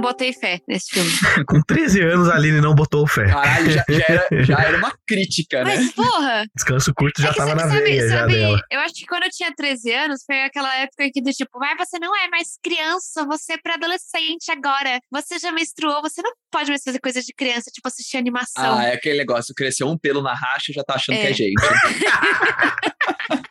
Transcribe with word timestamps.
não 0.00 0.08
botei 0.08 0.32
fé 0.32 0.60
nesse 0.68 0.90
filme. 0.90 1.10
Com 1.46 1.60
13 1.62 2.02
anos, 2.02 2.28
a 2.28 2.34
Aline 2.36 2.60
não 2.60 2.74
botou 2.74 3.06
fé. 3.06 3.26
Caralho, 3.26 3.70
já, 3.70 3.84
já 3.88 4.04
era, 4.08 4.44
já 4.44 4.58
era 4.60 4.78
uma 4.78 4.92
crítica, 5.06 5.64
né? 5.64 5.76
Mas, 5.76 5.92
porra! 5.92 6.44
Descanso 6.54 6.92
curto 6.94 7.20
já 7.20 7.30
é 7.30 7.34
tava 7.34 7.50
sabe- 7.50 7.62
na 7.62 7.68
sabe- 7.68 7.82
veia 7.82 8.08
já 8.08 8.18
sabe, 8.20 8.32
dela. 8.34 8.60
Eu 8.70 8.80
acho 8.80 8.94
que 8.94 9.06
quando 9.06 9.24
eu 9.24 9.30
tinha 9.30 9.52
13 9.54 9.92
anos, 9.92 10.22
foi 10.26 10.42
aquela 10.42 10.74
época 10.76 11.08
que 11.12 11.20
do 11.22 11.30
tipo, 11.30 11.58
vai, 11.58 11.76
você 11.76 11.98
não 11.98 12.14
é 12.16 12.28
mais 12.28 12.58
criança, 12.62 13.24
você 13.26 13.54
é 13.54 13.58
pré-adolescente 13.58 14.50
agora. 14.50 15.00
Você 15.10 15.38
já 15.38 15.52
menstruou, 15.52 16.00
você 16.02 16.22
não 16.22 16.32
pode 16.50 16.70
mais 16.70 16.82
fazer 16.82 16.98
coisas 17.00 17.24
de 17.24 17.32
criança, 17.34 17.70
tipo 17.72 17.86
assistir 17.88 18.16
animação. 18.16 18.78
Ah, 18.78 18.84
é 18.84 18.94
aquele 18.94 19.18
negócio, 19.18 19.54
cresceu 19.54 19.88
um 19.88 19.98
pelo 19.98 20.22
na 20.22 20.34
racha 20.34 20.70
e 20.70 20.74
já 20.74 20.82
tá 20.84 20.94
achando 20.94 21.16
que 21.16 21.26
É. 21.26 21.30
é 21.30 21.34
gente. 21.34 21.54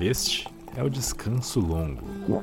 Este 0.00 0.46
é 0.76 0.82
o 0.82 0.88
descanso 0.88 1.60
longo. 1.60 2.42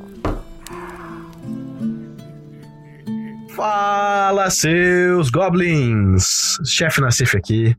Fala, 3.57 4.51
seus 4.51 5.31
goblins! 5.31 6.59
Chefe 6.63 7.01
Nassif 7.01 7.35
aqui. 7.35 7.75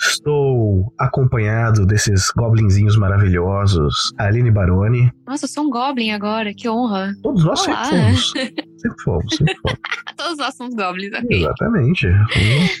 Estou 0.00 0.92
acompanhado 0.96 1.84
desses 1.84 2.30
goblinzinhos 2.36 2.96
maravilhosos. 2.96 4.12
Aline 4.16 4.52
Baroni. 4.52 5.10
Nossa, 5.26 5.46
eu 5.46 5.48
sou 5.48 5.64
um 5.64 5.70
goblin 5.70 6.12
agora, 6.12 6.54
que 6.54 6.68
honra. 6.68 7.12
Todos 7.20 7.44
nós 7.44 7.66
Olá. 7.66 7.84
fomos. 7.86 8.32
Sempre 8.78 9.02
fomos, 9.02 9.36
sempre 9.36 9.56
fomos. 9.56 9.78
Todos 10.16 10.38
nós 10.38 10.54
somos 10.56 10.74
goblins, 10.74 11.12
ok. 11.12 11.40
Exatamente. 11.42 12.06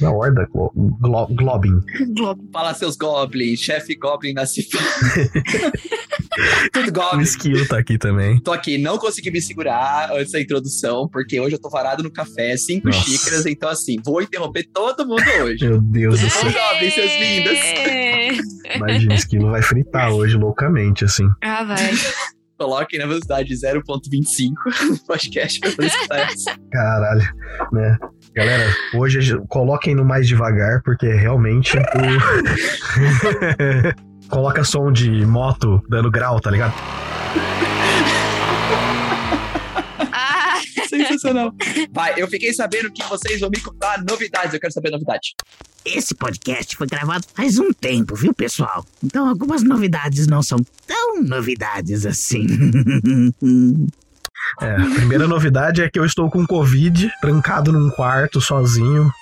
Da 0.00 0.10
horda 0.10 0.46
glo 0.52 0.72
glo 0.74 1.26
Globin. 1.28 1.80
Goblin. 2.16 2.48
Fala 2.52 2.74
seus 2.74 2.96
goblins, 2.96 3.60
chefe 3.60 3.94
goblin 3.96 4.32
na 4.32 4.46
cifra. 4.46 4.80
Tudo 6.72 6.88
O 6.88 6.92
goblin. 6.92 7.22
Esquilo 7.22 7.66
tá 7.66 7.78
aqui 7.78 7.98
também. 7.98 8.40
Tô 8.40 8.52
aqui, 8.52 8.78
não 8.78 8.98
consegui 8.98 9.30
me 9.30 9.40
segurar 9.40 10.12
antes 10.12 10.32
da 10.32 10.40
introdução, 10.40 11.08
porque 11.08 11.40
hoje 11.40 11.56
eu 11.56 11.60
tô 11.60 11.68
varado 11.68 12.02
no 12.02 12.10
café, 12.10 12.56
cinco 12.56 12.88
Nossa. 12.88 13.00
xícaras, 13.00 13.46
então 13.46 13.68
assim, 13.68 13.96
vou 14.04 14.22
interromper 14.22 14.68
todo 14.72 15.06
mundo 15.06 15.22
hoje. 15.42 15.66
Meu 15.66 15.80
Deus 15.80 16.20
do 16.20 16.30
céu. 16.30 16.44
goblins, 16.44 16.94
seus 16.94 17.12
lindos? 17.12 17.58
É. 17.58 18.76
Imagina, 18.76 19.14
o 19.14 19.16
Esquilo 19.16 19.50
vai 19.50 19.62
fritar 19.62 20.12
hoje 20.12 20.36
loucamente, 20.36 21.04
assim. 21.04 21.28
Ah, 21.42 21.64
vai. 21.64 21.78
Coloquem 22.58 22.98
na 22.98 23.06
velocidade 23.06 23.54
0.25 23.54 24.54
no 24.90 24.98
podcast 25.06 25.60
pra 25.60 25.70
poder 25.70 25.86
escutar 25.86 26.18
essa. 26.18 26.56
Caralho, 26.72 27.22
né? 27.72 27.96
Galera, 28.34 28.64
hoje 28.94 29.38
coloquem 29.48 29.94
no 29.94 30.04
mais 30.04 30.26
devagar, 30.26 30.82
porque 30.82 31.06
realmente 31.06 31.78
o. 31.78 31.80
Coloca 34.28 34.64
som 34.64 34.90
de 34.92 35.24
moto 35.24 35.80
dando 35.88 36.10
grau, 36.10 36.40
tá 36.40 36.50
ligado? 36.50 36.74
Sensacional. 41.08 41.52
Vai, 41.90 42.14
eu 42.16 42.28
fiquei 42.28 42.52
sabendo 42.52 42.92
que 42.92 43.02
vocês 43.04 43.40
vão 43.40 43.50
me 43.50 43.60
contar 43.60 44.02
novidades, 44.04 44.54
eu 44.54 44.60
quero 44.60 44.72
saber 44.72 44.90
novidade. 44.90 45.34
Esse 45.84 46.14
podcast 46.14 46.76
foi 46.76 46.86
gravado 46.86 47.24
faz 47.34 47.58
um 47.58 47.72
tempo, 47.72 48.14
viu, 48.14 48.34
pessoal? 48.34 48.84
Então 49.02 49.28
algumas 49.28 49.62
novidades 49.62 50.26
não 50.26 50.42
são 50.42 50.58
tão 50.86 51.22
novidades 51.22 52.04
assim. 52.06 52.46
É, 54.62 54.76
a 54.76 54.94
primeira 54.94 55.28
novidade 55.28 55.82
é 55.82 55.90
que 55.90 55.98
eu 55.98 56.06
estou 56.06 56.30
com 56.30 56.46
Covid, 56.46 57.12
trancado 57.20 57.70
num 57.70 57.90
quarto, 57.90 58.40
sozinho. 58.40 59.12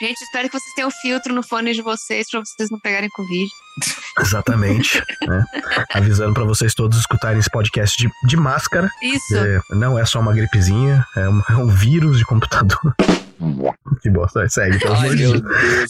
Gente, 0.00 0.22
espero 0.22 0.48
que 0.48 0.58
vocês 0.58 0.74
tenham 0.74 0.90
filtro 0.90 1.34
no 1.34 1.42
fone 1.42 1.72
de 1.72 1.82
vocês 1.82 2.28
pra 2.30 2.40
vocês 2.40 2.70
não 2.70 2.78
pegarem 2.78 3.08
Covid. 3.10 3.48
Exatamente. 4.20 5.02
né? 5.26 5.44
Avisando 5.92 6.34
pra 6.34 6.44
vocês 6.44 6.74
todos 6.74 6.98
escutarem 6.98 7.38
esse 7.38 7.50
podcast 7.50 7.96
de, 7.96 8.10
de 8.26 8.36
máscara. 8.36 8.90
Isso. 9.02 9.36
É, 9.36 9.60
não 9.70 9.98
é 9.98 10.04
só 10.04 10.20
uma 10.20 10.32
gripezinha, 10.32 11.06
é 11.16 11.28
um, 11.28 11.42
é 11.50 11.56
um 11.56 11.68
vírus 11.68 12.18
de 12.18 12.24
computador. 12.24 12.94
Que 14.00 14.10
bosta, 14.10 14.48
segue, 14.48 14.78
pelo 14.78 14.94
Ai, 14.94 15.10
meu 15.10 15.16
Deus. 15.16 15.42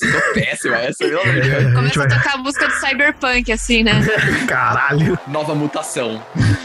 Eu 0.03 0.13
tô 0.21 0.35
péssimo 0.35 0.75
essa, 0.75 1.07
meu 1.07 1.21
amor 1.21 1.35
de 1.35 1.41
Deus. 1.41 1.53
É, 1.53 1.57
a 1.57 1.61
gente 1.63 1.75
Começa 1.75 1.99
vai... 1.99 2.07
a 2.07 2.11
tocar 2.21 2.35
a 2.35 2.39
música 2.39 2.69
do 2.69 2.75
Cyberpunk, 2.75 3.53
assim, 3.53 3.83
né? 3.83 3.93
Caralho! 4.49 5.19
Nova 5.29 5.55
mutação. 5.55 6.23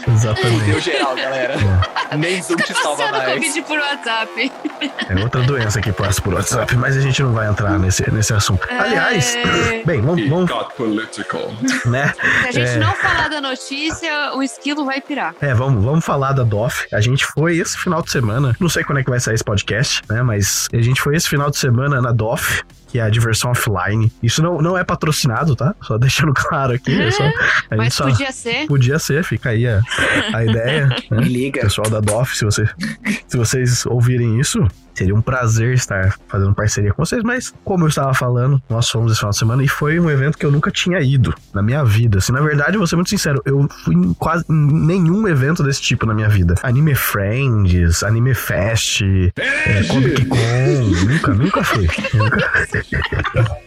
Exatamente. 0.08 0.64
Deu 0.64 0.80
geral, 0.80 1.14
galera. 1.14 1.54
Nem 2.18 2.42
Zoom 2.42 2.56
te 2.56 2.74
salva 2.74 3.10
mais. 3.10 3.32
Covid 3.34 3.62
por 3.62 3.78
WhatsApp. 3.78 4.52
É 5.08 5.22
outra 5.22 5.42
doença 5.42 5.80
que 5.80 5.92
passa 5.92 6.20
por 6.20 6.34
WhatsApp, 6.34 6.76
mas 6.76 6.96
a 6.96 7.00
gente 7.00 7.22
não 7.22 7.32
vai 7.32 7.48
entrar 7.48 7.78
nesse, 7.78 8.08
nesse 8.10 8.32
assunto. 8.34 8.66
Aliás, 8.70 9.34
É. 9.36 9.82
bem, 9.86 10.00
vamos, 10.00 10.28
vamos 10.28 10.50
got 10.50 10.74
political. 10.76 11.52
né? 11.86 12.12
Se 12.42 12.48
a 12.48 12.52
gente 12.52 12.70
É. 12.72 12.78
não 12.78 12.92
falar 12.94 13.28
da 13.28 13.40
notícia, 13.40 14.34
o 14.34 14.42
esquilo 14.42 14.84
vai 14.84 15.00
pirar. 15.00 15.34
É, 15.40 15.54
vamos, 15.54 15.82
vamos 15.84 16.04
falar 16.04 16.32
da 16.32 16.42
DOF. 16.42 16.86
A 16.92 17.00
gente 17.00 17.24
foi 17.26 17.56
esse 17.58 17.78
final 17.78 18.02
de 18.02 18.10
semana, 18.10 18.54
não 18.60 18.68
sei 18.68 18.84
quando 18.84 18.98
é 18.98 19.04
que 19.04 19.10
vai 19.10 19.20
sair 19.20 19.34
esse 19.34 19.44
podcast, 19.44 20.02
né? 20.10 20.22
Mas 20.22 20.68
a 20.78 20.82
gente 20.82 21.00
foi 21.00 21.16
esse 21.16 21.28
final 21.28 21.50
de 21.50 21.56
semana 21.58 22.00
na 22.00 22.12
DOF. 22.12 22.62
Que 22.92 22.98
é 22.98 23.02
a 23.02 23.08
diversão 23.08 23.50
offline. 23.50 24.12
Isso 24.22 24.42
não, 24.42 24.60
não 24.60 24.76
é 24.76 24.84
patrocinado, 24.84 25.56
tá? 25.56 25.74
Só 25.82 25.96
deixando 25.98 26.32
claro 26.34 26.74
aqui. 26.74 26.92
é 27.00 27.10
só, 27.10 27.22
a 27.22 27.26
gente 27.26 27.36
Mas 27.76 27.94
só 27.94 28.04
podia 28.04 28.32
ser. 28.32 28.66
podia 28.66 28.98
ser, 28.98 29.24
fica 29.24 29.48
aí 29.48 29.66
a, 29.66 29.80
a 30.34 30.44
ideia. 30.44 30.86
né? 31.10 31.20
Me 31.20 31.24
liga. 31.28 31.62
Pessoal 31.62 31.88
da 31.88 32.00
DOF, 32.00 32.36
se, 32.36 32.44
você, 32.44 32.68
se 33.26 33.36
vocês 33.36 33.86
ouvirem 33.86 34.38
isso, 34.38 34.62
seria 34.94 35.14
um 35.14 35.22
prazer 35.22 35.74
estar 35.74 36.14
fazendo 36.28 36.54
parceria 36.54 36.92
com 36.92 37.04
vocês. 37.04 37.22
Mas, 37.22 37.52
como 37.64 37.84
eu 37.84 37.88
estava 37.88 38.12
falando, 38.14 38.62
nós 38.68 38.88
fomos 38.88 39.12
esse 39.12 39.20
final 39.20 39.30
de 39.30 39.38
semana 39.38 39.62
e 39.64 39.68
foi 39.68 39.98
um 39.98 40.10
evento 40.10 40.38
que 40.38 40.44
eu 40.44 40.50
nunca 40.50 40.70
tinha 40.70 41.00
ido 41.00 41.34
na 41.52 41.62
minha 41.62 41.84
vida. 41.84 42.18
Assim, 42.18 42.32
na 42.32 42.40
verdade, 42.40 42.74
eu 42.74 42.78
vou 42.78 42.86
ser 42.86 42.96
muito 42.96 43.10
sincero, 43.10 43.42
eu 43.44 43.66
fui 43.84 43.94
em 43.94 44.14
quase 44.14 44.44
em 44.48 44.86
nenhum 44.86 45.26
evento 45.26 45.62
desse 45.62 45.80
tipo 45.80 46.06
na 46.06 46.14
minha 46.14 46.28
vida. 46.28 46.54
Anime 46.62 46.94
Friends, 46.94 48.02
Anime 48.02 48.34
Fest, 48.34 49.02
é, 49.36 49.82
Comic 49.84 50.24
Con, 50.26 50.36
nunca, 51.08 51.34
nunca 51.34 51.64
fui. 51.64 51.88
Nunca. 52.14 52.81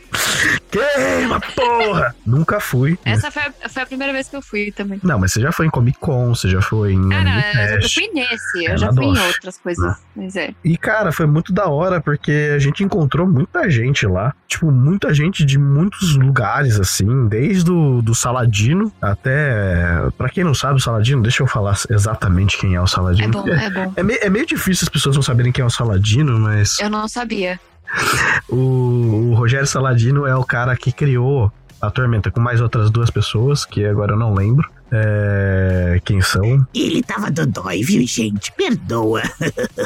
Queima, 0.72 1.40
porra! 1.56 2.16
Nunca 2.26 2.60
fui. 2.60 2.98
Essa 3.06 3.32
foi 3.32 3.44
a, 3.44 3.70
foi 3.70 3.84
a 3.84 3.86
primeira 3.86 4.14
vez 4.14 4.28
que 4.28 4.36
eu 4.36 4.42
fui 4.42 4.72
também. 4.72 5.00
Não, 5.04 5.20
mas 5.20 5.32
você 5.34 5.42
já 5.42 5.52
foi 5.52 5.66
em 5.68 5.70
Comic 5.70 5.98
Con, 6.00 6.34
você 6.34 6.50
já 6.50 6.62
foi 6.62 6.94
em 6.94 7.14
Ah, 7.14 7.24
não, 7.24 7.72
eu, 7.76 7.90
fui 7.90 8.10
nesse, 8.14 8.66
É, 8.66 8.74
eu 8.74 8.78
já 8.78 8.88
na 8.88 8.94
fui 8.94 9.06
em 9.06 9.20
outras 9.20 9.58
coisas. 9.58 9.96
Mas 10.16 10.36
é. 10.36 10.54
E, 10.64 10.78
cara, 10.78 11.12
foi 11.12 11.26
muito 11.26 11.54
da 11.54 11.68
hora, 11.68 12.02
porque 12.02 12.52
a 12.56 12.60
gente 12.60 12.84
encontrou 12.84 13.28
muita 13.28 13.70
gente 13.70 14.06
lá. 14.06 14.34
Tipo, 14.48 14.72
muita 14.72 15.14
gente 15.14 15.44
de 15.46 15.58
muitos 15.58 16.16
lugares, 16.16 16.80
assim, 16.80 17.28
desde 17.28 17.72
o 17.72 18.02
do 18.02 18.14
Saladino 18.16 18.92
até. 19.02 20.10
Pra 20.18 20.30
quem 20.30 20.44
não 20.44 20.54
sabe, 20.54 20.76
o 20.76 20.82
Saladino, 20.82 21.22
deixa 21.22 21.44
eu 21.44 21.48
falar 21.48 21.78
exatamente 21.90 22.58
quem 22.58 22.76
é 22.76 22.82
o 22.82 22.86
É 22.86 22.88
Saladino. 22.88 23.32
bom, 23.32 23.48
é 23.50 23.70
bom. 23.70 23.94
É, 23.96 24.04
meio, 24.04 24.20
é 24.22 24.30
meio 24.30 24.46
difícil 24.46 24.86
as 24.86 24.90
pessoas 24.90 25.16
não 25.16 25.24
saberem 25.24 25.52
quem 25.52 25.64
é 25.64 25.66
o 25.66 25.70
Saladino, 25.70 26.40
mas 26.40 26.80
Eu 26.80 26.90
não 26.90 27.08
sabia. 27.08 27.60
O, 28.50 29.32
o 29.32 29.34
Rogério 29.36 29.68
Saladino 29.68 30.26
é 30.26 30.36
o 30.36 30.44
cara 30.44 30.76
que 30.76 30.92
criou 30.92 31.52
a 31.82 31.92
Tormenta 31.92 32.32
com 32.32 32.40
mais 32.40 32.62
outras 32.62 32.90
duas 32.90 33.10
pessoas, 33.10 33.66
que 33.66 33.86
agora 33.86 34.14
eu 34.14 34.18
não 34.18 34.34
lembro. 34.34 34.70
É, 34.92 36.00
quem 36.06 36.22
são? 36.22 36.66
Ele 36.74 37.02
tava 37.02 37.32
dodói, 37.32 37.84
viu, 37.84 38.06
gente? 38.06 38.52
Perdoa. 38.52 39.24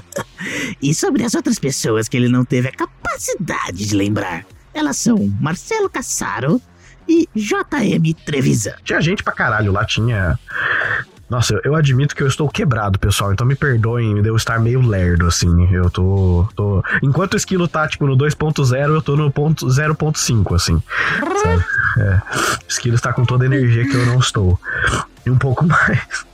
e 0.82 0.94
sobre 0.94 1.24
as 1.24 1.34
outras 1.34 1.58
pessoas 1.58 2.08
que 2.08 2.18
ele 2.18 2.28
não 2.28 2.46
teve 2.46 2.68
a 2.68 2.72
capacidade 2.72 3.88
de 3.88 3.96
lembrar. 3.96 4.46
Elas 4.74 4.98
são 4.98 5.18
Marcelo 5.40 5.90
Cassaro 5.90 6.62
e 7.08 7.28
JM 7.36 8.14
Trevisan. 8.26 8.76
Tinha 8.84 9.02
gente 9.02 9.24
pra 9.24 9.34
caralho 9.34 9.72
lá, 9.72 9.84
tinha. 9.84 10.38
Nossa, 11.30 11.60
eu, 11.64 11.76
admito 11.76 12.16
que 12.16 12.24
eu 12.24 12.28
estou 12.28 12.50
quebrado, 12.50 12.98
pessoal. 12.98 13.32
Então 13.32 13.46
me 13.46 13.56
perdoem 13.56 14.22
de 14.22 14.28
eu 14.28 14.36
estar 14.36 14.60
meio 14.60 14.82
lerdo, 14.82 15.28
assim. 15.28 15.72
Eu 15.72 15.90
tô. 15.90 16.48
tô... 16.56 16.84
Enquanto 17.04 17.34
o 17.34 17.38
esquilo 17.38 17.68
tá, 17.68 17.88
tipo, 17.88 18.08
no 18.08 18.18
2.0, 18.18 18.74
eu 18.90 19.02
tô 19.02 19.16
no 19.16 19.32
ponto 19.32 19.68
0.5, 19.68 20.56
assim. 20.56 20.82
Sabe? 21.44 21.64
É. 22.00 22.22
O 22.66 22.68
esquilo 22.68 22.96
está 22.96 23.14
com 23.14 23.26
toda 23.26 23.44
a 23.44 23.48
energia 23.48 23.88
que 23.88 23.96
eu 23.96 24.06
não 24.08 24.20
estou. 24.20 24.60
E 25.26 25.30
um 25.30 25.38
pouco 25.38 25.66
mais. 25.68 26.26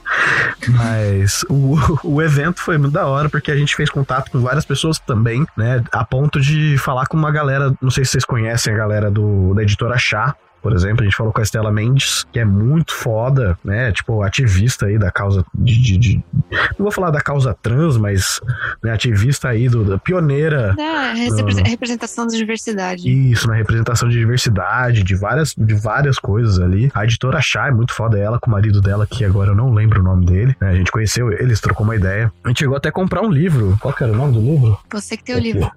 Mas 0.70 1.44
o, 1.50 1.76
o 2.04 2.22
evento 2.22 2.62
foi 2.62 2.78
muito 2.78 2.94
da 2.94 3.06
hora, 3.06 3.30
porque 3.30 3.52
a 3.52 3.56
gente 3.56 3.76
fez 3.76 3.90
contato 3.90 4.32
com 4.32 4.40
várias 4.40 4.66
pessoas 4.66 4.98
também, 5.00 5.46
né? 5.58 5.84
A 5.92 6.06
ponto 6.06 6.40
de 6.40 6.78
falar 6.78 7.06
com 7.08 7.18
uma 7.18 7.32
galera, 7.32 7.74
não 7.82 7.92
sei 7.92 8.06
se 8.06 8.12
vocês 8.12 8.26
conhecem 8.26 8.74
a 8.74 8.78
galera 8.78 9.12
do, 9.12 9.54
da 9.54 9.62
editora 9.62 9.98
Chá. 9.98 10.36
Por 10.66 10.74
exemplo, 10.74 11.02
a 11.02 11.04
gente 11.04 11.16
falou 11.16 11.32
com 11.32 11.40
a 11.40 11.44
Estela 11.44 11.72
Mendes, 11.72 12.26
que 12.32 12.40
é 12.40 12.44
muito 12.44 12.92
foda, 12.92 13.56
né? 13.64 13.92
Tipo, 13.92 14.24
ativista 14.24 14.88
aí 14.88 14.98
da 14.98 15.12
causa 15.12 15.46
de. 15.54 15.80
de- 15.80 15.98
de- 16.00 16.24
não 16.52 16.86
vou 16.86 16.92
falar 16.92 17.12
da 17.12 17.22
causa 17.22 17.56
trans, 17.62 17.98
mas 17.98 18.42
né, 18.84 18.92
ativista 18.92 19.48
aí, 19.50 19.70
do, 19.70 19.84
da 19.86 20.00
pioneira 20.00 20.74
Da 20.76 21.14
repre- 21.14 21.62
representação 21.70 22.26
da 22.26 22.36
diversidade. 22.36 23.08
isso, 23.32 23.48
na 23.48 23.54
representação 23.54 24.10
de 24.10 24.18
diversidade, 24.18 25.04
de 25.04 25.14
várias, 25.16 25.54
de 25.56 25.76
várias 25.76 26.18
coisas 26.18 26.60
ali. 26.60 26.90
A 26.96 27.04
editora 27.04 27.40
Chá 27.44 27.68
é 27.68 27.72
muito 27.72 27.94
foda, 27.94 28.18
ela 28.18 28.40
com 28.40 28.50
o 28.50 28.52
marido 28.52 28.82
dela, 28.82 29.06
que 29.06 29.24
agora 29.24 29.52
eu 29.52 29.56
não 29.56 29.72
lembro 29.72 30.00
o 30.02 30.04
nome 30.04 30.26
dele. 30.26 30.56
né? 30.60 30.70
A 30.70 30.76
gente 30.76 30.92
conheceu 30.92 31.32
eles, 31.32 31.60
trocou 31.62 31.84
uma 31.84 31.96
ideia. 31.96 32.34
A 32.44 32.48
gente 32.48 32.58
chegou 32.62 32.76
até 32.76 32.90
a 32.90 32.92
comprar 32.92 33.22
um 33.22 33.30
livro. 33.30 33.78
Qual 33.80 33.94
que 33.94 34.04
era 34.04 34.12
o 34.12 34.16
nome 34.16 34.34
do 34.34 34.40
livro? 34.42 34.80
Você 34.92 35.16
que 35.16 35.24
tem 35.26 35.36
o 35.36 35.40
livro. 35.40 35.70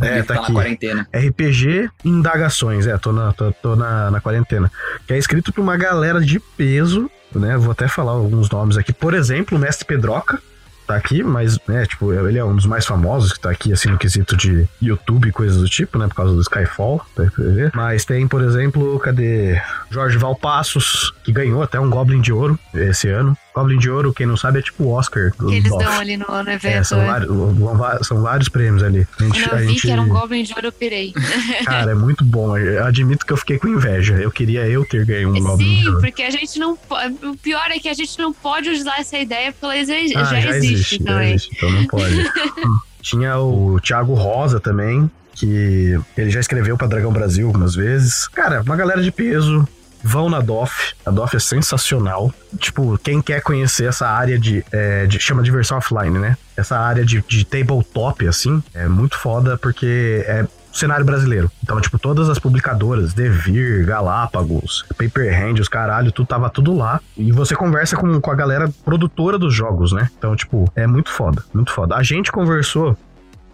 É, 0.00 0.22
tá 0.22 0.34
tá 0.34 0.40
aqui. 0.40 0.52
na 0.52 0.58
quarentena. 0.58 1.08
RPG 1.12 1.90
Indagações, 2.04 2.86
é, 2.86 2.96
tô 2.96 3.12
na, 3.12 3.32
tô, 3.32 3.52
tô 3.52 3.76
na, 3.76 4.10
na 4.10 4.20
quarentena. 4.20 4.70
Que 5.06 5.14
é 5.14 5.18
escrito 5.18 5.52
por 5.52 5.60
uma 5.60 5.76
galera 5.76 6.20
de 6.20 6.40
peso, 6.40 7.10
né? 7.34 7.56
Vou 7.56 7.72
até 7.72 7.86
falar 7.86 8.12
alguns 8.12 8.48
nomes 8.50 8.76
aqui. 8.76 8.92
Por 8.92 9.14
exemplo, 9.14 9.56
o 9.56 9.60
Mestre 9.60 9.86
Pedroca, 9.86 10.40
tá 10.86 10.96
aqui, 10.96 11.22
mas, 11.22 11.58
né, 11.68 11.86
tipo, 11.86 12.12
ele 12.12 12.38
é 12.38 12.44
um 12.44 12.56
dos 12.56 12.66
mais 12.66 12.84
famosos 12.84 13.32
que 13.32 13.40
tá 13.40 13.50
aqui, 13.50 13.72
assim, 13.72 13.88
no 13.88 13.98
quesito 13.98 14.36
de 14.36 14.66
YouTube 14.80 15.28
e 15.28 15.32
coisas 15.32 15.58
do 15.58 15.68
tipo, 15.68 15.96
né, 15.98 16.08
por 16.08 16.14
causa 16.14 16.34
do 16.34 16.40
Skyfall, 16.40 17.04
tá. 17.14 17.24
Mas 17.74 18.04
tem, 18.04 18.26
por 18.26 18.42
exemplo, 18.42 18.98
cadê? 18.98 19.60
Jorge 19.90 20.18
Valpassos, 20.18 21.12
que 21.22 21.32
ganhou 21.32 21.62
até 21.62 21.78
um 21.78 21.88
Goblin 21.88 22.20
de 22.20 22.32
Ouro 22.32 22.58
esse 22.74 23.08
ano. 23.08 23.36
Goblin 23.54 23.78
de 23.78 23.90
Ouro, 23.90 24.12
quem 24.14 24.26
não 24.26 24.36
sabe, 24.36 24.60
é 24.60 24.62
tipo 24.62 24.84
o 24.84 24.88
Oscar. 24.92 25.30
Que 25.32 25.54
eles 25.56 25.70
dão 25.70 25.98
ali 26.00 26.16
no, 26.16 26.26
no 26.26 26.50
evento. 26.50 26.66
É, 26.66 26.82
são, 26.82 26.98
né? 26.98 27.06
vários, 27.06 28.06
são 28.06 28.22
vários 28.22 28.48
prêmios 28.48 28.82
ali. 28.82 29.06
A 29.20 29.24
gente, 29.24 29.42
Quando 29.42 29.52
eu 29.52 29.58
vi 29.58 29.68
gente- 29.68 29.82
que 29.82 29.90
era 29.90 30.00
um 30.00 30.08
Goblin 30.08 30.42
de 30.42 30.52
Ouro, 30.54 30.66
eu 30.68 30.72
pirei. 30.72 31.12
Cara, 31.66 31.90
é 31.90 31.94
muito 31.94 32.24
bom. 32.24 32.56
Eu 32.56 32.84
admito 32.84 33.26
que 33.26 33.32
eu 33.32 33.36
fiquei 33.36 33.58
com 33.58 33.68
inveja. 33.68 34.14
Eu 34.14 34.30
queria 34.30 34.66
eu 34.66 34.84
ter 34.86 35.04
ganho 35.04 35.30
um 35.34 35.40
Goblin 35.40 35.64
de 35.74 35.80
Sim, 35.82 35.88
Ouro. 35.88 36.00
porque 36.00 36.22
a 36.22 36.30
gente 36.30 36.58
não 36.58 36.76
pode. 36.76 37.14
O 37.26 37.36
pior 37.36 37.66
é 37.70 37.78
que 37.78 37.88
a 37.88 37.94
gente 37.94 38.18
não 38.18 38.32
pode 38.32 38.70
usar 38.70 38.98
essa 38.98 39.18
ideia 39.18 39.52
porque 39.52 39.64
ela 39.66 39.76
exi- 39.76 40.16
Ah, 40.16 40.24
já, 40.24 40.56
existe, 40.56 40.98
já 40.98 41.04
também. 41.04 41.34
existe, 41.34 41.54
então 41.56 41.70
não 41.70 41.86
pode. 41.86 42.14
Tinha 43.02 43.36
o 43.38 43.78
Thiago 43.80 44.14
Rosa 44.14 44.60
também, 44.60 45.10
que 45.34 45.98
ele 46.16 46.30
já 46.30 46.40
escreveu 46.40 46.76
pra 46.78 46.86
Dragão 46.86 47.12
Brasil 47.12 47.48
algumas 47.48 47.74
vezes. 47.74 48.28
Cara, 48.28 48.62
uma 48.62 48.76
galera 48.76 49.02
de 49.02 49.10
peso. 49.10 49.66
Vão 50.02 50.28
na 50.28 50.40
DOF. 50.40 50.94
A 51.06 51.10
DOF 51.10 51.36
é 51.36 51.38
sensacional. 51.38 52.32
Tipo, 52.58 52.98
quem 52.98 53.22
quer 53.22 53.40
conhecer 53.42 53.86
essa 53.86 54.08
área 54.08 54.38
de, 54.38 54.64
é, 54.72 55.06
de- 55.06 55.18
chama 55.20 55.42
de 55.42 55.50
versão 55.50 55.78
offline, 55.78 56.18
né? 56.18 56.36
Essa 56.56 56.78
área 56.78 57.04
de, 57.04 57.22
de 57.26 57.44
tabletop, 57.44 58.26
assim, 58.26 58.62
é 58.74 58.86
muito 58.88 59.16
foda 59.18 59.56
porque 59.56 60.24
é 60.26 60.46
cenário 60.72 61.04
brasileiro. 61.04 61.50
Então, 61.62 61.80
tipo, 61.80 61.98
todas 61.98 62.28
as 62.30 62.38
publicadoras, 62.38 63.12
Devir, 63.12 63.84
Galápagos, 63.86 64.84
Paper 64.96 65.32
Hand, 65.38 65.60
os 65.60 65.68
caralho, 65.68 66.10
tudo 66.10 66.26
tava 66.26 66.48
tudo 66.50 66.74
lá. 66.74 67.00
E 67.16 67.30
você 67.30 67.54
conversa 67.54 67.96
com, 67.96 68.20
com 68.20 68.30
a 68.30 68.34
galera 68.34 68.70
produtora 68.84 69.38
dos 69.38 69.54
jogos, 69.54 69.92
né? 69.92 70.10
Então, 70.18 70.34
tipo, 70.34 70.70
é 70.74 70.86
muito 70.86 71.10
foda, 71.10 71.42
muito 71.54 71.72
foda. 71.72 71.94
A 71.96 72.02
gente 72.02 72.32
conversou 72.32 72.96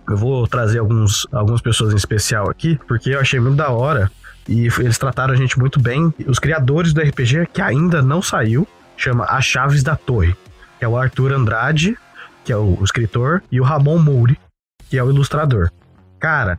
eu 0.09 0.17
vou 0.17 0.47
trazer 0.47 0.79
alguns, 0.79 1.27
algumas 1.31 1.61
pessoas 1.61 1.93
em 1.93 1.97
especial 1.97 2.49
aqui, 2.49 2.81
porque 2.89 3.11
eu 3.11 3.21
achei 3.21 3.39
muito 3.39 3.57
da 3.57 3.69
hora. 3.69 4.11
E 4.49 4.67
eles 4.79 4.97
trataram 4.97 5.35
a 5.35 5.37
gente 5.37 5.59
muito 5.59 5.79
bem. 5.79 6.13
Os 6.27 6.39
criadores 6.39 6.93
do 6.93 7.03
RPG, 7.03 7.49
que 7.53 7.61
ainda 7.61 8.01
não 8.01 8.23
saiu, 8.23 8.67
chama 8.97 9.25
As 9.25 9.45
Chaves 9.45 9.83
da 9.83 9.95
Torre. 9.95 10.35
Que 10.79 10.85
é 10.85 10.89
o 10.89 10.97
Arthur 10.97 11.33
Andrade, 11.33 11.99
que 12.45 12.53
é 12.53 12.57
o 12.57 12.83
escritor, 12.83 13.43
e 13.53 13.61
o 13.61 13.65
Ramon 13.65 13.99
Mouri, 13.99 14.39
que 14.89 14.97
é 14.97 15.05
o 15.05 15.11
ilustrador. 15.11 15.71
Cara, 16.19 16.59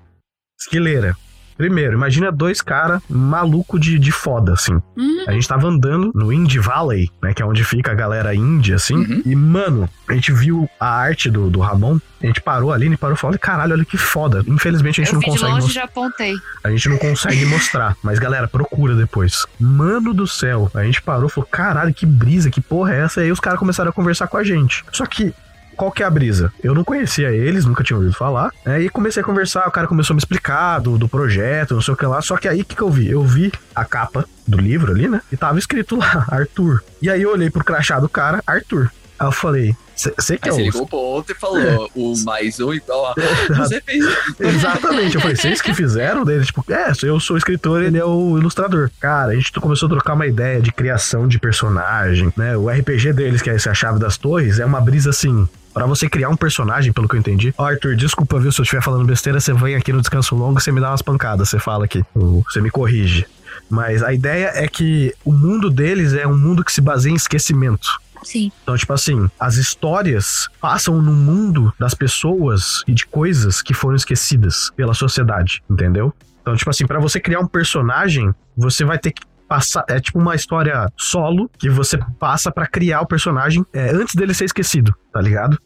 esquileira. 0.60 1.16
Primeiro, 1.60 1.94
imagina 1.96 2.32
dois 2.32 2.62
caras 2.62 3.02
maluco 3.10 3.78
de, 3.78 4.00
de 4.00 4.14
foda, 4.14 4.54
assim. 4.54 4.76
Uhum. 4.96 5.26
A 5.28 5.34
gente 5.34 5.46
tava 5.46 5.68
andando 5.68 6.10
no 6.16 6.32
Indie 6.32 6.58
Valley, 6.58 7.12
né? 7.22 7.34
Que 7.34 7.42
é 7.42 7.46
onde 7.46 7.66
fica 7.66 7.92
a 7.92 7.94
galera 7.94 8.34
índia, 8.34 8.78
assim. 8.78 8.96
Uhum. 8.96 9.22
E, 9.26 9.36
mano, 9.36 9.90
a 10.08 10.14
gente 10.14 10.32
viu 10.32 10.70
a 10.80 10.88
arte 10.90 11.30
do, 11.30 11.50
do 11.50 11.60
Ramon. 11.60 12.00
A 12.24 12.28
gente 12.28 12.40
parou 12.40 12.72
ali, 12.72 12.88
e 12.88 12.96
parou 12.96 13.14
e 13.14 13.20
falou: 13.20 13.38
caralho, 13.38 13.74
olha 13.74 13.84
que 13.84 13.98
foda. 13.98 14.42
Infelizmente 14.48 15.02
a 15.02 15.04
gente 15.04 15.14
Eu 15.14 15.16
não 15.16 15.20
vi 15.20 15.26
de 15.26 15.32
consegue 15.32 15.52
longe 15.52 15.64
e 15.64 15.66
mostrar. 15.66 15.82
já 15.82 15.86
apontei. 15.86 16.36
A 16.64 16.70
gente 16.72 16.88
não 16.90 16.98
consegue 16.98 17.44
mostrar. 17.48 17.98
Mas, 18.02 18.20
galera, 18.20 18.48
procura 18.48 18.96
depois. 18.96 19.46
Mano 19.60 20.14
do 20.14 20.26
céu. 20.26 20.72
A 20.74 20.86
gente 20.86 21.02
parou 21.02 21.28
e 21.28 21.30
falou: 21.30 21.50
caralho, 21.52 21.94
que 21.94 22.06
brisa, 22.06 22.50
que 22.50 22.62
porra 22.62 22.94
é 22.94 23.02
essa? 23.02 23.20
E 23.20 23.26
aí 23.26 23.32
os 23.34 23.40
caras 23.42 23.60
começaram 23.60 23.90
a 23.90 23.94
conversar 23.94 24.28
com 24.28 24.38
a 24.38 24.44
gente. 24.46 24.86
Só 24.94 25.06
que. 25.06 25.34
Qual 25.80 25.94
que 25.94 26.04
é 26.04 26.06
a 26.06 26.10
brisa? 26.10 26.52
Eu 26.62 26.76
não 26.76 26.84
conhecia 26.84 27.32
eles, 27.32 27.64
nunca 27.64 27.82
tinha 27.86 27.96
ouvido 27.96 28.14
falar. 28.14 28.52
né? 28.66 28.82
E 28.82 28.90
comecei 28.90 29.24
a 29.24 29.26
conversar, 29.26 29.66
o 29.66 29.72
cara 29.72 29.88
começou 29.88 30.14
a 30.14 30.16
me 30.16 30.20
explicar 30.20 30.80
do, 30.80 30.98
do 30.98 31.08
projeto, 31.08 31.74
não 31.74 31.82
sei 31.82 31.94
o 31.94 31.98
que 31.98 32.06
lá. 32.06 32.22
Só 32.22 32.36
que 32.36 32.50
aí 32.50 32.60
o 32.60 32.66
que, 32.66 32.76
que 32.76 32.82
eu 32.82 32.90
vi? 32.90 33.10
Eu 33.10 33.24
vi 33.24 33.50
a 33.74 33.86
capa 33.86 34.26
do 34.46 34.58
livro 34.58 34.92
ali, 34.92 35.08
né? 35.08 35.22
E 35.32 35.38
tava 35.38 35.58
escrito 35.58 35.96
lá, 35.96 36.26
Arthur. 36.30 36.84
E 37.02 37.10
aí 37.10 37.22
eu 37.22 37.32
olhei 37.32 37.50
pro 37.50 37.64
crachá 37.64 37.98
do 37.98 38.10
cara, 38.10 38.44
Arthur. 38.46 38.92
Aí 39.18 39.26
eu 39.26 39.32
falei, 39.32 39.74
você 39.96 40.38
que 40.38 40.48
é 40.48 40.52
você 40.52 40.64
ligou 40.64 40.88
pro 40.88 40.98
outro 40.98 41.36
e 41.36 41.38
falou: 41.38 41.92
o 41.94 42.14
mais 42.24 42.58
um 42.62 42.74
igual 42.74 43.08
a. 43.08 43.16
Você 43.58 43.82
fez. 43.82 44.06
Exatamente. 44.40 45.16
Eu 45.16 45.22
falei, 45.22 45.36
vocês 45.36 45.62
que 45.62 45.74
fizeram 45.74 46.24
dele? 46.24 46.46
Tipo, 46.46 46.64
é, 46.70 46.94
eu 47.04 47.20
sou 47.20 47.36
escritor, 47.36 47.84
ele 47.84 47.98
é 47.98 48.06
o 48.06 48.38
ilustrador. 48.38 48.90
Cara, 49.00 49.34
a 49.34 49.36
gente 49.36 49.52
começou 49.60 49.88
a 49.88 49.90
trocar 49.90 50.14
uma 50.14 50.26
ideia 50.26 50.62
de 50.62 50.72
criação 50.72 51.28
de 51.28 51.38
personagem, 51.38 52.32
né? 52.38 52.56
O 52.56 52.70
RPG 52.70 53.12
deles, 53.12 53.42
que 53.42 53.50
é 53.50 53.56
essa 53.56 53.74
chave 53.74 54.00
das 54.00 54.18
torres, 54.18 54.60
é 54.60 54.66
uma 54.66 54.80
brisa 54.80 55.10
assim. 55.10 55.48
Pra 55.80 55.88
você 55.88 56.10
criar 56.10 56.28
um 56.28 56.36
personagem, 56.36 56.92
pelo 56.92 57.08
que 57.08 57.16
eu 57.16 57.20
entendi. 57.22 57.54
Arthur, 57.58 57.96
desculpa, 57.96 58.38
viu? 58.38 58.52
Se 58.52 58.60
eu 58.60 58.64
estiver 58.64 58.82
falando 58.82 59.06
besteira, 59.06 59.40
você 59.40 59.54
vem 59.54 59.76
aqui 59.76 59.94
no 59.94 60.02
descanso 60.02 60.36
longo 60.36 60.60
e 60.60 60.62
você 60.62 60.74
me 60.74 60.82
dá 60.82 60.92
umas 60.92 61.02
pancadas. 61.02 61.48
Você 61.48 61.58
fala 61.58 61.86
aqui. 61.86 62.04
Você 62.50 62.60
me 62.60 62.70
corrige. 62.70 63.26
Mas 63.70 64.04
a 64.04 64.12
ideia 64.12 64.52
é 64.56 64.68
que 64.68 65.16
o 65.24 65.32
mundo 65.32 65.70
deles 65.70 66.12
é 66.12 66.28
um 66.28 66.38
mundo 66.38 66.66
que 66.66 66.74
se 66.74 66.82
baseia 66.82 67.14
em 67.14 67.16
esquecimento. 67.16 67.98
Sim. 68.24 68.52
Então, 68.62 68.76
tipo 68.76 68.92
assim, 68.92 69.30
as 69.40 69.56
histórias 69.56 70.50
passam 70.60 71.02
no 71.02 71.14
mundo 71.14 71.74
das 71.80 71.94
pessoas 71.94 72.84
e 72.86 72.94
de 72.94 73.06
coisas 73.06 73.62
que 73.62 73.74
foram 73.74 73.96
esquecidas 73.96 74.70
pela 74.76 74.94
sociedade, 74.94 75.64
entendeu? 75.70 76.14
Então, 76.42 76.58
tipo 76.58 76.70
assim, 76.70 76.86
pra 76.86 77.00
você 77.00 77.22
criar 77.22 77.40
um 77.40 77.48
personagem, 77.48 78.36
você 78.58 78.84
vai 78.84 79.00
ter 79.00 79.14
que 79.14 79.22
passar. 79.48 79.86
É 79.88 79.98
tipo 80.02 80.20
uma 80.20 80.36
história 80.36 80.92
solo 80.98 81.50
que 81.58 81.70
você 81.70 81.98
passa 82.20 82.52
pra 82.52 82.68
criar 82.68 83.00
o 83.00 83.08
personagem 83.08 83.66
é, 83.72 83.92
antes 83.92 84.14
dele 84.14 84.34
ser 84.34 84.44
esquecido, 84.44 84.94
tá 85.14 85.22
ligado? 85.22 85.58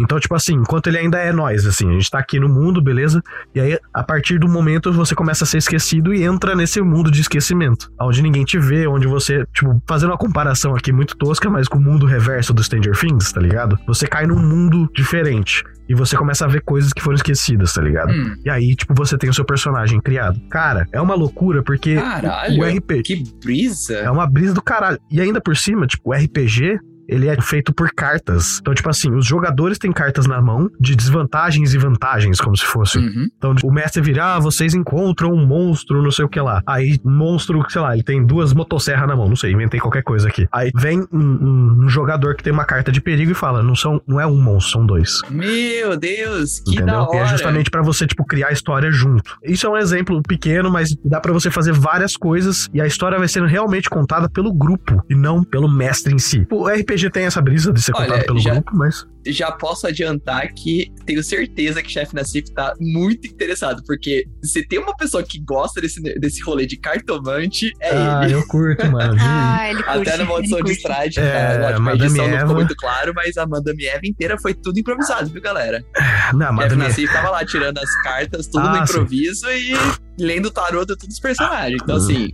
Então, 0.00 0.18
tipo 0.20 0.34
assim, 0.34 0.54
enquanto 0.54 0.86
ele 0.86 0.98
ainda 0.98 1.18
é 1.18 1.32
nós, 1.32 1.66
assim, 1.66 1.88
a 1.90 1.92
gente 1.92 2.10
tá 2.10 2.18
aqui 2.18 2.38
no 2.38 2.48
mundo, 2.48 2.80
beleza? 2.80 3.22
E 3.54 3.60
aí, 3.60 3.78
a 3.92 4.02
partir 4.02 4.38
do 4.38 4.48
momento, 4.48 4.92
você 4.92 5.14
começa 5.14 5.44
a 5.44 5.46
ser 5.46 5.58
esquecido 5.58 6.14
e 6.14 6.22
entra 6.22 6.54
nesse 6.54 6.80
mundo 6.80 7.10
de 7.10 7.20
esquecimento. 7.20 7.90
Onde 8.00 8.22
ninguém 8.22 8.44
te 8.44 8.58
vê, 8.58 8.86
onde 8.86 9.06
você, 9.06 9.44
tipo, 9.54 9.82
fazendo 9.88 10.10
uma 10.10 10.18
comparação 10.18 10.74
aqui 10.74 10.92
muito 10.92 11.16
tosca, 11.16 11.50
mas 11.50 11.66
com 11.68 11.78
o 11.78 11.82
mundo 11.82 12.06
reverso 12.06 12.52
do 12.54 12.62
Stranger 12.62 12.96
Things, 12.98 13.32
tá 13.32 13.40
ligado? 13.40 13.78
Você 13.86 14.06
cai 14.06 14.26
num 14.26 14.38
mundo 14.38 14.88
diferente. 14.94 15.64
E 15.88 15.94
você 15.94 16.16
começa 16.16 16.44
a 16.44 16.48
ver 16.48 16.60
coisas 16.60 16.92
que 16.92 17.00
foram 17.02 17.16
esquecidas, 17.16 17.72
tá 17.72 17.80
ligado? 17.80 18.12
Hum, 18.12 18.36
E 18.44 18.50
aí, 18.50 18.76
tipo, 18.76 18.94
você 18.94 19.16
tem 19.16 19.30
o 19.30 19.34
seu 19.34 19.44
personagem 19.44 19.98
criado. 20.00 20.38
Cara, 20.50 20.86
é 20.92 21.00
uma 21.00 21.14
loucura, 21.14 21.62
porque 21.62 21.96
caralho. 21.96 22.60
o 22.60 22.64
RPG. 22.64 23.02
Que 23.02 23.24
brisa. 23.42 23.94
É 23.96 24.10
uma 24.10 24.26
brisa 24.26 24.52
do 24.52 24.60
caralho. 24.62 24.98
E 25.10 25.18
ainda 25.20 25.40
por 25.40 25.56
cima, 25.56 25.86
tipo, 25.86 26.10
o 26.10 26.12
RPG. 26.12 26.78
Ele 27.08 27.28
é 27.28 27.40
feito 27.40 27.72
por 27.72 27.90
cartas. 27.92 28.58
Então, 28.60 28.74
tipo 28.74 28.88
assim, 28.90 29.10
os 29.14 29.24
jogadores 29.26 29.78
têm 29.78 29.90
cartas 29.92 30.26
na 30.26 30.40
mão 30.42 30.70
de 30.78 30.94
desvantagens 30.94 31.72
e 31.74 31.78
vantagens, 31.78 32.40
como 32.40 32.56
se 32.56 32.64
fosse. 32.64 32.98
Uhum. 32.98 33.28
Então, 33.36 33.54
o 33.64 33.72
mestre 33.72 34.02
vira, 34.02 34.34
ah, 34.34 34.38
vocês 34.38 34.74
encontram 34.74 35.32
um 35.32 35.46
monstro, 35.46 36.02
não 36.02 36.10
sei 36.10 36.24
o 36.24 36.28
que 36.28 36.40
lá. 36.40 36.62
Aí, 36.66 36.98
monstro, 37.04 37.64
sei 37.68 37.80
lá, 37.80 37.94
ele 37.94 38.02
tem 38.02 38.24
duas 38.24 38.52
motosserras 38.52 39.08
na 39.08 39.16
mão, 39.16 39.28
não 39.28 39.36
sei, 39.36 39.52
inventei 39.52 39.80
qualquer 39.80 40.02
coisa 40.02 40.28
aqui. 40.28 40.46
Aí 40.52 40.70
vem 40.76 41.00
um, 41.12 41.18
um- 41.18 41.84
um 41.84 41.88
jogador 41.88 42.34
que 42.34 42.42
tem 42.42 42.52
uma 42.52 42.64
carta 42.64 42.92
de 42.92 43.00
perigo 43.00 43.32
e 43.32 43.34
fala, 43.34 43.62
não, 43.62 43.74
são, 43.74 44.00
não 44.06 44.20
é 44.20 44.26
um 44.26 44.40
monstro, 44.40 44.72
são 44.72 44.86
dois. 44.86 45.20
Meu 45.30 45.96
Deus, 45.96 46.60
que 46.60 46.76
da 46.76 46.82
Entendeu? 46.82 47.00
hora. 47.00 47.16
E 47.16 47.20
é 47.20 47.26
justamente 47.26 47.70
pra 47.70 47.82
você, 47.82 48.06
tipo, 48.06 48.24
criar 48.24 48.48
a 48.48 48.52
história 48.52 48.90
junto. 48.90 49.36
Isso 49.44 49.66
é 49.66 49.70
um 49.70 49.76
exemplo 49.76 50.20
pequeno, 50.22 50.70
mas 50.70 50.94
dá 51.04 51.20
pra 51.20 51.32
você 51.32 51.50
fazer 51.50 51.72
várias 51.72 52.16
coisas 52.16 52.68
e 52.74 52.80
a 52.80 52.86
história 52.86 53.18
vai 53.18 53.28
sendo 53.28 53.46
realmente 53.46 53.88
contada 53.88 54.28
pelo 54.28 54.52
grupo 54.52 55.02
e 55.08 55.14
não 55.14 55.42
pelo 55.42 55.68
mestre 55.70 56.12
em 56.14 56.18
si. 56.18 56.46
O 56.50 56.66
RPG 56.68 56.97
tem 57.10 57.24
essa 57.24 57.40
brisa 57.40 57.72
de 57.72 57.80
ser 57.80 57.92
Olha, 57.94 58.06
contado 58.06 58.26
pelo 58.26 58.38
já- 58.40 58.52
grupo, 58.54 58.70
mas. 58.74 59.06
Já 59.26 59.52
posso 59.52 59.86
adiantar 59.86 60.48
que 60.54 60.90
tenho 61.04 61.22
certeza 61.22 61.82
que 61.82 61.88
o 61.88 61.90
chefe 61.92 62.14
Nassif 62.14 62.50
tá 62.54 62.72
muito 62.80 63.26
interessado, 63.26 63.82
porque 63.86 64.24
se 64.42 64.66
tem 64.66 64.78
uma 64.78 64.96
pessoa 64.96 65.22
que 65.22 65.38
gosta 65.40 65.80
desse, 65.82 66.00
desse 66.18 66.42
rolê 66.42 66.64
de 66.64 66.78
cartomante, 66.78 67.70
é 67.80 67.90
ah, 67.90 68.20
ele. 68.24 68.34
eu 68.34 68.46
curto, 68.46 68.90
mano. 68.90 69.16
Ah, 69.20 69.70
ele 69.70 69.82
curte. 69.82 70.08
Até 70.08 70.16
na 70.16 70.24
maldição 70.24 70.60
de. 70.62 70.72
Strade, 70.72 71.20
É? 71.20 71.58
Lógico, 71.58 71.88
a 71.88 71.94
edição 71.94 72.16
não 72.28 72.34
Eva. 72.34 72.40
ficou 72.40 72.54
muito 72.56 72.76
claro, 72.76 73.12
mas 73.14 73.36
a 73.36 73.46
Madame 73.46 73.84
Eva 73.86 74.00
inteira 74.04 74.38
foi 74.40 74.54
tudo 74.54 74.78
improvisado, 74.78 75.28
viu, 75.28 75.42
galera? 75.42 75.84
Não, 76.32 76.46
Chefe 76.46 76.52
Madame 76.54 76.82
Nassif 76.84 77.12
tava 77.12 77.30
lá 77.30 77.44
tirando 77.44 77.78
as 77.78 78.02
cartas, 78.02 78.46
tudo 78.46 78.66
Ah, 78.66 78.80
no 78.80 78.86
sim. 78.86 78.92
improviso 78.94 79.46
e 79.50 79.72
lendo 80.18 80.46
o 80.46 80.50
tarô 80.50 80.80
de 80.86 80.96
todos 80.96 81.14
os 81.14 81.20
personagens. 81.20 81.80
Então, 81.82 81.96
Uhum. 81.96 82.02
assim, 82.02 82.28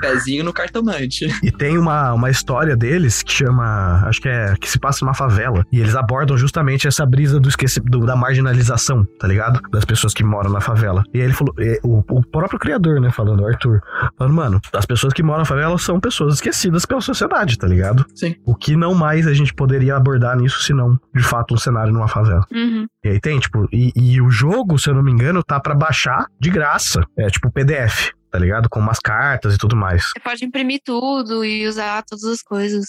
pezinho 0.00 0.44
no 0.44 0.52
cartomante. 0.52 1.26
E 1.42 1.50
tem 1.50 1.76
uma, 1.78 2.12
uma 2.12 2.30
história 2.30 2.76
deles 2.76 3.22
que 3.22 3.32
chama. 3.32 4.02
Acho 4.06 4.20
que 4.20 4.28
é. 4.28 4.54
que 4.60 4.68
se 4.68 4.78
passa 4.78 5.04
numa 5.04 5.14
favela. 5.14 5.64
E 5.72 5.80
eles 5.80 5.94
abordam 5.94 6.36
justamente 6.36 6.88
essa 6.88 7.04
brisa 7.06 7.38
do 7.38 7.48
esqueci, 7.48 7.80
do- 7.80 8.06
da 8.06 8.16
marginalização, 8.16 9.04
tá 9.18 9.26
ligado? 9.28 9.60
Das 9.70 9.84
pessoas 9.84 10.12
que 10.14 10.24
moram 10.24 10.50
na 10.50 10.60
favela. 10.60 11.02
E 11.12 11.18
aí 11.18 11.24
ele 11.24 11.32
falou. 11.32 11.54
é, 11.58 11.78
o, 11.82 11.98
o 12.10 12.22
próprio 12.26 12.58
criador, 12.58 13.00
né? 13.00 13.10
Falando, 13.10 13.40
o 13.40 13.46
Arthur. 13.46 13.80
Falando, 14.16 14.34
mano, 14.34 14.60
as 14.74 14.86
pessoas 14.86 15.12
que 15.12 15.22
moram 15.22 15.40
na 15.40 15.44
favela 15.44 15.76
são 15.78 16.00
pessoas 16.00 16.34
esquecidas 16.34 16.84
pela 16.86 17.00
sociedade, 17.00 17.58
tá 17.58 17.66
ligado? 17.66 18.04
Sim. 18.14 18.34
O 18.44 18.54
que 18.54 18.76
não 18.76 18.94
mais 18.94 19.26
a 19.26 19.34
gente 19.34 19.52
poderia 19.54 19.96
abordar 19.96 20.36
nisso, 20.36 20.62
senão, 20.62 20.98
de 21.14 21.22
fato, 21.22 21.54
um 21.54 21.58
cenário 21.58 21.92
numa 21.92 22.08
favela. 22.08 22.44
Uhum. 22.52 22.86
E 23.04 23.08
aí 23.08 23.20
tem, 23.20 23.38
tipo, 23.38 23.68
e, 23.72 23.92
e 23.96 24.20
o 24.20 24.30
jogo, 24.30 24.78
se 24.78 24.88
eu 24.88 24.94
não 24.94 25.02
me 25.02 25.10
engano, 25.12 25.42
tá 25.42 25.58
pra 25.60 25.74
baixar 25.74 26.26
de 26.40 26.50
graça. 26.50 27.02
É 27.18 27.26
tipo 27.28 27.50
PDF, 27.50 28.10
tá 28.30 28.38
ligado? 28.38 28.68
Com 28.68 28.80
umas 28.80 28.98
cartas 28.98 29.54
e 29.54 29.58
tudo 29.58 29.76
mais. 29.76 30.04
Você 30.04 30.20
pode 30.20 30.44
imprimir 30.44 30.80
tudo 30.84 31.44
e 31.44 31.66
usar 31.66 32.02
todas 32.04 32.24
as 32.24 32.42
coisas. 32.42 32.86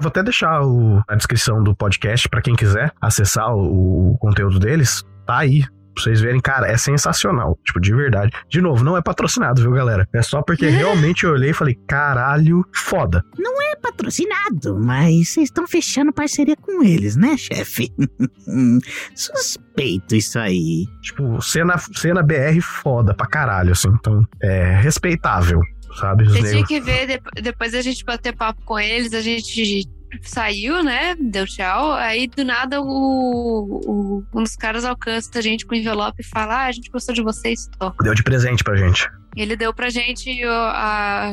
Vou 0.00 0.08
até 0.08 0.22
deixar 0.22 0.62
o- 0.62 1.00
a 1.08 1.14
descrição 1.14 1.62
do 1.62 1.74
podcast 1.76 2.28
pra 2.28 2.42
quem 2.42 2.56
quiser 2.56 2.92
acessar 3.00 3.54
o, 3.54 4.12
o 4.14 4.18
conteúdo 4.18 4.58
deles. 4.58 5.02
Tá 5.26 5.38
aí. 5.38 5.62
Pra 5.94 6.02
vocês 6.04 6.20
verem, 6.20 6.40
cara, 6.40 6.68
é 6.68 6.76
sensacional. 6.76 7.58
Tipo, 7.64 7.80
de 7.80 7.94
verdade. 7.94 8.32
De 8.48 8.60
novo, 8.60 8.82
não 8.84 8.96
é 8.96 9.02
patrocinado, 9.02 9.60
viu, 9.62 9.72
galera? 9.72 10.08
É 10.14 10.22
só 10.22 10.42
porque 10.42 10.66
realmente 10.70 11.24
eu 11.24 11.32
olhei 11.32 11.50
e 11.50 11.54
falei, 11.54 11.74
caralho, 11.86 12.64
foda. 12.74 13.24
patrocinado, 13.82 14.78
mas 14.78 15.30
vocês 15.30 15.48
estão 15.48 15.66
fechando 15.66 16.12
parceria 16.12 16.56
com 16.56 16.82
eles, 16.84 17.16
né, 17.16 17.36
chefe? 17.36 17.90
Suspeito 19.14 20.14
isso 20.14 20.38
aí. 20.38 20.86
Tipo, 21.02 21.40
cena, 21.42 21.76
cena 21.94 22.22
BR 22.22 22.60
foda 22.60 23.14
pra 23.14 23.26
caralho, 23.26 23.72
assim. 23.72 23.88
Então, 23.88 24.24
é 24.42 24.76
respeitável, 24.80 25.60
sabe? 25.98 26.24
Você 26.28 26.50
tinha 26.52 26.66
que 26.66 26.80
ver, 26.80 27.06
de- 27.06 27.42
depois 27.42 27.72
da 27.72 27.80
gente 27.82 28.04
bater 28.04 28.34
papo 28.34 28.62
com 28.64 28.78
eles, 28.78 29.12
a 29.12 29.20
gente 29.20 29.84
saiu, 30.22 30.82
né? 30.82 31.14
Deu 31.18 31.46
tchau. 31.46 31.92
Aí 31.92 32.26
do 32.28 32.44
nada 32.44 32.80
o, 32.80 32.84
o- 32.86 34.24
um 34.34 34.42
dos 34.42 34.56
caras 34.56 34.84
alcança 34.84 35.30
a 35.36 35.40
gente 35.40 35.64
com 35.66 35.74
o 35.74 35.78
envelope 35.78 36.20
e 36.20 36.24
fala: 36.26 36.62
Ah, 36.62 36.66
a 36.66 36.72
gente 36.72 36.90
gostou 36.90 37.14
de 37.14 37.22
vocês, 37.22 37.68
tô. 37.78 37.90
Deu 38.02 38.14
de 38.14 38.22
presente 38.22 38.62
pra 38.62 38.76
gente. 38.76 39.08
Ele 39.36 39.56
deu 39.56 39.72
pra 39.72 39.88
gente 39.88 40.44
o, 40.44 40.50
a- 40.50 41.32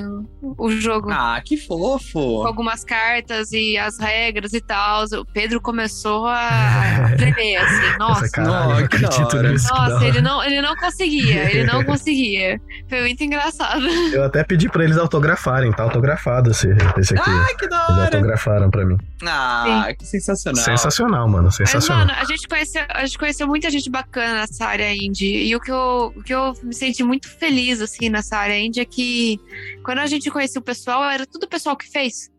o 0.58 0.72
jogo. 0.72 1.10
Ah, 1.12 1.41
que 1.44 1.58
Com 1.68 1.98
fofo. 2.00 2.48
algumas 2.48 2.84
cartas 2.84 3.51
e 3.51 3.77
as 3.77 3.98
regras 4.00 4.53
e 4.53 4.62
tal. 4.62 5.03
O 5.06 5.25
Pedro 5.25 5.60
começou 5.62 6.25
a 6.27 7.12
tremer, 7.18 7.58
assim. 7.58 7.98
Nossa, 7.98 8.29
caralho, 8.29 8.70
Nossa, 8.70 8.82
eu 8.82 8.88
que 8.89 8.98
da 9.00 9.08
acredito 9.08 9.38
hora. 9.38 9.51
nisso. 9.51 9.68
que 9.68 9.74
da 9.74 9.79
nossa, 9.79 9.96
hora. 9.96 10.06
ele 10.08 10.22
não, 10.22 10.44
ele 10.44 10.62
não 10.62 10.75
conseguia, 10.75 11.50
ele 11.51 11.63
não 11.72 11.84
conseguia. 11.86 12.62
Foi 12.88 13.01
muito 13.01 13.24
engraçado. 13.24 13.86
Eu 14.13 14.24
até 14.24 14.44
pedi 14.44 14.70
pra 14.70 14.84
eles 14.84 14.98
autografarem, 14.98 15.72
tá 15.72 15.84
autografado 15.84 16.51
esse, 16.51 16.68
esse 16.98 17.15
aqui. 17.15 17.29
Ai, 17.29 17.56
que 17.56 17.68
da 17.68 17.77
Eles 17.77 17.89
hora. 17.89 18.03
autografaram 18.18 18.70
pra 18.70 18.86
mim. 18.86 18.98
Ah, 19.25 19.88
que 19.98 20.06
sensacional. 20.06 20.63
Sensacional, 20.63 21.27
mano. 21.27 21.46
Mas, 21.46 21.56
Sensacional. 21.56 22.06
mano, 22.08 22.18
a 22.20 22.24
gente, 22.24 22.48
conheceu, 22.48 22.84
a 22.89 23.06
gente 23.06 23.18
conheceu 23.18 23.48
muita 23.48 23.70
gente 23.70 23.89
bacana 23.89 24.36
nessa 24.41 24.65
área 24.65 24.94
indie. 24.96 25.46
E 25.48 25.56
o 25.56 25.60
que, 25.60 25.72
eu, 25.72 26.13
o 26.15 26.24
que 26.24 26.34
eu 26.34 26.53
me 26.63 26.74
senti 26.74 27.03
muito 27.03 27.27
feliz, 27.29 27.82
assim, 27.82 27.88
nessa 28.10 28.38
área 28.38 28.60
indie 28.60 28.81
é 28.81 28.86
que 28.86 29.39
quando 29.84 30.00
a 30.00 30.05
gente 30.08 30.29
conhecia 30.29 30.60
o 30.60 30.63
pessoal, 30.63 31.03
era 31.03 31.25
tudo 31.25 31.43
o 31.43 31.50
pessoal 31.50 31.75
que 31.75 31.89
fez. 31.89 32.29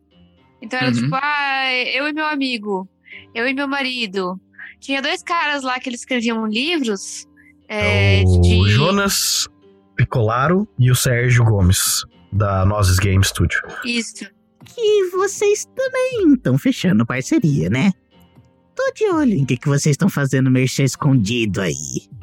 Então 0.62 0.78
era 0.78 0.88
Uhum. 0.88 0.94
tipo, 0.94 1.14
ah, 1.14 1.72
eu 1.94 2.06
e 2.08 2.12
meu 2.12 2.26
amigo, 2.26 2.88
eu 3.34 3.48
e 3.48 3.54
meu 3.54 3.66
marido. 3.66 4.38
Tinha 4.78 5.02
dois 5.02 5.22
caras 5.22 5.62
lá 5.62 5.78
que 5.80 5.88
eles 5.88 6.00
escreviam 6.00 6.46
livros. 6.46 7.26
É, 7.68 8.22
o 8.26 8.40
de... 8.40 8.70
Jonas 8.70 9.48
Picolaro 9.96 10.66
e 10.78 10.90
o 10.90 10.94
Sérgio 10.94 11.44
Gomes, 11.44 12.04
da 12.32 12.64
Nozes 12.64 12.98
Game 12.98 13.24
Studio. 13.24 13.60
Isso. 13.84 14.24
E 14.78 15.10
vocês 15.10 15.66
também 15.74 16.34
estão 16.34 16.56
fechando 16.58 17.04
parceria, 17.06 17.68
né? 17.70 17.92
Tô 18.82 18.92
de 18.94 19.04
olho 19.12 19.34
em 19.34 19.44
que, 19.44 19.58
que 19.58 19.68
vocês 19.68 19.92
estão 19.92 20.08
fazendo 20.08 20.50
merchan 20.50 20.84
escondido 20.84 21.60
aí. 21.60 21.74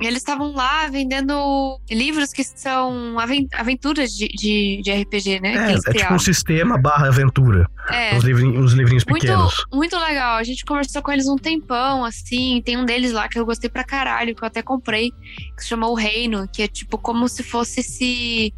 Eles 0.02 0.18
estavam 0.18 0.54
lá 0.54 0.88
vendendo 0.88 1.80
livros 1.90 2.34
que 2.34 2.44
são 2.44 3.20
aven- 3.20 3.48
aventuras 3.54 4.12
de, 4.12 4.28
de, 4.30 4.82
de 4.84 4.92
RPG, 4.92 5.40
né? 5.40 5.74
É, 5.74 5.74
é 5.74 5.94
tipo 5.94 6.14
um 6.16 6.20
sistema 6.20 6.76
barra 6.78 7.08
aventura. 7.10 7.70
É. 7.92 8.16
Uns, 8.16 8.24
livrinhos, 8.24 8.58
uns 8.66 8.74
livrinhos 8.74 9.06
Muito, 9.08 9.22
pequenos. 9.22 9.54
muito 9.72 9.98
legal. 10.00 10.38
A 10.38 10.44
gente 10.44 10.66
conversou 10.66 11.02
com 11.04 11.12
eles 11.12 11.28
um 11.28 11.36
tempão, 11.38 12.04
assim. 12.04 12.60
Tem 12.66 12.76
um 12.76 12.86
deles 12.86 13.12
lá 13.12 13.28
que 13.30 13.38
eu 13.40 13.46
gostei 13.46 13.70
pra 13.70 13.84
caralho, 13.84 14.36
que 14.36 14.44
eu 14.44 14.48
até 14.48 14.62
comprei, 14.64 15.12
que 15.56 15.62
se 15.62 15.68
chama 15.68 15.88
O 15.88 15.94
Reino, 15.94 16.48
que 16.52 16.64
é 16.64 16.68
tipo 16.68 16.98
como 16.98 17.30
se 17.30 17.44
fosse 17.44 17.84
se 17.84 18.52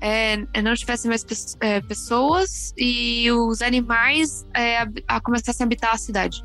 é, 0.00 0.36
não 0.62 0.74
tivesse 0.74 1.08
mais 1.08 1.24
é, 1.60 1.80
pessoas 1.80 2.72
e 2.76 3.30
os 3.32 3.62
animais 3.62 4.46
é, 4.54 4.78
hab- 4.78 5.02
a 5.08 5.20
começassem 5.20 5.64
a 5.64 5.66
habitar 5.66 5.94
a 5.94 5.98
cidade. 5.98 6.42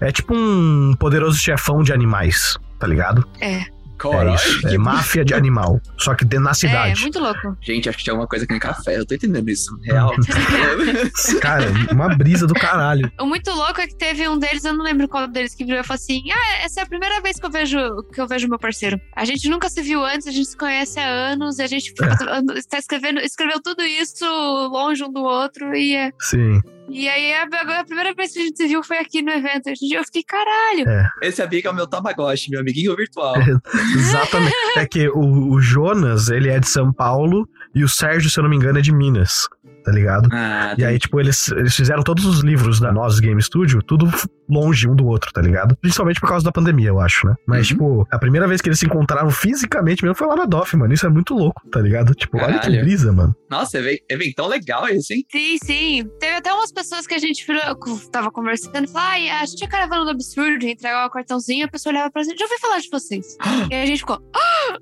É 0.00 0.10
tipo 0.12 0.34
um 0.34 0.94
poderoso 0.98 1.38
chefão 1.38 1.82
de 1.82 1.92
animais, 1.92 2.56
tá 2.78 2.86
ligado? 2.86 3.26
É 3.40 3.64
Coragem. 3.98 4.34
isso. 4.34 4.68
É 4.68 4.76
máfia 4.76 5.24
de 5.24 5.32
animal. 5.32 5.80
Só 5.96 6.14
que 6.14 6.24
dentro 6.24 6.44
na 6.44 6.50
É, 6.50 6.54
cidade. 6.54 7.00
muito 7.00 7.18
louco. 7.20 7.56
Gente, 7.62 7.88
acho 7.88 7.96
que 7.96 8.04
tinha 8.04 8.12
alguma 8.12 8.26
coisa 8.28 8.44
aqui 8.44 8.52
no 8.52 8.60
café. 8.60 8.98
Eu 8.98 9.06
tô 9.06 9.14
entendendo 9.14 9.48
isso. 9.48 9.70
Real. 9.84 10.10
Cara, 11.40 11.66
uma 11.92 12.08
brisa 12.14 12.46
do 12.46 12.54
caralho. 12.54 13.10
O 13.20 13.24
muito 13.26 13.50
louco 13.50 13.80
é 13.80 13.86
que 13.86 13.96
teve 13.96 14.28
um 14.28 14.38
deles, 14.38 14.64
eu 14.64 14.74
não 14.74 14.84
lembro 14.84 15.08
qual 15.08 15.26
deles, 15.28 15.54
que 15.54 15.64
virou 15.64 15.80
e 15.80 15.84
falou 15.84 15.96
assim: 15.96 16.20
Ah, 16.30 16.64
essa 16.64 16.80
é 16.80 16.82
a 16.82 16.86
primeira 16.86 17.20
vez 17.22 17.38
que 17.38 17.46
eu 17.46 17.50
vejo 17.50 17.78
que 18.12 18.20
eu 18.20 18.26
vejo 18.26 18.48
meu 18.48 18.58
parceiro. 18.58 19.00
A 19.16 19.24
gente 19.24 19.48
nunca 19.48 19.68
se 19.70 19.80
viu 19.80 20.04
antes, 20.04 20.26
a 20.26 20.30
gente 20.32 20.46
se 20.48 20.56
conhece 20.56 20.98
há 20.98 21.06
anos, 21.06 21.58
e 21.58 21.62
a 21.62 21.66
gente 21.66 21.92
É. 22.02 22.58
está 22.58 22.78
escrevendo, 22.78 23.20
escreveu 23.20 23.60
tudo 23.62 23.82
isso 23.82 24.24
longe 24.72 25.02
um 25.04 25.12
do 25.12 25.22
outro, 25.22 25.74
e, 25.74 25.94
é- 25.94 26.10
Sim. 26.20 26.60
E 26.88 27.08
aí 27.08 27.32
a, 27.34 27.42
agora 27.42 27.80
a 27.80 27.84
primeira 27.84 28.14
vez 28.14 28.32
que 28.32 28.38
a 28.40 28.42
gente 28.42 28.56
se 28.56 28.66
viu 28.68 28.82
foi 28.82 28.98
aqui 28.98 29.22
no 29.22 29.30
evento. 29.32 29.68
A 29.68 29.74
gente- 29.74 29.92
Eu 29.94 30.04
fiquei, 30.04 30.22
caralho. 30.22 30.84
Esse 31.22 31.42
amigo 31.42 31.66
é 31.68 31.70
o 31.70 31.74
meu 31.74 31.86
Tamagotchi, 31.86 32.50
meu 32.50 32.60
amiguinho 32.60 32.94
virtual. 32.94 33.34
Exatamente. 33.96 34.54
É 34.76 34.86
que 34.86 35.08
o, 35.08 35.50
o 35.52 35.60
Jonas, 35.60 36.28
ele 36.28 36.48
é 36.50 36.58
de 36.60 36.68
São 36.68 36.92
Paulo 36.92 37.48
e 37.74 37.82
o 37.82 37.88
Sérgio, 37.88 38.30
se 38.30 38.38
eu 38.38 38.42
não 38.42 38.50
me 38.50 38.56
engano, 38.56 38.78
é 38.78 38.82
de 38.82 38.92
Minas. 38.92 39.48
Tá 39.84 39.92
ligado? 39.92 40.28
Ah, 40.32 40.74
E 40.78 40.84
aí, 40.84 40.98
tipo, 40.98 41.20
eles, 41.20 41.48
eles 41.50 41.74
fizeram 41.76 42.02
todos 42.02 42.24
os 42.24 42.40
livros 42.40 42.80
da 42.80 42.90
Nós 42.90 43.20
Game 43.20 43.40
Studio, 43.42 43.82
tudo 43.82 44.10
longe 44.48 44.88
um 44.88 44.96
do 44.96 45.06
outro, 45.06 45.30
tá 45.32 45.40
ligado? 45.42 45.76
Principalmente 45.76 46.20
por 46.20 46.28
causa 46.28 46.44
da 46.44 46.50
pandemia, 46.52 46.88
eu 46.88 47.00
acho, 47.00 47.26
né? 47.26 47.34
Mas, 47.46 47.60
Uhum. 47.70 47.76
tipo, 47.76 48.08
a 48.10 48.18
primeira 48.18 48.48
vez 48.48 48.60
que 48.60 48.68
eles 48.68 48.78
se 48.78 48.86
encontraram 48.86 49.30
fisicamente 49.30 50.02
mesmo 50.02 50.14
foi 50.16 50.26
lá 50.26 50.36
na 50.36 50.44
DOF, 50.46 50.76
mano. 50.76 50.92
Isso 50.94 51.06
é 51.06 51.08
muito 51.10 51.34
louco, 51.34 51.62
tá 51.70 51.80
ligado? 51.80 52.14
Tipo, 52.14 52.38
olha 52.38 52.54
que 52.54 52.60
Caralho. 52.66 52.80
brisa, 52.80 53.12
mano. 53.12 53.34
Nossa, 53.50 53.78
even- 53.78 53.98
eventão 54.08 54.46
legal 54.48 54.88
esse, 54.88 55.14
hein? 55.14 55.24
Sim, 55.30 55.58
sim. 55.62 56.10
Teve 56.18 56.36
até 56.36 56.52
umas 56.52 56.72
pessoas 56.72 57.06
que 57.06 57.14
a 57.14 57.18
gente 57.18 57.46
virou, 57.46 57.62
tava 58.10 58.30
conversando 58.30 58.84
e 58.84 58.88
falou: 58.88 59.08
Ai, 59.08 59.28
a 59.28 59.44
gente 59.44 59.64
é 59.64 59.68
caravana 59.68 60.04
do 60.04 60.10
absurdo, 60.10 60.64
entregava 60.66 61.06
o 61.06 61.10
cartãozinho, 61.10 61.66
a 61.66 61.68
pessoa 61.70 61.92
olhava 61.92 62.10
pra 62.10 62.22
gente, 62.22 62.38
já 62.38 62.44
ouvi 62.46 62.58
falar 62.58 62.78
de 62.80 62.88
vocês. 62.90 63.36
e 63.70 63.74
aí 63.74 63.82
a 63.82 63.86
gente 63.86 63.98
ficou, 64.00 64.18
ah, 64.34 64.78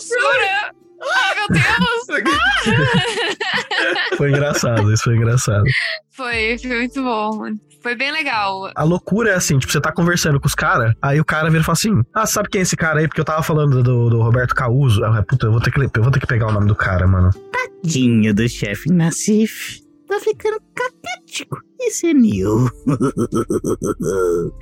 jura? 0.00 0.74
Ai, 1.16 1.34
meu 1.34 1.48
Deus! 1.48 2.04
Foi 4.16 4.30
engraçado, 4.30 4.92
isso 4.92 5.04
foi 5.04 5.16
engraçado. 5.16 5.64
Foi, 6.12 6.56
foi 6.58 6.76
muito 6.76 7.02
bom. 7.02 7.42
Foi 7.82 7.94
bem 7.94 8.12
legal. 8.12 8.70
A 8.74 8.82
loucura 8.82 9.30
é 9.30 9.34
assim, 9.34 9.58
tipo, 9.58 9.72
você 9.72 9.80
tá 9.80 9.92
conversando 9.92 10.40
com 10.40 10.46
os 10.46 10.54
caras, 10.54 10.94
aí 11.02 11.20
o 11.20 11.24
cara 11.24 11.50
vira 11.50 11.60
e 11.60 11.64
fala 11.64 11.74
assim: 11.74 12.02
Ah, 12.14 12.24
sabe 12.24 12.48
quem 12.48 12.60
é 12.60 12.62
esse 12.62 12.76
cara 12.76 13.00
aí? 13.00 13.08
Porque 13.08 13.20
eu 13.20 13.24
tava 13.24 13.42
falando 13.42 13.82
do, 13.82 14.08
do 14.08 14.22
Roberto 14.22 14.54
Causo. 14.54 15.04
Ah, 15.04 15.22
puta, 15.22 15.46
eu 15.46 15.52
vou, 15.52 15.60
ter 15.60 15.70
que, 15.70 15.80
eu 15.80 16.02
vou 16.02 16.10
ter 16.10 16.20
que 16.20 16.26
pegar 16.26 16.46
o 16.46 16.52
nome 16.52 16.66
do 16.66 16.74
cara, 16.74 17.06
mano. 17.06 17.30
Tadinho 17.52 18.32
do 18.32 18.48
chefe 18.48 18.90
Nassif. 18.90 19.82
Tá 20.08 20.18
ficando 20.20 20.58
caquético 20.74 21.58
e 21.78 21.90
senil. 21.90 22.70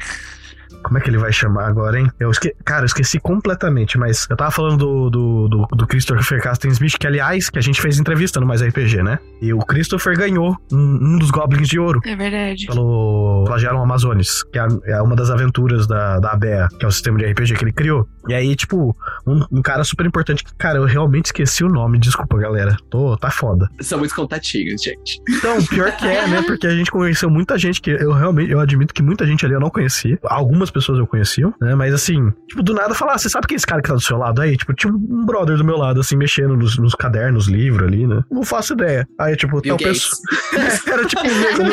Como 0.83 0.99
é 0.99 1.01
que 1.01 1.11
ele 1.11 1.19
vai 1.19 1.33
chamar 1.33 1.67
agora, 1.67 1.99
hein? 1.99 2.11
Eu 2.19 2.31
esque... 2.31 2.55
Cara, 2.65 2.83
eu 2.83 2.87
esqueci 2.87 3.19
completamente, 3.19 3.99
mas 3.99 4.27
eu 4.29 4.37
tava 4.37 4.51
falando 4.51 4.77
do, 4.77 5.11
do, 5.11 5.49
do, 5.49 5.67
do 5.77 5.87
Christopher 5.87 6.43
Casten 6.43 6.71
Smith, 6.71 6.99
que 6.99 7.07
aliás, 7.07 7.51
que 7.51 7.59
a 7.59 7.63
gente 7.63 7.81
fez 7.81 7.99
entrevista 7.99 8.41
no 8.41 8.47
Mais 8.47 8.63
RPG, 8.63 9.03
né? 9.03 9.19
E 9.41 9.53
o 9.53 9.59
Christopher 9.59 10.17
ganhou 10.17 10.57
um, 10.73 11.15
um 11.15 11.19
dos 11.19 11.31
Goblins 11.31 11.69
de 11.69 11.79
Ouro 11.79 12.01
É 12.05 12.17
verdade. 12.17 12.67
pelo 12.67 13.45
Flagelum 13.47 13.83
Amazones, 13.83 14.43
que 14.45 14.59
é, 14.59 14.67
é 14.87 15.03
uma 15.03 15.17
das 15.17 15.31
aventuras 15.31 15.87
da, 15.87 16.19
da 16.19 16.33
ABEA, 16.33 16.69
que 16.79 16.85
é 16.85 16.89
o 16.89 16.93
sistema 16.93 17.19
de 17.19 17.27
RPG 17.27 17.55
que 17.55 17.65
ele 17.65 17.73
criou. 17.73 18.09
E 18.29 18.35
aí, 18.35 18.55
tipo, 18.55 18.97
um, 19.27 19.45
um 19.51 19.63
cara 19.63 19.83
super 19.85 20.07
importante 20.07 20.45
que, 20.45 20.55
cara, 20.55 20.79
eu 20.79 20.85
realmente 20.85 21.27
esqueci 21.27 21.65
o 21.65 21.69
nome, 21.69 21.99
desculpa, 21.99 22.39
galera. 22.39 22.77
Tô, 22.89 23.17
tá 23.17 23.31
foda. 23.31 23.69
São 23.81 23.99
muitos 23.99 24.15
contatinhos, 24.15 24.83
gente. 24.83 25.21
Então, 25.29 25.63
pior 25.67 25.91
que 25.97 26.07
é, 26.07 26.27
né? 26.29 26.43
Porque 26.43 26.67
a 26.67 26.75
gente 26.75 26.91
conheceu 26.91 27.29
muita 27.29 27.59
gente 27.59 27.81
que 27.81 27.91
eu 27.91 28.13
realmente, 28.13 28.51
eu 28.51 28.61
admito 28.61 28.95
que 28.95 29.03
muita 29.03 29.27
gente 29.27 29.45
ali 29.45 29.55
eu 29.55 29.61
não 29.61 29.71
conhecia. 29.71 30.19
Algumas 30.25 30.62
pessoas 30.71 30.99
eu 30.99 31.07
conhecia, 31.07 31.53
né? 31.61 31.75
Mas 31.75 31.95
assim, 31.95 32.33
tipo, 32.49 32.63
do 32.63 32.75
nada 32.75 32.95
falar, 32.95 33.15
ah, 33.15 33.19
você 33.19 33.29
sabe 33.29 33.47
quem 33.47 33.55
é 33.55 33.57
esse 33.57 33.67
cara 33.67 33.83
que 33.83 33.89
tá 33.89 33.95
do 33.95 34.01
seu 34.01 34.17
lado 34.17 34.41
aí? 34.41 34.57
Tipo, 34.57 34.75
tinha 34.75 34.93
um 34.93 35.25
brother 35.25 35.57
do 35.57 35.65
meu 35.65 35.77
lado, 35.77 36.01
assim, 36.01 36.17
mexendo 36.17 36.57
nos, 36.57 36.79
nos 36.79 36.95
cadernos, 36.95 37.49
livro 37.49 37.87
ali, 37.87 38.07
né? 38.07 38.23
Não 38.31 38.43
faço 38.43 38.75
ideia. 38.75 39.07
Aí, 39.19 39.37
tipo, 39.37 39.61
Bill 39.61 39.77
tal 39.77 39.89
pessoa. 39.89 40.21
Era 40.87 41.05
tipo, 41.07 41.23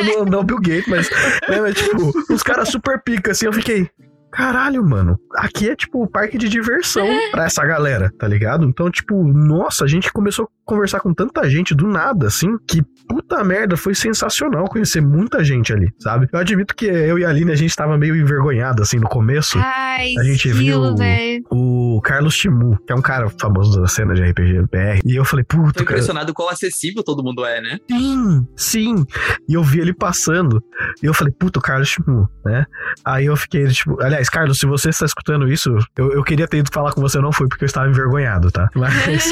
não, 0.05 0.25
não 0.25 0.43
Bill 0.43 0.59
Gates, 0.59 0.87
mas, 0.87 1.09
né, 1.49 1.61
mas 1.61 1.75
tipo, 1.75 2.11
uns 2.29 2.43
caras 2.43 2.69
super 2.69 3.01
pica, 3.01 3.31
assim, 3.31 3.45
eu 3.45 3.53
fiquei. 3.53 3.89
Caralho, 4.31 4.83
mano. 4.83 5.17
Aqui 5.35 5.69
é 5.69 5.75
tipo 5.75 6.07
parque 6.07 6.37
de 6.37 6.47
diversão 6.47 7.07
pra 7.31 7.45
essa 7.45 7.65
galera, 7.65 8.11
tá 8.17 8.27
ligado? 8.27 8.65
Então, 8.65 8.89
tipo, 8.91 9.23
nossa, 9.23 9.85
a 9.85 9.87
gente 9.87 10.11
começou 10.13 10.45
a 10.45 10.47
conversar 10.65 10.99
com 10.99 11.13
tanta 11.13 11.49
gente 11.49 11.73
do 11.73 11.87
nada, 11.87 12.27
assim, 12.27 12.55
que 12.67 12.81
puta 13.07 13.43
merda, 13.43 13.75
foi 13.75 13.95
sensacional 13.95 14.65
conhecer 14.65 15.01
muita 15.01 15.43
gente 15.43 15.73
ali, 15.73 15.91
sabe? 15.97 16.27
Eu 16.31 16.39
admito 16.39 16.75
que 16.75 16.85
eu 16.85 17.17
e 17.17 17.25
a 17.25 17.29
Aline, 17.29 17.51
a 17.51 17.55
gente 17.55 17.75
tava 17.75 17.97
meio 17.97 18.15
envergonhado, 18.15 18.83
assim, 18.83 18.99
no 18.99 19.09
começo. 19.09 19.57
Ai, 19.57 20.13
A 20.19 20.23
gente 20.23 20.47
estilo, 20.49 20.89
viu- 20.89 20.95
velho. 20.97 21.43
O 21.49 21.88
Carlos 22.01 22.35
Timu, 22.35 22.77
que 22.85 22.93
é 22.93 22.95
um 22.95 23.01
cara 23.01 23.29
famoso 23.39 23.79
da 23.81 23.87
cena 23.87 24.13
de 24.13 24.21
RPG 24.21 24.61
BR. 24.71 24.99
E 25.05 25.15
eu 25.15 25.25
falei, 25.25 25.45
Tô 25.45 25.57
puta, 25.57 25.83
cara. 25.83 25.83
impressionado 25.83 26.33
com 26.33 26.43
quão 26.43 26.49
acessível 26.49 27.03
todo 27.03 27.23
mundo 27.23 27.45
é, 27.45 27.61
né? 27.61 27.79
Sim, 27.89 28.47
sim. 28.55 29.05
E 29.47 29.53
eu 29.53 29.63
vi 29.63 29.79
ele 29.79 29.93
passando. 29.93 30.63
E 31.03 31.05
eu 31.05 31.13
falei, 31.13 31.33
puta, 31.37 31.59
o 31.59 31.61
Carlos 31.61 31.89
Timu, 31.89 32.29
né? 32.45 32.65
Aí 33.03 33.25
eu 33.25 33.35
fiquei, 33.35 33.67
tipo, 33.67 34.01
aliás, 34.01 34.29
Carlos, 34.29 34.59
se 34.59 34.65
você 34.65 34.89
está 34.89 35.05
escutando 35.05 35.51
isso, 35.51 35.75
eu, 35.97 36.13
eu 36.13 36.23
queria 36.23 36.47
ter 36.47 36.57
ido 36.57 36.69
falar 36.71 36.93
com 36.93 37.01
você, 37.01 37.19
não 37.19 37.31
foi 37.31 37.47
porque 37.47 37.63
eu 37.63 37.67
estava 37.67 37.89
envergonhado, 37.89 38.51
tá? 38.51 38.69
Mas, 38.75 39.31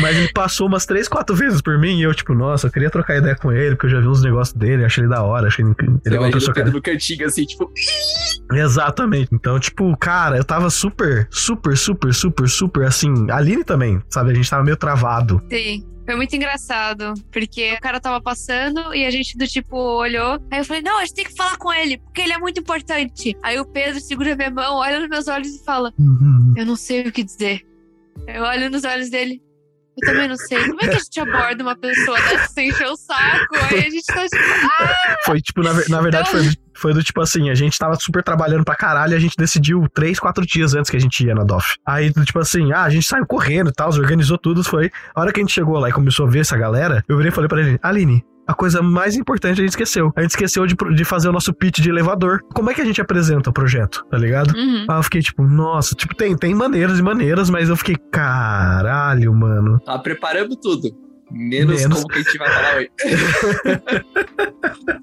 mas 0.00 0.16
ele 0.16 0.32
passou 0.32 0.66
umas 0.66 0.84
três, 0.84 1.06
quatro 1.08 1.34
vezes 1.34 1.60
por 1.62 1.78
mim 1.78 1.98
e 1.98 2.02
eu, 2.02 2.12
tipo, 2.12 2.34
nossa, 2.34 2.66
eu 2.66 2.70
queria 2.70 2.90
trocar 2.90 3.16
ideia 3.16 3.36
com 3.36 3.52
ele, 3.52 3.76
porque 3.76 3.86
eu 3.86 3.90
já 3.90 4.00
vi 4.00 4.08
uns 4.08 4.22
negócios 4.22 4.56
dele, 4.56 4.84
achei 4.84 5.04
ele 5.04 5.10
da 5.10 5.22
hora, 5.22 5.46
achei 5.46 5.64
ele, 5.64 5.74
ele 6.04 6.16
é 6.16 6.18
uma 6.18 6.30
pessoa 6.30 6.50
o. 6.50 6.54
Pedro 6.54 6.72
no 6.72 6.82
cantinho, 6.82 7.26
assim, 7.26 7.44
tipo... 7.44 7.70
Exatamente. 8.52 9.28
Então, 9.32 9.58
tipo, 9.58 9.96
cara, 9.96 10.36
eu 10.36 10.44
tava 10.44 10.68
super, 10.70 11.28
super, 11.30 11.76
super, 11.76 12.07
super, 12.12 12.48
super, 12.48 12.86
assim. 12.86 13.30
A 13.30 13.36
Aline 13.36 13.64
também, 13.64 14.02
sabe? 14.08 14.30
A 14.30 14.34
gente 14.34 14.48
tava 14.48 14.64
meio 14.64 14.76
travado. 14.76 15.42
Sim. 15.50 15.84
Foi 16.08 16.16
muito 16.16 16.34
engraçado, 16.34 17.12
porque 17.30 17.74
o 17.74 17.80
cara 17.82 18.00
tava 18.00 18.18
passando 18.18 18.94
e 18.94 19.04
a 19.04 19.10
gente 19.10 19.36
do 19.36 19.46
tipo 19.46 19.76
olhou. 19.76 20.40
Aí 20.50 20.60
eu 20.60 20.64
falei: 20.64 20.82
Não, 20.82 20.96
a 20.96 21.04
gente 21.04 21.14
tem 21.14 21.24
que 21.26 21.36
falar 21.36 21.58
com 21.58 21.70
ele, 21.70 21.98
porque 21.98 22.22
ele 22.22 22.32
é 22.32 22.38
muito 22.38 22.60
importante. 22.60 23.36
Aí 23.42 23.60
o 23.60 23.66
Pedro 23.66 24.00
segura 24.00 24.34
minha 24.34 24.50
mão, 24.50 24.76
olha 24.76 25.00
nos 25.00 25.08
meus 25.10 25.28
olhos 25.28 25.54
e 25.54 25.62
fala: 25.62 25.92
Eu 26.56 26.64
não 26.64 26.76
sei 26.76 27.06
o 27.06 27.12
que 27.12 27.22
dizer. 27.22 27.60
Eu 28.26 28.42
olho 28.42 28.70
nos 28.70 28.84
olhos 28.84 29.10
dele. 29.10 29.42
Eu 30.00 30.12
também 30.12 30.28
não 30.28 30.36
sei. 30.36 30.58
Como 30.66 30.80
é 30.82 30.88
que 30.88 30.96
a 30.96 30.98
gente 30.98 31.20
aborda 31.20 31.62
uma 31.62 31.76
pessoa 31.76 32.16
dessa 32.20 32.46
sem 32.52 32.68
encher 32.68 32.86
o 32.86 32.96
saco? 32.96 33.54
Aí 33.70 33.78
a 33.78 33.90
gente 33.90 34.04
tá 34.06 34.22
tipo, 34.24 34.36
ah! 34.80 35.16
Foi 35.24 35.40
tipo, 35.40 35.62
na, 35.62 35.72
na 35.88 36.00
verdade, 36.00 36.28
Então- 36.28 36.42
foi, 36.42 36.52
foi 36.74 36.94
do 36.94 37.02
tipo 37.02 37.20
assim, 37.20 37.50
a 37.50 37.54
gente 37.54 37.76
tava 37.78 37.96
super 37.96 38.22
trabalhando 38.22 38.64
pra 38.64 38.76
caralho 38.76 39.12
e 39.12 39.16
a 39.16 39.18
gente 39.18 39.34
decidiu 39.36 39.86
três, 39.92 40.18
quatro 40.20 40.46
dias 40.46 40.74
antes 40.74 40.90
que 40.90 40.96
a 40.96 41.00
gente 41.00 41.24
ia 41.24 41.34
na 41.34 41.42
DOF. 41.44 41.76
Aí, 41.84 42.12
tipo 42.12 42.38
assim, 42.38 42.72
ah, 42.72 42.84
a 42.84 42.90
gente 42.90 43.06
saiu 43.06 43.26
correndo 43.26 43.70
e 43.70 43.72
tal, 43.72 43.88
organizou 43.90 44.38
tudo, 44.38 44.62
foi. 44.62 44.90
A 45.14 45.20
hora 45.20 45.32
que 45.32 45.40
a 45.40 45.42
gente 45.42 45.52
chegou 45.52 45.78
lá 45.78 45.88
e 45.88 45.92
começou 45.92 46.26
a 46.26 46.30
ver 46.30 46.40
essa 46.40 46.56
galera, 46.56 47.02
eu 47.08 47.16
virei 47.16 47.30
e 47.32 47.34
falei 47.34 47.48
pra 47.48 47.60
ele, 47.60 47.78
Aline. 47.82 48.24
A 48.48 48.54
coisa 48.54 48.80
mais 48.80 49.14
importante 49.14 49.60
a 49.60 49.62
gente 49.62 49.70
esqueceu. 49.70 50.10
A 50.16 50.22
gente 50.22 50.30
esqueceu 50.30 50.66
de, 50.66 50.74
de 50.74 51.04
fazer 51.04 51.28
o 51.28 51.32
nosso 51.32 51.52
pitch 51.52 51.80
de 51.80 51.90
elevador. 51.90 52.40
Como 52.54 52.70
é 52.70 52.74
que 52.74 52.80
a 52.80 52.84
gente 52.84 52.98
apresenta 52.98 53.50
o 53.50 53.52
projeto, 53.52 54.06
tá 54.10 54.16
ligado? 54.16 54.56
Uhum. 54.56 54.86
Aí 54.88 54.98
eu 54.98 55.02
fiquei 55.02 55.20
tipo, 55.20 55.42
nossa, 55.42 55.94
tipo, 55.94 56.14
tem, 56.16 56.34
tem 56.34 56.54
maneiras 56.54 56.98
e 56.98 57.02
maneiras, 57.02 57.50
mas 57.50 57.68
eu 57.68 57.76
fiquei, 57.76 57.96
caralho, 58.10 59.34
mano. 59.34 59.78
Tá, 59.80 59.98
preparamos 59.98 60.56
tudo. 60.62 61.07
Menos, 61.30 61.82
Menos. 61.82 61.96
como 61.96 62.08
que 62.08 62.18
a 62.18 62.22
gente 62.22 62.38
vai 62.38 62.50
falar 62.50 62.76
hoje. 62.76 62.90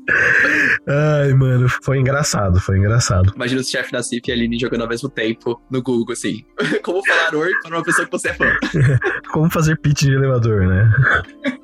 Ai, 0.87 1.33
mano, 1.33 1.67
foi 1.83 1.99
engraçado, 1.99 2.59
foi 2.59 2.77
engraçado. 2.77 3.31
Imagina 3.35 3.61
o 3.61 3.63
chefe 3.63 3.91
da 3.91 4.01
CIP 4.01 4.27
e 4.27 4.31
a 4.31 4.35
Aline 4.35 4.59
jogando 4.59 4.81
ao 4.81 4.87
mesmo 4.87 5.09
tempo 5.09 5.61
no 5.69 5.81
Google, 5.81 6.13
assim. 6.13 6.43
Como 6.83 7.05
falar 7.05 7.35
oi 7.35 7.51
para 7.61 7.77
uma 7.77 7.83
pessoa 7.83 8.05
que 8.05 8.11
você 8.11 8.29
é 8.29 8.33
fã. 8.33 8.45
Como 9.31 9.49
fazer 9.49 9.79
pitch 9.79 10.03
de 10.03 10.13
elevador, 10.13 10.67
né? 10.67 10.91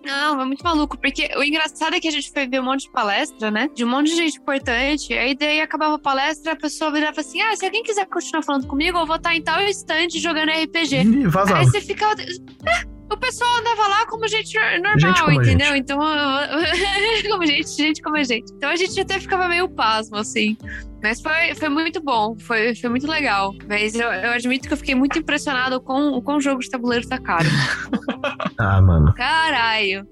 Não, 0.05 0.41
é 0.41 0.45
muito 0.45 0.63
maluco, 0.63 0.97
porque 0.97 1.29
o 1.37 1.43
engraçado 1.43 1.95
é 1.95 1.99
que 1.99 2.07
a 2.07 2.11
gente 2.11 2.31
foi 2.31 2.47
ver 2.47 2.59
um 2.59 2.65
monte 2.65 2.85
de 2.85 2.91
palestra, 2.91 3.49
né? 3.49 3.69
De 3.73 3.85
um 3.85 3.89
monte 3.89 4.11
de 4.11 4.15
gente 4.15 4.39
importante. 4.39 5.13
Aí 5.13 5.35
daí 5.35 5.61
acabava 5.61 5.95
a 5.95 5.99
palestra, 5.99 6.53
a 6.53 6.55
pessoa 6.55 6.91
virava 6.91 7.21
assim: 7.21 7.41
ah, 7.41 7.55
se 7.55 7.65
alguém 7.65 7.83
quiser 7.83 8.05
continuar 8.07 8.43
falando 8.43 8.67
comigo, 8.67 8.97
eu 8.97 9.05
vou 9.05 9.15
estar 9.15 9.35
em 9.35 9.41
tal 9.41 9.61
estande 9.61 10.19
jogando 10.19 10.49
RPG. 10.49 11.01
E 11.01 11.27
vazava. 11.27 11.59
Aí 11.59 11.65
você 11.65 11.81
fica. 11.81 12.05
"É, 13.11 13.13
O 13.13 13.17
pessoal 13.17 13.49
andava 13.59 13.87
lá 13.87 14.05
como 14.07 14.27
gente 14.27 14.57
normal, 14.57 14.99
Gente 14.99 15.21
como 15.21 15.41
entendeu? 15.41 15.67
gente. 15.67 15.79
Então. 15.79 15.99
como 17.29 17.45
gente, 17.45 17.69
gente 17.69 18.01
como 18.01 18.17
a 18.17 18.23
gente. 18.23 18.51
Então 18.53 18.69
a 18.69 18.75
gente 18.75 18.99
até 18.99 19.19
ficava 19.19 19.47
meio 19.47 19.69
pasmo, 19.69 20.17
assim. 20.17 20.57
Mas 21.03 21.19
foi, 21.19 21.55
foi 21.55 21.69
muito 21.69 21.99
bom, 22.01 22.35
foi, 22.37 22.75
foi 22.75 22.89
muito 22.89 23.07
legal. 23.07 23.53
Mas 23.67 23.95
eu, 23.95 24.07
eu 24.11 24.31
admito 24.31 24.67
que 24.67 24.73
eu 24.73 24.77
fiquei 24.77 24.93
muito 24.93 25.17
impressionado 25.17 25.81
com, 25.81 26.21
com 26.21 26.35
o 26.35 26.41
jogo 26.41 26.59
de 26.59 26.69
tabuleiro 26.69 27.07
tá 27.07 27.17
caro. 27.17 27.47
Ah, 28.57 28.79
mano. 28.79 29.11
Caralho. 29.15 30.07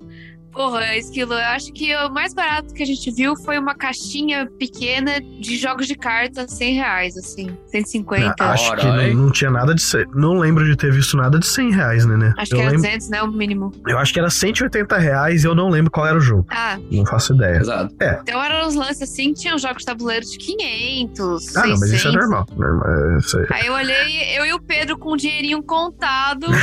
Porra, 0.59 0.97
Esquilo, 0.97 1.35
eu 1.35 1.39
acho 1.39 1.71
que 1.71 1.95
o 1.95 2.09
mais 2.09 2.33
barato 2.33 2.73
que 2.73 2.83
a 2.83 2.85
gente 2.85 3.09
viu 3.11 3.33
foi 3.33 3.57
uma 3.57 3.73
caixinha 3.73 4.45
pequena 4.59 5.21
de 5.21 5.55
jogos 5.55 5.87
de 5.87 5.95
cartas 5.95 6.51
100 6.51 6.73
reais, 6.73 7.15
assim. 7.15 7.57
150. 7.67 8.35
Ah, 8.37 8.51
acho 8.51 8.75
que 8.75 8.85
não, 8.85 9.13
não 9.13 9.31
tinha 9.31 9.49
nada 9.49 9.73
de. 9.73 9.81
Não 10.13 10.33
lembro 10.37 10.65
de 10.65 10.75
ter 10.75 10.91
visto 10.91 11.15
nada 11.15 11.39
de 11.39 11.47
100 11.47 11.71
reais, 11.71 12.05
né? 12.05 12.17
né? 12.17 12.33
Acho 12.37 12.53
eu, 12.53 12.57
que 12.57 12.61
era 12.61 12.71
lembro, 12.71 12.87
200, 12.87 13.09
né? 13.09 13.23
O 13.23 13.31
mínimo. 13.31 13.71
eu 13.87 13.97
acho 13.97 14.11
que 14.11 14.19
era 14.19 14.29
180 14.29 14.97
reais 14.97 15.45
e 15.45 15.47
eu 15.47 15.55
não 15.55 15.69
lembro 15.69 15.89
qual 15.89 16.05
era 16.05 16.17
o 16.17 16.19
jogo. 16.19 16.45
Ah, 16.49 16.77
Não 16.91 17.05
faço 17.05 17.33
ideia. 17.33 17.59
Exato. 17.59 17.95
então 17.97 18.43
eram 18.43 18.67
os 18.67 18.75
lances 18.75 19.03
assim, 19.03 19.31
tinham 19.31 19.57
jogos 19.57 19.77
de 19.77 19.85
tabuleiro 19.85 20.25
de 20.25 20.37
500, 20.37 21.55
Ah, 21.55 21.61
não, 21.61 21.69
mas 21.69 21.83
isso 21.83 22.09
é 22.09 22.11
600. 22.11 22.15
normal. 22.15 22.45
normal 22.57 23.13
é, 23.13 23.17
isso 23.17 23.39
aí. 23.39 23.45
Aí 23.49 23.65
eu 23.65 23.73
olhei, 23.75 24.37
eu 24.37 24.45
e 24.45 24.51
o 24.51 24.59
Pedro 24.59 24.97
com 24.97 25.13
o 25.13 25.15
dinheirinho 25.15 25.63
contado. 25.63 26.47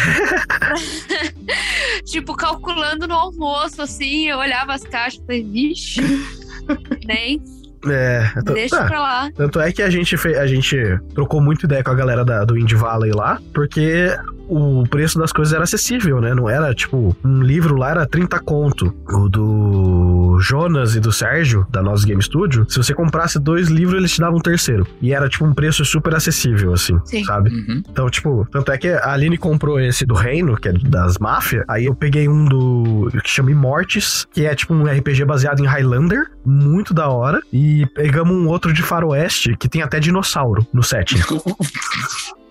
tipo, 2.05 2.35
calculando 2.35 3.09
no 3.09 3.15
almoço, 3.15 3.86
assim. 3.87 4.29
Eu 4.29 4.39
olhava 4.39 4.75
as 4.75 4.83
caixas 4.83 5.21
e 5.23 5.27
falei, 5.27 5.43
vixe, 5.45 6.01
nem, 7.07 7.41
É, 7.89 8.29
t- 8.45 8.53
deixa 8.53 8.77
tá. 8.79 8.87
pra 8.87 9.01
lá. 9.01 9.31
Tanto 9.35 9.61
é 9.61 9.73
que 9.73 9.81
a 9.83 9.89
gente, 9.91 10.17
fez, 10.17 10.37
a 10.39 10.47
gente 10.47 10.77
trocou 11.15 11.41
muito 11.41 11.65
ideia 11.67 11.83
com 11.85 11.91
a 11.91 11.95
galera 11.95 12.25
da- 12.25 12.45
do 12.45 12.59
Indie 12.59 12.75
Valley 12.75 13.13
lá, 13.13 13.41
porque 13.55 14.09
o 14.49 14.85
preço 14.89 15.19
das 15.19 15.33
coisas 15.33 15.53
era 15.53 15.65
acessível, 15.65 16.21
né? 16.21 16.35
Não 16.35 16.49
era, 16.49 16.75
tipo, 16.75 17.17
um 17.25 17.43
livro 17.43 17.77
lá 17.77 17.91
era 17.91 18.07
30 18.07 18.39
conto. 18.41 18.95
O 19.09 19.29
do 19.29 20.39
Jonas 20.41 20.95
e 20.95 21.01
do 21.01 21.13
Sérgio, 21.13 21.67
da 21.71 21.83
Nós 21.83 22.05
Game 22.05 22.23
Studio, 22.23 22.67
se 22.69 22.77
você 22.77 22.95
comprasse 22.95 23.39
dois 23.39 23.69
livros, 23.69 23.99
eles 23.99 24.13
te 24.13 24.21
davam 24.21 24.39
um 24.39 24.43
terceiro. 24.43 24.87
E 25.01 25.13
era, 25.13 25.29
tipo, 25.29 25.45
um 25.45 25.55
preço 25.55 25.85
super 25.85 26.15
acessível, 26.15 26.73
assim, 26.73 26.99
Sim. 27.05 27.25
sabe? 27.25 27.51
Uhum. 27.51 27.83
Então, 27.91 28.09
tipo, 28.09 28.47
tanto 28.51 28.73
é 28.73 28.79
que 28.79 28.89
a 28.89 29.13
Aline 29.13 29.39
comprou 29.39 29.81
esse 29.81 30.05
do 30.05 30.15
Reino, 30.15 30.57
que 30.57 30.69
é 30.69 30.73
das 30.73 31.19
máfias. 31.19 31.65
Aí 31.69 31.87
eu 31.87 31.95
peguei 31.95 32.29
um 32.29 32.45
do. 32.45 33.11
que 33.23 33.31
chama 33.31 33.51
Immortis, 33.51 34.27
que 34.33 34.45
é 34.45 34.55
tipo 34.55 34.75
um 34.75 34.85
RPG 34.85 35.25
baseado 35.25 35.61
em 35.61 35.67
Highlander, 35.67 36.31
muito 36.47 36.95
da 36.95 37.09
hora. 37.09 37.41
E 37.53 37.87
pegamos 37.95 38.35
um 38.35 38.49
outro 38.49 38.73
de 38.73 38.83
Faroeste, 38.83 39.57
que 39.57 39.69
tem 39.69 39.83
até 39.83 39.99
dinossauro 40.01 40.67
no 40.73 40.83
setting. 40.83 41.19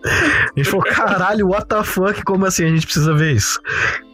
A 0.05 0.51
gente 0.55 0.69
falou, 0.69 0.85
caralho, 0.85 1.47
what 1.47 1.67
the 1.67 1.83
fuck? 1.83 2.23
Como 2.23 2.45
assim? 2.45 2.65
A 2.65 2.69
gente 2.69 2.85
precisa 2.85 3.13
ver 3.15 3.33
isso. 3.33 3.59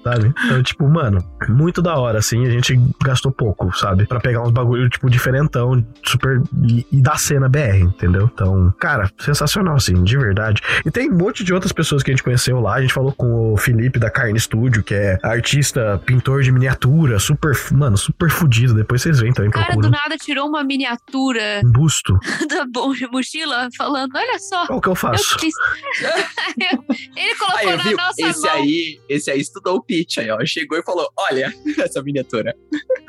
Sabe? 0.04 0.34
Então, 0.46 0.64
tipo, 0.64 0.88
mano, 0.90 1.24
muito 1.48 1.82
da 1.82 1.96
hora, 1.96 2.18
assim. 2.20 2.46
A 2.46 2.50
gente 2.50 2.80
gastou 3.04 3.32
pouco, 3.32 3.72
sabe? 3.78 4.08
Pra 4.08 4.20
pegar 4.20 4.42
uns 4.42 4.52
bagulho, 4.52 4.90
tipo, 4.90 5.10
diferentão, 5.10 5.86
super. 6.04 6.42
E, 6.68 6.86
e 6.92 7.02
da 7.02 7.16
cena 7.18 7.48
BR, 7.48 7.82
entendeu? 7.84 8.30
Então, 8.34 8.74
cara, 8.80 9.10
sensacional, 9.20 9.76
assim, 9.76 10.04
de 10.04 10.18
verdade. 10.18 10.62
E 10.86 10.90
tem 10.92 11.10
um 11.12 11.16
monte 11.18 11.44
de 11.44 11.54
outras 11.54 11.72
pessoas 11.72 12.02
que 12.02 12.10
a 12.10 12.14
gente 12.14 12.24
conheceu 12.24 12.60
lá. 12.60 12.76
A 12.76 12.82
gente 12.82 12.94
falou 12.94 13.12
com 13.12 13.54
o 13.54 13.58
Felipe 13.58 14.00
da 14.00 14.10
Carne 14.10 14.40
Studio, 14.40 14.84
que 14.84 14.94
é 14.96 15.18
artista, 15.24 16.02
pintor 16.06 16.42
de 16.42 16.52
miniatura, 16.52 17.20
super. 17.20 17.52
Mano, 17.72 17.98
super 17.98 18.30
fudido. 18.32 18.74
Depois 18.74 19.02
vocês 19.04 19.20
veem 19.20 19.34
também, 19.34 19.50
O 19.50 19.54
cara 19.54 19.66
do 19.68 19.74
procuram. 19.74 19.92
nada 19.92 20.18
tirou 20.18 20.48
uma 20.48 20.64
miniatura 20.64 21.62
Um 21.64 21.72
busto. 21.72 22.18
da 22.50 22.66
mochila 23.12 23.68
falando: 23.78 24.10
Olha 24.16 24.40
só, 24.40 24.66
Qual 24.68 24.82
que 24.82 24.88
eu 24.88 24.92
eu 24.92 24.96
faço? 24.96 25.38
quis. 25.38 25.54
Ele 27.16 27.36
colocou 27.36 27.70
Aí, 27.70 27.78
na 27.78 27.84
viu? 27.84 27.98
nossa 27.98 28.22
Esse 28.22 28.42
mão. 28.42 28.52
aí, 28.56 29.00
esse 29.10 29.32
aí 29.32 29.40
estudou 29.40 29.76
o 29.78 29.82
pitch 29.92 30.20
aí, 30.20 30.32
ó. 30.32 30.40
Chegou 30.46 30.78
e 30.78 30.84
falou: 30.84 31.10
olha, 31.18 31.54
essa 31.84 32.02
miniatura. 32.02 32.56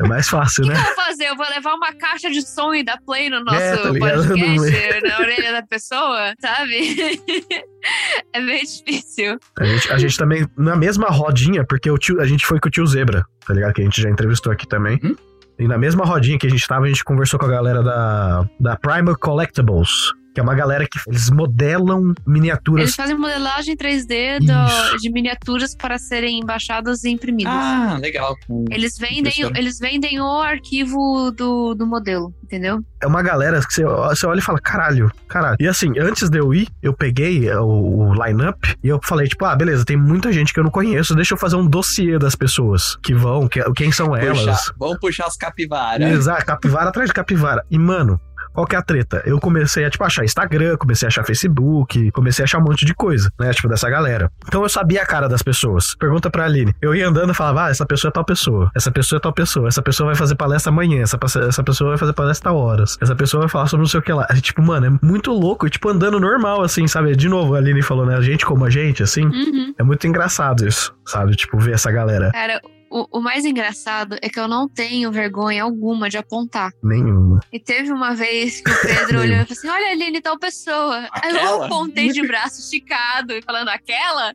É 0.00 0.08
mais 0.08 0.28
fácil, 0.28 0.64
O 0.64 0.66
que 0.66 0.72
né? 0.72 0.80
eu 0.80 0.84
vou 0.84 0.94
fazer? 0.96 1.24
Eu 1.28 1.36
vou 1.36 1.48
levar 1.48 1.74
uma 1.74 1.92
caixa 1.92 2.28
de 2.28 2.42
som 2.42 2.74
e 2.74 2.82
dar 2.82 2.98
play 3.06 3.30
no 3.30 3.44
nosso 3.44 3.60
É, 3.60 3.76
tá 3.76 3.92
podcast 3.92 5.00
na 5.06 5.18
orelha 5.18 5.52
da 5.52 5.62
pessoa, 5.62 6.34
sabe? 6.40 7.20
é 8.32 8.40
meio 8.40 8.62
difícil. 8.62 9.38
A 9.58 9.64
gente, 9.64 9.92
a 9.92 9.98
gente 9.98 10.16
também, 10.18 10.48
na 10.56 10.74
mesma 10.74 11.08
rodinha, 11.08 11.64
porque 11.64 11.88
o 11.88 11.98
tio, 11.98 12.20
a 12.20 12.26
gente 12.26 12.44
foi 12.44 12.58
com 12.58 12.68
o 12.68 12.70
tio 12.70 12.86
Zebra, 12.86 13.24
tá 13.46 13.54
ligado? 13.54 13.72
Que 13.74 13.82
a 13.82 13.84
gente 13.84 14.00
já 14.00 14.10
entrevistou 14.10 14.50
aqui 14.52 14.66
também. 14.66 14.98
Uhum. 15.02 15.14
E 15.58 15.68
na 15.68 15.78
mesma 15.78 16.04
rodinha 16.04 16.38
que 16.38 16.46
a 16.46 16.50
gente 16.50 16.66
tava, 16.66 16.86
a 16.86 16.88
gente 16.88 17.04
conversou 17.04 17.38
com 17.38 17.46
a 17.46 17.50
galera 17.50 17.82
da, 17.82 18.44
da 18.58 18.76
Primal 18.76 19.16
Collectibles. 19.16 20.12
Que 20.34 20.40
é 20.40 20.42
uma 20.42 20.54
galera 20.54 20.86
que 20.88 20.98
eles 21.06 21.28
modelam 21.30 22.04
Eles 22.06 22.14
miniaturas. 22.26 22.94
fazem 22.94 23.16
modelagem 23.16 23.76
3D 23.76 24.38
Isso. 24.40 24.46
do- 24.46 24.96
de 24.98 25.10
miniaturas 25.10 25.74
para 25.76 25.98
serem 25.98 26.44
baixadas 26.44 27.04
e 27.04 27.10
imprimidas. 27.10 27.52
Ah, 27.52 27.98
legal. 28.00 28.34
Eles 28.70 28.96
vendem, 28.98 29.32
eles 29.54 29.78
vendem 29.78 30.20
o 30.20 30.40
arquivo 30.40 31.30
do, 31.32 31.74
do 31.74 31.86
modelo, 31.86 32.32
entendeu? 32.42 32.80
É 33.02 33.06
uma 33.06 33.22
galera 33.22 33.60
que 33.60 33.74
você, 33.74 33.84
você 33.84 34.26
olha 34.26 34.38
e 34.38 34.42
fala, 34.42 34.58
caralho, 34.58 35.10
caralho. 35.28 35.56
E 35.60 35.68
assim, 35.68 35.92
antes 35.98 36.30
de 36.30 36.38
eu 36.38 36.54
ir, 36.54 36.68
eu 36.82 36.94
peguei 36.94 37.50
o, 37.52 38.08
o 38.10 38.14
line-up 38.24 38.74
e 38.82 38.88
eu 38.88 38.98
falei, 39.02 39.26
tipo, 39.28 39.44
ah, 39.44 39.54
beleza, 39.54 39.84
tem 39.84 39.96
muita 39.96 40.32
gente 40.32 40.52
que 40.54 40.60
eu 40.60 40.64
não 40.64 40.70
conheço, 40.70 41.14
deixa 41.14 41.34
eu 41.34 41.38
fazer 41.38 41.56
um 41.56 41.66
dossiê 41.66 42.18
das 42.18 42.34
pessoas 42.34 42.96
que 43.02 43.12
vão, 43.14 43.48
que, 43.48 43.60
quem 43.74 43.92
são 43.92 44.16
elas. 44.16 44.38
Puxar, 44.38 44.74
vamos 44.78 44.98
puxar 44.98 45.26
as 45.26 45.36
capivaras. 45.36 46.10
Exato, 46.10 46.46
capivara 46.46 46.88
atrás 46.88 47.08
de 47.10 47.14
capivara. 47.14 47.64
E, 47.70 47.78
mano, 47.78 48.18
qual 48.52 48.66
que 48.66 48.76
é 48.76 48.78
a 48.78 48.82
treta? 48.82 49.22
Eu 49.24 49.38
comecei 49.40 49.84
a, 49.84 49.90
tipo, 49.90 50.04
achar 50.04 50.24
Instagram, 50.24 50.76
comecei 50.76 51.06
a 51.06 51.08
achar 51.08 51.24
Facebook, 51.24 52.10
comecei 52.12 52.42
a 52.42 52.44
achar 52.44 52.58
um 52.58 52.64
monte 52.64 52.84
de 52.84 52.94
coisa, 52.94 53.30
né? 53.38 53.52
Tipo, 53.52 53.68
dessa 53.68 53.88
galera. 53.88 54.30
Então 54.46 54.62
eu 54.62 54.68
sabia 54.68 55.02
a 55.02 55.06
cara 55.06 55.28
das 55.28 55.42
pessoas. 55.42 55.94
Pergunta 55.94 56.30
pra 56.30 56.44
Aline. 56.44 56.74
Eu 56.80 56.94
ia 56.94 57.08
andando 57.08 57.30
e 57.30 57.34
falava, 57.34 57.66
ah, 57.66 57.70
essa 57.70 57.86
pessoa 57.86 58.10
é 58.10 58.12
tal 58.12 58.24
pessoa, 58.24 58.70
essa 58.74 58.90
pessoa 58.90 59.18
é 59.18 59.20
tal 59.20 59.32
pessoa, 59.32 59.68
essa 59.68 59.82
pessoa 59.82 60.08
vai 60.08 60.14
fazer 60.14 60.34
palestra 60.34 60.70
amanhã, 60.70 61.02
essa, 61.02 61.18
essa 61.48 61.62
pessoa 61.62 61.90
vai 61.90 61.98
fazer 61.98 62.12
palestra 62.12 62.50
a 62.50 62.52
horas, 62.52 62.98
essa 63.00 63.14
pessoa 63.14 63.42
vai 63.42 63.48
falar 63.48 63.66
sobre 63.66 63.82
não 63.82 63.88
sei 63.88 64.00
o 64.00 64.02
que 64.02 64.12
lá. 64.12 64.26
E, 64.34 64.40
tipo, 64.40 64.62
mano, 64.62 64.86
é 64.86 65.06
muito 65.06 65.32
louco, 65.32 65.66
e, 65.66 65.70
tipo, 65.70 65.88
andando 65.88 66.20
normal, 66.20 66.62
assim, 66.62 66.86
sabe? 66.86 67.14
De 67.16 67.28
novo, 67.28 67.54
a 67.54 67.58
Aline 67.58 67.82
falou, 67.82 68.06
né? 68.06 68.20
Gente 68.22 68.44
como 68.44 68.64
a 68.64 68.70
gente, 68.70 69.02
assim. 69.02 69.24
Uhum. 69.24 69.74
É 69.78 69.82
muito 69.82 70.06
engraçado 70.06 70.66
isso, 70.66 70.94
sabe? 71.04 71.34
Tipo, 71.34 71.58
ver 71.58 71.72
essa 71.72 71.90
galera. 71.90 72.30
Cara, 72.32 72.60
o, 73.00 73.18
o 73.18 73.20
mais 73.20 73.44
engraçado 73.44 74.16
é 74.20 74.28
que 74.28 74.38
eu 74.38 74.46
não 74.46 74.68
tenho 74.68 75.11
vergonha 75.11 75.62
alguma 75.62 76.09
de 76.11 76.16
apontar. 76.18 76.70
Nenhuma. 76.83 77.40
E 77.52 77.59
teve 77.59 77.90
uma 77.92 78.14
vez 78.14 78.61
que 78.61 78.70
o 78.70 78.81
Pedro 78.83 79.20
olhou 79.22 79.37
e 79.38 79.44
falou 79.46 79.52
assim: 79.52 79.68
Olha, 79.68 79.90
Aline, 79.92 80.20
tal 80.20 80.38
pessoa. 80.38 81.09
Aí 81.12 81.31
eu 81.31 81.37
Aquela? 81.37 81.66
apontei 81.66 82.09
de 82.09 82.26
braço 82.26 82.61
esticado 82.61 83.33
e 83.33 83.42
falando 83.42 83.68
aquela. 83.68 84.35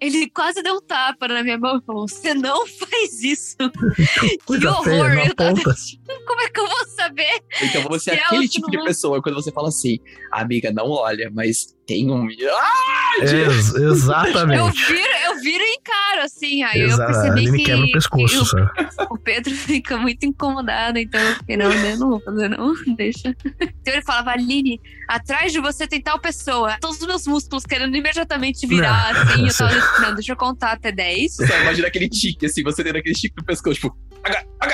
Ele 0.00 0.28
quase 0.30 0.62
deu 0.62 0.74
um 0.76 0.80
tapa 0.80 1.28
na 1.28 1.42
minha 1.42 1.58
mão 1.58 1.78
e 1.78 1.82
falou: 1.84 2.06
Você 2.08 2.32
não 2.34 2.66
faz 2.66 3.22
isso. 3.22 3.56
que 4.46 4.66
horror. 4.66 4.84
feia, 4.84 5.08
não 5.08 5.24
eu 5.24 5.34
tava 5.34 5.50
aponta. 5.50 5.74
tipo, 5.74 6.24
Como 6.26 6.40
é 6.40 6.48
que 6.48 6.60
eu 6.60 6.66
vou 6.68 6.86
saber? 6.88 7.40
Então 7.62 7.82
você 7.82 8.12
é 8.12 8.14
Se 8.16 8.20
aquele 8.20 8.48
tipo 8.48 8.70
de 8.70 8.76
não- 8.76 8.84
pessoa 8.84 9.20
quando 9.22 9.34
você 9.34 9.50
fala 9.52 9.68
assim, 9.68 9.98
amiga, 10.32 10.70
não 10.72 10.88
olha, 10.90 11.30
mas 11.32 11.76
tem 11.90 12.08
um. 12.08 12.28
Ex- 12.30 13.74
Eu 13.74 13.92
exatamente. 13.92 14.86
viro, 14.86 15.08
eu 15.26 15.40
viro 15.40 15.64
e 15.64 15.74
encaro, 15.74 16.22
assim. 16.22 16.62
Aí 16.62 16.82
Exato, 16.82 17.02
eu 17.02 17.06
percebi 17.06 17.40
Aline 17.40 17.58
que, 17.58 17.64
quebra 17.64 17.82
o 17.82 17.86
que 17.86 17.92
pescoço, 17.92 18.42
o, 18.42 18.46
sabe? 18.46 18.70
o 19.10 19.18
Pedro 19.18 19.52
fica 19.56 19.96
muito 19.98 20.24
incomodado, 20.24 20.98
então 20.98 21.20
eu 21.20 21.34
fiquei, 21.34 21.56
não, 21.56 21.68
né, 21.68 21.96
não 21.96 22.10
vou 22.10 22.20
fazer, 22.20 22.48
não, 22.48 22.72
deixa. 22.96 23.34
Então 23.44 23.94
ele 23.94 24.02
falava, 24.02 24.30
Aline, 24.30 24.80
atrás 25.08 25.52
de 25.52 25.58
você 25.58 25.86
tem 25.88 26.00
tal 26.00 26.20
pessoa. 26.20 26.76
Todos 26.80 27.00
os 27.00 27.06
meus 27.06 27.26
músculos 27.26 27.64
querendo 27.64 27.96
imediatamente 27.96 28.66
virar, 28.66 29.12
Não, 29.12 29.22
assim. 29.22 29.46
Eu 29.48 29.54
tava, 29.56 30.00
não, 30.02 30.14
deixa 30.14 30.32
eu 30.32 30.36
contar 30.36 30.72
até 30.72 30.92
10. 30.92 31.34
Só 31.34 31.44
imagina 31.62 31.88
aquele 31.88 32.08
tique, 32.08 32.46
assim, 32.46 32.62
você 32.62 32.84
tendo 32.84 32.96
aquele 32.96 33.14
tique 33.14 33.34
no 33.36 33.44
pescoço, 33.44 33.74
tipo. 33.80 33.96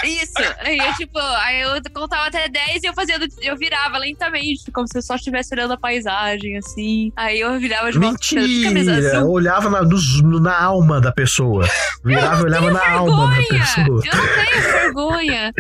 Isso, 0.05 0.33
aí 0.61 0.79
eu, 0.79 0.93
tipo, 0.95 1.19
aí 1.19 1.61
eu 1.63 1.81
contava 1.95 2.27
até 2.27 2.49
10 2.49 2.83
e 2.83 2.87
eu 2.87 2.93
fazia, 2.95 3.17
eu 3.41 3.57
virava 3.57 3.97
lentamente, 3.99 4.71
como 4.73 4.87
se 4.89 4.99
eu 4.99 5.03
só 5.03 5.15
estivesse 5.15 5.55
olhando 5.55 5.73
a 5.75 5.77
paisagem, 5.77 6.57
assim. 6.59 7.13
Aí 7.17 7.39
eu 7.41 7.59
virava 7.59 7.91
de 7.93 7.99
volta, 7.99 8.19
tipo, 8.19 8.41
de 8.41 8.65
camisa 8.65 8.93
Mentira! 8.93 9.15
Eu 9.19 9.31
olhava 9.31 9.71
na, 9.71 9.83
dos- 9.83 10.21
na 10.23 10.61
alma 10.61 11.01
da 11.01 11.13
pessoa. 11.13 11.67
Virava 12.05 12.43
e 12.43 12.45
olhava 12.47 12.71
na 12.73 12.89
alma 12.91 13.29
da 13.29 13.35
Vergonha! 13.37 13.61
pessoa. 13.61 14.03
Eu 14.05 14.17
não 14.17 14.27
tenho 14.35 14.63
vergonha. 14.73 15.53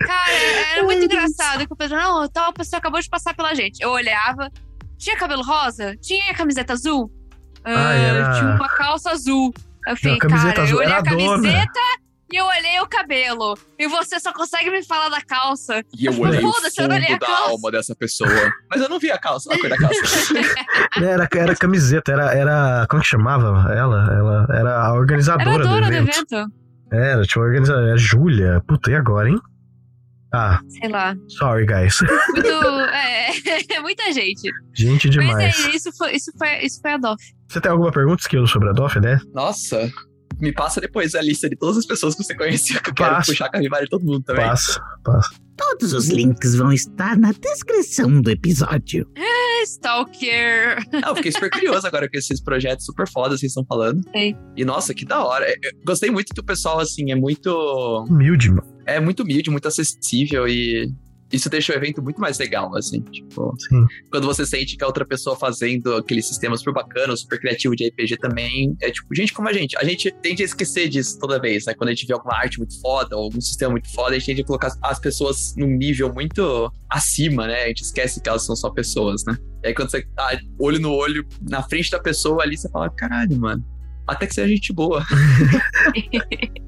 Cara, 0.00 0.32
era 0.72 0.82
muito 0.84 1.04
engraçado 1.04 1.66
que 1.66 1.72
o 1.72 1.76
Pedro, 1.76 1.96
não, 1.98 2.26
tal 2.28 2.52
pessoa 2.54 2.78
acabou 2.78 3.00
de 3.00 3.08
passar 3.08 3.34
pela 3.34 3.54
gente. 3.54 3.80
Eu 3.82 3.90
olhava, 3.90 4.50
tinha 4.98 5.16
cabelo 5.16 5.42
rosa? 5.42 5.94
Tinha 6.00 6.32
camiseta 6.34 6.72
azul? 6.72 7.10
Ah, 7.64 7.88
Ah, 7.90 7.94
era- 7.94 8.32
Tinha 8.32 8.54
uma 8.54 8.68
calça 8.68 9.10
azul. 9.10 9.52
Eu 9.86 9.96
falei, 9.96 10.18
camiseta 10.18 10.50
cara, 10.54 10.62
azul 10.64 10.80
eu 10.82 10.86
olhei 10.86 10.92
era 10.92 10.96
a 10.96 11.12
a 11.12 11.14
dona. 11.16 11.66
E 12.32 12.36
eu 12.36 12.44
olhei 12.44 12.80
o 12.80 12.86
cabelo. 12.88 13.56
E 13.78 13.86
você 13.86 14.18
só 14.18 14.32
consegue 14.32 14.70
me 14.70 14.82
falar 14.84 15.08
da 15.08 15.20
calça. 15.20 15.82
E 15.96 16.06
eu 16.06 16.12
olhei 16.18 16.40
o 16.40 16.42
não 16.42 16.50
olhei 16.50 16.70
fundo 16.70 16.92
a 16.92 17.18
da 17.18 17.26
calça. 17.26 17.50
alma 17.50 17.70
dessa 17.70 17.94
pessoa. 17.94 18.30
Mas 18.70 18.80
eu 18.80 18.88
não 18.88 18.98
vi 18.98 19.10
a 19.10 19.18
calça, 19.18 19.52
a 19.54 19.58
cor 19.58 19.68
da 19.68 19.76
calça. 19.76 20.00
Era, 21.00 21.28
era 21.34 21.54
camiseta, 21.56 22.12
era, 22.12 22.32
era. 22.34 22.86
Como 22.88 23.02
que 23.02 23.08
chamava 23.08 23.72
ela? 23.72 24.14
Ela 24.14 24.46
era 24.50 24.56
a 24.56 24.58
Era 24.58 24.86
a 24.86 24.94
organizadora 24.94 25.58
dona 25.64 25.82
do 25.82 25.90
do 25.90 25.94
evento. 25.94 26.34
evento. 26.34 26.52
Era, 26.90 27.22
uma 27.36 27.44
organizadora. 27.44 27.94
É 27.94 27.98
Júlia. 27.98 28.62
Puta, 28.66 28.90
e 28.90 28.94
agora, 28.94 29.28
hein? 29.28 29.38
Ah, 30.32 30.60
Sei 30.68 30.88
lá. 30.88 31.14
sorry, 31.28 31.66
guys. 31.66 32.00
Muito. 32.32 32.48
é, 32.90 33.80
muita 33.80 34.12
gente. 34.12 34.50
Gente 34.74 35.08
demais. 35.10 35.32
Mas 35.34 35.66
é, 35.66 35.76
isso 35.76 35.90
foi, 35.96 36.12
isso 36.12 36.32
foi, 36.38 36.58
isso 36.64 36.80
foi 36.80 36.92
a 36.92 36.96
Doff. 36.96 37.22
Você 37.48 37.60
tem 37.60 37.70
alguma 37.70 37.92
pergunta, 37.92 38.22
Esquilo, 38.22 38.46
sobre 38.46 38.68
a 38.70 38.72
DOF, 38.72 38.98
né? 39.00 39.20
Nossa, 39.32 39.90
me 40.40 40.52
passa 40.52 40.80
depois 40.80 41.14
a 41.14 41.22
lista 41.22 41.48
de 41.48 41.56
todas 41.56 41.78
as 41.78 41.86
pessoas 41.86 42.14
que 42.14 42.22
você 42.22 42.34
conhecia, 42.34 42.80
que 42.80 42.90
eu 42.90 42.94
quero 42.94 43.10
Passa. 43.10 43.32
puxar 43.32 43.46
a 43.46 43.50
capivara 43.50 43.84
de 43.84 43.90
todo 43.90 44.04
mundo 44.04 44.22
também. 44.22 44.44
Passa, 44.44 44.80
passa. 45.02 45.34
Todos 45.56 45.94
os 45.94 46.08
links 46.08 46.54
vão 46.54 46.70
estar 46.70 47.16
na 47.16 47.32
descrição 47.32 48.20
do 48.20 48.30
episódio. 48.30 49.08
Stalker. 49.62 50.84
Não, 50.92 51.08
eu 51.10 51.16
fiquei 51.16 51.32
super 51.32 51.50
curioso 51.50 51.86
agora 51.86 52.08
com 52.08 52.16
esses 52.16 52.42
projetos 52.42 52.84
super 52.84 53.08
fodas 53.08 53.36
que 53.36 53.40
vocês 53.40 53.52
estão 53.52 53.64
falando. 53.64 54.02
Sei. 54.10 54.36
E 54.54 54.64
nossa, 54.64 54.92
que 54.92 55.04
da 55.04 55.24
hora. 55.24 55.48
Eu 55.48 55.72
gostei 55.84 56.10
muito 56.10 56.34
que 56.34 56.40
o 56.40 56.44
pessoal, 56.44 56.78
assim, 56.78 57.10
é 57.10 57.14
muito. 57.14 57.50
Humilde, 58.08 58.50
mano. 58.50 58.76
É 58.84 59.00
muito 59.00 59.22
humilde, 59.22 59.50
muito 59.50 59.66
acessível 59.66 60.46
e. 60.46 60.92
Isso 61.32 61.50
deixa 61.50 61.72
o 61.72 61.76
evento 61.76 62.02
muito 62.02 62.20
mais 62.20 62.38
legal, 62.38 62.74
assim. 62.76 63.00
Tipo, 63.00 63.54
Sim. 63.58 63.84
quando 64.10 64.26
você 64.26 64.46
sente 64.46 64.76
que 64.76 64.84
a 64.84 64.86
outra 64.86 65.04
pessoa 65.04 65.36
fazendo 65.36 65.94
aquele 65.94 66.22
sistema 66.22 66.56
super 66.56 66.72
bacana, 66.72 67.16
super 67.16 67.40
criativo 67.40 67.74
de 67.74 67.88
RPG 67.88 68.18
também, 68.18 68.76
é 68.80 68.90
tipo, 68.90 69.12
gente 69.14 69.32
como 69.32 69.48
a 69.48 69.52
gente. 69.52 69.76
A 69.76 69.84
gente 69.84 70.10
tende 70.22 70.42
a 70.42 70.46
esquecer 70.46 70.88
disso 70.88 71.18
toda 71.18 71.40
vez, 71.40 71.66
né? 71.66 71.74
Quando 71.74 71.88
a 71.88 71.94
gente 71.94 72.06
vê 72.06 72.12
alguma 72.12 72.36
arte 72.36 72.58
muito 72.58 72.80
foda 72.80 73.16
ou 73.16 73.24
algum 73.24 73.40
sistema 73.40 73.72
muito 73.72 73.92
foda, 73.92 74.10
a 74.10 74.18
gente 74.18 74.26
tende 74.26 74.42
a 74.42 74.44
colocar 74.44 74.72
as 74.82 74.98
pessoas 75.00 75.54
num 75.56 75.66
nível 75.66 76.12
muito 76.12 76.72
acima, 76.88 77.46
né? 77.46 77.64
A 77.64 77.68
gente 77.68 77.82
esquece 77.82 78.20
que 78.20 78.28
elas 78.28 78.44
são 78.44 78.54
só 78.54 78.70
pessoas, 78.70 79.24
né? 79.24 79.36
E 79.64 79.68
aí 79.68 79.74
quando 79.74 79.90
você 79.90 80.02
tá 80.14 80.38
olho 80.60 80.78
no 80.78 80.92
olho, 80.92 81.26
na 81.42 81.62
frente 81.62 81.90
da 81.90 81.98
pessoa 81.98 82.44
ali, 82.44 82.56
você 82.56 82.68
fala, 82.70 82.88
caralho, 82.90 83.36
mano. 83.36 83.64
Até 84.06 84.26
que 84.26 84.34
seja 84.34 84.48
gente 84.48 84.72
boa. 84.72 85.04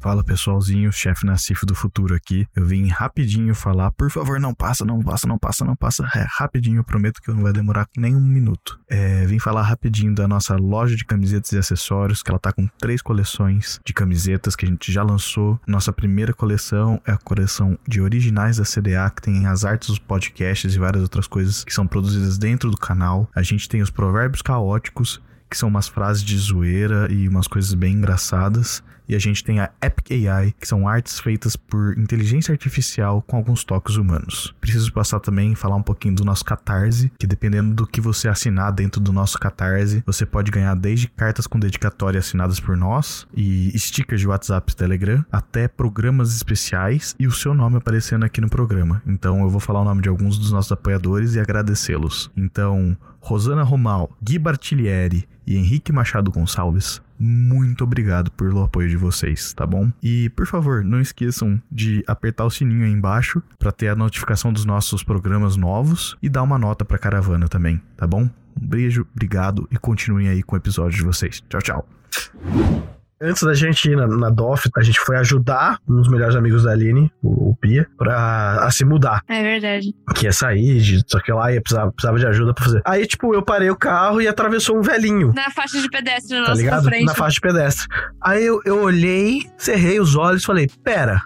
Fala 0.00 0.22
pessoalzinho, 0.22 0.92
chefe 0.92 1.26
Nassif 1.26 1.66
do 1.66 1.74
futuro 1.74 2.14
aqui. 2.14 2.46
Eu 2.54 2.64
vim 2.64 2.86
rapidinho 2.86 3.54
falar, 3.54 3.90
por 3.90 4.10
favor, 4.10 4.38
não 4.38 4.54
passa, 4.54 4.84
não 4.84 5.02
passa, 5.02 5.26
não 5.26 5.38
passa, 5.38 5.64
não 5.64 5.74
passa. 5.74 6.08
É, 6.14 6.24
rapidinho, 6.28 6.84
prometo 6.84 7.20
que 7.20 7.32
não 7.32 7.42
vai 7.42 7.52
demorar 7.52 7.86
nem 7.96 8.14
um 8.14 8.20
minuto. 8.20 8.78
É, 8.88 9.26
vim 9.26 9.40
falar 9.40 9.62
rapidinho 9.62 10.14
da 10.14 10.28
nossa 10.28 10.54
loja 10.56 10.94
de 10.94 11.04
camisetas 11.04 11.50
e 11.52 11.58
acessórios, 11.58 12.22
que 12.22 12.30
ela 12.30 12.38
tá 12.38 12.52
com 12.52 12.68
três 12.78 13.02
coleções 13.02 13.80
de 13.84 13.92
camisetas 13.92 14.54
que 14.54 14.64
a 14.64 14.68
gente 14.68 14.92
já 14.92 15.02
lançou. 15.02 15.60
Nossa 15.66 15.92
primeira 15.92 16.32
coleção 16.32 17.00
é 17.04 17.12
a 17.12 17.18
coleção 17.18 17.76
de 17.86 18.00
originais 18.00 18.58
da 18.58 18.64
CDA, 18.64 19.10
que 19.10 19.22
tem 19.22 19.46
as 19.46 19.64
artes 19.64 19.88
dos 19.88 19.98
podcasts 19.98 20.74
e 20.74 20.78
várias 20.78 21.02
outras 21.02 21.26
coisas 21.26 21.64
que 21.64 21.74
são 21.74 21.86
produzidas 21.86 22.38
dentro 22.38 22.70
do 22.70 22.76
canal. 22.76 23.28
A 23.34 23.42
gente 23.42 23.68
tem 23.68 23.82
os 23.82 23.90
provérbios 23.90 24.42
caóticos, 24.42 25.20
que 25.50 25.56
são 25.56 25.68
umas 25.68 25.88
frases 25.88 26.22
de 26.22 26.36
zoeira 26.36 27.10
e 27.10 27.28
umas 27.28 27.48
coisas 27.48 27.74
bem 27.74 27.94
engraçadas. 27.94 28.82
E 29.08 29.14
a 29.14 29.18
gente 29.18 29.42
tem 29.42 29.60
a 29.60 29.70
Epic 29.82 30.10
AI, 30.28 30.54
que 30.60 30.68
são 30.68 30.86
artes 30.86 31.18
feitas 31.18 31.56
por 31.56 31.98
inteligência 31.98 32.52
artificial 32.52 33.22
com 33.22 33.36
alguns 33.36 33.64
toques 33.64 33.96
humanos. 33.96 34.54
Preciso 34.60 34.92
passar 34.92 35.20
também 35.20 35.54
falar 35.54 35.76
um 35.76 35.82
pouquinho 35.82 36.14
do 36.14 36.24
nosso 36.24 36.44
Catarse, 36.44 37.10
que 37.18 37.26
dependendo 37.26 37.74
do 37.74 37.86
que 37.86 38.00
você 38.00 38.28
assinar 38.28 38.72
dentro 38.72 39.00
do 39.00 39.12
nosso 39.12 39.38
Catarse, 39.38 40.02
você 40.04 40.26
pode 40.26 40.50
ganhar 40.50 40.74
desde 40.74 41.08
cartas 41.08 41.46
com 41.46 41.58
dedicatória 41.58 42.18
assinadas 42.18 42.60
por 42.60 42.76
nós 42.76 43.26
e 43.34 43.72
stickers 43.78 44.20
de 44.20 44.28
WhatsApp 44.28 44.72
e 44.72 44.76
Telegram, 44.76 45.24
até 45.32 45.68
programas 45.68 46.34
especiais 46.34 47.14
e 47.18 47.26
o 47.26 47.32
seu 47.32 47.54
nome 47.54 47.76
aparecendo 47.76 48.24
aqui 48.24 48.40
no 48.40 48.48
programa. 48.48 49.02
Então 49.06 49.40
eu 49.40 49.48
vou 49.48 49.60
falar 49.60 49.80
o 49.80 49.84
nome 49.84 50.02
de 50.02 50.08
alguns 50.08 50.38
dos 50.38 50.52
nossos 50.52 50.72
apoiadores 50.72 51.34
e 51.34 51.40
agradecê-los. 51.40 52.30
Então, 52.36 52.96
Rosana 53.20 53.62
Romal, 53.62 54.10
Gui 54.22 54.38
Bartilieri 54.38 55.28
e 55.46 55.56
Henrique 55.56 55.92
Machado 55.92 56.30
Gonçalves, 56.30 57.00
muito 57.18 57.84
obrigado 57.84 58.30
pelo 58.32 58.62
apoio 58.62 58.88
de 58.88 58.96
vocês, 58.96 59.52
tá 59.52 59.66
bom? 59.66 59.90
E 60.02 60.28
por 60.30 60.46
favor, 60.46 60.84
não 60.84 61.00
esqueçam 61.00 61.60
de 61.70 62.04
apertar 62.06 62.44
o 62.44 62.50
sininho 62.50 62.84
aí 62.84 62.92
embaixo 62.92 63.42
para 63.58 63.72
ter 63.72 63.88
a 63.88 63.96
notificação 63.96 64.52
dos 64.52 64.64
nossos 64.64 65.02
programas 65.02 65.56
novos 65.56 66.16
e 66.22 66.28
dar 66.28 66.42
uma 66.42 66.58
nota 66.58 66.84
pra 66.84 66.98
caravana 66.98 67.48
também, 67.48 67.80
tá 67.96 68.06
bom? 68.06 68.28
Um 68.60 68.66
beijo, 68.66 69.06
obrigado 69.14 69.68
e 69.70 69.76
continuem 69.76 70.28
aí 70.28 70.42
com 70.42 70.54
o 70.54 70.58
episódio 70.58 70.96
de 70.98 71.04
vocês. 71.04 71.42
Tchau, 71.48 71.62
tchau. 71.62 72.97
Antes 73.20 73.42
da 73.42 73.52
gente 73.52 73.90
ir 73.90 73.96
na, 73.96 74.06
na 74.06 74.30
DOF, 74.30 74.70
a 74.76 74.82
gente 74.82 75.00
foi 75.00 75.16
ajudar 75.16 75.80
um 75.88 75.96
dos 75.96 76.08
melhores 76.08 76.36
amigos 76.36 76.62
da 76.62 76.70
Aline, 76.70 77.10
o, 77.20 77.50
o 77.50 77.56
Pia, 77.56 77.86
pra 77.98 78.60
a 78.64 78.70
se 78.70 78.84
mudar. 78.84 79.22
É 79.28 79.42
verdade. 79.42 79.92
Que 80.14 80.26
ia 80.26 80.32
sair, 80.32 80.78
de, 80.80 81.02
só 81.06 81.18
que 81.20 81.32
lá 81.32 81.52
ia 81.52 81.60
precisava, 81.60 81.90
precisava 81.90 82.18
de 82.18 82.26
ajuda 82.26 82.54
pra 82.54 82.64
fazer. 82.64 82.80
Aí, 82.84 83.06
tipo, 83.06 83.34
eu 83.34 83.42
parei 83.42 83.70
o 83.70 83.76
carro 83.76 84.20
e 84.22 84.28
atravessou 84.28 84.78
um 84.78 84.82
velhinho. 84.82 85.32
Na 85.34 85.50
faixa 85.50 85.80
de 85.80 85.88
pedestre 85.88 86.36
na 86.38 86.44
Tá 86.44 86.50
nossa 86.50 86.62
ligado? 86.62 86.84
frente. 86.84 87.04
Na 87.06 87.14
faixa 87.14 87.34
de 87.34 87.40
pedestre. 87.40 87.86
Aí 88.22 88.44
eu, 88.46 88.60
eu 88.64 88.80
olhei, 88.82 89.42
cerrei 89.56 89.98
os 89.98 90.14
olhos 90.14 90.42
e 90.42 90.46
falei: 90.46 90.68
Pera, 90.84 91.20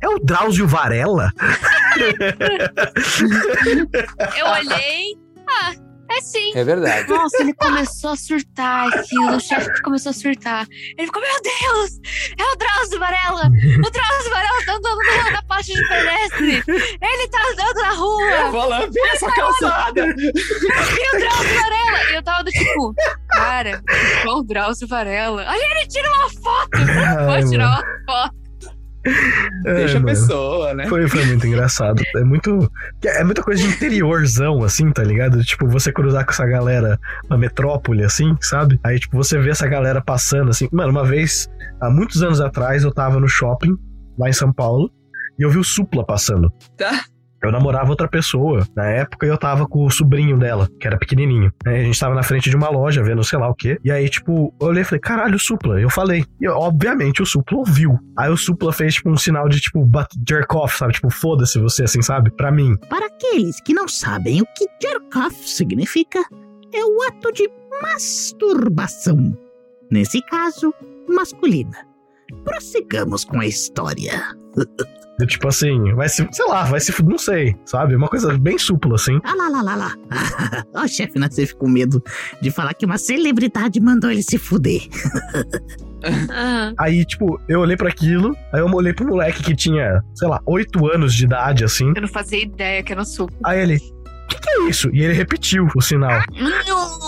é 0.00 0.08
o 0.08 0.18
Drauzio 0.20 0.68
Varela? 0.68 1.32
Eu 4.38 4.46
olhei. 4.46 5.16
Ah, 5.48 5.72
é 6.10 6.20
sim. 6.20 6.52
É 6.54 6.64
verdade. 6.64 7.08
Nossa, 7.08 7.42
ele 7.42 7.54
começou 7.54 8.10
a 8.10 8.16
surtar 8.16 8.88
aquilo. 8.88 9.36
O 9.36 9.40
chefe 9.40 9.82
começou 9.82 10.10
a 10.10 10.12
surtar. 10.12 10.66
Ele 10.96 11.06
ficou, 11.06 11.22
meu 11.22 11.42
Deus! 11.42 12.00
É 12.38 12.44
o 12.44 12.56
Drauzio 12.56 12.98
Varela! 12.98 13.42
O 13.46 13.90
Drauzio 13.90 14.30
Varela 14.30 14.64
tá 14.66 14.72
andando 14.74 14.98
na, 14.98 15.30
na 15.30 15.42
faixa 15.44 15.72
de 15.72 15.88
pedestre! 15.88 16.64
Ele 17.00 17.28
tá 17.28 17.38
andando 17.52 17.76
na 17.80 17.90
rua! 17.90 18.50
Vou 18.50 18.68
lá 18.68 18.80
ver 18.86 19.08
essa 19.12 19.30
calçada! 19.32 20.06
E 20.06 21.16
o 21.16 21.20
Drauzio 21.20 21.54
Varela! 21.54 22.10
E 22.10 22.14
eu 22.16 22.22
tava 22.22 22.44
do 22.44 22.50
tipo, 22.50 22.94
cara, 23.30 23.82
qual 24.22 24.38
o 24.38 24.42
Drauzio 24.44 24.88
Varela? 24.88 25.48
Ali 25.48 25.62
ele 25.62 25.86
tira 25.86 26.08
uma 26.12 26.30
foto! 26.30 26.70
Ai, 26.76 27.26
Pode 27.26 27.50
tirar 27.50 27.66
uma 27.68 27.84
foto. 28.06 28.39
Deixa 29.62 29.94
É, 29.94 29.96
a 29.96 30.00
mano. 30.00 30.06
pessoa, 30.06 30.74
né? 30.74 30.86
Foi, 30.86 31.08
foi 31.08 31.24
muito 31.24 31.46
engraçado. 31.46 32.02
É 32.16 32.22
muito. 32.22 32.70
É 33.04 33.24
muita 33.24 33.42
coisa 33.42 33.62
de 33.62 33.68
interiorzão, 33.68 34.62
assim, 34.62 34.90
tá 34.92 35.02
ligado? 35.02 35.42
Tipo, 35.42 35.66
você 35.68 35.92
cruzar 35.92 36.24
com 36.24 36.30
essa 36.32 36.46
galera 36.46 36.98
na 37.28 37.38
metrópole, 37.38 38.04
assim, 38.04 38.36
sabe? 38.40 38.78
Aí, 38.84 38.98
tipo, 38.98 39.16
você 39.16 39.38
vê 39.38 39.50
essa 39.50 39.66
galera 39.66 40.00
passando, 40.00 40.50
assim. 40.50 40.68
Mano, 40.70 40.90
uma 40.90 41.04
vez, 41.04 41.48
há 41.80 41.88
muitos 41.90 42.22
anos 42.22 42.40
atrás, 42.40 42.82
eu 42.84 42.92
tava 42.92 43.18
no 43.18 43.28
shopping, 43.28 43.74
lá 44.18 44.28
em 44.28 44.32
São 44.34 44.52
Paulo, 44.52 44.90
e 45.38 45.42
eu 45.42 45.50
vi 45.50 45.58
o 45.58 45.64
Supla 45.64 46.04
passando. 46.04 46.52
Tá. 46.76 47.04
Eu 47.42 47.50
namorava 47.50 47.90
outra 47.90 48.08
pessoa. 48.08 48.66
Na 48.76 48.86
época 48.86 49.26
eu 49.26 49.36
tava 49.36 49.66
com 49.66 49.84
o 49.84 49.90
sobrinho 49.90 50.38
dela, 50.38 50.68
que 50.78 50.86
era 50.86 50.98
pequenininho. 50.98 51.52
Aí 51.66 51.80
a 51.80 51.84
gente 51.84 51.98
tava 51.98 52.14
na 52.14 52.22
frente 52.22 52.50
de 52.50 52.56
uma 52.56 52.68
loja 52.68 53.02
vendo 53.02 53.24
sei 53.24 53.38
lá 53.38 53.48
o 53.48 53.54
quê. 53.54 53.78
E 53.84 53.90
aí, 53.90 54.08
tipo, 54.08 54.54
eu 54.60 54.66
olhei 54.68 54.82
e 54.82 54.84
falei, 54.84 55.00
caralho, 55.00 55.36
o 55.36 55.38
Supla. 55.38 55.80
Eu 55.80 55.90
falei. 55.90 56.24
E 56.40 56.48
obviamente 56.48 57.22
o 57.22 57.26
Supla 57.26 57.58
ouviu. 57.58 57.98
Aí 58.16 58.30
o 58.30 58.36
Supla 58.36 58.72
fez, 58.72 58.94
tipo, 58.94 59.10
um 59.10 59.16
sinal 59.16 59.48
de, 59.48 59.60
tipo, 59.60 59.88
jerk 60.28 60.54
off, 60.54 60.76
sabe? 60.76 60.92
Tipo, 60.92 61.10
foda-se 61.10 61.58
você, 61.58 61.84
assim, 61.84 62.02
sabe? 62.02 62.30
Pra 62.30 62.52
mim. 62.52 62.76
Para 62.88 63.06
aqueles 63.06 63.60
que 63.60 63.72
não 63.72 63.88
sabem 63.88 64.42
o 64.42 64.46
que 64.46 64.66
jerk 64.82 65.18
off 65.18 65.48
significa, 65.48 66.18
é 66.72 66.84
o 66.84 67.02
ato 67.08 67.32
de 67.32 67.48
masturbação. 67.82 69.36
Nesse 69.90 70.20
caso, 70.22 70.72
masculina. 71.08 71.86
Prossigamos 72.44 73.24
com 73.24 73.40
a 73.40 73.46
história. 73.46 74.22
Do 75.20 75.26
tipo 75.26 75.48
assim, 75.48 75.92
vai 75.92 76.08
se, 76.08 76.26
sei 76.32 76.46
lá, 76.46 76.64
vai 76.64 76.80
se, 76.80 76.94
não 77.02 77.18
sei, 77.18 77.54
sabe? 77.66 77.94
Uma 77.94 78.08
coisa 78.08 78.38
bem 78.38 78.56
supla, 78.56 78.94
assim. 78.94 79.20
Ah 79.22 79.34
lá, 79.34 79.48
lá, 79.50 79.60
lá, 79.60 79.76
lá. 79.76 79.94
Ó, 80.74 80.84
o 80.84 80.88
chefe 80.88 81.18
nasceu 81.18 81.46
com 81.58 81.68
medo 81.68 82.02
de 82.40 82.50
falar 82.50 82.72
que 82.72 82.86
uma 82.86 82.96
celebridade 82.96 83.78
mandou 83.80 84.10
ele 84.10 84.22
se 84.22 84.38
fuder. 84.38 84.80
Aham. 86.02 86.74
Aí, 86.78 87.04
tipo, 87.04 87.38
eu 87.50 87.60
olhei 87.60 87.76
pra 87.76 87.90
aquilo, 87.90 88.34
aí 88.50 88.60
eu 88.60 88.66
olhei 88.72 88.94
pro 88.94 89.06
moleque 89.06 89.42
que 89.42 89.54
tinha, 89.54 90.02
sei 90.14 90.26
lá, 90.26 90.40
8 90.46 90.86
anos 90.86 91.14
de 91.14 91.26
idade, 91.26 91.64
assim. 91.64 91.92
Eu 91.94 92.00
não 92.00 92.08
fazia 92.08 92.42
ideia 92.42 92.82
que 92.82 92.92
era 92.92 93.04
suco. 93.04 93.34
Aí 93.44 93.60
ele, 93.60 93.78
que, 94.30 94.40
que 94.40 94.50
é 94.50 94.68
isso? 94.68 94.88
E 94.92 95.02
ele 95.02 95.12
repetiu 95.12 95.68
o 95.74 95.80
sinal. 95.82 96.20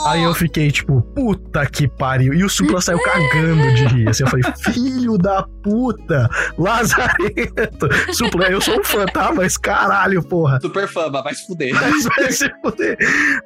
Aí 0.07 0.23
eu 0.23 0.35
fiquei 0.35 0.71
tipo, 0.71 1.01
puta 1.15 1.65
que 1.67 1.87
pariu. 1.89 2.35
E 2.35 2.45
o 2.45 2.49
Supla 2.49 2.81
saiu 2.81 2.99
cagando 3.03 3.75
de 3.75 3.85
rir. 3.87 4.09
Assim, 4.09 4.25
eu 4.25 4.29
falei, 4.29 4.45
filho 4.73 5.17
da 5.17 5.45
puta, 5.63 6.29
Lazareto. 6.59 7.89
Supla, 8.13 8.47
eu 8.49 8.61
sou 8.61 8.81
um 8.81 8.85
fã, 8.85 9.05
tá? 9.07 9.33
Mas 9.33 9.57
caralho, 9.57 10.23
porra. 10.23 10.59
Super 10.61 10.89
fama, 10.89 11.23
vai 11.23 11.35
se 11.35 11.47
fuder. 11.47 11.73
Mas 11.75 12.05
vai 12.05 12.33
se 12.33 12.51
fuder. 12.63 12.97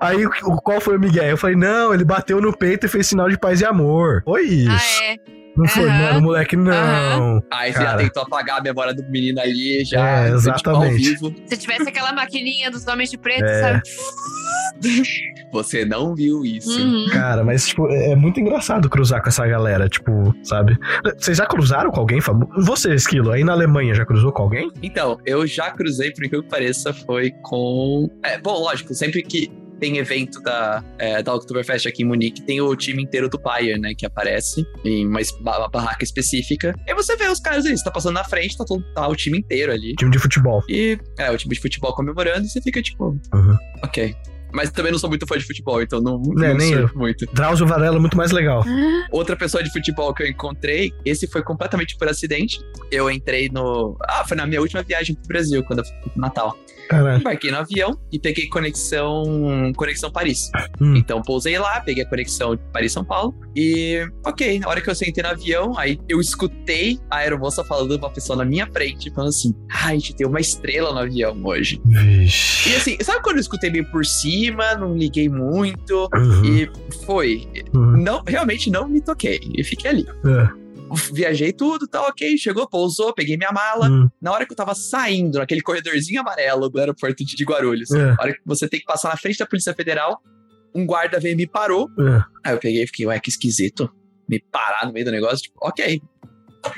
Aí 0.00 0.26
o- 0.26 0.56
qual 0.62 0.80
foi 0.80 0.96
o 0.96 1.00
Miguel? 1.00 1.24
Eu 1.24 1.36
falei, 1.36 1.56
não, 1.56 1.92
ele 1.94 2.04
bateu 2.04 2.40
no 2.40 2.56
peito 2.56 2.86
e 2.86 2.88
fez 2.88 3.06
sinal 3.06 3.28
de 3.28 3.38
paz 3.38 3.60
e 3.60 3.64
amor. 3.64 4.22
Foi 4.24 4.42
isso. 4.42 4.70
Ah, 4.70 5.04
é. 5.04 5.16
Não 5.56 5.66
foi, 5.66 5.88
Aham. 5.88 6.02
mano, 6.12 6.20
moleque, 6.22 6.56
não. 6.56 7.42
Aí 7.50 7.72
você 7.72 7.78
já 7.78 7.84
Cara. 7.86 7.98
tentou 7.98 8.22
apagar 8.22 8.58
a 8.58 8.62
memória 8.62 8.94
do 8.94 9.02
menino 9.10 9.40
ali, 9.40 9.84
já. 9.84 10.06
É, 10.06 10.24
tipo, 10.24 10.36
exatamente. 10.36 10.84
ao 10.92 10.92
vivo. 11.30 11.34
Se 11.46 11.56
tivesse 11.56 11.88
aquela 11.88 12.12
maquininha 12.12 12.70
dos 12.70 12.86
homens 12.86 13.10
de 13.10 13.16
preto, 13.18 13.44
É. 13.44 13.60
sabe? 13.62 13.82
Você 15.52 15.84
não 15.84 16.14
viu 16.14 16.44
isso. 16.44 16.78
Uhum. 16.78 17.06
Cara, 17.10 17.42
mas, 17.44 17.68
tipo, 17.68 17.88
é 17.88 18.06
é 18.12 18.14
muito 18.16 18.38
engraçado 18.40 18.88
cruzar 18.88 19.20
com 19.22 19.28
essa 19.28 19.46
galera, 19.46 19.88
tipo, 19.88 20.34
sabe? 20.42 20.76
Vocês 21.18 21.38
já 21.38 21.46
cruzaram 21.46 21.90
com 21.90 22.00
alguém 22.00 22.20
famoso? 22.20 22.50
Você, 22.58 22.94
Esquilo, 22.94 23.30
aí 23.32 23.42
na 23.42 23.52
Alemanha 23.52 23.94
já 23.94 24.04
cruzou 24.04 24.32
com 24.32 24.42
alguém? 24.42 24.70
Então, 24.82 25.18
eu 25.26 25.46
já 25.46 25.70
cruzei, 25.70 26.10
por 26.12 26.24
incrível 26.24 26.42
que 26.44 26.48
pareça, 26.50 26.92
foi 26.92 27.30
com. 27.42 28.08
É, 28.22 28.38
bom, 28.38 28.58
lógico, 28.60 28.94
sempre 28.94 29.22
que 29.22 29.50
tem 29.78 29.98
evento 29.98 30.40
da, 30.40 30.82
é, 30.98 31.22
da 31.22 31.34
Oktoberfest 31.34 31.86
aqui 31.86 32.02
em 32.02 32.06
Munique, 32.06 32.42
tem 32.42 32.60
o 32.60 32.74
time 32.74 33.02
inteiro 33.02 33.28
do 33.28 33.38
Bayern, 33.38 33.80
né, 33.80 33.94
que 33.96 34.06
aparece 34.06 34.66
em 34.84 35.06
uma, 35.06 35.20
barraca 35.70 36.04
específica. 36.04 36.74
E 36.86 36.90
aí 36.90 36.96
você 36.96 37.16
vê 37.16 37.28
os 37.28 37.40
caras 37.40 37.66
ali, 37.66 37.76
você 37.76 37.84
tá 37.84 37.90
passando 37.90 38.14
na 38.14 38.24
frente, 38.24 38.56
tá, 38.56 38.64
todo, 38.64 38.82
tá 38.94 39.06
o 39.06 39.14
time 39.14 39.38
inteiro 39.38 39.72
ali. 39.72 39.94
Time 39.96 40.10
de 40.10 40.18
futebol. 40.18 40.62
E 40.68 40.98
é, 41.18 41.30
o 41.30 41.36
time 41.36 41.54
de 41.54 41.60
futebol 41.60 41.94
comemorando, 41.94 42.46
e 42.46 42.48
você 42.48 42.60
fica 42.60 42.82
tipo, 42.82 43.16
Uhum. 43.34 43.56
ok. 43.82 44.14
Mas 44.52 44.70
também 44.70 44.90
não 44.90 44.98
sou 44.98 45.10
muito 45.10 45.26
fã 45.26 45.36
de 45.36 45.44
futebol, 45.44 45.82
então 45.82 46.00
não, 46.00 46.14
É, 46.42 46.48
não 46.48 46.56
nem 46.56 46.72
surfo 46.72 46.98
muito. 46.98 47.26
Drauzio 47.34 47.66
Varela 47.66 47.96
é 47.96 47.98
muito 47.98 48.16
mais 48.16 48.30
legal. 48.30 48.64
Outra 49.10 49.36
pessoa 49.36 49.62
de 49.62 49.70
futebol 49.70 50.14
que 50.14 50.22
eu 50.22 50.26
encontrei, 50.28 50.92
esse 51.04 51.26
foi 51.26 51.42
completamente 51.42 51.96
por 51.98 52.08
acidente. 52.08 52.60
Eu 52.90 53.10
entrei 53.10 53.50
no. 53.52 53.98
Ah, 54.08 54.24
foi 54.26 54.36
na 54.36 54.46
minha 54.46 54.60
última 54.60 54.82
viagem 54.82 55.14
pro 55.14 55.26
Brasil, 55.28 55.62
quando 55.64 55.80
eu 55.80 55.84
fui 55.84 56.10
pro 56.10 56.20
Natal. 56.20 56.56
Caralho. 56.88 57.20
Embarquei 57.20 57.50
no 57.50 57.58
avião 57.58 57.98
e 58.12 58.18
peguei 58.18 58.48
conexão. 58.48 59.24
Conexão 59.76 60.10
Paris. 60.10 60.50
Hum. 60.80 60.96
Então 60.96 61.22
pousei 61.22 61.58
lá, 61.58 61.80
peguei 61.80 62.04
a 62.04 62.08
conexão 62.08 62.58
Paris-São 62.72 63.04
Paulo. 63.04 63.34
E, 63.54 64.06
ok, 64.24 64.58
na 64.60 64.68
hora 64.68 64.80
que 64.80 64.88
eu 64.90 64.94
sentei 64.94 65.22
no 65.22 65.30
avião, 65.30 65.78
aí 65.78 65.98
eu 66.08 66.20
escutei 66.20 66.98
a 67.10 67.18
aeromoça 67.18 67.64
falando 67.64 67.98
pra 67.98 68.08
uma 68.08 68.14
pessoa 68.14 68.36
na 68.36 68.44
minha 68.44 68.66
frente, 68.66 69.10
falando 69.10 69.30
assim: 69.30 69.54
Ah, 69.70 69.88
a 69.88 69.92
gente 69.92 70.14
tem 70.14 70.26
uma 70.26 70.40
estrela 70.40 70.92
no 70.92 71.00
avião 71.00 71.40
hoje. 71.44 71.80
Vixe. 71.84 72.70
E 72.70 72.76
assim, 72.76 72.96
sabe 73.02 73.22
quando 73.22 73.36
eu 73.36 73.40
escutei 73.40 73.70
meio 73.70 73.90
por 73.90 74.04
cima, 74.04 74.74
não 74.74 74.96
liguei 74.96 75.28
muito? 75.28 76.08
Uhum. 76.14 76.44
E 76.44 76.70
foi. 77.04 77.48
Uhum. 77.74 77.96
Não, 78.02 78.22
realmente 78.26 78.70
não 78.70 78.88
me 78.88 79.00
toquei. 79.00 79.40
E 79.56 79.64
fiquei 79.64 79.90
ali. 79.90 80.06
É. 80.24 80.65
Viajei 81.12 81.52
tudo, 81.52 81.86
tá 81.88 82.02
ok. 82.06 82.36
Chegou, 82.38 82.68
pousou, 82.68 83.12
peguei 83.12 83.36
minha 83.36 83.50
mala. 83.52 83.88
Hum. 83.88 84.08
Na 84.20 84.32
hora 84.32 84.46
que 84.46 84.52
eu 84.52 84.56
tava 84.56 84.74
saindo, 84.74 85.38
naquele 85.38 85.60
corredorzinho 85.60 86.20
amarelo 86.20 86.68
do 86.68 86.78
aeroporto 86.78 87.24
de 87.24 87.44
Guarulhos, 87.44 87.90
É. 87.90 88.06
na 88.12 88.16
hora 88.20 88.32
que 88.32 88.40
você 88.44 88.68
tem 88.68 88.80
que 88.80 88.86
passar 88.86 89.08
na 89.10 89.16
frente 89.16 89.38
da 89.38 89.46
Polícia 89.46 89.74
Federal, 89.74 90.20
um 90.74 90.86
guarda 90.86 91.18
veio 91.18 91.32
e 91.32 91.36
me 91.36 91.46
parou. 91.46 91.88
É. 91.98 92.22
Aí 92.44 92.54
eu 92.54 92.58
peguei 92.58 92.82
e 92.84 92.86
fiquei, 92.86 93.06
ué, 93.06 93.18
que 93.18 93.30
esquisito. 93.30 93.90
Me 94.28 94.40
parar 94.40 94.86
no 94.86 94.92
meio 94.92 95.04
do 95.04 95.10
negócio, 95.12 95.38
tipo, 95.42 95.58
ok. 95.62 96.00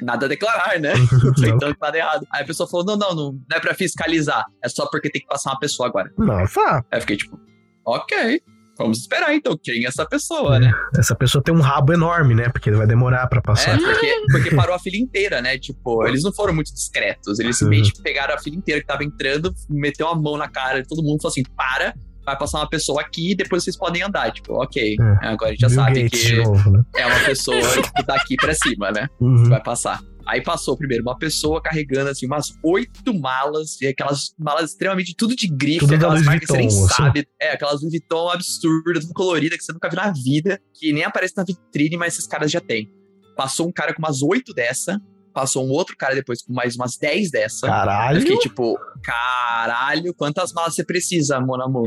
Nada 0.03 0.27
a 0.27 0.29
declarar, 0.29 0.79
né? 0.79 0.93
Tanto 1.59 1.77
nada 1.81 1.97
errado. 1.97 2.27
Aí 2.31 2.43
a 2.43 2.47
pessoa 2.47 2.69
falou: 2.69 2.85
não, 2.85 2.97
não, 2.97 3.15
não, 3.15 3.33
não 3.33 3.57
é 3.57 3.61
pra 3.61 3.73
fiscalizar. 3.75 4.45
É 4.63 4.69
só 4.69 4.87
porque 4.87 5.09
tem 5.09 5.23
que 5.23 5.27
passar 5.27 5.51
uma 5.53 5.59
pessoa 5.59 5.89
agora. 5.89 6.13
Fá. 6.47 6.85
Aí 6.91 6.99
eu 6.99 7.01
fiquei 7.01 7.17
tipo, 7.17 7.41
ok. 7.87 8.43
Vamos 8.79 8.99
esperar 8.99 9.35
então, 9.35 9.59
quem 9.61 9.85
é 9.85 9.89
essa 9.89 10.07
pessoa, 10.07 10.59
né? 10.61 10.73
Essa 10.97 11.15
pessoa 11.15 11.43
tem 11.43 11.53
um 11.55 11.61
rabo 11.61 11.93
enorme, 11.93 12.35
né? 12.35 12.49
Porque 12.49 12.71
vai 12.71 12.87
demorar 12.87 13.27
pra 13.27 13.39
É, 13.39 13.43
passar. 13.43 13.77
porque, 13.79 14.15
porque 14.31 14.55
parou 14.55 14.75
a 14.75 14.79
fila 14.79 14.97
inteira, 14.97 15.43
né? 15.43 15.59
Tipo, 15.59 16.07
eles 16.07 16.23
não 16.23 16.33
foram 16.33 16.55
muito 16.55 16.73
discretos. 16.73 17.39
Eles 17.41 17.59
simplesmente 17.59 18.01
pegaram 18.03 18.35
a 18.35 18.39
fila 18.39 18.55
inteira 18.57 18.81
que 18.81 18.87
tava 18.87 19.03
entrando, 19.03 19.53
meteu 19.69 20.07
a 20.09 20.15
mão 20.15 20.37
na 20.37 20.49
cara 20.49 20.81
de 20.81 20.89
todo 20.89 21.03
mundo 21.03 21.19
e 21.19 21.23
falou 21.23 21.33
assim: 21.33 21.43
para, 21.57 21.93
vai 22.25 22.39
passar 22.39 22.59
uma 22.59 22.69
pessoa 22.69 23.01
aqui 23.01 23.33
e 23.33 23.35
depois 23.35 23.65
vocês 23.65 23.77
podem 23.77 24.03
andar. 24.03 24.31
Tipo, 24.31 24.55
ok. 24.63 24.97
É. 25.23 25.27
Agora 25.27 25.51
a 25.51 25.53
gente 25.55 25.61
já 25.61 25.67
Bill 25.69 25.77
sabe 25.77 26.03
Gates 26.05 26.23
que 26.25 26.37
novo, 26.37 26.71
né? 26.71 26.83
é 26.97 27.07
uma 27.07 27.21
pessoa 27.21 27.61
que 27.97 28.07
tá 28.07 28.15
aqui 28.15 28.37
pra 28.37 28.55
cima, 28.55 28.93
né? 28.93 29.09
Uhum. 29.21 29.49
Vai 29.49 29.63
passar. 29.63 29.99
Aí 30.29 30.43
passou 30.43 30.77
primeiro 30.77 31.03
uma 31.03 31.17
pessoa 31.19 31.61
carregando 31.63 32.11
assim 32.11 32.27
umas 32.27 32.53
oito 32.63 33.19
malas, 33.19 33.81
e 33.81 33.87
aquelas 33.87 34.35
malas 34.39 34.71
extremamente 34.73 35.15
tudo 35.17 35.35
de 35.35 35.49
grife, 35.49 35.79
Tudo 35.81 35.91
da 35.91 35.97
aquelas 35.97 36.15
Louis 36.17 36.27
marcas 36.27 36.47
que 36.47 36.53
você 36.53 36.59
nem 36.59 36.69
Vuitton, 36.69 36.85
assim. 36.85 36.95
sabe. 37.03 37.29
É, 37.41 37.53
aquelas 37.53 37.81
Louis 37.81 37.93
Vuitton 37.93 38.29
absurdas, 38.29 39.05
tudo 39.05 39.15
colorida, 39.15 39.57
que 39.57 39.65
você 39.65 39.73
nunca 39.73 39.89
viu 39.89 39.97
na 39.97 40.13
vida, 40.13 40.61
que 40.75 40.93
nem 40.93 41.03
aparece 41.05 41.35
na 41.37 41.45
vitrine, 41.45 41.97
mas 41.97 42.13
esses 42.15 42.27
caras 42.27 42.51
já 42.51 42.61
têm. 42.61 42.93
Passou 43.37 43.67
um 43.69 43.73
cara 43.73 43.95
com 43.95 44.03
umas 44.03 44.21
oito 44.23 44.53
dessa, 44.53 45.01
passou 45.33 45.65
um 45.67 45.71
outro 45.71 45.97
cara 45.97 46.15
depois 46.15 46.43
com 46.43 46.53
mais 46.53 46.77
umas 46.77 46.99
dez 46.99 47.31
dessa. 47.31 47.67
Eu 47.67 47.71
Caralho. 47.71 48.21
fiquei 48.21 48.37
tipo, 48.39 48.79
caralho, 49.03 50.13
quantas 50.15 50.53
malas 50.53 50.75
você 50.75 50.85
precisa, 50.85 51.41
mon 51.41 51.61
amor? 51.63 51.87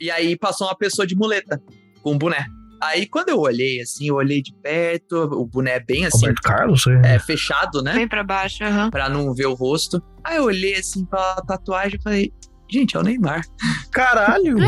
E 0.00 0.10
aí 0.10 0.36
passou 0.38 0.66
uma 0.66 0.76
pessoa 0.76 1.06
de 1.06 1.14
muleta, 1.14 1.60
com 2.02 2.12
um 2.14 2.18
boné. 2.18 2.46
Aí 2.82 3.06
quando 3.06 3.30
eu 3.30 3.38
olhei 3.38 3.80
assim, 3.80 4.08
eu 4.08 4.16
olhei 4.16 4.42
de 4.42 4.52
perto, 4.62 5.16
o 5.16 5.46
boné 5.46 5.80
bem 5.80 6.06
assim, 6.06 6.26
Roberto 6.26 6.42
Carlos? 6.42 6.86
É. 6.86 7.14
é, 7.14 7.18
fechado, 7.18 7.82
né? 7.82 7.94
Bem 7.94 8.08
pra 8.08 8.22
baixo, 8.22 8.64
aham. 8.64 8.90
Pra 8.90 9.08
não 9.08 9.34
ver 9.34 9.46
o 9.46 9.54
rosto. 9.54 10.02
Aí 10.22 10.36
eu 10.36 10.44
olhei 10.44 10.74
assim 10.74 11.04
pra 11.04 11.36
tatuagem 11.46 11.98
e 11.98 12.02
falei, 12.02 12.32
gente, 12.70 12.96
é 12.96 13.00
o 13.00 13.02
Neymar. 13.02 13.42
Caralho. 13.92 14.56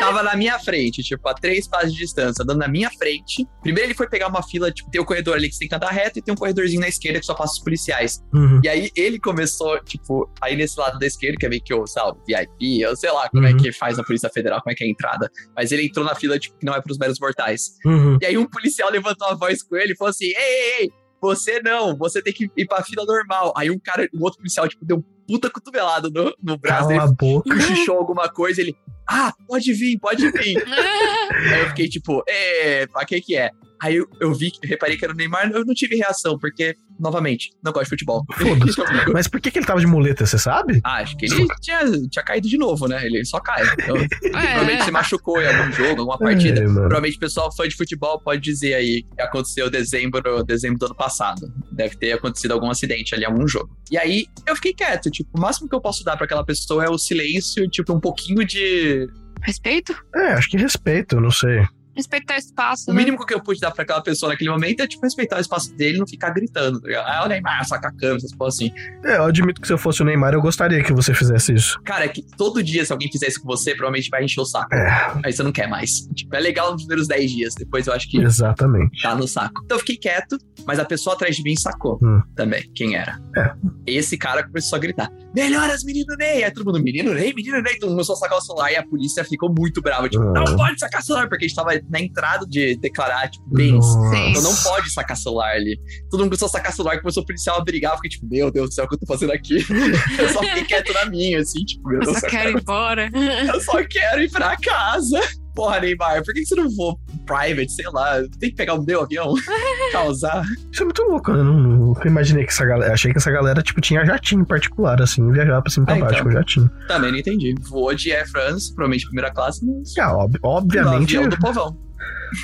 Tava 0.00 0.22
na 0.22 0.34
minha 0.34 0.58
frente, 0.58 1.02
tipo, 1.02 1.28
a 1.28 1.34
três 1.34 1.68
passos 1.68 1.92
de 1.92 1.98
distância, 1.98 2.42
andando 2.42 2.58
na 2.58 2.68
minha 2.68 2.90
frente. 2.90 3.46
Primeiro 3.62 3.88
ele 3.88 3.94
foi 3.94 4.08
pegar 4.08 4.28
uma 4.28 4.42
fila, 4.42 4.72
tipo, 4.72 4.90
tem 4.90 4.98
o 4.98 5.04
corredor 5.04 5.34
ali 5.34 5.46
que 5.48 5.54
você 5.54 5.60
tem 5.60 5.68
que 5.68 5.74
andar 5.74 5.90
reto 5.90 6.18
e 6.18 6.22
tem 6.22 6.32
um 6.32 6.36
corredorzinho 6.36 6.80
na 6.80 6.88
esquerda 6.88 7.20
que 7.20 7.26
só 7.26 7.34
passa 7.34 7.52
os 7.52 7.58
policiais. 7.58 8.18
Uhum. 8.32 8.60
E 8.64 8.68
aí 8.68 8.90
ele 8.96 9.18
começou, 9.20 9.78
tipo, 9.84 10.30
aí 10.40 10.56
nesse 10.56 10.80
lado 10.80 10.98
da 10.98 11.06
esquerda, 11.06 11.36
que 11.38 11.44
é 11.44 11.48
meio 11.50 11.62
que 11.62 11.74
o, 11.74 11.84
o 11.84 12.24
VIP, 12.26 12.80
eu 12.80 12.96
sei 12.96 13.12
lá 13.12 13.28
como 13.28 13.46
é 13.46 13.50
Uhum. 13.50 13.56
que 13.58 13.72
faz 13.72 13.98
na 13.98 14.04
Polícia 14.04 14.30
Federal, 14.30 14.62
como 14.62 14.72
é 14.72 14.74
que 14.74 14.84
é 14.84 14.86
a 14.86 14.90
entrada. 14.90 15.30
Mas 15.54 15.70
ele 15.70 15.84
entrou 15.84 16.04
na 16.04 16.14
fila, 16.14 16.38
tipo, 16.38 16.56
que 16.58 16.64
não 16.64 16.74
é 16.74 16.80
pros 16.80 16.96
meros 16.96 17.18
mortais. 17.20 17.72
Uhum. 17.84 18.16
E 18.22 18.26
aí 18.26 18.38
um 18.38 18.46
policial 18.46 18.90
levantou 18.90 19.28
a 19.28 19.34
voz 19.34 19.62
com 19.62 19.76
ele 19.76 19.92
e 19.92 19.96
falou 19.96 20.10
assim: 20.10 20.26
Ei, 20.26 20.34
ei, 20.34 20.80
ei, 20.82 20.90
você 21.20 21.60
não, 21.60 21.94
você 21.94 22.22
tem 22.22 22.32
que 22.32 22.50
ir 22.56 22.66
pra 22.66 22.82
fila 22.82 23.04
normal. 23.04 23.52
Aí 23.54 23.70
um 23.70 23.78
cara, 23.78 24.08
um 24.14 24.22
outro 24.22 24.38
policial, 24.38 24.66
tipo, 24.66 24.82
deu 24.84 24.96
um 24.96 25.04
puta 25.30 25.48
cotovelado 25.48 26.10
no, 26.10 26.34
no 26.42 26.58
braço 26.58 26.88
Cala 26.88 27.02
a 27.02 27.06
dele, 27.06 27.16
boca. 27.16 27.54
cochichou 27.54 27.96
alguma 27.96 28.28
coisa, 28.28 28.60
ele, 28.60 28.76
ah, 29.06 29.32
pode 29.46 29.72
vir, 29.72 29.96
pode 29.98 30.28
vir. 30.28 30.56
aí 31.52 31.60
eu 31.60 31.68
fiquei 31.68 31.88
tipo, 31.88 32.24
é, 32.28 32.84
pra 32.88 33.04
que 33.04 33.20
que 33.20 33.36
é? 33.36 33.50
Aí 33.82 33.96
eu, 33.96 34.06
eu 34.20 34.34
vi, 34.34 34.52
reparei 34.62 34.96
que 34.96 35.04
era 35.04 35.12
o 35.14 35.16
Neymar, 35.16 35.50
eu 35.52 35.64
não 35.64 35.72
tive 35.74 35.96
reação, 35.96 36.38
porque, 36.38 36.76
novamente, 36.98 37.50
não 37.62 37.72
gosto 37.72 37.84
de 37.84 37.90
futebol. 37.90 38.24
Então, 38.40 38.84
Mas 39.12 39.26
por 39.26 39.40
que, 39.40 39.50
que 39.50 39.58
ele 39.58 39.66
tava 39.66 39.80
de 39.80 39.86
muleta, 39.86 40.26
você 40.26 40.38
sabe? 40.38 40.80
ah, 40.84 40.96
acho 40.98 41.16
que 41.16 41.26
ele 41.26 41.46
tinha, 41.60 41.80
tinha 42.10 42.24
caído 42.24 42.48
de 42.48 42.58
novo, 42.58 42.86
né? 42.86 43.04
Ele 43.06 43.24
só 43.24 43.40
cai. 43.40 43.62
Então, 43.74 43.96
provavelmente 44.30 44.82
se 44.84 44.88
É. 44.88 44.92
machucou 44.92 45.40
em 45.40 45.46
algum 45.46 45.72
jogo, 45.72 46.00
alguma 46.00 46.18
partida. 46.18 46.60
É. 46.60 46.64
Provavelmente 46.64 47.16
o 47.16 47.20
pessoal 47.20 47.54
fã 47.54 47.66
de 47.66 47.76
futebol 47.76 48.20
pode 48.20 48.40
dizer 48.42 48.74
aí 48.74 49.02
que 49.02 49.22
aconteceu 49.22 49.70
dezembro, 49.70 50.44
dezembro 50.44 50.78
do 50.78 50.86
ano 50.86 50.94
passado. 50.94 51.52
Deve 51.72 51.96
ter 51.96 52.12
acontecido 52.12 52.52
algum 52.52 52.70
acidente 52.70 53.14
ali, 53.14 53.24
algum 53.24 53.46
jogo. 53.48 53.70
E 53.90 53.96
aí 53.96 54.26
eu 54.46 54.54
fiquei 54.56 54.74
quieto, 54.74 55.10
tipo, 55.10 55.30
o 55.36 55.40
máximo 55.40 55.68
que 55.68 55.74
eu 55.74 55.80
posso 55.80 56.04
dar 56.04 56.16
pra 56.16 56.26
aquela 56.26 56.44
pessoa 56.44 56.84
é 56.84 56.88
o 56.90 56.98
silêncio, 56.98 57.68
tipo, 57.70 57.92
um 57.94 58.00
pouquinho 58.00 58.44
de. 58.46 59.08
Respeito? 59.42 59.94
É, 60.14 60.32
acho 60.32 60.50
que 60.50 60.56
respeito, 60.58 61.18
não 61.20 61.30
sei. 61.30 61.66
Respeitar 62.00 62.34
o 62.34 62.38
espaço. 62.38 62.90
O 62.90 62.94
né? 62.94 63.00
mínimo 63.00 63.24
que 63.26 63.34
eu 63.34 63.42
pude 63.42 63.60
dar 63.60 63.70
pra 63.70 63.82
aquela 63.82 64.00
pessoa 64.02 64.32
naquele 64.32 64.50
momento 64.50 64.80
é, 64.80 64.86
tipo, 64.86 65.02
respeitar 65.04 65.36
o 65.36 65.40
espaço 65.40 65.74
dele 65.76 65.96
e 65.96 66.00
não 66.00 66.06
ficar 66.06 66.30
gritando, 66.30 66.80
tá 66.80 66.86
ligado? 66.88 67.06
Ah, 67.06 67.20
olha 67.24 67.34
aí, 67.36 67.40
mas 67.42 67.68
saca 67.68 67.88
a 67.88 67.92
câmera, 67.92 68.16
essas 68.16 68.32
coisas 68.34 68.58
assim. 68.58 68.72
É, 69.04 69.16
eu 69.18 69.24
admito 69.24 69.60
que 69.60 69.66
se 69.66 69.72
eu 69.72 69.78
fosse 69.78 70.00
o 70.02 70.04
Neymar, 70.04 70.32
eu 70.34 70.40
gostaria 70.40 70.82
que 70.82 70.92
você 70.92 71.12
fizesse 71.14 71.52
isso. 71.54 71.80
Cara, 71.84 72.04
é 72.04 72.08
que 72.08 72.22
todo 72.36 72.62
dia, 72.62 72.84
se 72.84 72.92
alguém 72.92 73.10
fizer 73.10 73.28
isso 73.28 73.40
com 73.42 73.46
você, 73.46 73.72
provavelmente 73.74 74.08
vai 74.10 74.24
encher 74.24 74.40
o 74.40 74.44
saco. 74.44 74.74
É, 74.74 75.12
Aí 75.24 75.32
você 75.32 75.42
não 75.42 75.52
quer 75.52 75.68
mais. 75.68 76.08
Tipo, 76.14 76.34
é 76.36 76.40
legal 76.40 76.72
nos 76.72 76.82
primeiros 76.82 77.06
10 77.06 77.30
dias, 77.30 77.54
depois 77.54 77.86
eu 77.86 77.92
acho 77.92 78.08
que 78.10 78.18
exatamente. 78.18 79.02
tá 79.02 79.14
no 79.14 79.28
saco. 79.28 79.60
Então 79.64 79.76
eu 79.76 79.80
fiquei 79.80 79.96
quieto, 79.96 80.38
mas 80.66 80.78
a 80.78 80.84
pessoa 80.84 81.14
atrás 81.14 81.36
de 81.36 81.42
mim 81.42 81.54
sacou 81.56 81.98
Hum. 82.02 82.20
também 82.34 82.62
quem 82.74 82.94
era. 82.96 83.18
É. 83.36 83.52
Esse 83.86 84.16
cara 84.16 84.42
começou 84.44 84.76
a 84.76 84.80
gritar: 84.80 85.10
Melhoras, 85.34 85.84
menino 85.84 86.14
Ney! 86.18 86.44
Aí 86.44 86.50
todo 86.50 86.64
mundo, 86.66 86.82
menino 86.82 87.12
Ney, 87.12 87.32
menino 87.34 87.60
Ney, 87.60 87.74
todo 87.78 87.88
mundo 87.90 87.96
começou 87.96 88.14
a 88.14 88.18
sacar 88.18 88.38
o 88.38 88.40
celular 88.40 88.72
e 88.72 88.76
a 88.76 88.86
polícia 88.86 89.24
ficou 89.24 89.52
muito 89.52 89.80
brava. 89.82 90.08
Tipo, 90.08 90.22
Ah. 90.24 90.44
não 90.46 90.56
pode 90.56 90.78
sacar 90.78 91.00
o 91.00 91.04
celular, 91.04 91.28
porque 91.28 91.44
a 91.44 91.48
gente 91.48 91.56
tava 91.56 91.70
na 91.90 92.00
entrada 92.00 92.46
de 92.46 92.76
declarar, 92.76 93.28
tipo, 93.28 93.44
bens. 93.48 93.84
Então 94.30 94.42
não 94.42 94.54
pode 94.56 94.90
sacar 94.92 95.16
celular 95.16 95.52
ali. 95.54 95.78
Todo 96.10 96.20
mundo 96.20 96.30
começou 96.30 96.46
a 96.46 96.50
sacar 96.50 96.72
celular, 96.72 97.00
começou 97.00 97.22
o 97.22 97.26
policial 97.26 97.58
a 97.58 97.64
brigar. 97.64 97.92
Eu 97.92 97.96
fiquei 97.96 98.10
tipo, 98.10 98.26
meu 98.28 98.50
Deus 98.50 98.70
do 98.70 98.74
céu, 98.74 98.84
o 98.84 98.88
que 98.88 98.94
eu 98.94 98.98
tô 98.98 99.06
fazendo 99.06 99.32
aqui? 99.32 99.56
eu 100.18 100.28
só 100.30 100.40
fiquei 100.40 100.64
quieto 100.64 100.92
na 100.92 101.06
minha, 101.06 101.40
assim, 101.40 101.64
tipo, 101.64 101.88
meu 101.88 102.00
Eu 102.00 102.04
Deus 102.04 102.14
do 102.14 102.20
só 102.20 102.28
quero 102.28 102.50
ir 102.50 102.60
embora. 102.60 103.10
Eu 103.46 103.60
só 103.60 103.84
quero 103.84 104.22
ir 104.22 104.30
pra 104.30 104.56
casa. 104.56 105.20
Porra, 105.54 105.80
Neymar, 105.80 106.24
por 106.24 106.32
que 106.32 106.44
você 106.46 106.54
não 106.54 106.70
voa 106.70 106.94
private, 107.26 107.70
sei 107.72 107.86
lá? 107.92 108.20
Tem 108.38 108.50
que 108.50 108.56
pegar 108.56 108.74
o 108.74 108.82
meu 108.84 109.02
avião, 109.02 109.34
causar. 109.92 110.44
Isso 110.72 110.82
é 110.82 110.84
muito 110.84 111.02
louco, 111.02 111.32
né? 111.32 111.42
Nunca 111.42 112.08
imaginei 112.08 112.44
que 112.44 112.50
essa 112.52 112.64
galera. 112.64 112.92
Achei 112.94 113.10
que 113.12 113.18
essa 113.18 113.30
galera, 113.30 113.62
tipo, 113.62 113.80
tinha 113.80 114.04
jatinho 114.04 114.46
particular, 114.46 115.00
assim, 115.02 115.30
viajava 115.32 115.60
pra 115.62 115.70
cima 115.70 115.84
e 115.84 115.86
pra 115.86 115.96
Ah, 115.96 115.98
baixo 116.00 116.14
então. 116.14 116.24
com 116.24 116.30
jatinho. 116.32 116.70
Também 116.88 117.12
não 117.12 117.18
entendi. 117.18 117.54
Voou 117.68 117.94
de 117.94 118.12
Air 118.12 118.28
France, 118.30 118.68
provavelmente 118.74 119.06
primeira 119.06 119.30
classe, 119.32 119.64
mas. 119.66 119.96
Ah, 119.98 120.16
ob- 120.24 120.38
obviamente. 120.42 121.16
avião 121.16 121.28
do 121.28 121.38
povão. 121.40 121.76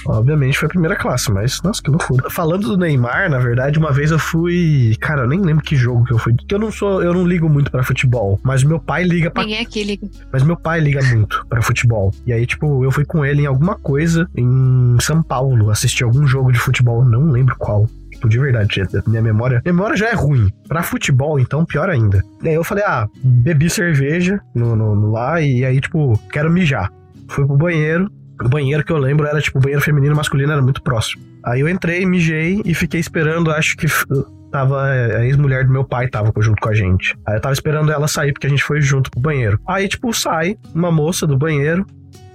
Obviamente 0.06 0.58
foi 0.58 0.66
a 0.66 0.68
primeira 0.68 0.96
classe, 0.96 1.30
mas 1.30 1.62
nossa, 1.62 1.80
que 1.80 1.90
loucura. 1.90 2.28
Falando 2.30 2.68
do 2.68 2.76
Neymar, 2.76 3.30
na 3.30 3.38
verdade, 3.38 3.78
uma 3.78 3.92
vez 3.92 4.10
eu 4.10 4.18
fui. 4.18 4.96
Cara, 5.00 5.22
eu 5.22 5.28
nem 5.28 5.40
lembro 5.40 5.62
que 5.64 5.76
jogo 5.76 6.04
que 6.04 6.12
eu 6.12 6.18
fui. 6.18 6.34
Que 6.34 6.54
eu 6.54 6.58
não 6.58 6.72
sou, 6.72 7.02
eu 7.02 7.14
não 7.14 7.24
ligo 7.24 7.48
muito 7.48 7.70
pra 7.70 7.84
futebol, 7.84 8.40
mas 8.42 8.64
meu 8.64 8.80
pai 8.80 9.04
liga 9.04 9.30
pra. 9.30 9.42
Ninguém 9.44 9.60
aqui 9.60 9.84
liga. 9.84 10.08
Mas 10.32 10.42
meu 10.42 10.56
pai 10.56 10.80
liga 10.80 11.00
muito 11.04 11.44
pra 11.48 11.62
futebol. 11.62 12.12
E 12.26 12.32
aí, 12.32 12.44
tipo, 12.46 12.82
eu 12.84 12.90
fui 12.90 13.04
com 13.04 13.24
ele 13.24 13.42
em 13.42 13.46
alguma 13.46 13.76
coisa 13.76 14.28
em 14.36 14.96
São 15.00 15.22
Paulo, 15.22 15.70
assistir 15.70 16.02
algum 16.04 16.26
jogo 16.26 16.50
de 16.52 16.58
futebol, 16.58 17.04
não 17.04 17.30
lembro 17.30 17.54
qual. 17.56 17.88
Tipo, 18.10 18.28
de 18.28 18.38
verdade, 18.38 18.82
minha 19.06 19.20
memória. 19.22 19.60
Minha 19.64 19.74
memória 19.74 19.96
já 19.96 20.08
é 20.08 20.14
ruim. 20.14 20.50
Pra 20.66 20.82
futebol, 20.82 21.38
então, 21.38 21.64
pior 21.64 21.88
ainda. 21.90 22.24
E 22.42 22.48
aí 22.48 22.54
eu 22.54 22.64
falei, 22.64 22.82
ah, 22.84 23.06
bebi 23.22 23.68
cerveja 23.70 24.40
no, 24.54 24.74
no- 24.74 24.96
no 24.96 25.12
lá 25.12 25.40
e 25.40 25.64
aí, 25.64 25.80
tipo, 25.80 26.18
quero 26.32 26.50
mijar. 26.50 26.90
Fui 27.28 27.44
pro 27.46 27.56
banheiro. 27.56 28.10
O 28.44 28.48
banheiro 28.48 28.84
que 28.84 28.92
eu 28.92 28.98
lembro 28.98 29.26
era, 29.26 29.40
tipo, 29.40 29.58
o 29.58 29.60
banheiro 29.62 29.82
feminino 29.82 30.12
e 30.12 30.16
masculino 30.16 30.52
era 30.52 30.60
muito 30.62 30.82
próximo. 30.82 31.22
Aí 31.44 31.60
eu 31.60 31.68
entrei, 31.68 32.04
mijei 32.04 32.60
e 32.64 32.74
fiquei 32.74 33.00
esperando, 33.00 33.50
acho 33.50 33.76
que. 33.76 33.86
f- 33.86 34.04
Tava 34.52 34.88
é, 34.94 35.16
a 35.16 35.24
ex-mulher 35.26 35.64
do 35.66 35.72
meu 35.72 35.84
pai 35.84 36.08
tava 36.08 36.32
junto 36.38 36.60
com 36.62 36.68
a 36.68 36.74
gente. 36.74 37.14
Aí 37.26 37.36
eu 37.36 37.40
tava 37.40 37.52
esperando 37.52 37.90
ela 37.92 38.06
sair, 38.08 38.32
porque 38.32 38.46
a 38.46 38.50
gente 38.50 38.62
foi 38.62 38.80
junto 38.80 39.10
pro 39.10 39.20
banheiro. 39.20 39.58
Aí, 39.66 39.88
tipo, 39.88 40.12
sai 40.14 40.56
uma 40.74 40.90
moça 40.90 41.26
do 41.26 41.36
banheiro. 41.36 41.84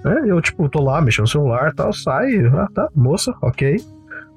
Né? 0.04 0.24
Eu, 0.28 0.42
tipo, 0.42 0.68
tô 0.70 0.84
lá 0.84 1.02
mexendo 1.02 1.24
no 1.24 1.28
celular 1.30 1.74
tal. 1.74 1.92
Sai. 1.94 2.36
Ah, 2.54 2.68
tá, 2.76 2.90
moça, 2.94 3.34
ok. 3.42 3.78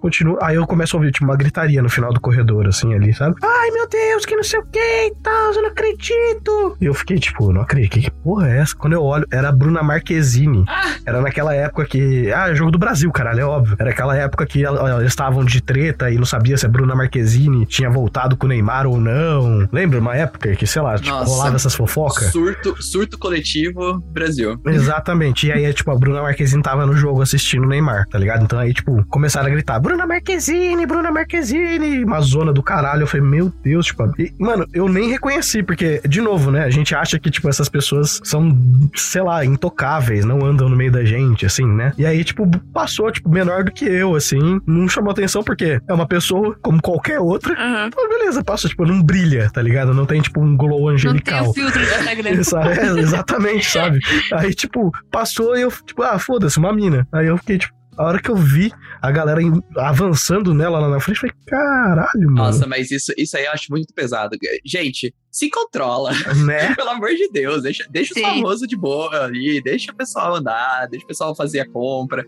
Continua. 0.04 0.38
Aí 0.42 0.56
eu 0.56 0.66
começo 0.66 0.94
a 0.94 1.00
ouvir, 1.00 1.10
tipo, 1.12 1.24
uma 1.24 1.34
gritaria 1.34 1.80
no 1.82 1.88
final 1.88 2.12
do 2.12 2.20
corredor, 2.20 2.66
assim, 2.68 2.92
ali, 2.92 3.14
sabe? 3.14 3.36
Ai, 3.42 3.70
meu 3.70 3.88
Deus, 3.88 4.26
que 4.26 4.36
não 4.36 4.44
sei 4.44 4.60
o 4.60 4.66
que 4.66 4.78
e 4.78 5.14
tal, 5.22 5.52
eu 5.54 5.62
não 5.62 5.70
acredito. 5.70 6.76
E 6.78 6.84
eu 6.84 6.92
fiquei, 6.92 7.18
tipo, 7.18 7.50
não 7.54 7.62
acredito. 7.62 7.92
Que, 7.92 8.00
que 8.02 8.10
porra 8.10 8.50
é 8.50 8.58
essa? 8.60 8.76
Quando 8.76 8.92
eu 8.92 9.02
olho, 9.02 9.26
era 9.32 9.48
a 9.48 9.52
Bruna 9.52 9.82
Marquezine. 9.82 10.64
Era 11.06 11.22
naquela 11.22 11.54
época 11.54 11.86
que. 11.86 12.30
Ah, 12.32 12.50
é 12.50 12.54
jogo 12.54 12.70
do 12.70 12.78
Brasil, 12.78 13.10
caralho, 13.12 13.40
é 13.40 13.44
óbvio. 13.44 13.76
Era 13.78 13.90
aquela 13.90 14.14
época 14.16 14.44
que 14.46 14.62
ela- 14.64 14.90
elas 14.90 15.06
estavam 15.06 15.44
de 15.44 15.62
treta 15.62 16.10
e 16.10 16.16
não 16.16 16.24
sabia 16.26 16.56
se 16.58 16.66
a 16.66 16.68
Bruna 16.68 16.94
Marquezine 16.94 17.64
tinha 17.64 17.88
voltado 17.88 18.36
com 18.36 18.44
o 18.46 18.48
Neymar 18.48 18.86
ou 18.86 18.98
não. 19.00 19.66
Lembra 19.72 19.98
uma 20.00 20.14
época 20.16 20.54
que, 20.54 20.66
sei 20.66 20.82
lá, 20.82 20.96
tipo, 20.96 21.08
Nossa. 21.08 21.30
rolava 21.30 21.56
essas 21.56 21.74
fofocas? 21.74 22.30
Surto, 22.30 22.82
surto 22.82 23.18
coletivo 23.18 24.00
Brasil. 24.12 24.60
Exatamente. 24.66 25.46
E 25.46 25.52
aí, 25.52 25.72
tipo, 25.72 25.90
a 25.90 25.96
Bruna 25.96 26.20
Marquezine 26.22 26.62
tava 26.62 26.84
no 26.84 26.94
jogo 26.96 27.22
assistindo 27.22 27.64
o 27.64 27.68
Neymar, 27.68 28.06
tá 28.08 28.18
ligado? 28.18 28.44
Então 28.44 28.58
aí, 28.58 28.74
tipo, 28.74 29.02
começaram 29.08 29.46
a 29.46 29.50
gritar: 29.50 29.78
Bruna 29.80 29.93
Marquezine, 30.06 30.86
Bruna 30.86 31.10
Marquezine, 31.10 32.04
uma 32.04 32.20
zona 32.20 32.52
do 32.52 32.62
caralho. 32.62 33.02
Eu 33.02 33.06
falei, 33.06 33.26
meu 33.26 33.52
Deus, 33.62 33.86
tipo. 33.86 34.02
E, 34.18 34.32
mano, 34.38 34.66
eu 34.72 34.88
nem 34.88 35.08
reconheci, 35.10 35.62
porque, 35.62 36.00
de 36.06 36.20
novo, 36.20 36.50
né? 36.50 36.64
A 36.64 36.70
gente 36.70 36.94
acha 36.94 37.18
que, 37.18 37.30
tipo, 37.30 37.48
essas 37.48 37.68
pessoas 37.68 38.20
são, 38.24 38.56
sei 38.94 39.22
lá, 39.22 39.44
intocáveis, 39.44 40.24
não 40.24 40.44
andam 40.44 40.68
no 40.68 40.76
meio 40.76 40.90
da 40.90 41.04
gente, 41.04 41.46
assim, 41.46 41.66
né? 41.66 41.92
E 41.96 42.04
aí, 42.04 42.24
tipo, 42.24 42.48
passou, 42.72 43.10
tipo, 43.10 43.28
menor 43.28 43.64
do 43.64 43.72
que 43.72 43.84
eu, 43.84 44.14
assim. 44.14 44.60
Não 44.66 44.88
chamou 44.88 45.12
atenção 45.12 45.42
porque 45.42 45.80
é 45.88 45.92
uma 45.92 46.06
pessoa 46.06 46.56
como 46.60 46.80
qualquer 46.82 47.20
outra. 47.20 47.54
Pô, 47.94 48.08
beleza, 48.08 48.42
passa, 48.42 48.68
tipo, 48.68 48.84
não 48.84 49.02
brilha, 49.02 49.50
tá 49.50 49.62
ligado? 49.62 49.94
Não 49.94 50.06
tem, 50.06 50.20
tipo, 50.20 50.40
um 50.40 50.56
glow 50.56 50.80
Não 50.80 50.86
tem 50.86 50.94
angelical. 50.94 51.48
o 51.50 51.54
filtro 51.54 51.80
do 51.80 51.86
Instagram. 51.86 52.42
Sabe? 52.44 52.68
É, 52.78 52.86
exatamente, 52.98 53.66
sabe? 53.70 54.00
Aí, 54.32 54.54
tipo, 54.54 54.92
passou 55.10 55.56
e 55.56 55.62
eu, 55.62 55.70
tipo, 55.70 56.02
ah, 56.02 56.18
foda-se, 56.18 56.58
uma 56.58 56.72
mina. 56.72 57.06
Aí 57.12 57.26
eu 57.26 57.36
fiquei, 57.38 57.58
tipo, 57.58 57.74
a 57.96 58.04
hora 58.04 58.20
que 58.20 58.30
eu 58.30 58.36
vi 58.36 58.72
a 59.00 59.10
galera 59.10 59.40
avançando 59.76 60.54
nela 60.54 60.78
lá 60.78 60.88
na 60.88 61.00
frente, 61.00 61.16
eu 61.16 61.20
falei, 61.28 61.36
caralho, 61.46 62.30
mano. 62.30 62.36
Nossa, 62.36 62.66
mas 62.66 62.90
isso, 62.90 63.12
isso 63.16 63.36
aí 63.36 63.44
eu 63.44 63.52
acho 63.52 63.66
muito 63.70 63.92
pesado. 63.94 64.36
Gente, 64.64 65.14
se 65.34 65.50
controla. 65.50 66.12
Né? 66.46 66.72
Pelo 66.76 66.90
amor 66.90 67.10
de 67.10 67.28
Deus, 67.28 67.64
deixa, 67.64 67.84
deixa 67.90 68.14
o 68.16 68.20
famoso 68.20 68.68
de 68.68 68.76
boa 68.76 69.24
ali, 69.24 69.60
deixa 69.60 69.90
o 69.90 69.94
pessoal 69.94 70.36
andar, 70.36 70.86
deixa 70.86 71.04
o 71.04 71.08
pessoal 71.08 71.34
fazer 71.34 71.58
a 71.58 71.68
compra. 71.68 72.24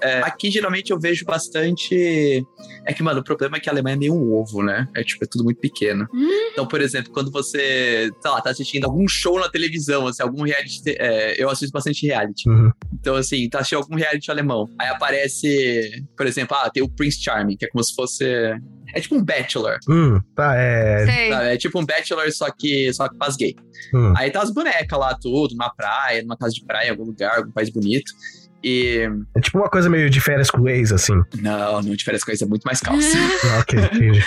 É, 0.00 0.18
aqui 0.18 0.48
geralmente 0.48 0.92
eu 0.92 0.98
vejo 0.98 1.24
bastante. 1.24 2.46
É 2.84 2.94
que, 2.94 3.02
mano, 3.02 3.20
o 3.20 3.24
problema 3.24 3.56
é 3.56 3.60
que 3.60 3.68
a 3.68 3.72
Alemanha 3.72 3.96
é 3.96 3.98
meio 3.98 4.14
um 4.14 4.32
ovo, 4.32 4.62
né? 4.62 4.86
É 4.94 5.02
tipo, 5.02 5.24
é 5.24 5.28
tudo 5.28 5.42
muito 5.42 5.60
pequeno. 5.60 6.06
Então, 6.52 6.66
por 6.68 6.80
exemplo, 6.80 7.12
quando 7.12 7.32
você, 7.32 8.10
sei 8.20 8.30
lá, 8.30 8.40
tá 8.40 8.50
assistindo 8.50 8.84
algum 8.84 9.08
show 9.08 9.40
na 9.40 9.48
televisão, 9.48 10.06
assim, 10.06 10.22
algum 10.22 10.44
reality. 10.44 10.80
é, 10.86 11.42
eu 11.42 11.50
assisto 11.50 11.72
bastante 11.72 12.06
reality. 12.06 12.48
Uhum. 12.48 12.70
Então, 13.06 13.14
assim, 13.14 13.48
tá 13.48 13.60
assistindo 13.60 13.78
algum 13.78 13.94
reality 13.94 14.32
alemão. 14.32 14.68
Aí 14.80 14.88
aparece, 14.88 16.04
por 16.16 16.26
exemplo, 16.26 16.56
ah, 16.56 16.68
tem 16.68 16.82
o 16.82 16.88
Prince 16.88 17.22
Charming, 17.22 17.56
que 17.56 17.64
é 17.64 17.68
como 17.68 17.84
se 17.84 17.94
fosse. 17.94 18.24
É 18.92 19.00
tipo 19.00 19.14
um 19.14 19.24
Bachelor. 19.24 19.78
Hum, 19.88 20.18
tá, 20.34 20.56
é. 20.56 21.28
Sabe? 21.30 21.48
É 21.50 21.56
tipo 21.56 21.80
um 21.80 21.86
Bachelor, 21.86 22.32
só 22.32 22.50
que 22.50 22.92
só 22.92 23.08
que 23.08 23.16
faz 23.16 23.36
gay. 23.36 23.54
Hum. 23.94 24.12
Aí 24.16 24.28
tá 24.32 24.42
as 24.42 24.52
bonecas 24.52 24.98
lá, 24.98 25.14
tudo, 25.14 25.52
numa 25.52 25.72
praia, 25.72 26.20
numa 26.22 26.36
casa 26.36 26.52
de 26.52 26.64
praia, 26.64 26.88
em 26.88 26.90
algum 26.90 27.04
lugar, 27.04 27.38
algum 27.38 27.52
país 27.52 27.70
bonito. 27.70 28.10
E. 28.64 29.08
É 29.36 29.40
tipo 29.40 29.58
uma 29.58 29.70
coisa 29.70 29.88
meio 29.88 30.10
de 30.10 30.20
férias 30.20 30.50
com 30.50 30.62
o 30.62 30.68
ex, 30.68 30.90
assim. 30.90 31.14
Não, 31.40 31.82
não 31.82 31.94
diferença 31.94 32.26
coisa 32.26 32.44
é 32.44 32.48
muito 32.48 32.64
mais 32.64 32.80
calça. 32.80 33.16
Ah, 33.54 33.60
ok, 33.60 33.78
entendi. 33.78 34.20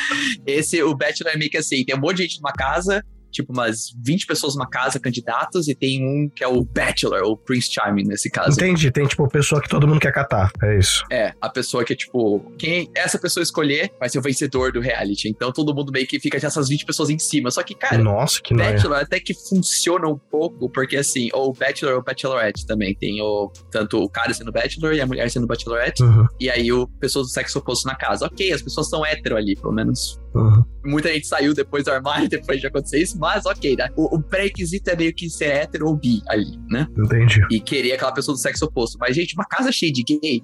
Esse, 0.48 0.82
o 0.82 0.96
Bachelor 0.96 1.34
é 1.34 1.38
meio 1.38 1.52
que 1.52 1.58
assim: 1.58 1.84
tem 1.84 1.98
um 1.98 2.00
monte 2.00 2.16
de 2.16 2.24
gente 2.24 2.38
numa 2.38 2.54
casa, 2.54 3.04
tipo 3.32 3.54
umas 3.54 3.94
20 4.04 4.26
pessoas 4.26 4.56
numa 4.56 4.70
casa, 4.70 5.00
candidatos, 5.00 5.68
e 5.68 5.76
tem 5.76 6.04
um 6.06 6.30
que 6.30 6.44
é 6.44 6.48
o 6.48 6.64
Bachelor, 6.64 7.22
ou 7.24 7.38
Prince 7.38 7.72
Charming 7.72 8.04
nesse 8.04 8.30
caso. 8.30 8.52
Entendi, 8.52 8.92
tem 8.92 9.06
tipo 9.06 9.28
pessoa 9.28 9.62
que 9.62 9.70
todo 9.70 9.88
mundo 9.88 10.00
quer 10.00 10.12
catar. 10.12 10.52
É 10.62 10.78
isso. 10.78 11.04
É, 11.12 11.34
a 11.42 11.50
pessoa 11.50 11.84
que 11.84 11.94
é 11.94 11.96
tipo, 11.96 12.40
quem 12.58 12.90
essa 12.96 13.18
pessoa 13.20 13.44
escolher 13.44 13.92
vai 14.00 14.10
ser 14.10 14.20
o 14.20 14.22
vencedor 14.22 14.72
do 14.72 14.80
reality. 14.80 15.30
Então 15.30 15.52
todo 15.52 15.74
mundo 15.74 15.92
meio 15.92 16.08
que 16.08 16.20
fica 16.20 16.40
dessas 16.40 16.68
20 16.70 16.86
pessoas 16.86 17.10
em 17.10 17.20
cima. 17.20 17.52
Só 17.52 17.64
que, 17.64 17.76
cara, 17.76 17.98
Nossa, 17.98 18.42
que. 18.42 18.54
Bachelor 18.54 19.00
até 19.00 19.20
que 19.20 19.34
funciona 19.34 20.08
um 20.08 20.18
pouco, 20.18 20.70
porque 20.70 20.98
assim, 20.98 21.30
ou 21.34 21.54
Bachelor 21.54 21.96
ou 21.96 22.04
Bachelorette 22.04 22.66
também. 22.66 22.96
Tem 22.96 23.22
o 23.22 23.52
tanto 23.72 24.04
o 24.04 24.10
cara 24.10 24.34
sendo 24.34 24.52
Bachelor 24.52 24.94
e 24.94 25.02
a 25.02 25.08
mulher 25.08 25.30
sendo 25.30 25.48
Bachelorette. 25.48 26.04
Uhum, 26.04 26.26
E 26.40 26.50
aí 26.50 26.72
o 26.72 26.88
pessoas 27.00 27.28
do 27.28 27.34
sexo 27.34 27.60
oposto 27.60 27.88
na 27.88 27.96
casa. 27.96 28.26
Ok, 28.26 28.52
as 28.52 28.62
pessoas 28.62 28.90
são 28.90 29.06
hétero 29.06 29.38
ali, 29.38 29.56
pelo 29.56 29.74
menos. 29.74 30.20
Uhum. 30.34 30.64
Muita 30.86 31.12
gente 31.14 31.28
saiu 31.28 31.54
depois 31.54 31.84
do 31.84 31.92
armário, 31.92 32.28
depois 32.30 32.60
de 32.60 32.68
acontecer 32.68 33.00
isso, 33.02 33.18
mas 33.20 33.46
ok, 33.46 33.76
né? 33.76 33.90
O, 33.96 34.18
o 34.18 34.22
pré-requisito 34.22 34.90
é 34.90 34.96
meio 34.96 35.14
que 35.14 35.30
ser 35.30 35.46
hétero 35.46 35.88
ou 35.88 35.96
bi 35.96 36.22
ali, 36.28 36.58
né? 36.70 36.88
Entendi. 36.98 37.46
E 37.52 37.60
querer 37.60 37.94
aquela 37.94 38.12
pessoa 38.12 38.36
do 38.36 38.40
sexo 38.40 38.66
oposto. 38.66 38.98
Mas, 39.00 39.16
gente, 39.16 39.34
uma 39.36 39.46
casa 39.46 39.72
cheia 39.72 39.92
de 39.92 40.04
gay, 40.04 40.44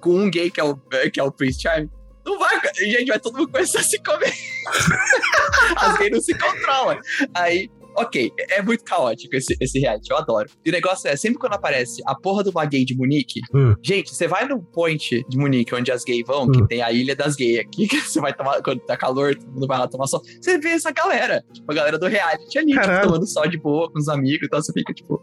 com 0.00 0.14
um 0.14 0.30
gay 0.30 0.50
que 0.50 0.60
é 0.60 0.64
o, 0.64 0.76
que 1.12 1.20
é 1.20 1.22
o 1.22 1.32
Prince 1.32 1.60
Charming, 1.60 1.90
não 2.24 2.38
vai. 2.38 2.60
Gente, 2.76 3.08
vai 3.08 3.18
todo 3.18 3.36
mundo 3.36 3.50
começar 3.50 3.80
a 3.80 3.82
se 3.82 4.00
comer. 4.02 4.32
As 5.76 5.98
gays 5.98 6.12
não 6.12 6.20
se 6.20 6.34
controlam. 6.38 6.98
Aí, 7.34 7.68
ok, 7.96 8.32
é 8.50 8.62
muito 8.62 8.84
caótico 8.84 9.34
esse, 9.36 9.56
esse 9.60 9.78
reality, 9.78 10.10
eu 10.10 10.16
adoro. 10.16 10.48
E 10.64 10.70
o 10.70 10.72
negócio 10.72 11.08
é, 11.08 11.16
sempre 11.16 11.38
quando 11.38 11.54
aparece 11.54 12.02
a 12.06 12.14
porra 12.14 12.42
uma 12.48 12.64
gay 12.64 12.84
de 12.84 12.96
Munique, 12.96 13.40
Hum. 13.54 13.74
gente, 13.82 14.14
você 14.14 14.26
vai 14.26 14.46
no 14.46 14.60
point 14.62 15.24
de 15.28 15.38
Munique, 15.38 15.74
onde 15.74 15.90
as 15.92 16.04
gays 16.04 16.24
vão, 16.26 16.44
Hum. 16.44 16.52
que 16.52 16.66
tem 16.68 16.82
a 16.82 16.90
ilha 16.92 17.14
das 17.16 17.34
gays 17.36 17.58
aqui, 17.60 17.86
que 17.88 18.00
você 18.00 18.20
vai 18.20 18.32
tomar, 18.34 18.62
quando 18.62 18.80
tá 18.80 18.96
calor, 18.96 19.34
todo 19.34 19.50
mundo 19.52 19.66
vai 19.66 19.78
lá 19.78 19.86
tomar 19.88 20.06
sol. 20.06 20.22
Você 20.40 20.58
vê 20.58 20.70
essa 20.70 20.90
galera, 20.90 21.44
tipo, 21.52 21.70
a 21.70 21.74
galera 21.74 21.98
do 21.98 22.06
reality 22.06 22.58
ali, 22.58 22.72
tipo, 22.72 23.00
tomando 23.02 23.26
sol 23.26 23.46
de 23.48 23.58
boa 23.58 23.90
com 23.90 23.98
os 23.98 24.08
amigos, 24.08 24.46
então 24.46 24.60
você 24.62 24.72
fica 24.72 24.92
tipo, 24.92 25.22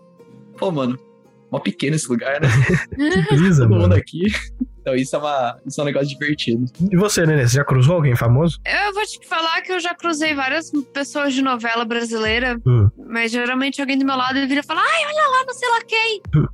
pô, 0.57 0.71
mano, 0.71 0.97
mó 1.51 1.59
pequeno 1.59 1.95
esse 1.95 2.07
lugar, 2.09 2.39
né? 2.41 2.47
Que 3.29 3.35
brisa, 3.35 3.63
Todo 3.63 3.71
mundo 3.71 3.81
mano. 3.89 3.95
aqui. 3.95 4.21
Então 4.81 4.95
isso 4.95 5.15
é, 5.15 5.19
uma, 5.19 5.57
isso 5.65 5.79
é 5.79 5.83
um 5.83 5.85
negócio 5.85 6.07
divertido. 6.07 6.65
E 6.91 6.95
você, 6.95 7.25
Nenê, 7.25 7.47
você 7.47 7.55
já 7.57 7.65
cruzou 7.65 7.95
alguém 7.95 8.15
famoso? 8.15 8.59
Eu 8.65 8.93
vou 8.93 9.03
te 9.05 9.19
falar 9.27 9.61
que 9.61 9.71
eu 9.71 9.79
já 9.79 9.93
cruzei 9.93 10.33
várias 10.33 10.71
pessoas 10.93 11.33
de 11.33 11.41
novela 11.41 11.83
brasileira, 11.85 12.57
Hum. 12.65 12.89
mas 13.07 13.31
geralmente 13.31 13.81
alguém 13.81 13.97
do 13.97 14.05
meu 14.05 14.15
lado 14.15 14.35
vira 14.47 14.61
e 14.61 14.63
fala: 14.63 14.81
Ai, 14.81 15.05
olha 15.05 15.27
lá, 15.29 15.45
não 15.45 15.53
sei 15.53 15.69
lá 15.69 15.79
quem. 15.87 16.21
Hum. 16.35 16.45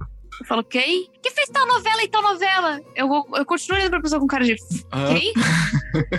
Eu 0.45 0.47
falo, 0.47 0.63
quem? 0.63 1.09
Que 1.23 1.31
fez 1.31 1.49
tal 1.49 1.65
novela 1.65 2.03
e 2.03 2.07
tal 2.07 2.21
novela? 2.21 2.79
Eu, 2.95 3.09
eu 3.33 3.45
continuo 3.47 3.79
olhando 3.79 3.89
pra 3.89 4.01
pessoa 4.01 4.19
com 4.19 4.27
cara 4.27 4.45
de 4.45 4.55
quem? 4.55 5.33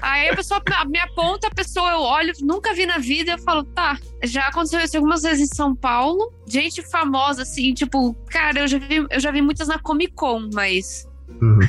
Aí 0.03 0.29
a 0.29 0.35
pessoa 0.35 0.61
me 0.89 0.99
aponta, 0.99 1.47
a 1.47 1.55
pessoa 1.55 1.93
eu 1.93 2.01
olho, 2.01 2.33
nunca 2.43 2.75
vi 2.75 2.87
na 2.87 2.99
vida, 2.99 3.33
eu 3.33 3.39
falo, 3.39 3.63
tá. 3.63 3.97
Já 4.25 4.49
aconteceu 4.49 4.81
isso 4.81 4.97
algumas 4.97 5.23
vezes 5.23 5.49
em 5.49 5.55
São 5.55 5.77
Paulo. 5.77 6.33
Gente 6.45 6.83
famosa, 6.83 7.43
assim, 7.43 7.73
tipo, 7.73 8.15
cara, 8.29 8.59
eu 8.59 8.67
já 8.67 8.79
vi, 8.79 9.07
eu 9.09 9.21
já 9.21 9.31
vi 9.31 9.41
muitas 9.41 9.69
na 9.69 9.79
Comic 9.79 10.13
Con, 10.15 10.51
mas. 10.53 11.09
Uhum. 11.41 11.61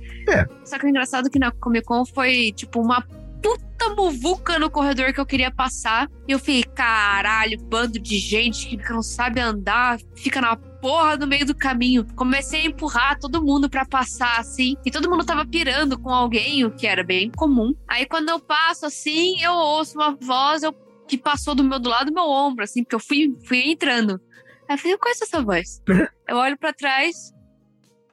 Só 0.64 0.78
que 0.78 0.86
o 0.86 0.88
engraçado 0.88 1.26
é 1.26 1.30
que 1.30 1.38
na 1.38 1.50
Comic 1.50 1.86
Con 1.86 2.06
foi, 2.06 2.52
tipo, 2.52 2.80
uma 2.80 3.02
puta 3.42 3.90
muvuca 3.94 4.58
no 4.58 4.70
corredor 4.70 5.12
que 5.12 5.20
eu 5.20 5.26
queria 5.26 5.50
passar. 5.50 6.08
E 6.26 6.32
eu 6.32 6.38
fiquei, 6.38 6.62
caralho, 6.62 7.60
bando 7.64 7.98
de 7.98 8.18
gente 8.18 8.78
que 8.78 8.92
não 8.92 9.02
sabe 9.02 9.40
andar, 9.40 9.98
fica 10.14 10.40
na 10.40 10.56
porra 10.80 11.16
no 11.16 11.26
meio 11.26 11.46
do 11.46 11.54
caminho. 11.54 12.06
Comecei 12.14 12.62
a 12.62 12.66
empurrar 12.66 13.18
todo 13.18 13.42
mundo 13.42 13.68
para 13.68 13.84
passar, 13.84 14.38
assim. 14.38 14.76
E 14.84 14.90
todo 14.90 15.08
mundo 15.10 15.24
tava 15.24 15.46
pirando 15.46 15.98
com 15.98 16.10
alguém, 16.10 16.64
o 16.64 16.70
que 16.70 16.86
era 16.86 17.02
bem 17.04 17.30
comum. 17.30 17.74
Aí 17.86 18.06
quando 18.06 18.28
eu 18.28 18.40
passo 18.40 18.86
assim, 18.86 19.40
eu 19.42 19.52
ouço 19.52 19.96
uma 19.96 20.16
voz 20.20 20.62
eu, 20.62 20.72
que 21.06 21.18
passou 21.18 21.54
do 21.54 21.64
meu 21.64 21.78
do 21.78 21.88
lado 21.88 22.06
do 22.06 22.14
meu 22.14 22.28
ombro, 22.28 22.64
assim, 22.64 22.82
porque 22.82 22.94
eu 22.94 23.00
fui, 23.00 23.36
fui 23.46 23.70
entrando. 23.70 24.20
Aí 24.68 24.74
eu 24.74 24.78
falei, 24.78 24.94
eu 24.94 24.98
conheço 24.98 25.24
essa 25.24 25.42
voz. 25.42 25.82
eu 26.28 26.36
olho 26.36 26.58
para 26.58 26.72
trás. 26.72 27.32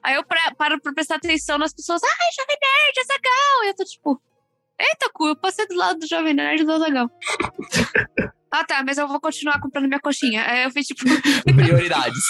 Aí 0.02 0.14
eu 0.14 0.24
pra, 0.24 0.54
paro 0.56 0.80
pra 0.80 0.92
prestar 0.92 1.16
atenção 1.16 1.58
nas 1.58 1.74
pessoas. 1.74 2.02
Ai, 2.02 2.32
Jovem 2.36 2.56
Nerd, 2.62 3.00
Azagal! 3.00 3.64
E 3.64 3.68
eu 3.68 3.74
tô 3.74 3.84
tipo, 3.84 4.22
eita, 4.78 5.10
cu, 5.12 5.28
eu 5.28 5.36
passei 5.36 5.66
do 5.66 5.74
lado 5.74 5.98
do 5.98 6.06
Jovem 6.06 6.34
Nerd 6.34 6.64
do 6.64 6.72
Azagal. 6.72 7.10
Ah, 8.58 8.64
tá, 8.64 8.82
mas 8.82 8.96
eu 8.96 9.06
vou 9.06 9.20
continuar 9.20 9.60
comprando 9.60 9.86
minha 9.86 10.00
coxinha. 10.00 10.42
Aí 10.46 10.64
eu 10.64 10.70
fiz, 10.70 10.86
tipo. 10.86 11.02
Prioridades. 11.54 12.24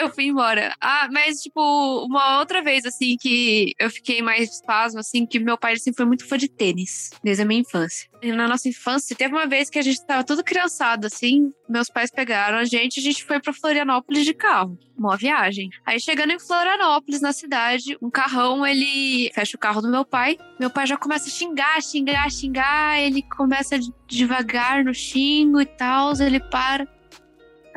Eu 0.00 0.10
fui 0.10 0.24
embora. 0.26 0.74
Ah, 0.80 1.08
mas, 1.12 1.40
tipo, 1.40 1.60
uma 2.04 2.38
outra 2.38 2.62
vez, 2.62 2.84
assim, 2.84 3.16
que 3.16 3.72
eu 3.78 3.90
fiquei 3.90 4.22
mais 4.22 4.50
espasmo, 4.50 5.00
assim, 5.00 5.26
que 5.26 5.38
meu 5.38 5.56
pai 5.56 5.76
sempre 5.76 5.96
foi 5.98 6.06
muito 6.06 6.26
fã 6.26 6.36
de 6.36 6.48
tênis, 6.48 7.10
desde 7.22 7.42
a 7.42 7.46
minha 7.46 7.60
infância. 7.60 8.08
E 8.22 8.32
na 8.32 8.46
nossa 8.46 8.68
infância, 8.68 9.16
teve 9.16 9.34
uma 9.34 9.46
vez 9.46 9.70
que 9.70 9.78
a 9.78 9.82
gente 9.82 10.04
tava 10.04 10.24
tudo 10.24 10.44
criançado, 10.44 11.06
assim, 11.06 11.52
meus 11.68 11.88
pais 11.88 12.10
pegaram 12.10 12.58
a 12.58 12.64
gente, 12.64 13.00
a 13.00 13.02
gente 13.02 13.24
foi 13.24 13.40
pra 13.40 13.52
Florianópolis 13.52 14.24
de 14.24 14.34
carro. 14.34 14.78
Uma 14.98 15.16
viagem. 15.16 15.70
Aí 15.86 15.98
chegando 15.98 16.32
em 16.32 16.38
Florianópolis, 16.38 17.22
na 17.22 17.32
cidade, 17.32 17.96
um 18.02 18.10
carrão, 18.10 18.66
ele 18.66 19.30
fecha 19.32 19.56
o 19.56 19.60
carro 19.60 19.80
do 19.80 19.90
meu 19.90 20.04
pai. 20.04 20.36
Meu 20.58 20.68
pai 20.68 20.86
já 20.86 20.96
começa 20.96 21.28
a 21.28 21.32
xingar, 21.32 21.80
xingar, 21.80 22.30
xingar. 22.30 23.00
Ele 23.00 23.22
começa 23.22 23.78
devagar 24.06 24.84
no 24.84 24.92
xingo 24.92 25.58
e 25.60 25.64
tal. 25.64 26.12
Ele 26.20 26.38
para. 26.38 26.86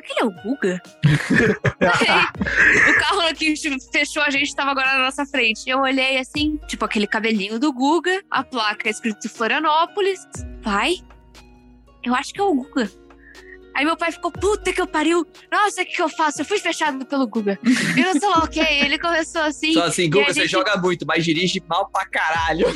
Aquele 0.04 0.20
é 0.20 0.26
o 0.26 0.32
Guga? 0.32 0.82
O 2.90 3.00
carro 3.00 3.34
que 3.36 3.56
fechou 3.92 4.22
a 4.22 4.30
gente 4.30 4.54
tava 4.54 4.72
agora 4.72 4.94
na 4.94 5.06
nossa 5.06 5.26
frente. 5.26 5.70
Eu 5.70 5.80
olhei 5.80 6.18
assim, 6.18 6.60
tipo 6.68 6.84
aquele 6.84 7.08
cabelinho 7.08 7.60
do 7.60 7.72
Guga, 7.72 8.22
a 8.30 8.44
placa 8.44 8.90
escrito 8.90 9.30
Florianópolis. 9.30 10.20
Pai, 10.62 10.96
eu 12.04 12.14
acho 12.14 12.34
que 12.34 12.42
é 12.42 12.44
o 12.44 12.54
Guga. 12.54 12.90
Aí 13.74 13.86
meu 13.86 13.98
pai 13.98 14.12
ficou, 14.12 14.32
puta 14.32 14.72
que 14.72 14.82
eu 14.82 14.88
pariu. 14.88 15.26
Nossa, 15.52 15.82
o 15.82 15.86
que, 15.86 15.96
que 15.96 16.02
eu 16.02 16.10
faço? 16.10 16.42
Eu 16.42 16.46
fui 16.46 16.60
fechado 16.60 17.06
pelo 17.06 17.28
Guga. 17.28 17.58
Eu 17.98 18.04
não 18.06 18.20
sei 18.20 18.30
lá 18.30 18.40
o 18.40 18.48
que. 18.48 18.60
Ele 18.60 19.00
começou 19.00 19.42
assim. 19.42 19.74
Só 19.74 19.84
assim, 19.86 20.10
Guga, 20.10 20.34
você 20.34 20.42
gente... 20.42 20.52
joga 20.52 20.78
muito, 20.78 21.06
mas 21.06 21.24
dirige 21.26 21.62
mal 21.68 21.90
pra 21.90 22.06
caralho. 22.06 22.68
É. 22.68 22.74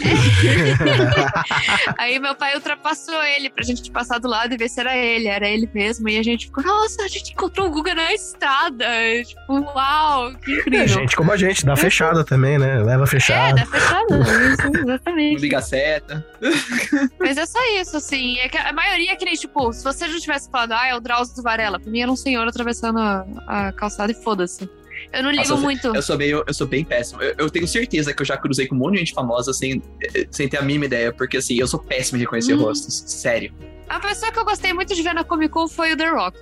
Aí 1.98 2.20
meu 2.20 2.36
pai 2.36 2.56
ultrapassou 2.56 3.22
ele 3.24 3.50
pra 3.50 3.64
gente 3.64 3.91
passar 3.91 4.20
do 4.20 4.28
lado 4.28 4.54
e 4.54 4.58
ver 4.58 4.70
se 4.70 4.80
era 4.80 4.95
ele. 4.95 5.28
Era 5.28 5.48
ele 5.48 5.70
mesmo. 5.74 6.10
E 6.10 6.18
a 6.18 6.24
gente 6.24 6.48
ficou, 6.48 6.64
nossa, 6.64 7.04
a 7.04 7.08
gente 7.08 7.32
encontrou 7.32 7.68
o 7.68 7.72
Guga 7.72 7.93
na 7.93 8.14
estrada. 8.14 8.86
Tipo, 9.26 9.54
uau, 9.54 10.34
que 10.36 10.52
incrível. 10.52 10.84
É, 10.84 10.88
gente 10.88 11.16
como 11.16 11.32
a 11.32 11.38
gente, 11.38 11.66
dá 11.66 11.76
fechada 11.76 12.24
também, 12.24 12.58
né? 12.58 12.82
Leva 12.84 13.06
fechada. 13.06 13.62
É, 13.62 13.64
dá 13.64 13.72
fechada. 13.72 14.20
Isso, 14.20 14.78
exatamente. 14.84 15.41
Liga 15.41 15.62
seta. 15.62 16.26
Mas 17.20 17.38
é 17.38 17.45
só 17.45 17.60
isso, 17.80 17.98
assim. 17.98 18.38
É 18.39 18.50
que 18.50 18.58
a 18.58 18.74
maioria 18.74 19.12
é 19.12 19.16
que 19.16 19.26
nem, 19.26 19.36
tipo, 19.36 19.72
se 19.74 19.84
você 19.84 20.08
não 20.08 20.20
tivesse 20.20 20.50
falado, 20.50 20.74
ah, 20.74 20.86
é 20.88 20.95
o 20.95 20.99
Drauzio 20.99 21.35
do 21.35 21.43
Varela. 21.43 21.79
Pra 21.79 21.91
mim 21.91 22.01
era 22.01 22.11
um 22.11 22.15
senhor 22.15 22.47
atravessando 22.47 22.99
a, 22.99 23.25
a 23.47 23.71
calçada 23.71 24.11
e 24.11 24.15
foda-se. 24.15 24.69
Eu 25.13 25.23
não 25.23 25.31
ligo 25.31 25.47
Nossa, 25.47 25.61
muito. 25.61 25.88
Eu 25.95 26.01
sou, 26.01 26.17
bem, 26.17 26.29
eu 26.29 26.53
sou 26.53 26.67
bem 26.67 26.83
péssimo. 26.83 27.21
Eu, 27.21 27.35
eu, 27.38 27.49
tenho 27.49 27.67
certeza 27.67 28.13
que 28.13 28.21
eu 28.21 28.25
já 28.25 28.38
cruzei 28.38 28.67
com 28.67 28.75
um 28.75 28.79
monte 28.79 28.93
de 28.93 28.99
gente 28.99 29.13
famosa 29.13 29.53
sem, 29.53 29.81
sem 30.31 30.49
ter 30.49 30.57
a 30.57 30.61
mínima 30.61 30.85
ideia, 30.85 31.13
porque 31.13 31.38
assim, 31.38 31.57
eu 31.57 31.67
sou 31.67 31.79
péssimo 31.79 32.17
em 32.17 32.21
reconhecer 32.21 32.55
hum. 32.55 32.63
rostos. 32.63 33.03
Sério. 33.07 33.53
A 33.89 34.01
pessoa 34.01 34.31
que 34.31 34.38
eu 34.38 34.43
gostei 34.43 34.73
muito 34.73 34.93
de 34.93 35.01
ver 35.01 35.13
na 35.13 35.23
Comic 35.23 35.49
Con 35.49 35.67
foi 35.67 35.93
o 35.93 35.97
The 35.97 36.09
Rock. 36.09 36.38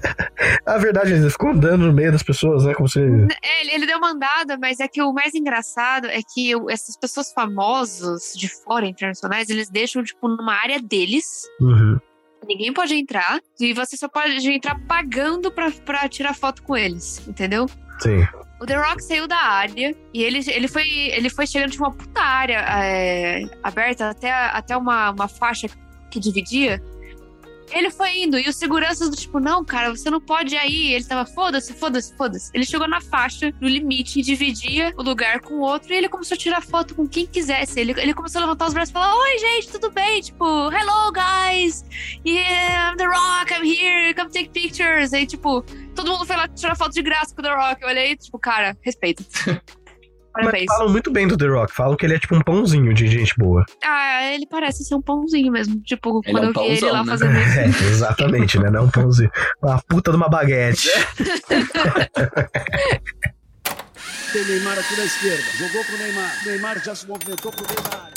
a 0.64 0.78
verdade, 0.78 1.12
ele 1.12 1.28
ficou 1.28 1.50
andando 1.50 1.86
no 1.86 1.92
meio 1.92 2.10
das 2.10 2.22
pessoas, 2.22 2.64
né? 2.64 2.72
Como 2.74 2.88
se. 2.88 3.00
É, 3.00 3.60
ele, 3.60 3.72
ele 3.72 3.86
deu 3.86 3.98
uma 3.98 4.12
andada, 4.12 4.56
mas 4.58 4.80
é 4.80 4.88
que 4.88 5.02
o 5.02 5.12
mais 5.12 5.34
engraçado 5.34 6.06
é 6.06 6.20
que 6.22 6.52
essas 6.70 6.96
pessoas 6.96 7.30
famosas 7.32 8.32
de 8.34 8.48
fora, 8.48 8.86
internacionais, 8.86 9.50
eles 9.50 9.68
deixam, 9.68 10.02
tipo, 10.02 10.26
numa 10.26 10.54
área 10.54 10.80
deles. 10.80 11.42
Uhum. 11.60 11.98
Ninguém 12.46 12.72
pode 12.72 12.94
entrar 12.94 13.40
e 13.60 13.72
você 13.72 13.96
só 13.96 14.08
pode 14.08 14.48
entrar 14.50 14.78
pagando 14.86 15.50
pra, 15.50 15.70
pra 15.70 16.08
tirar 16.08 16.34
foto 16.34 16.62
com 16.62 16.76
eles, 16.76 17.26
entendeu? 17.26 17.66
Sim. 18.00 18.26
O 18.60 18.64
The 18.64 18.76
Rock 18.76 19.02
saiu 19.02 19.26
da 19.26 19.36
área 19.36 19.94
e 20.14 20.22
ele, 20.22 20.40
ele, 20.50 20.68
foi, 20.68 20.88
ele 20.88 21.28
foi 21.28 21.46
chegando 21.46 21.72
de 21.72 21.78
uma 21.78 21.92
puta 21.92 22.20
área 22.20 22.58
é, 22.58 23.44
aberta 23.62 24.10
até, 24.10 24.30
até 24.30 24.76
uma, 24.76 25.10
uma 25.10 25.28
faixa 25.28 25.68
que 26.10 26.18
dividia. 26.18 26.82
Ele 27.70 27.90
foi 27.90 28.22
indo 28.22 28.38
e 28.38 28.48
os 28.48 28.56
seguranças 28.56 29.08
do 29.08 29.16
tipo, 29.16 29.40
não, 29.40 29.64
cara, 29.64 29.90
você 29.90 30.10
não 30.10 30.20
pode 30.20 30.54
ir 30.54 30.58
aí. 30.58 30.92
Ele 30.94 31.04
tava, 31.04 31.28
foda-se, 31.28 31.72
foda-se, 31.72 32.14
foda-se. 32.16 32.50
Ele 32.54 32.64
chegou 32.64 32.88
na 32.88 33.00
faixa, 33.00 33.52
no 33.60 33.68
limite, 33.68 34.20
e 34.20 34.22
dividia 34.22 34.92
o 34.96 35.02
lugar 35.02 35.40
com 35.40 35.54
o 35.54 35.60
outro 35.60 35.92
e 35.92 35.96
ele 35.96 36.08
começou 36.08 36.34
a 36.34 36.38
tirar 36.38 36.62
foto 36.62 36.94
com 36.94 37.06
quem 37.06 37.26
quisesse. 37.26 37.78
Ele, 37.80 37.92
ele 37.98 38.14
começou 38.14 38.40
a 38.40 38.44
levantar 38.44 38.66
os 38.66 38.74
braços 38.74 38.90
e 38.90 38.92
falar: 38.92 39.14
Oi, 39.14 39.38
gente, 39.38 39.68
tudo 39.68 39.90
bem? 39.90 40.20
Tipo, 40.20 40.44
hello, 40.72 41.12
guys. 41.12 41.84
Yeah, 42.26 42.92
I'm 42.92 42.96
The 42.96 43.06
Rock, 43.06 43.52
I'm 43.52 43.64
here, 43.64 44.14
come 44.14 44.30
take 44.30 44.50
pictures. 44.50 45.12
Aí, 45.12 45.26
tipo, 45.26 45.62
todo 45.94 46.10
mundo 46.10 46.24
foi 46.24 46.36
lá 46.36 46.48
tirar 46.48 46.76
foto 46.76 46.92
de 46.92 47.02
graça 47.02 47.34
com 47.34 47.40
o 47.40 47.44
The 47.44 47.54
Rock. 47.54 47.82
Eu 47.82 47.88
olhei, 47.88 48.16
tipo, 48.16 48.38
cara, 48.38 48.76
respeito. 48.82 49.24
Parabéns. 50.36 50.66
Mas 50.68 50.76
falam 50.76 50.92
muito 50.92 51.10
bem 51.10 51.26
do 51.26 51.36
The 51.36 51.46
Rock. 51.46 51.72
Falam 51.72 51.96
que 51.96 52.04
ele 52.04 52.14
é 52.14 52.18
tipo 52.18 52.36
um 52.36 52.40
pãozinho 52.40 52.92
de 52.92 53.06
gente 53.06 53.34
boa. 53.36 53.64
Ah, 53.82 54.32
ele 54.32 54.46
parece 54.46 54.84
ser 54.84 54.94
um 54.94 55.02
pãozinho 55.02 55.50
mesmo. 55.50 55.80
Tipo, 55.82 56.20
ele 56.24 56.32
quando 56.32 56.44
é 56.44 56.46
um 56.46 56.50
eu 56.50 56.52
vi 56.52 56.54
pãozão, 56.54 56.88
ele 56.88 56.90
lá 56.90 57.04
né? 57.04 57.10
fazendo 57.10 57.38
isso. 57.38 57.56
É, 57.56 57.66
exatamente, 57.88 58.58
né? 58.58 58.70
Não 58.70 58.80
é 58.80 58.82
um 58.82 58.90
pãozinho. 58.90 59.30
Uma 59.62 59.80
puta 59.88 60.10
de 60.10 60.16
uma 60.16 60.28
baguete. 60.28 60.90
Tem 64.32 64.44
Neymar 64.44 64.78
aqui 64.78 64.96
na 64.96 65.04
esquerda. 65.04 65.42
Jogou 65.56 65.84
pro 65.84 65.96
Neymar. 65.96 66.44
Neymar 66.44 66.84
já 66.84 66.94
se 66.94 67.06
movimentou 67.08 67.50
pro 67.50 67.64
Neymar. 67.66 68.10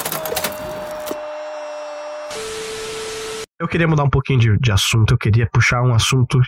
Eu 3.60 3.68
queria 3.68 3.88
mudar 3.88 4.04
um 4.04 4.10
pouquinho 4.10 4.40
de, 4.40 4.58
de 4.58 4.72
assunto. 4.72 5.14
Eu 5.14 5.18
queria 5.18 5.48
puxar 5.52 5.82
um 5.82 5.94
assunto 5.94 6.40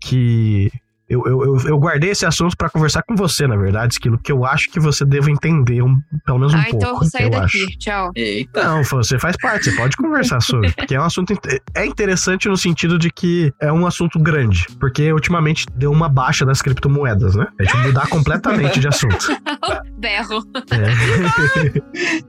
que 0.00 0.70
eu, 1.08 1.24
eu, 1.26 1.56
eu, 1.66 1.78
guardei 1.78 2.10
esse 2.10 2.26
assunto 2.26 2.56
para 2.56 2.68
conversar 2.68 3.02
com 3.02 3.16
você, 3.16 3.46
na 3.46 3.56
verdade, 3.56 3.94
Esquilo, 3.94 4.18
que 4.18 4.30
eu 4.30 4.44
acho 4.44 4.70
que 4.70 4.78
você 4.78 5.04
deve 5.04 5.30
entender 5.30 5.82
um, 5.82 6.00
pelo 6.24 6.38
menos 6.38 6.52
um 6.52 6.58
ah, 6.58 6.64
pouco. 6.64 6.76
então 6.76 6.90
eu 6.90 6.96
vou 6.96 7.04
sair 7.08 7.24
eu 7.24 7.30
daqui. 7.30 7.64
Acho. 7.64 7.78
Tchau. 7.78 8.10
Eita. 8.14 8.64
Não, 8.64 8.84
você 8.84 9.18
faz 9.18 9.36
parte, 9.36 9.70
você 9.70 9.76
pode 9.76 9.96
conversar 9.96 10.40
sobre. 10.40 10.70
Porque 10.72 10.94
é 10.94 11.00
um 11.00 11.04
assunto. 11.04 11.32
É 11.74 11.86
interessante 11.86 12.48
no 12.48 12.56
sentido 12.56 12.98
de 12.98 13.10
que 13.10 13.52
é 13.60 13.72
um 13.72 13.86
assunto 13.86 14.18
grande. 14.18 14.66
Porque 14.78 15.10
ultimamente 15.12 15.64
deu 15.74 15.90
uma 15.90 16.08
baixa 16.08 16.44
das 16.44 16.60
criptomoedas, 16.60 17.34
né? 17.34 17.46
A 17.58 17.64
gente 17.64 17.76
mudar 17.78 18.08
completamente 18.08 18.78
de 18.78 18.88
assunto. 18.88 19.28
Berro. 19.98 20.42
É. 20.70 20.88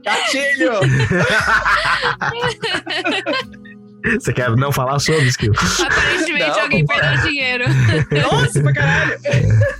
Gatilho! 0.02 0.80
Você 4.18 4.32
quer 4.32 4.50
não 4.56 4.72
falar 4.72 4.98
sobre, 4.98 5.26
Skill? 5.28 5.52
Aparentemente 5.54 6.48
não, 6.48 6.60
alguém 6.60 6.86
perdeu 6.86 7.22
dinheiro. 7.22 7.64
Nossa, 8.30 8.62
pra 8.62 8.72
caralho! 8.72 9.18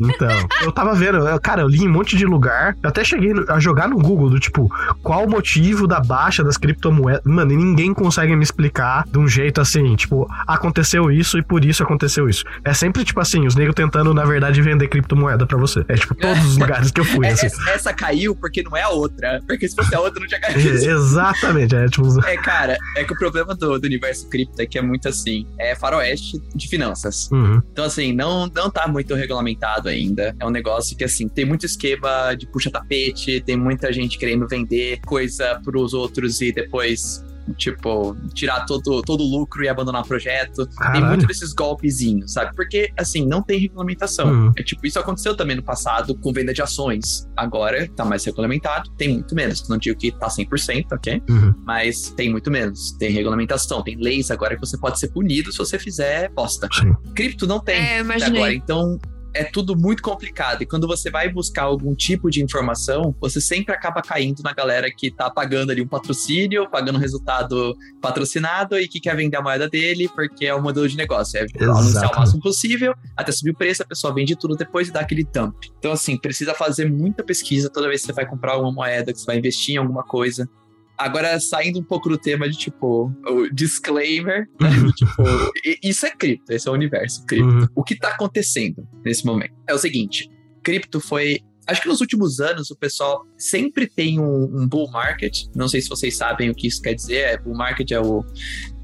Então, 0.00 0.48
eu 0.62 0.72
tava 0.72 0.94
vendo, 0.94 1.18
eu, 1.18 1.40
cara, 1.40 1.62
eu 1.62 1.68
li 1.68 1.84
em 1.84 1.88
um 1.88 1.92
monte 1.92 2.16
de 2.16 2.26
lugar. 2.26 2.76
Eu 2.82 2.88
até 2.88 3.04
cheguei 3.04 3.32
a 3.48 3.60
jogar 3.60 3.88
no 3.88 3.96
Google 3.96 4.30
do 4.30 4.40
tipo, 4.40 4.70
qual 5.02 5.24
o 5.24 5.30
motivo 5.30 5.86
da 5.86 6.00
baixa 6.00 6.42
das 6.42 6.56
criptomoedas. 6.56 7.22
Mano, 7.24 7.52
e 7.52 7.56
ninguém 7.56 7.94
consegue 7.94 8.34
me 8.34 8.42
explicar 8.42 9.04
de 9.06 9.18
um 9.18 9.28
jeito 9.28 9.60
assim, 9.60 9.94
tipo, 9.96 10.28
aconteceu 10.46 11.10
isso 11.10 11.38
e 11.38 11.42
por 11.42 11.64
isso 11.64 11.82
aconteceu 11.82 12.28
isso. 12.28 12.44
É 12.64 12.74
sempre 12.74 13.04
tipo 13.04 13.20
assim, 13.20 13.46
os 13.46 13.54
negros 13.54 13.74
tentando, 13.74 14.12
na 14.12 14.24
verdade, 14.24 14.60
vender 14.60 14.88
criptomoeda 14.88 15.46
pra 15.46 15.58
você. 15.58 15.84
É 15.88 15.94
tipo, 15.94 16.14
todos 16.14 16.44
os 16.44 16.56
lugares 16.58 16.90
que 16.90 17.00
eu 17.00 17.04
fui. 17.04 17.26
Assim. 17.26 17.46
Essa, 17.46 17.70
essa, 17.70 17.92
caiu 17.92 18.34
porque 18.34 18.62
não 18.62 18.76
é 18.76 18.82
a 18.82 18.88
outra. 18.88 19.40
Porque 19.46 19.68
se 19.68 19.76
fosse 19.76 19.94
a 19.94 20.00
outra, 20.00 20.20
não 20.20 20.26
tinha 20.26 20.40
caído. 20.40 20.60
É, 20.60 20.72
exatamente, 20.72 21.74
é 21.74 21.86
tipo. 21.86 22.26
É, 22.26 22.36
cara, 22.36 22.76
é 22.96 23.04
que 23.04 23.12
o 23.12 23.16
problema 23.16 23.54
do, 23.54 23.78
do 23.78 23.86
universo 23.86 24.28
cripto 24.28 24.60
é 24.60 24.66
que 24.66 24.78
é 24.78 24.82
muito 24.82 25.08
assim, 25.08 25.46
é 25.58 25.74
faroeste 25.74 26.42
de 26.54 26.68
finanças. 26.68 27.28
Uhum. 27.30 27.62
Então, 27.72 27.84
assim, 27.84 28.12
não, 28.12 28.50
não 28.54 28.70
tá 28.70 28.88
muito 28.88 29.14
regulamentado 29.14 29.43
ainda. 29.88 30.34
É 30.40 30.46
um 30.46 30.50
negócio 30.50 30.96
que, 30.96 31.04
assim, 31.04 31.28
tem 31.28 31.44
muito 31.44 31.66
esquema 31.66 32.34
de 32.34 32.46
puxa-tapete, 32.46 33.40
tem 33.40 33.56
muita 33.56 33.92
gente 33.92 34.18
querendo 34.18 34.46
vender 34.48 35.00
coisa 35.06 35.60
pros 35.64 35.94
outros 35.94 36.40
e 36.40 36.52
depois 36.52 37.22
tipo, 37.56 38.16
tirar 38.32 38.64
todo, 38.64 39.02
todo 39.02 39.22
o 39.22 39.26
lucro 39.26 39.62
e 39.64 39.68
abandonar 39.68 40.02
o 40.02 40.06
projeto. 40.06 40.66
Caralho. 40.76 41.00
Tem 41.00 41.08
muito 41.08 41.26
desses 41.26 41.52
golpezinhos, 41.52 42.32
sabe? 42.32 42.54
Porque, 42.56 42.90
assim, 42.98 43.26
não 43.26 43.42
tem 43.42 43.58
regulamentação. 43.58 44.28
Uhum. 44.28 44.52
É 44.56 44.62
tipo, 44.62 44.86
isso 44.86 44.98
aconteceu 44.98 45.36
também 45.36 45.56
no 45.56 45.62
passado 45.62 46.14
com 46.14 46.32
venda 46.32 46.54
de 46.54 46.62
ações. 46.62 47.28
Agora 47.36 47.86
tá 47.94 48.04
mais 48.04 48.24
regulamentado, 48.24 48.90
tem 48.96 49.14
muito 49.14 49.34
menos. 49.34 49.68
Não 49.68 49.76
digo 49.76 49.98
que 49.98 50.12
tá 50.12 50.28
100%, 50.28 50.86
ok? 50.92 51.22
Uhum. 51.28 51.54
Mas 51.64 52.10
tem 52.10 52.30
muito 52.30 52.50
menos. 52.50 52.92
Tem 52.92 53.10
regulamentação, 53.10 53.82
tem 53.82 53.96
leis 53.96 54.30
agora 54.30 54.54
que 54.54 54.60
você 54.60 54.78
pode 54.78 54.98
ser 54.98 55.08
punido 55.08 55.52
se 55.52 55.58
você 55.58 55.78
fizer 55.78 56.30
bosta. 56.30 56.68
Sim. 56.72 56.94
Cripto 57.14 57.46
não 57.46 57.60
tem 57.60 57.76
É, 57.76 57.98
agora. 58.00 58.54
Então, 58.54 58.98
é 59.34 59.44
tudo 59.44 59.76
muito 59.76 60.02
complicado. 60.02 60.62
E 60.62 60.66
quando 60.66 60.86
você 60.86 61.10
vai 61.10 61.28
buscar 61.28 61.64
algum 61.64 61.94
tipo 61.94 62.30
de 62.30 62.42
informação, 62.42 63.14
você 63.20 63.40
sempre 63.40 63.74
acaba 63.74 64.00
caindo 64.00 64.42
na 64.42 64.52
galera 64.52 64.90
que 64.90 65.10
tá 65.10 65.28
pagando 65.28 65.72
ali 65.72 65.82
um 65.82 65.88
patrocínio, 65.88 66.70
pagando 66.70 66.96
um 66.96 67.00
resultado 67.00 67.76
patrocinado 68.00 68.78
e 68.78 68.86
que 68.86 69.00
quer 69.00 69.16
vender 69.16 69.36
a 69.36 69.42
moeda 69.42 69.68
dele 69.68 70.08
porque 70.14 70.46
é 70.46 70.54
o 70.54 70.62
modelo 70.62 70.88
de 70.88 70.96
negócio. 70.96 71.38
É 71.38 71.64
anunciar 71.64 72.12
o 72.12 72.16
máximo 72.16 72.40
possível, 72.40 72.94
até 73.16 73.32
subir 73.32 73.50
o 73.50 73.56
preço, 73.56 73.82
a 73.82 73.86
pessoa 73.86 74.14
vende 74.14 74.36
tudo 74.36 74.56
depois 74.56 74.88
e 74.88 74.92
dá 74.92 75.00
aquele 75.00 75.24
dump. 75.24 75.56
Então, 75.78 75.92
assim, 75.92 76.16
precisa 76.16 76.54
fazer 76.54 76.90
muita 76.90 77.24
pesquisa 77.24 77.68
toda 77.68 77.88
vez 77.88 78.02
que 78.02 78.06
você 78.06 78.12
vai 78.12 78.26
comprar 78.26 78.56
uma 78.58 78.72
moeda, 78.72 79.12
que 79.12 79.18
você 79.18 79.26
vai 79.26 79.38
investir 79.38 79.74
em 79.74 79.78
alguma 79.78 80.04
coisa. 80.04 80.48
Agora, 80.96 81.38
saindo 81.40 81.78
um 81.80 81.82
pouco 81.84 82.08
do 82.08 82.16
tema 82.16 82.48
de, 82.48 82.56
tipo, 82.56 83.12
o 83.26 83.48
disclaimer, 83.52 84.48
né? 84.60 84.68
Uhum. 84.70 84.92
tipo, 84.92 85.22
i- 85.64 85.78
isso 85.82 86.06
é 86.06 86.10
cripto, 86.10 86.52
esse 86.52 86.68
é 86.68 86.70
o 86.70 86.74
universo 86.74 87.24
cripto. 87.26 87.48
Uhum. 87.48 87.66
O 87.74 87.82
que 87.82 87.96
tá 87.96 88.08
acontecendo 88.10 88.86
nesse 89.04 89.26
momento? 89.26 89.52
É 89.68 89.74
o 89.74 89.78
seguinte, 89.78 90.28
cripto 90.62 91.00
foi... 91.00 91.40
Acho 91.66 91.82
que 91.82 91.88
nos 91.88 92.00
últimos 92.00 92.40
anos 92.40 92.70
o 92.70 92.76
pessoal 92.76 93.24
sempre 93.38 93.86
tem 93.86 94.20
um, 94.20 94.44
um 94.62 94.68
bull 94.68 94.90
market. 94.90 95.44
Não 95.54 95.66
sei 95.68 95.80
se 95.80 95.88
vocês 95.88 96.16
sabem 96.16 96.50
o 96.50 96.54
que 96.54 96.66
isso 96.66 96.80
quer 96.82 96.94
dizer. 96.94 97.14
É, 97.16 97.38
bull 97.38 97.54
market 97.56 97.90
é 97.90 98.00
o... 98.00 98.24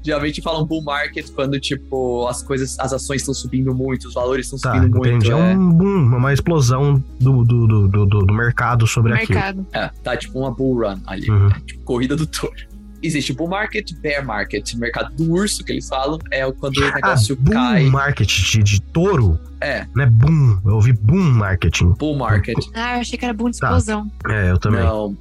Geralmente 0.03 0.41
falam 0.41 0.65
bull 0.65 0.81
market 0.83 1.29
quando, 1.31 1.59
tipo, 1.59 2.25
as 2.27 2.41
coisas, 2.41 2.75
as 2.79 2.91
ações 2.91 3.21
estão 3.21 3.35
subindo 3.35 3.71
muito, 3.75 4.07
os 4.07 4.15
valores 4.15 4.47
estão 4.47 4.57
Tá, 4.59 4.73
subindo 4.75 4.97
muito. 4.97 5.09
entendi. 5.27 5.31
É 5.31 5.35
é. 5.51 5.55
um 5.55 5.69
boom, 5.71 6.17
uma 6.17 6.33
explosão 6.33 6.95
do, 7.19 7.43
do, 7.43 7.67
do, 7.67 7.87
do, 7.87 8.05
do- 8.07 8.25
do 8.25 8.33
mercado 8.33 8.87
sobre 8.87 9.13
aquilo. 9.13 9.33
mercado. 9.35 9.67
É, 9.71 9.89
tá 10.03 10.17
tipo 10.17 10.39
uma 10.39 10.49
bull 10.49 10.79
run 10.81 10.99
ali. 11.05 11.29
Uhum. 11.29 11.49
É, 11.51 11.59
tipo, 11.59 11.83
corrida 11.83 12.15
do 12.15 12.25
touro. 12.25 12.70
Existe 13.03 13.33
bull 13.33 13.47
market, 13.49 13.93
bear 13.99 14.23
market. 14.25 14.73
Mercado 14.75 15.13
do 15.15 15.31
urso, 15.31 15.63
que 15.63 15.71
eles 15.71 15.87
falam, 15.87 16.19
é 16.31 16.49
quando 16.51 16.77
o 16.77 16.83
Ah, 16.83 16.95
negócio 16.95 17.35
boom 17.35 17.53
cai. 17.53 17.83
market 17.85 18.27
de, 18.27 18.63
de 18.63 18.81
touro? 18.81 19.39
É. 19.59 19.85
Não 19.95 20.03
é 20.03 20.07
boom. 20.07 20.59
Eu 20.65 20.73
ouvi 20.75 20.93
boom 20.93 21.31
marketing. 21.31 21.93
Bull 21.97 22.17
market. 22.17 22.57
Ah, 22.73 22.95
eu 22.97 23.01
achei 23.01 23.17
que 23.17 23.25
era 23.25 23.33
boom 23.33 23.49
de 23.49 23.57
Tá. 23.59 23.67
explosão. 23.67 24.11
É, 24.29 24.51
eu 24.51 24.57
também. 24.57 24.81
Não. 24.83 25.17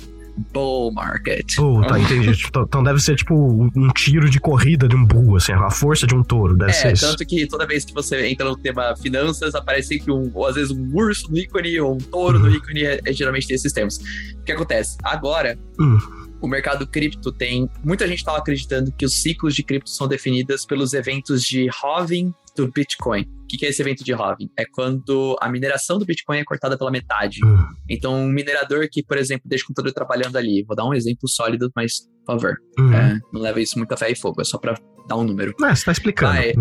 Bull 0.55 0.91
market. 0.93 1.59
Oh, 1.59 1.83
tá, 1.83 1.99
entendi. 1.99 2.33
Tipo, 2.37 2.61
Então 2.63 2.83
deve 2.83 2.99
ser 3.01 3.15
tipo 3.17 3.35
um 3.35 3.89
tiro 3.95 4.31
de 4.31 4.41
corrida 4.41 4.89
de 4.89 4.97
um 4.97 5.05
bull, 5.05 5.37
assim, 5.37 5.53
a 5.53 5.71
força 5.71 6.07
de 6.07 6.15
um 6.15 6.23
touro. 6.23 6.57
Deve 6.57 6.73
ser 6.73 6.89
É, 6.89 6.93
isso. 6.93 7.07
tanto 7.07 7.27
que 7.27 7.47
toda 7.47 7.67
vez 7.67 7.85
que 7.85 7.93
você 7.93 8.27
entra 8.27 8.47
no 8.49 8.57
tema 8.57 8.95
finanças, 8.97 9.55
aparece 9.55 9.89
sempre 9.99 10.13
um, 10.13 10.31
ou 10.33 10.47
às 10.47 10.55
vezes 10.55 10.71
um 10.71 10.89
urso 10.95 11.31
no 11.31 11.37
ícone, 11.37 11.79
ou 11.81 11.95
um 11.95 11.99
touro 11.99 12.39
no 12.39 12.47
Uhum. 12.47 12.55
ícone, 12.55 12.85
é, 12.85 13.01
é 13.05 13.13
geralmente 13.13 13.47
tem 13.49 13.55
esses 13.57 13.73
termos. 13.73 13.99
O 14.41 14.43
que 14.45 14.53
acontece? 14.53 14.97
Agora, 15.03 15.59
Hum. 15.79 15.99
O 16.41 16.49
mercado 16.49 16.87
cripto 16.87 17.31
tem. 17.33 17.69
Muita 17.85 18.07
gente 18.09 18.19
estava 18.19 18.39
acreditando 18.39 18.93
que 18.93 19.05
os 19.05 19.21
ciclos 19.23 19.55
de 19.55 19.63
cripto 19.63 19.91
são 19.91 20.09
definidos 20.09 20.65
pelos 20.65 20.93
eventos 20.93 21.43
de 21.43 21.69
halving 21.83 22.33
do 22.57 22.69
Bitcoin. 22.71 23.23
O 23.23 23.47
que 23.47 23.65
é 23.67 23.69
esse 23.69 23.83
evento 23.83 24.05
de 24.05 24.13
halving? 24.13 24.49
É 24.59 24.65
quando 24.65 25.37
a 25.41 25.49
mineração 25.49 25.99
do 25.99 26.05
Bitcoin 26.05 26.39
é 26.39 26.45
cortada 26.45 26.77
pela 26.79 26.91
metade. 26.91 27.41
Hum. 27.45 27.65
Então, 27.89 28.15
um 28.15 28.29
minerador 28.29 28.89
que, 28.91 29.03
por 29.03 29.17
exemplo, 29.19 29.43
deixa 29.49 29.65
o 29.65 29.69
computador 29.69 29.93
trabalhando 29.93 30.37
ali, 30.37 30.65
vou 30.67 30.77
dar 30.77 30.85
um 30.85 30.95
exemplo 30.95 31.29
sólido, 31.29 31.71
mas, 31.75 32.09
por 32.25 32.35
favor, 32.35 32.57
Uhum. 32.79 32.93
é, 32.95 33.19
não 33.33 33.41
leva 33.41 33.61
isso 33.61 33.77
muito 33.79 33.93
a 33.93 33.97
fé 33.97 34.11
e 34.11 34.17
fogo, 34.17 34.41
é 34.41 34.45
só 34.45 34.57
pra 34.59 34.75
dar 35.09 35.17
um 35.17 35.25
número 35.25 35.55
Ah, 35.63 35.75
você 35.75 35.85
tá 35.85 35.93
explicando. 35.93 36.39
Ah, 36.39 36.47
é. 36.47 36.53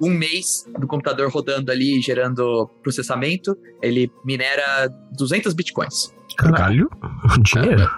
Um 0.00 0.10
mês 0.10 0.64
do 0.78 0.86
computador 0.86 1.30
rodando 1.30 1.70
ali, 1.70 2.00
gerando 2.00 2.68
processamento, 2.82 3.56
ele 3.80 4.10
minera 4.24 4.88
200 5.16 5.54
bitcoins. 5.54 6.12
Caralho, 6.36 6.90
dinheiro. 7.42 7.88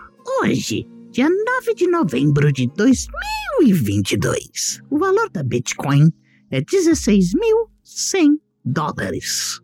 Hoje, 0.42 0.86
dia 1.16 1.30
9 1.30 1.74
de 1.74 1.86
novembro 1.86 2.52
de 2.52 2.66
2022, 2.76 4.82
o 4.90 4.98
valor 4.98 5.30
da 5.30 5.42
Bitcoin 5.42 6.12
é 6.50 6.60
16.100 6.60 8.38
dólares. 8.62 9.62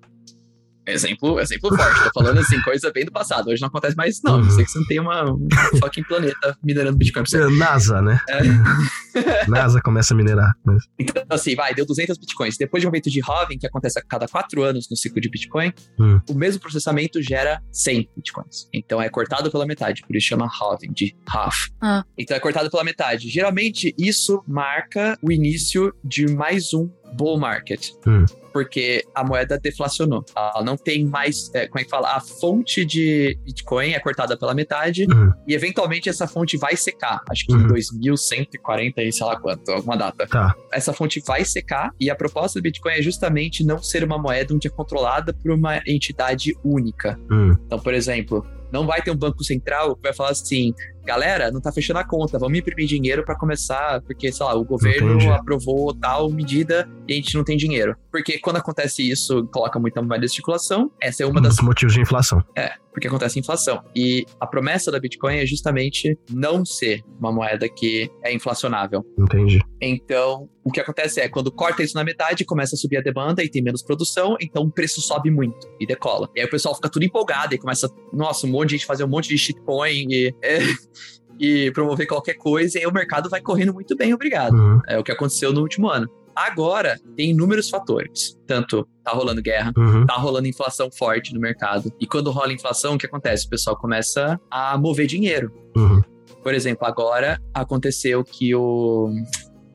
Exemplo, 0.86 1.38
exemplo 1.40 1.74
forte. 1.76 2.04
Tô 2.04 2.10
falando 2.14 2.38
assim, 2.38 2.60
coisa 2.62 2.90
bem 2.92 3.04
do 3.04 3.12
passado. 3.12 3.48
Hoje 3.48 3.60
não 3.60 3.68
acontece 3.68 3.96
mais, 3.96 4.20
não. 4.22 4.36
Uhum. 4.36 4.44
Não 4.44 4.50
sei 4.50 4.64
que 4.64 4.70
você 4.70 4.78
não 4.78 4.86
tem 4.86 5.00
uma, 5.00 5.32
um 5.32 5.48
fucking 5.78 6.02
planeta 6.04 6.56
minerando 6.62 6.96
bitcoin 6.96 7.22
pra 7.22 7.30
você. 7.30 7.42
É, 7.42 7.48
NASA, 7.50 8.02
né? 8.02 8.20
NASA 9.48 9.80
começa 9.80 10.14
a 10.14 10.16
minerar. 10.16 10.52
Mas... 10.64 10.84
Então, 10.98 11.22
assim, 11.30 11.54
vai, 11.54 11.74
deu 11.74 11.86
200 11.86 12.18
bitcoins. 12.18 12.56
Depois 12.56 12.80
de 12.80 12.86
um 12.86 12.90
evento 12.90 13.10
de 13.10 13.20
halving, 13.22 13.58
que 13.58 13.66
acontece 13.66 13.98
a 13.98 14.02
cada 14.02 14.26
4 14.26 14.62
anos 14.62 14.88
no 14.90 14.96
ciclo 14.96 15.20
de 15.20 15.28
Bitcoin, 15.28 15.72
Hum. 15.98 16.20
o 16.28 16.34
mesmo 16.34 16.60
processamento 16.60 17.22
gera 17.22 17.62
100 17.70 18.08
bitcoins. 18.16 18.68
Então 18.72 19.00
é 19.00 19.08
cortado 19.08 19.50
pela 19.50 19.66
metade, 19.66 20.02
por 20.06 20.16
isso 20.16 20.26
chama 20.26 20.48
halving, 20.48 20.92
de 20.92 21.14
half. 21.28 21.68
Ah. 21.80 22.04
Então 22.18 22.36
é 22.36 22.40
cortado 22.40 22.70
pela 22.70 22.84
metade. 22.84 23.28
Geralmente, 23.28 23.94
isso 23.98 24.42
marca 24.46 25.16
o 25.22 25.30
início 25.30 25.94
de 26.04 26.26
mais 26.34 26.72
um 26.74 26.90
bull 27.12 27.38
market. 27.38 27.90
Hum. 28.06 28.24
Porque 28.52 29.02
a 29.14 29.24
moeda 29.24 29.58
deflacionou. 29.58 30.22
Ela 30.36 30.62
não 30.62 30.76
tem 30.76 31.06
mais, 31.06 31.50
é, 31.54 31.66
como 31.66 31.80
é 31.80 31.84
que 31.84 31.88
fala? 31.90 32.14
A 32.16 32.20
fonte 32.20 32.84
de 32.84 33.38
Bitcoin 33.44 33.92
é 33.92 33.98
cortada 33.98 34.36
pela 34.36 34.52
metade 34.54 35.06
Uhum. 35.10 35.32
e 35.48 35.54
eventualmente 35.54 36.08
essa 36.10 36.26
fonte 36.28 36.58
vai 36.58 36.76
secar. 36.76 37.20
Acho 37.30 37.46
que 37.46 37.52
Uhum. 37.54 37.62
em 37.62 37.68
2140 37.68 39.02
e 39.02 39.10
sei 39.12 39.26
lá 39.26 39.40
quanto, 39.40 39.70
alguma 39.70 39.96
data 39.96 40.26
Tá. 40.26 40.54
essa 40.70 40.92
fonte 40.92 41.22
vai 41.26 41.44
secar 41.46 41.92
e 41.98 42.10
a 42.10 42.14
proposta 42.14 42.58
do 42.60 42.62
Bitcoin 42.62 42.92
é 42.92 43.02
justamente 43.02 43.64
não 43.64 43.82
ser 43.82 44.04
uma 44.04 44.18
moeda 44.18 44.54
onde 44.54 44.66
é 44.66 44.70
controlada 44.70 45.32
por 45.32 45.50
uma 45.50 45.80
entidade 45.86 46.54
única. 46.62 47.18
Hum. 47.30 47.52
Então, 47.66 47.78
por 47.78 47.94
exemplo, 47.94 48.46
não 48.70 48.86
vai 48.86 49.00
ter 49.02 49.10
um 49.10 49.16
banco 49.16 49.42
central 49.44 49.96
que 49.96 50.02
vai 50.02 50.12
falar 50.12 50.30
assim, 50.30 50.74
galera, 51.04 51.50
não 51.50 51.60
tá 51.60 51.72
fechando 51.72 51.98
a 51.98 52.04
conta, 52.04 52.38
vamos 52.38 52.58
imprimir 52.58 52.86
dinheiro 52.86 53.24
para 53.24 53.36
começar, 53.36 54.00
porque, 54.02 54.30
sei 54.32 54.44
lá, 54.46 54.54
o 54.54 54.64
governo 54.64 55.14
Entendi. 55.14 55.28
aprovou 55.28 55.94
tal 55.94 56.30
medida 56.30 56.88
e 57.08 57.12
a 57.12 57.16
gente 57.16 57.34
não 57.36 57.44
tem 57.44 57.56
dinheiro. 57.56 57.96
Porque 58.10 58.38
quando 58.38 58.56
acontece 58.56 59.08
isso, 59.08 59.46
coloca 59.52 59.78
muita 59.78 60.02
moeda 60.02 60.24
em 60.24 60.28
circulação, 60.28 60.90
essa 61.00 61.22
é 61.22 61.26
uma 61.26 61.40
Um 61.40 61.42
das 61.42 61.56
dos 61.56 61.64
motivos 61.64 61.94
de 61.94 62.00
inflação. 62.00 62.42
é, 62.56 62.72
porque 62.92 63.08
acontece 63.08 63.38
inflação. 63.38 63.82
E 63.96 64.24
a 64.38 64.46
promessa 64.46 64.90
da 64.90 65.00
Bitcoin 65.00 65.36
é 65.38 65.46
justamente 65.46 66.16
não 66.30 66.64
ser 66.64 67.02
uma 67.18 67.32
moeda 67.32 67.68
que 67.68 68.10
é 68.22 68.32
inflacionável. 68.34 69.02
Entendi. 69.18 69.60
Então, 69.80 70.48
o 70.62 70.70
que 70.70 70.78
acontece 70.80 71.20
é, 71.20 71.28
quando 71.28 71.50
corta 71.50 71.82
isso 71.82 71.94
na 71.94 72.04
metade, 72.04 72.44
começa 72.44 72.76
a 72.76 72.78
subir 72.78 72.98
a 72.98 73.00
demanda 73.00 73.42
e 73.42 73.48
tem 73.48 73.62
menos 73.62 73.82
produção, 73.82 74.36
então 74.40 74.62
o 74.64 74.70
preço 74.70 75.00
sobe 75.00 75.30
muito 75.30 75.66
e 75.80 75.86
decola. 75.86 76.28
E 76.36 76.40
aí 76.40 76.46
o 76.46 76.50
pessoal 76.50 76.74
fica 76.74 76.88
tudo 76.88 77.04
empolgado 77.04 77.54
e 77.54 77.58
começa, 77.58 77.88
nossa, 78.12 78.46
um 78.46 78.50
monte 78.50 78.68
de 78.70 78.76
gente 78.76 78.86
fazer 78.86 79.04
um 79.04 79.08
monte 79.08 79.28
de 79.28 79.38
shitcoin 79.38 80.06
e, 80.10 80.34
é, 80.42 80.58
e 81.38 81.70
promover 81.72 82.06
qualquer 82.06 82.34
coisa, 82.34 82.78
e 82.78 82.82
aí 82.82 82.86
o 82.86 82.92
mercado 82.92 83.28
vai 83.28 83.40
correndo 83.40 83.72
muito 83.72 83.96
bem, 83.96 84.12
obrigado. 84.14 84.54
Uhum. 84.54 84.80
É 84.86 84.98
o 84.98 85.02
que 85.04 85.10
aconteceu 85.12 85.52
no 85.52 85.60
último 85.62 85.88
ano. 85.88 86.08
Agora, 86.34 86.98
tem 87.16 87.30
inúmeros 87.30 87.68
fatores. 87.68 88.38
Tanto 88.46 88.88
tá 89.04 89.10
rolando 89.12 89.42
guerra, 89.42 89.72
Uhum. 89.76 90.06
tá 90.06 90.14
rolando 90.14 90.48
inflação 90.48 90.90
forte 90.90 91.34
no 91.34 91.40
mercado. 91.40 91.92
E 92.00 92.06
quando 92.06 92.30
rola 92.30 92.52
inflação, 92.52 92.94
o 92.94 92.98
que 92.98 93.04
acontece? 93.06 93.46
O 93.46 93.50
pessoal 93.50 93.76
começa 93.76 94.40
a 94.50 94.78
mover 94.78 95.06
dinheiro. 95.06 95.52
Uhum. 95.76 96.00
Por 96.42 96.54
exemplo, 96.54 96.86
agora 96.86 97.38
aconteceu 97.54 98.24
que 98.24 98.54
o. 98.54 99.10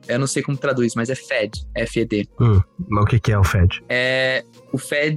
Eu 0.08 0.18
não 0.18 0.26
sei 0.26 0.42
como 0.42 0.56
traduz, 0.56 0.94
mas 0.94 1.10
é 1.10 1.14
Fed, 1.14 1.52
FED. 1.86 2.28
Mas 2.88 3.04
o 3.04 3.06
que, 3.06 3.20
que 3.20 3.30
é 3.32 3.38
o 3.38 3.44
Fed? 3.44 3.82
É. 3.88 4.42
O 4.72 4.78
Fed. 4.78 5.16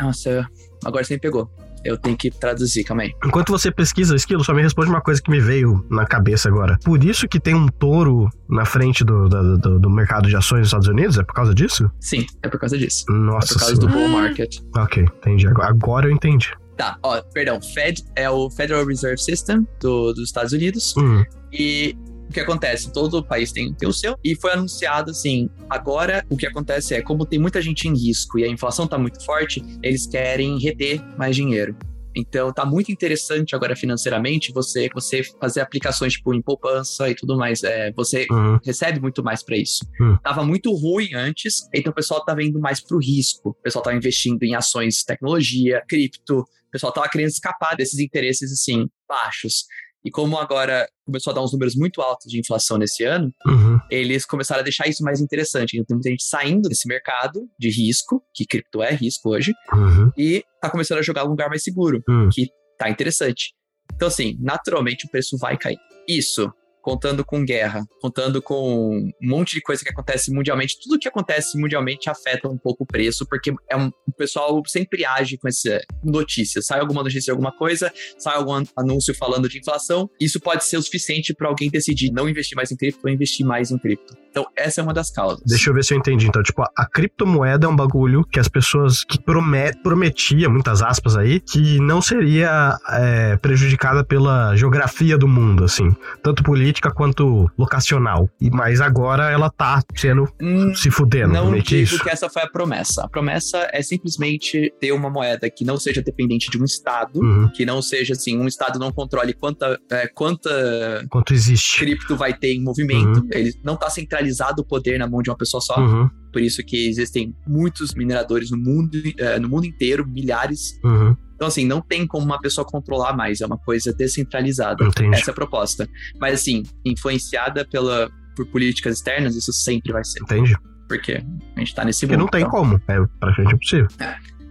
Nossa, 0.00 0.46
agora 0.84 1.02
você 1.04 1.14
me 1.14 1.20
pegou. 1.20 1.50
Eu 1.86 1.96
tenho 1.96 2.16
que 2.16 2.30
traduzir, 2.30 2.84
calma 2.84 3.02
aí. 3.04 3.12
Enquanto 3.24 3.50
você 3.50 3.70
pesquisa 3.70 4.14
Esquilo, 4.16 4.42
só 4.44 4.52
me 4.52 4.62
responde 4.62 4.88
uma 4.90 5.00
coisa 5.00 5.20
que 5.22 5.30
me 5.30 5.40
veio 5.40 5.84
na 5.90 6.04
cabeça 6.06 6.48
agora. 6.48 6.78
Por 6.84 7.02
isso 7.04 7.28
que 7.28 7.38
tem 7.40 7.54
um 7.54 7.66
touro 7.68 8.28
na 8.48 8.64
frente 8.64 9.04
do, 9.04 9.28
do, 9.28 9.58
do- 9.58 9.78
do 9.78 9.90
mercado 9.90 10.28
de 10.28 10.36
ações 10.36 10.60
dos 10.60 10.68
Estados 10.68 10.88
Unidos? 10.88 11.18
É 11.18 11.22
por 11.22 11.34
causa 11.34 11.54
disso? 11.54 11.90
Sim, 12.00 12.26
é 12.42 12.48
por 12.48 12.58
causa 12.58 12.76
disso. 12.76 13.04
Nossa 13.08 13.52
é 13.52 13.54
por 13.54 13.58
causa 13.60 13.74
do 13.74 13.80
senhora. 13.88 13.98
bull 13.98 14.08
market. 14.20 14.56
Ok, 14.76 15.02
entendi. 15.18 15.46
Agora, 15.48 15.68
agora 15.68 16.06
eu 16.08 16.12
entendi. 16.12 16.50
Tá, 16.76 16.98
ó, 17.02 17.20
perdão. 17.32 17.60
Fed 17.62 18.02
é 18.14 18.28
o 18.28 18.50
Federal 18.50 18.84
Reserve 18.84 19.18
System 19.18 19.66
do- 19.80 20.12
dos 20.12 20.24
Estados 20.24 20.52
Unidos. 20.52 20.94
Hum, 20.96 21.24
E 21.52 21.96
o 22.28 22.32
que 22.32 22.40
acontece? 22.40 22.92
Todo 22.92 23.24
país 23.24 23.52
tem, 23.52 23.72
tem 23.72 23.88
o 23.88 23.92
seu. 23.92 24.16
E 24.24 24.34
foi 24.34 24.52
anunciado 24.52 25.10
assim: 25.10 25.48
agora 25.68 26.24
o 26.28 26.36
que 26.36 26.46
acontece 26.46 26.94
é, 26.94 27.02
como 27.02 27.24
tem 27.24 27.38
muita 27.38 27.60
gente 27.62 27.88
em 27.88 27.94
risco 27.94 28.38
e 28.38 28.44
a 28.44 28.48
inflação 28.48 28.86
tá 28.86 28.98
muito 28.98 29.24
forte, 29.24 29.62
eles 29.82 30.06
querem 30.06 30.58
reter 30.58 31.02
mais 31.16 31.34
dinheiro. 31.36 31.76
Então 32.16 32.50
tá 32.50 32.64
muito 32.64 32.90
interessante 32.90 33.54
agora 33.54 33.76
financeiramente 33.76 34.50
você, 34.50 34.88
você 34.92 35.22
fazer 35.38 35.60
aplicações 35.60 36.14
tipo 36.14 36.32
em 36.32 36.40
poupança 36.40 37.10
e 37.10 37.14
tudo 37.14 37.36
mais. 37.36 37.62
É, 37.62 37.92
você 37.92 38.26
uhum. 38.30 38.58
recebe 38.64 38.98
muito 38.98 39.22
mais 39.22 39.42
pra 39.42 39.56
isso. 39.56 39.84
Hum. 40.00 40.16
Tava 40.22 40.42
muito 40.42 40.72
ruim 40.72 41.14
antes, 41.14 41.68
então 41.74 41.92
o 41.92 41.94
pessoal 41.94 42.24
tava 42.24 42.42
indo 42.42 42.58
mais 42.58 42.80
pro 42.80 42.98
risco. 42.98 43.50
O 43.50 43.62
pessoal 43.62 43.82
tava 43.82 43.96
investindo 43.96 44.42
em 44.42 44.54
ações 44.54 45.04
tecnologia, 45.04 45.82
cripto. 45.86 46.40
O 46.40 46.70
pessoal 46.72 46.92
tava 46.92 47.08
querendo 47.08 47.28
escapar 47.28 47.76
desses 47.76 47.98
interesses 48.00 48.50
assim 48.50 48.86
baixos. 49.06 49.66
E 50.06 50.10
como 50.10 50.38
agora 50.38 50.86
começou 51.04 51.32
a 51.32 51.34
dar 51.34 51.42
uns 51.42 51.52
números 51.52 51.74
muito 51.74 52.00
altos 52.00 52.30
de 52.30 52.38
inflação 52.38 52.78
nesse 52.78 53.02
ano, 53.04 53.32
Uhum. 53.44 53.78
eles 53.90 54.24
começaram 54.24 54.60
a 54.60 54.62
deixar 54.64 54.86
isso 54.86 55.02
mais 55.02 55.20
interessante. 55.20 55.74
Então 55.76 55.84
tem 55.86 55.96
muita 55.96 56.10
gente 56.10 56.24
saindo 56.24 56.68
desse 56.68 56.86
mercado 56.86 57.40
de 57.58 57.68
risco, 57.70 58.22
que 58.32 58.46
cripto 58.46 58.82
é 58.82 58.94
risco 58.94 59.30
hoje, 59.30 59.52
Uhum. 59.72 60.10
e 60.16 60.44
tá 60.62 60.70
começando 60.70 60.98
a 60.98 61.02
jogar 61.02 61.24
um 61.24 61.30
lugar 61.30 61.48
mais 61.48 61.62
seguro 61.64 62.00
Hum. 62.08 62.28
que 62.32 62.48
tá 62.78 62.88
interessante. 62.88 63.52
Então, 63.94 64.08
assim, 64.08 64.36
naturalmente 64.40 65.06
o 65.06 65.10
preço 65.10 65.36
vai 65.38 65.56
cair. 65.58 65.78
Isso 66.08 66.52
contando 66.86 67.24
com 67.24 67.44
guerra, 67.44 67.84
contando 68.00 68.40
com 68.40 68.96
um 68.96 69.10
monte 69.20 69.56
de 69.56 69.60
coisa 69.60 69.82
que 69.82 69.90
acontece 69.90 70.32
mundialmente, 70.32 70.78
tudo 70.80 71.00
que 71.00 71.08
acontece 71.08 71.58
mundialmente 71.58 72.08
afeta 72.08 72.48
um 72.48 72.56
pouco 72.56 72.84
o 72.84 72.86
preço, 72.86 73.26
porque 73.28 73.52
é 73.68 73.76
um, 73.76 73.90
o 74.06 74.12
pessoal 74.12 74.62
sempre 74.68 75.04
age 75.04 75.36
com 75.36 75.48
essa 75.48 75.80
notícia. 76.04 76.62
Sai 76.62 76.78
alguma 76.78 77.02
notícia 77.02 77.24
de 77.24 77.30
alguma 77.32 77.50
coisa, 77.50 77.92
sai 78.16 78.36
algum 78.36 78.62
anúncio 78.76 79.12
falando 79.16 79.48
de 79.48 79.58
inflação, 79.58 80.08
isso 80.20 80.38
pode 80.38 80.64
ser 80.64 80.76
o 80.76 80.82
suficiente 80.82 81.34
para 81.34 81.48
alguém 81.48 81.68
decidir 81.68 82.12
não 82.12 82.28
investir 82.28 82.54
mais 82.54 82.70
em 82.70 82.76
cripto 82.76 83.00
ou 83.02 83.10
investir 83.10 83.44
mais 83.44 83.72
em 83.72 83.78
cripto. 83.78 84.14
Então, 84.36 84.50
essa 84.54 84.82
é 84.82 84.84
uma 84.84 84.92
das 84.92 85.10
causas. 85.10 85.40
Deixa 85.46 85.70
eu 85.70 85.74
ver 85.74 85.82
se 85.82 85.94
eu 85.94 85.98
entendi. 85.98 86.26
Então, 86.26 86.42
tipo, 86.42 86.62
a 86.62 86.84
criptomoeda 86.86 87.64
é 87.64 87.68
um 87.70 87.74
bagulho 87.74 88.22
que 88.22 88.38
as 88.38 88.48
pessoas 88.48 89.02
que 89.02 89.18
promet, 89.18 89.80
prometia, 89.82 90.46
muitas 90.50 90.82
aspas 90.82 91.16
aí, 91.16 91.40
que 91.40 91.80
não 91.80 92.02
seria 92.02 92.76
é, 92.90 93.36
prejudicada 93.38 94.04
pela 94.04 94.54
geografia 94.54 95.16
do 95.16 95.26
mundo, 95.26 95.64
assim. 95.64 95.96
Tanto 96.22 96.42
política 96.42 96.90
quanto 96.90 97.50
locacional. 97.56 98.28
E, 98.38 98.50
mas 98.50 98.82
agora 98.82 99.30
ela 99.30 99.48
tá 99.48 99.82
sendo 99.94 100.28
Hum, 100.38 100.74
se 100.74 100.90
fudendo. 100.90 101.32
Não 101.32 101.52
que 101.54 101.62
digo 101.62 101.82
isso. 101.94 102.02
que 102.04 102.10
essa 102.10 102.28
foi 102.28 102.42
a 102.42 102.46
promessa. 102.46 103.04
A 103.04 103.08
promessa 103.08 103.66
é 103.72 103.80
simplesmente 103.80 104.70
ter 104.78 104.92
uma 104.92 105.08
moeda 105.08 105.48
que 105.48 105.64
não 105.64 105.78
seja 105.78 106.02
dependente 106.02 106.50
de 106.50 106.60
um 106.60 106.64
estado, 106.64 107.20
Uhum. 107.20 107.48
que 107.54 107.64
não 107.64 107.80
seja 107.80 108.12
assim, 108.12 108.36
um 108.38 108.46
estado 108.46 108.78
não 108.78 108.92
controle 108.92 109.32
quanta, 109.32 109.78
é, 109.90 110.06
quanta 110.08 111.06
Quanto 111.08 111.32
existe. 111.32 111.78
cripto 111.78 112.14
vai 112.16 112.34
ter 112.34 112.52
em 112.52 112.62
movimento. 112.62 113.26
Ele 113.32 113.54
não 113.64 113.74
está 113.74 113.88
centralizado 113.88 114.25
o 114.58 114.64
poder 114.64 114.98
na 114.98 115.06
mão 115.08 115.22
de 115.22 115.30
uma 115.30 115.36
pessoa 115.36 115.60
só. 115.60 115.78
Uhum, 115.80 116.08
Por 116.32 116.42
isso 116.42 116.62
que 116.64 116.88
existem 116.88 117.34
muitos 117.46 117.94
mineradores 117.94 118.50
no 118.50 118.56
mundo, 118.58 118.90
é, 119.18 119.38
no 119.38 119.48
mundo 119.48 119.66
inteiro, 119.66 120.06
milhares. 120.06 120.78
uhum. 120.84 121.16
Então, 121.34 121.48
assim, 121.48 121.66
não 121.66 121.82
tem 121.82 122.06
como 122.06 122.24
uma 122.24 122.40
pessoa 122.40 122.66
controlar 122.66 123.14
mais. 123.14 123.42
É 123.42 123.46
uma 123.46 123.58
coisa 123.58 123.92
descentralizada. 123.92 124.82
Entendi. 124.82 125.14
Essa 125.14 125.30
é 125.30 125.32
a 125.32 125.34
proposta. 125.34 125.86
Mas, 126.18 126.40
assim, 126.40 126.62
influenciada 126.82 127.62
pela, 127.70 128.10
por 128.34 128.46
políticas 128.46 128.96
externas, 128.96 129.36
isso 129.36 129.52
sempre 129.52 129.92
vai 129.92 130.02
ser. 130.02 130.22
Entendi. 130.22 130.56
Porque 130.88 131.22
a 131.54 131.58
gente 131.58 131.74
tá 131.74 131.84
nesse 131.84 132.06
Porque 132.06 132.16
mundo. 132.16 132.24
não 132.24 132.30
tem 132.30 132.40
então. 132.40 132.50
como. 132.50 132.80
É 132.88 132.96
praticamente 133.20 133.54
impossível. 133.54 133.88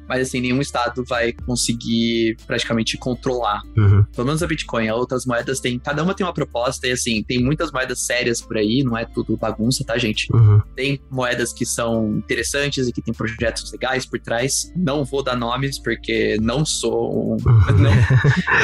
Mas 0.07 0.27
assim, 0.27 0.39
nenhum 0.41 0.61
estado 0.61 1.03
vai 1.07 1.33
conseguir 1.33 2.37
praticamente 2.45 2.97
controlar. 2.97 3.61
Uhum. 3.77 4.03
Pelo 4.13 4.27
menos 4.27 4.43
a 4.43 4.47
Bitcoin. 4.47 4.87
As 4.89 4.95
outras 4.95 5.25
moedas 5.25 5.59
têm. 5.59 5.79
Cada 5.79 6.03
uma 6.03 6.13
tem 6.13 6.25
uma 6.25 6.33
proposta, 6.33 6.87
e 6.87 6.91
assim, 6.91 7.23
tem 7.23 7.43
muitas 7.43 7.71
moedas 7.71 8.01
sérias 8.05 8.41
por 8.41 8.57
aí, 8.57 8.83
não 8.83 8.97
é 8.97 9.05
tudo 9.05 9.35
bagunça, 9.37 9.83
tá, 9.83 9.97
gente? 9.97 10.27
Uhum. 10.33 10.61
Tem 10.75 10.99
moedas 11.09 11.51
que 11.53 11.65
são 11.65 12.17
interessantes 12.17 12.87
e 12.87 12.91
que 12.91 13.01
tem 13.01 13.13
projetos 13.13 13.71
legais 13.71 14.05
por 14.05 14.19
trás. 14.19 14.71
Não 14.75 15.03
vou 15.03 15.23
dar 15.23 15.35
nomes, 15.35 15.79
porque 15.79 16.37
não 16.41 16.65
sou. 16.65 17.33
um- 17.33 17.37
Não, 17.75 17.91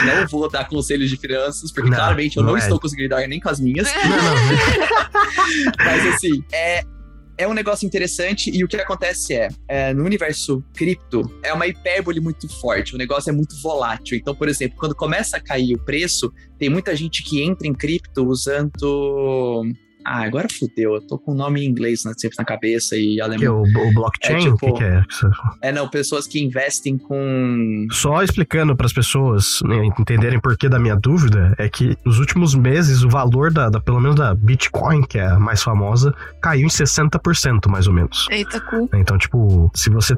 não 0.06 0.28
vou 0.30 0.50
dar 0.50 0.68
conselhos 0.68 1.10
de 1.10 1.18
finanças, 1.18 1.72
porque 1.72 1.89
Não, 1.89 1.98
claramente 1.98 2.38
eu 2.38 2.44
não, 2.44 2.52
não 2.52 2.58
é. 2.58 2.60
estou 2.62 2.80
conseguindo 2.80 3.10
dar 3.10 3.28
nem 3.28 3.39
com 3.39 3.50
as 3.50 3.60
minhas. 3.60 3.88
Não, 3.94 4.10
não. 4.10 4.36
Mas 5.78 6.06
assim, 6.16 6.44
é, 6.52 6.84
é 7.42 7.48
um 7.48 7.54
negócio 7.54 7.88
interessante 7.88 8.52
e 8.54 8.64
o 8.64 8.68
que 8.68 8.78
acontece 8.78 9.34
é, 9.34 9.50
é, 9.68 9.94
no 9.94 10.06
universo 10.06 10.64
cripto, 10.76 11.24
é 11.44 11.52
uma 11.52 11.66
hipérbole 11.66 12.20
muito 12.20 12.48
forte, 12.48 12.94
o 12.94 12.98
negócio 12.98 13.32
é 13.32 13.34
muito 13.34 13.60
volátil. 13.62 14.16
Então, 14.16 14.36
por 14.36 14.48
exemplo, 14.48 14.78
quando 14.78 14.94
começa 14.94 15.38
a 15.38 15.39
cair 15.39 15.74
o 15.76 15.80
preço, 15.80 16.32
tem 16.60 16.70
muita 16.70 16.96
gente 16.96 17.24
que 17.24 17.42
entra 17.42 17.68
em 17.68 17.74
cripto 17.74 18.28
usando. 18.28 19.66
Ah, 20.06 20.24
agora 20.24 20.47
fudeu, 20.49 20.95
eu 20.95 21.02
tô 21.02 21.18
com 21.18 21.32
o 21.32 21.36
nome 21.36 21.62
em 21.64 21.68
inglês 21.70 22.04
né, 22.06 22.14
sempre 22.18 22.36
na 22.38 22.45
cabeça 22.45 22.95
e 22.95 23.16
Que 23.16 23.22
é 23.22 23.24
alemão. 23.24 23.62
o, 23.62 23.89
o 23.89 23.93
blockchain? 23.93 24.36
É, 24.36 24.39
tipo- 24.39 24.70
O 24.70 24.74
que, 24.74 24.80
que 24.80 24.84
é? 24.84 25.04
É, 25.62 25.72
não, 25.72 25.88
pessoas 25.88 26.26
que 26.28 26.41
investem 26.43 26.97
com. 26.97 27.86
Só 27.91 28.22
explicando 28.24 28.76
para 28.76 28.86
as 28.86 28.93
pessoas 28.93 29.60
né, 29.64 29.86
entenderem 29.99 30.39
por 30.39 30.58
que 30.58 30.68
da 30.68 30.80
minha 30.80 30.95
dúvida, 30.95 31.54
é 31.58 31.70
que 31.70 31.95
nos 32.06 32.20
últimos 32.20 32.56
meses 32.56 33.04
o 33.04 33.10
valor 33.10 33.52
da, 33.52 33.70
da- 33.70 33.80
pelo 33.80 33.99
menos 33.99 34.16
da 34.16 34.34
Bitcoin, 34.34 35.04
que 35.04 35.18
é 35.18 35.26
a 35.28 35.39
mais 35.39 35.62
famosa, 35.62 36.14
caiu 36.41 36.66
em 36.66 36.70
60% 36.70 37.68
mais 37.70 37.88
ou 37.88 37.93
menos. 37.93 38.28
Eita, 38.30 38.60
cu. 38.62 38.89
Então, 38.93 39.18
tipo, 39.18 39.72
se 39.76 39.89
você. 39.89 40.16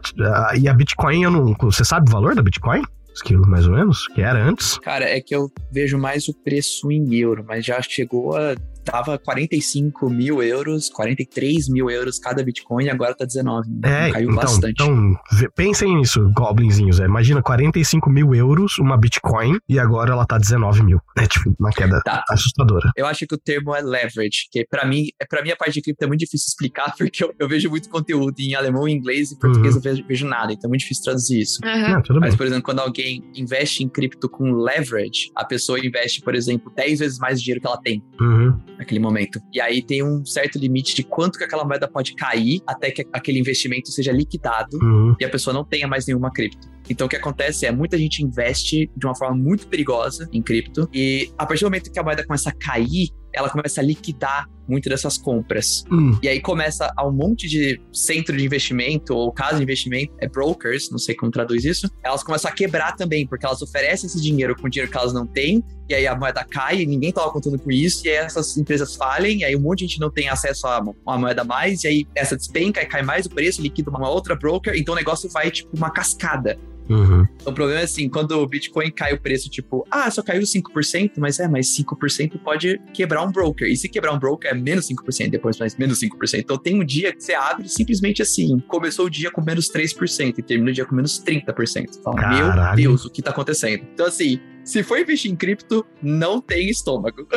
E 0.59 0.67
a 0.67 0.73
Bitcoin, 0.73 1.23
eu 1.23 1.31
não. 1.31 1.53
Você 1.61 1.83
sabe 1.83 2.09
o 2.09 2.11
valor 2.11 2.35
da 2.35 2.41
Bitcoin? 2.41 2.81
Esquilo, 3.13 3.47
mais 3.47 3.67
ou 3.67 3.73
menos? 3.75 4.07
Que 4.07 4.21
era 4.21 4.43
antes? 4.43 4.79
Cara, 4.79 5.05
é 5.05 5.21
que 5.21 5.35
eu 5.35 5.51
vejo 5.71 5.99
mais 5.99 6.27
o 6.27 6.33
preço 6.33 6.91
em 6.91 7.13
euro, 7.15 7.45
mas 7.47 7.63
já 7.65 7.79
chegou 7.81 8.35
a. 8.35 8.55
Tava 8.83 9.17
45 9.17 10.09
mil 10.09 10.41
euros, 10.43 10.89
43 10.89 11.69
mil 11.69 11.89
euros 11.89 12.19
cada 12.19 12.43
Bitcoin 12.43 12.85
e 12.85 12.89
agora 12.89 13.15
tá 13.15 13.25
19. 13.25 13.69
É, 13.83 14.11
caiu 14.11 14.29
então, 14.31 14.35
bastante. 14.35 14.71
então 14.73 15.15
pensem 15.55 15.95
nisso, 15.95 16.29
goblinzinhos. 16.35 16.99
É, 16.99 17.05
imagina 17.05 17.41
45 17.41 18.09
mil 18.09 18.33
euros 18.35 18.77
uma 18.77 18.97
Bitcoin 18.97 19.57
e 19.69 19.79
agora 19.79 20.11
ela 20.11 20.25
tá 20.25 20.37
19 20.37 20.83
mil. 20.83 20.99
É 21.17 21.25
tipo 21.27 21.53
uma 21.59 21.69
queda 21.71 22.01
Tá. 22.03 22.23
assustadora. 22.29 22.91
Eu 22.97 23.05
acho 23.05 23.25
que 23.25 23.33
o 23.35 23.37
termo 23.37 23.73
é 23.75 23.81
leverage, 23.81 24.47
que 24.51 24.65
pra 24.69 24.85
mim, 24.85 25.07
é 25.21 25.25
para 25.25 25.41
mim 25.41 25.51
a 25.51 25.55
parte 25.55 25.73
de 25.75 25.81
cripto 25.81 26.03
é 26.03 26.07
muito 26.07 26.19
difícil 26.21 26.47
explicar, 26.49 26.93
porque 26.97 27.23
eu, 27.23 27.33
eu 27.39 27.47
vejo 27.47 27.69
muito 27.69 27.89
conteúdo 27.89 28.35
em 28.39 28.55
alemão, 28.55 28.87
inglês 28.87 29.31
e 29.31 29.39
português 29.39 29.73
Uhum. 29.75 29.79
eu 29.79 29.81
vejo, 29.83 30.05
vejo 30.07 30.27
nada, 30.27 30.51
então 30.53 30.67
é 30.67 30.69
muito 30.69 30.81
difícil 30.81 31.03
traduzir 31.05 31.39
isso. 31.41 31.59
Tudo 32.03 32.19
bem. 32.19 32.29
Mas, 32.29 32.35
por 32.35 32.45
exemplo, 32.45 32.63
quando 32.63 32.79
alguém 32.79 33.23
investe 33.35 33.83
em 33.83 33.87
cripto 33.89 34.29
com 34.29 34.51
leverage, 34.51 35.31
a 35.35 35.45
pessoa 35.45 35.79
investe, 35.79 36.21
por 36.21 36.35
exemplo, 36.35 36.71
10 36.75 36.99
vezes 36.99 37.17
mais 37.19 37.41
dinheiro 37.41 37.61
que 37.61 37.67
ela 37.67 37.77
tem 37.81 38.03
Uhum. 38.19 38.59
Naquele 38.77 38.99
momento. 38.99 39.39
E 39.53 39.59
aí 39.61 39.81
tem 39.81 40.03
um 40.03 40.25
certo 40.25 40.57
limite 40.57 40.95
de 40.95 41.03
quanto 41.03 41.37
que 41.37 41.43
aquela 41.43 41.63
moeda 41.63 41.87
pode 41.87 42.15
cair 42.15 42.61
até 42.67 42.91
que 42.91 43.05
aquele 43.13 43.39
investimento 43.39 43.89
seja 43.91 44.11
liquidado 44.11 44.77
Uhum. 44.81 45.15
e 45.19 45.25
a 45.25 45.29
pessoa 45.29 45.53
não 45.53 45.63
tenha 45.63 45.87
mais 45.87 46.05
nenhuma 46.05 46.31
cripto. 46.31 46.71
Então 46.89 47.07
o 47.07 47.09
que 47.09 47.15
acontece 47.15 47.65
é 47.65 47.71
muita 47.71 47.97
gente 47.97 48.23
investe 48.23 48.89
de 48.95 49.05
uma 49.05 49.15
forma 49.15 49.35
muito 49.35 49.67
perigosa 49.67 50.27
em 50.33 50.41
cripto 50.41 50.89
e 50.93 51.31
a 51.37 51.45
partir 51.45 51.63
do 51.63 51.67
momento 51.67 51.91
que 51.91 51.99
a 51.99 52.03
moeda 52.03 52.25
começa 52.25 52.49
a 52.49 52.53
cair, 52.53 53.09
ela 53.33 53.49
começa 53.49 53.81
a 53.81 53.83
liquidar 53.83 54.47
muito 54.67 54.89
dessas 54.89 55.17
compras. 55.17 55.83
Hum. 55.91 56.17
E 56.21 56.27
aí 56.27 56.39
começa 56.39 56.91
a 56.95 57.05
um 57.05 57.11
monte 57.11 57.47
de 57.47 57.81
centro 57.91 58.35
de 58.35 58.45
investimento 58.45 59.13
ou 59.13 59.31
casa 59.31 59.57
de 59.57 59.63
investimento, 59.63 60.13
é 60.19 60.27
brokers, 60.27 60.89
não 60.89 60.97
sei 60.97 61.15
como 61.15 61.31
traduz 61.31 61.65
isso, 61.65 61.89
elas 62.03 62.23
começam 62.23 62.49
a 62.49 62.53
quebrar 62.53 62.95
também, 62.95 63.27
porque 63.27 63.45
elas 63.45 63.61
oferecem 63.61 64.07
esse 64.07 64.21
dinheiro 64.21 64.55
com 64.55 64.69
dinheiro 64.69 64.89
que 64.89 64.97
elas 64.97 65.13
não 65.13 65.27
têm, 65.27 65.63
e 65.89 65.93
aí 65.93 66.07
a 66.07 66.15
moeda 66.15 66.43
cai, 66.45 66.81
e 66.81 66.85
ninguém 66.85 67.11
tava 67.11 67.29
contando 67.31 67.59
com 67.59 67.71
isso, 67.71 68.05
e 68.05 68.09
aí 68.09 68.17
essas 68.17 68.57
empresas 68.57 68.95
falem, 68.95 69.39
e 69.39 69.43
aí 69.43 69.55
um 69.55 69.61
monte 69.61 69.79
de 69.79 69.87
gente 69.87 69.99
não 69.99 70.09
tem 70.09 70.29
acesso 70.29 70.67
a 70.67 70.79
uma 70.79 71.17
moeda 71.17 71.41
a 71.41 71.45
mais, 71.45 71.83
e 71.83 71.87
aí 71.87 72.07
essa 72.15 72.37
despenca 72.37 72.81
e 72.81 72.85
cai 72.85 73.01
mais 73.01 73.25
o 73.25 73.29
preço, 73.29 73.61
liquida 73.61 73.89
uma 73.89 74.09
outra 74.09 74.35
broker, 74.35 74.73
então 74.75 74.93
o 74.93 74.97
negócio 74.97 75.29
vai 75.29 75.51
tipo 75.51 75.75
uma 75.75 75.91
cascada. 75.91 76.57
Uhum. 76.89 77.25
Então, 77.35 77.51
o 77.51 77.55
problema 77.55 77.81
é 77.81 77.83
assim, 77.83 78.09
quando 78.09 78.31
o 78.31 78.47
Bitcoin 78.47 78.91
cai 78.91 79.13
o 79.13 79.19
preço, 79.19 79.49
tipo, 79.49 79.85
ah, 79.89 80.09
só 80.11 80.21
caiu 80.21 80.41
5%, 80.41 81.13
mas 81.17 81.39
é, 81.39 81.47
mas 81.47 81.67
5% 81.67 82.39
pode 82.43 82.79
quebrar 82.93 83.23
um 83.23 83.31
broker. 83.31 83.67
E 83.67 83.75
se 83.75 83.87
quebrar 83.87 84.13
um 84.13 84.19
broker 84.19 84.51
é 84.51 84.53
menos 84.53 84.87
5%, 84.87 85.29
depois 85.29 85.57
mais 85.57 85.77
menos 85.77 85.99
5%. 85.99 86.39
Então 86.39 86.57
tem 86.57 86.79
um 86.79 86.85
dia 86.85 87.13
que 87.13 87.23
você 87.23 87.33
abre 87.33 87.67
simplesmente 87.69 88.21
assim, 88.21 88.59
começou 88.67 89.05
o 89.05 89.09
dia 89.09 89.31
com 89.31 89.41
menos 89.41 89.69
3% 89.71 90.35
e 90.37 90.41
termina 90.41 90.71
o 90.71 90.73
dia 90.73 90.85
com 90.85 90.95
menos 90.95 91.23
30%. 91.23 92.01
Fala, 92.03 92.29
meu 92.29 92.47
Caralho. 92.47 92.75
Deus, 92.75 93.05
o 93.05 93.09
que 93.09 93.21
tá 93.21 93.31
acontecendo? 93.31 93.85
Então 93.93 94.05
assim, 94.05 94.39
se 94.63 94.83
for 94.83 94.99
investir 94.99 95.31
em 95.31 95.35
cripto, 95.35 95.85
não 96.01 96.41
tem 96.41 96.69
estômago. 96.69 97.27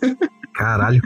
Caralho. 0.54 1.02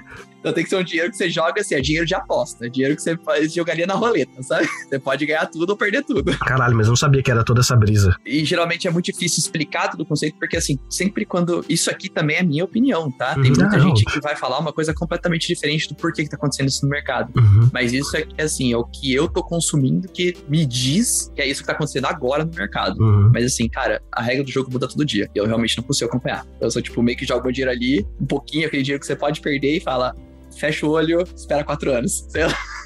Então 0.49 0.55
tem 0.55 0.65
que 0.65 0.71
ser 0.71 0.77
um 0.77 0.83
dinheiro 0.83 1.11
que 1.11 1.17
você 1.19 1.29
joga 1.29 1.61
assim, 1.61 1.75
é 1.75 1.81
dinheiro 1.81 2.07
de 2.07 2.15
aposta, 2.15 2.65
é 2.67 2.71
dinheiro 2.71 2.97
que 2.97 3.03
você 3.03 3.17
faz, 3.19 3.53
jogaria 3.53 3.87
na 3.87 3.93
roleta, 3.95 4.43
sabe? 4.43 4.67
Você 4.89 4.99
pode 4.99 5.27
ganhar 5.27 5.45
tudo 5.47 5.71
ou 5.71 5.77
perder 5.77 6.03
tudo. 6.03 6.37
Caralho, 6.39 6.75
mas 6.75 6.87
eu 6.87 6.91
não 6.93 6.97
sabia 6.97 7.23
que 7.23 7.31
era 7.31 7.45
toda 7.45 7.61
essa 7.61 7.77
brisa. 7.77 8.17
E 8.25 8.43
geralmente 8.45 8.89
é 8.89 8.91
muito 8.91 9.05
difícil 9.07 9.41
explicar 9.41 9.91
todo 9.91 10.01
o 10.01 10.07
conceito, 10.07 10.37
porque 10.39 10.57
assim, 10.57 10.79
sempre 10.89 11.27
quando. 11.27 11.63
Isso 11.69 11.91
aqui 11.91 12.09
também 12.09 12.37
é 12.37 12.43
minha 12.43 12.65
opinião, 12.65 13.11
tá? 13.11 13.35
Tem 13.35 13.51
Uhum. 13.51 13.59
muita 13.59 13.77
Não. 13.77 13.81
gente 13.81 14.05
que 14.07 14.21
vai 14.21 14.35
falar 14.35 14.59
uma 14.59 14.73
coisa 14.73 14.95
completamente 14.95 15.47
diferente 15.47 15.89
do 15.89 15.95
porquê 15.95 16.23
que 16.25 16.31
tá 16.31 16.37
acontecendo 16.37 16.69
isso 16.69 16.83
no 16.85 16.89
mercado. 16.91 17.31
Uhum. 17.39 17.69
Mas 17.73 17.93
isso 17.93 18.17
é 18.17 18.23
que, 18.23 18.41
assim, 18.41 18.73
é 18.73 18.77
o 18.77 18.85
que 18.85 19.13
eu 19.13 19.29
tô 19.29 19.43
consumindo 19.43 20.09
que 20.09 20.35
me 20.49 20.65
diz 20.65 21.31
que 21.35 21.43
é 21.43 21.47
isso 21.47 21.61
que 21.61 21.67
tá 21.67 21.75
acontecendo 21.75 22.07
agora 22.07 22.45
no 22.45 22.55
mercado. 22.55 22.99
Uhum. 23.03 23.31
Mas 23.33 23.45
assim, 23.45 23.69
cara, 23.69 24.01
a 24.13 24.23
regra 24.23 24.45
do 24.45 24.51
jogo 24.51 24.71
muda 24.73 24.89
todo 24.89 25.05
dia. 25.05 25.29
E 25.35 25.39
eu 25.39 25.47
realmente 25.47 25.77
não 25.77 25.85
consigo 25.85 26.09
acompanhar. 26.09 26.47
Eu 26.61 26.71
sou, 26.71 26.81
tipo, 26.81 27.03
meio 27.03 27.19
que 27.19 27.27
jogo 27.27 27.43
meu 27.43 27.53
dinheiro 27.53 27.71
ali, 27.71 28.07
um 28.21 28.27
pouquinho, 28.27 28.67
aquele 28.67 28.83
dinheiro 28.83 29.01
que 29.01 29.07
você 29.07 29.17
pode 29.17 29.41
perder 29.43 29.77
e 29.77 29.81
fala. 29.81 30.15
Fecha 30.59 30.87
o 30.87 30.91
olho, 30.91 31.23
espera 31.23 31.65
quatro 31.65 31.93
anos. 31.93 32.27
Sei 32.29 32.45
lá. 32.45 32.55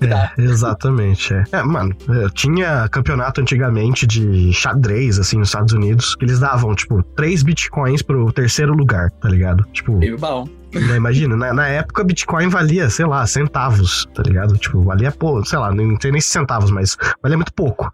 É, 0.00 0.40
exatamente, 0.40 1.34
é. 1.34 1.42
É, 1.50 1.62
mano, 1.62 1.96
eu 2.08 2.30
tinha 2.30 2.88
campeonato 2.88 3.40
antigamente 3.40 4.06
de 4.06 4.52
xadrez, 4.52 5.18
assim, 5.18 5.38
nos 5.38 5.48
Estados 5.48 5.72
Unidos, 5.72 6.14
que 6.14 6.24
eles 6.24 6.38
davam, 6.38 6.72
tipo, 6.76 7.02
3 7.02 7.42
bitcoins 7.42 8.02
pro 8.02 8.32
terceiro 8.32 8.72
lugar, 8.72 9.10
tá 9.20 9.28
ligado? 9.28 9.64
Tipo, 9.72 9.98
Teve 9.98 10.16
bom. 10.16 10.48
né, 10.72 10.96
imagina, 10.96 11.36
na, 11.36 11.52
na 11.52 11.66
época 11.66 12.04
bitcoin 12.04 12.48
valia, 12.48 12.88
sei 12.88 13.04
lá, 13.06 13.26
centavos, 13.26 14.06
tá 14.14 14.22
ligado? 14.22 14.56
Tipo, 14.58 14.84
valia, 14.84 15.10
pô, 15.10 15.44
sei 15.44 15.58
lá, 15.58 15.74
não 15.74 16.00
sei 16.00 16.12
nem 16.12 16.20
centavos, 16.20 16.70
mas 16.70 16.96
valia 17.20 17.36
muito 17.36 17.52
pouco. 17.52 17.90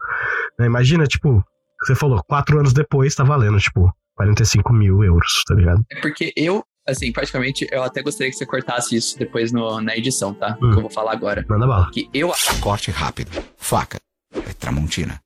Né, 0.58 0.66
Imagina, 0.66 1.06
tipo, 1.06 1.42
você 1.82 1.94
falou, 1.94 2.22
quatro 2.28 2.58
anos 2.58 2.74
depois 2.74 3.14
tá 3.14 3.24
valendo, 3.24 3.58
tipo, 3.58 3.90
45 4.16 4.72
mil 4.72 5.02
euros, 5.02 5.42
tá 5.48 5.54
ligado? 5.54 5.82
É 5.90 6.00
porque 6.00 6.32
eu, 6.36 6.62
assim, 6.86 7.12
praticamente, 7.12 7.66
eu 7.70 7.82
até 7.82 8.02
gostaria 8.02 8.30
que 8.30 8.36
você 8.36 8.46
cortasse 8.46 8.96
isso 8.96 9.18
depois 9.18 9.52
no- 9.52 9.80
na 9.80 9.96
edição, 9.96 10.32
tá? 10.34 10.56
Hum. 10.62 10.70
Que 10.70 10.76
eu 10.78 10.82
vou 10.82 10.90
falar 10.90 11.12
agora. 11.12 11.44
Manda 11.48 11.66
bala. 11.66 11.90
Que 11.92 12.08
eu 12.12 12.32
Corte 12.60 12.90
rápido. 12.90 13.30
Faca. 13.56 13.98
É 14.34 14.52
Tramontina. 14.54 15.20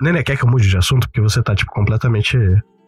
Nenê, 0.00 0.22
quer 0.22 0.36
que 0.36 0.44
eu 0.44 0.48
mude 0.50 0.68
de 0.68 0.76
assunto? 0.76 1.06
Porque 1.08 1.20
você 1.20 1.42
tá, 1.42 1.54
tipo, 1.54 1.70
completamente 1.70 2.36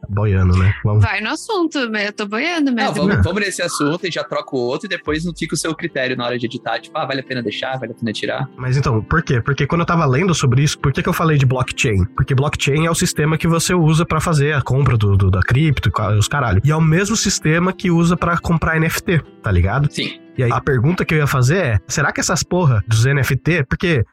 boiando, 0.08 0.56
né? 0.56 0.74
Vamos. 0.84 1.04
Vai 1.04 1.20
no 1.20 1.30
assunto, 1.30 1.88
mas 1.90 2.06
eu 2.06 2.12
tô 2.12 2.26
boiando 2.26 2.66
Não, 2.70 2.74
mesmo. 2.74 2.94
vamos, 3.08 3.24
vamos 3.24 3.40
nesse 3.40 3.62
assunto 3.62 4.06
e 4.06 4.10
já 4.10 4.22
troca 4.24 4.54
o 4.54 4.58
outro 4.58 4.86
e 4.86 4.88
depois 4.88 5.24
não 5.24 5.34
fica 5.34 5.54
o 5.54 5.58
seu 5.58 5.74
critério 5.74 6.16
na 6.16 6.24
hora 6.26 6.38
de 6.38 6.46
editar. 6.46 6.78
Tipo, 6.80 6.96
ah, 6.98 7.04
vale 7.06 7.20
a 7.20 7.24
pena 7.24 7.42
deixar, 7.42 7.78
vale 7.78 7.92
a 7.92 7.94
pena 7.94 8.12
tirar. 8.12 8.48
Mas 8.56 8.76
então, 8.76 9.02
por 9.02 9.22
quê? 9.22 9.40
Porque 9.40 9.66
quando 9.66 9.80
eu 9.82 9.86
tava 9.86 10.04
lendo 10.06 10.34
sobre 10.34 10.62
isso, 10.62 10.78
por 10.78 10.92
que, 10.92 11.02
que 11.02 11.08
eu 11.08 11.12
falei 11.12 11.38
de 11.38 11.46
blockchain? 11.46 12.04
Porque 12.16 12.34
blockchain 12.34 12.86
é 12.86 12.90
o 12.90 12.94
sistema 12.94 13.36
que 13.38 13.46
você 13.48 13.74
usa 13.74 14.04
pra 14.04 14.20
fazer 14.20 14.52
a 14.54 14.62
compra 14.62 14.96
do, 14.96 15.16
do- 15.16 15.30
da 15.30 15.40
cripto, 15.40 15.90
e 15.90 16.18
os 16.18 16.28
caralho. 16.28 16.60
E 16.64 16.70
é 16.70 16.76
o 16.76 16.80
mesmo 16.80 17.16
sistema 17.16 17.72
que 17.72 17.90
usa 17.90 18.16
pra 18.16 18.38
comprar 18.38 18.78
NFT, 18.80 19.20
tá 19.42 19.50
ligado? 19.50 19.88
Sim. 19.92 20.20
E 20.36 20.42
aí 20.42 20.52
a 20.52 20.60
pergunta 20.60 21.04
que 21.04 21.14
eu 21.14 21.18
ia 21.18 21.26
fazer 21.26 21.56
é: 21.56 21.78
será 21.88 22.12
que 22.12 22.20
essas 22.20 22.42
porra 22.42 22.82
dos 22.86 23.04
NFT, 23.04 23.64
porque 23.68 24.04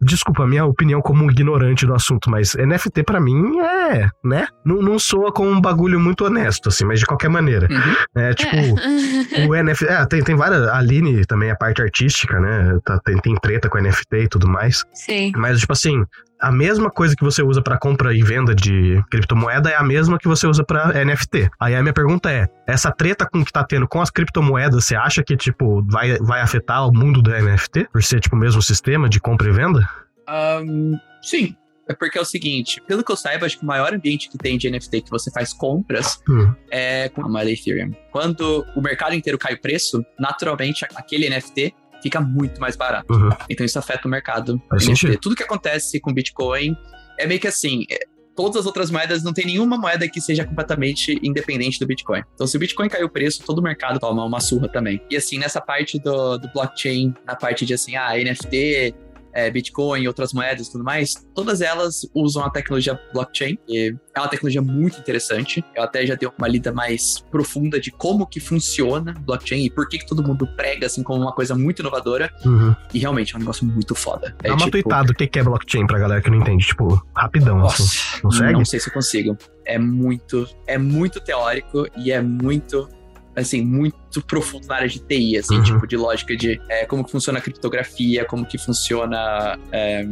desculpa 0.00 0.42
a 0.44 0.46
minha 0.46 0.64
opinião 0.66 1.00
como 1.00 1.24
um 1.24 1.30
ignorante 1.30 1.86
do 1.86 1.94
assunto, 1.94 2.30
mas 2.30 2.54
NFT 2.54 3.02
pra 3.04 3.20
mim 3.20 3.58
é, 3.60 4.08
né? 4.22 4.46
Não, 4.64 4.82
não 4.82 4.98
soa 4.98 5.32
como 5.32 5.48
um 5.50 5.60
bagulho 5.60 5.98
muito 5.98 6.24
honesto 6.24 6.68
assim, 6.68 6.84
mas 6.84 7.00
de 7.00 7.06
qualquer 7.06 7.28
maneira. 7.30 7.68
Uhum. 7.70 7.94
É 8.22 8.34
tipo, 8.34 8.56
É. 8.56 9.46
o 9.48 9.62
NFT. 9.64 9.84
É, 9.86 10.04
tem, 10.06 10.22
tem 10.22 10.34
várias. 10.34 10.62
A 10.68 10.78
Aline 10.78 11.24
também, 11.24 11.50
a 11.50 11.56
parte 11.56 11.80
artística, 11.80 12.38
né? 12.40 12.78
Tá- 12.84 12.98
tem, 13.04 13.16
tem 13.18 13.34
treta 13.36 13.68
com 13.68 13.78
NFT 13.78 14.16
e 14.16 14.28
tudo 14.28 14.48
mais. 14.48 14.84
Sim. 14.92 15.32
Mas, 15.36 15.60
tipo 15.60 15.72
assim, 15.72 16.04
a 16.46 16.52
mesma 16.52 16.90
coisa 16.90 17.16
que 17.16 17.24
você 17.24 17.42
usa 17.42 17.62
pra 17.62 17.78
compra 17.78 18.14
e 18.14 18.22
venda 18.22 18.54
de 18.54 19.02
criptomoeda 19.10 19.70
é 19.70 19.76
a 19.76 19.82
mesma 19.82 20.18
que 20.18 20.28
você 20.28 20.46
usa 20.46 20.62
pra 20.64 20.92
NFT. 21.04 21.50
Aí 21.58 21.74
a 21.74 21.82
minha 21.82 21.92
pergunta 21.94 22.30
é: 22.30 22.48
essa 22.66 22.92
treta 22.92 23.26
com 23.30 23.44
que 23.44 23.52
tá 23.52 23.64
tendo 23.64 23.88
com 23.88 24.00
as 24.00 24.10
criptomoedas, 24.10 24.84
você 24.84 24.94
acha 24.94 25.22
que, 25.22 25.36
tipo, 25.36 25.82
vai, 25.88 26.18
vai 26.18 26.40
afetar 26.40 26.86
o 26.86 26.92
mundo 26.92 27.22
do 27.22 27.30
NFT? 27.30 27.88
Por 27.92 28.02
ser, 28.02 28.20
tipo, 28.20 28.36
o 28.36 28.38
mesmo 28.38 28.60
sistema 28.60 29.08
de 29.08 29.20
compra 29.20 29.48
e 29.48 29.52
venda? 29.52 29.88
Ahn, 30.28 30.96
sim. 31.22 31.56
É 31.86 31.94
porque 31.94 32.16
é 32.16 32.20
o 32.20 32.24
seguinte, 32.24 32.80
pelo 32.86 33.04
que 33.04 33.12
eu 33.12 33.16
saiba, 33.16 33.44
acho 33.44 33.58
que 33.58 33.62
o 33.62 33.66
maior 33.66 33.92
ambiente 33.92 34.30
que 34.30 34.38
tem 34.38 34.56
de 34.56 34.70
NFT 34.70 35.02
que 35.02 35.10
você 35.10 35.30
faz 35.30 35.52
compras 35.52 36.18
Hum. 36.26 36.50
é 36.70 37.10
com 37.10 37.22
a 37.22 37.28
moeda 37.28 37.50
Ethereum. 37.50 37.92
Quando 38.10 38.64
o 38.74 38.80
mercado 38.80 39.14
inteiro 39.14 39.38
cai 39.38 39.52
o 39.52 39.60
preço, 39.60 40.02
naturalmente 40.18 40.86
aquele 40.94 41.28
NFT 41.28 41.74
fica 42.04 42.20
muito 42.20 42.60
mais 42.60 42.76
barato. 42.76 43.10
Uhum. 43.10 43.30
Então 43.48 43.64
isso 43.64 43.78
afeta 43.78 44.06
o 44.06 44.10
mercado. 44.10 44.60
Tudo 45.22 45.34
que 45.34 45.42
acontece 45.42 45.98
com 45.98 46.12
Bitcoin 46.12 46.76
é 47.18 47.26
meio 47.26 47.40
que 47.40 47.48
assim. 47.48 47.84
é, 47.90 47.98
Todas 48.36 48.56
as 48.56 48.66
outras 48.66 48.90
moedas, 48.90 49.22
não 49.22 49.32
tem 49.32 49.46
nenhuma 49.46 49.78
moeda 49.78 50.08
que 50.08 50.20
seja 50.20 50.44
completamente 50.44 51.16
independente 51.22 51.78
do 51.78 51.86
Bitcoin. 51.86 52.20
Então, 52.34 52.48
se 52.48 52.56
o 52.56 52.58
Bitcoin 52.58 52.88
caiu 52.88 53.06
o 53.06 53.08
preço, 53.08 53.44
todo 53.44 53.60
o 53.60 53.62
mercado 53.62 54.00
toma 54.00 54.24
uma 54.24 54.40
surra 54.40 54.68
também. 54.68 55.00
E 55.08 55.16
assim, 55.16 55.38
nessa 55.38 55.60
parte 55.60 56.00
do, 56.00 56.36
do 56.36 56.48
blockchain, 56.52 57.14
na 57.24 57.36
parte 57.36 57.64
de 57.64 57.74
assim, 57.74 57.94
ah, 57.94 58.10
NFT, 58.16 58.92
é, 59.34 59.50
Bitcoin, 59.50 60.06
outras 60.06 60.32
moedas 60.32 60.68
e 60.68 60.72
tudo 60.72 60.84
mais, 60.84 61.14
todas 61.34 61.60
elas 61.60 62.08
usam 62.14 62.44
a 62.44 62.50
tecnologia 62.50 62.98
blockchain. 63.12 63.58
E 63.68 63.94
é 64.14 64.20
uma 64.20 64.28
tecnologia 64.28 64.62
muito 64.62 64.98
interessante. 64.98 65.64
Eu 65.74 65.82
até 65.82 66.06
já 66.06 66.14
dei 66.14 66.28
uma 66.38 66.48
lida 66.48 66.72
mais 66.72 67.18
profunda 67.30 67.80
de 67.80 67.90
como 67.90 68.26
que 68.26 68.38
funciona 68.38 69.12
blockchain 69.12 69.64
e 69.64 69.70
por 69.70 69.88
que, 69.88 69.98
que 69.98 70.06
todo 70.06 70.22
mundo 70.22 70.46
prega 70.56 70.86
assim 70.86 71.02
como 71.02 71.20
uma 71.20 71.32
coisa 71.32 71.54
muito 71.54 71.80
inovadora. 71.80 72.32
Uhum. 72.44 72.74
E 72.92 72.98
realmente 73.00 73.34
é 73.34 73.36
um 73.36 73.40
negócio 73.40 73.66
muito 73.66 73.94
foda. 73.94 74.34
Dá 74.42 74.54
uma 74.54 74.70
tuitada 74.70 75.10
o 75.10 75.14
que 75.14 75.38
é 75.38 75.42
blockchain 75.42 75.86
pra 75.86 75.98
galera 75.98 76.20
que 76.20 76.30
não 76.30 76.38
entende. 76.38 76.66
Tipo, 76.66 77.04
rapidão, 77.14 77.64
assim. 77.66 77.82
Nossa, 77.82 78.20
Consegue? 78.22 78.52
não 78.52 78.64
sei 78.64 78.80
se 78.80 78.88
eu 78.88 78.92
consigo. 78.92 79.36
É 79.64 79.78
muito, 79.78 80.46
é 80.66 80.78
muito 80.78 81.20
teórico 81.20 81.86
e 81.96 82.12
é 82.12 82.20
muito, 82.20 82.88
assim, 83.36 83.62
muito 83.62 83.94
profundo 84.26 84.66
na 84.68 84.76
área 84.76 84.88
de 84.88 84.98
TI, 85.00 85.38
assim, 85.38 85.56
Uhum. 85.56 85.62
tipo, 85.64 85.86
de 85.86 85.96
lógica 85.96 86.36
de 86.36 86.60
é, 86.68 86.84
como 86.86 87.04
que 87.04 87.10
funciona 87.10 87.38
a 87.38 87.42
criptografia, 87.42 88.24
como 88.24 88.46
que 88.46 88.56
funciona. 88.58 89.58
É, 89.72 90.04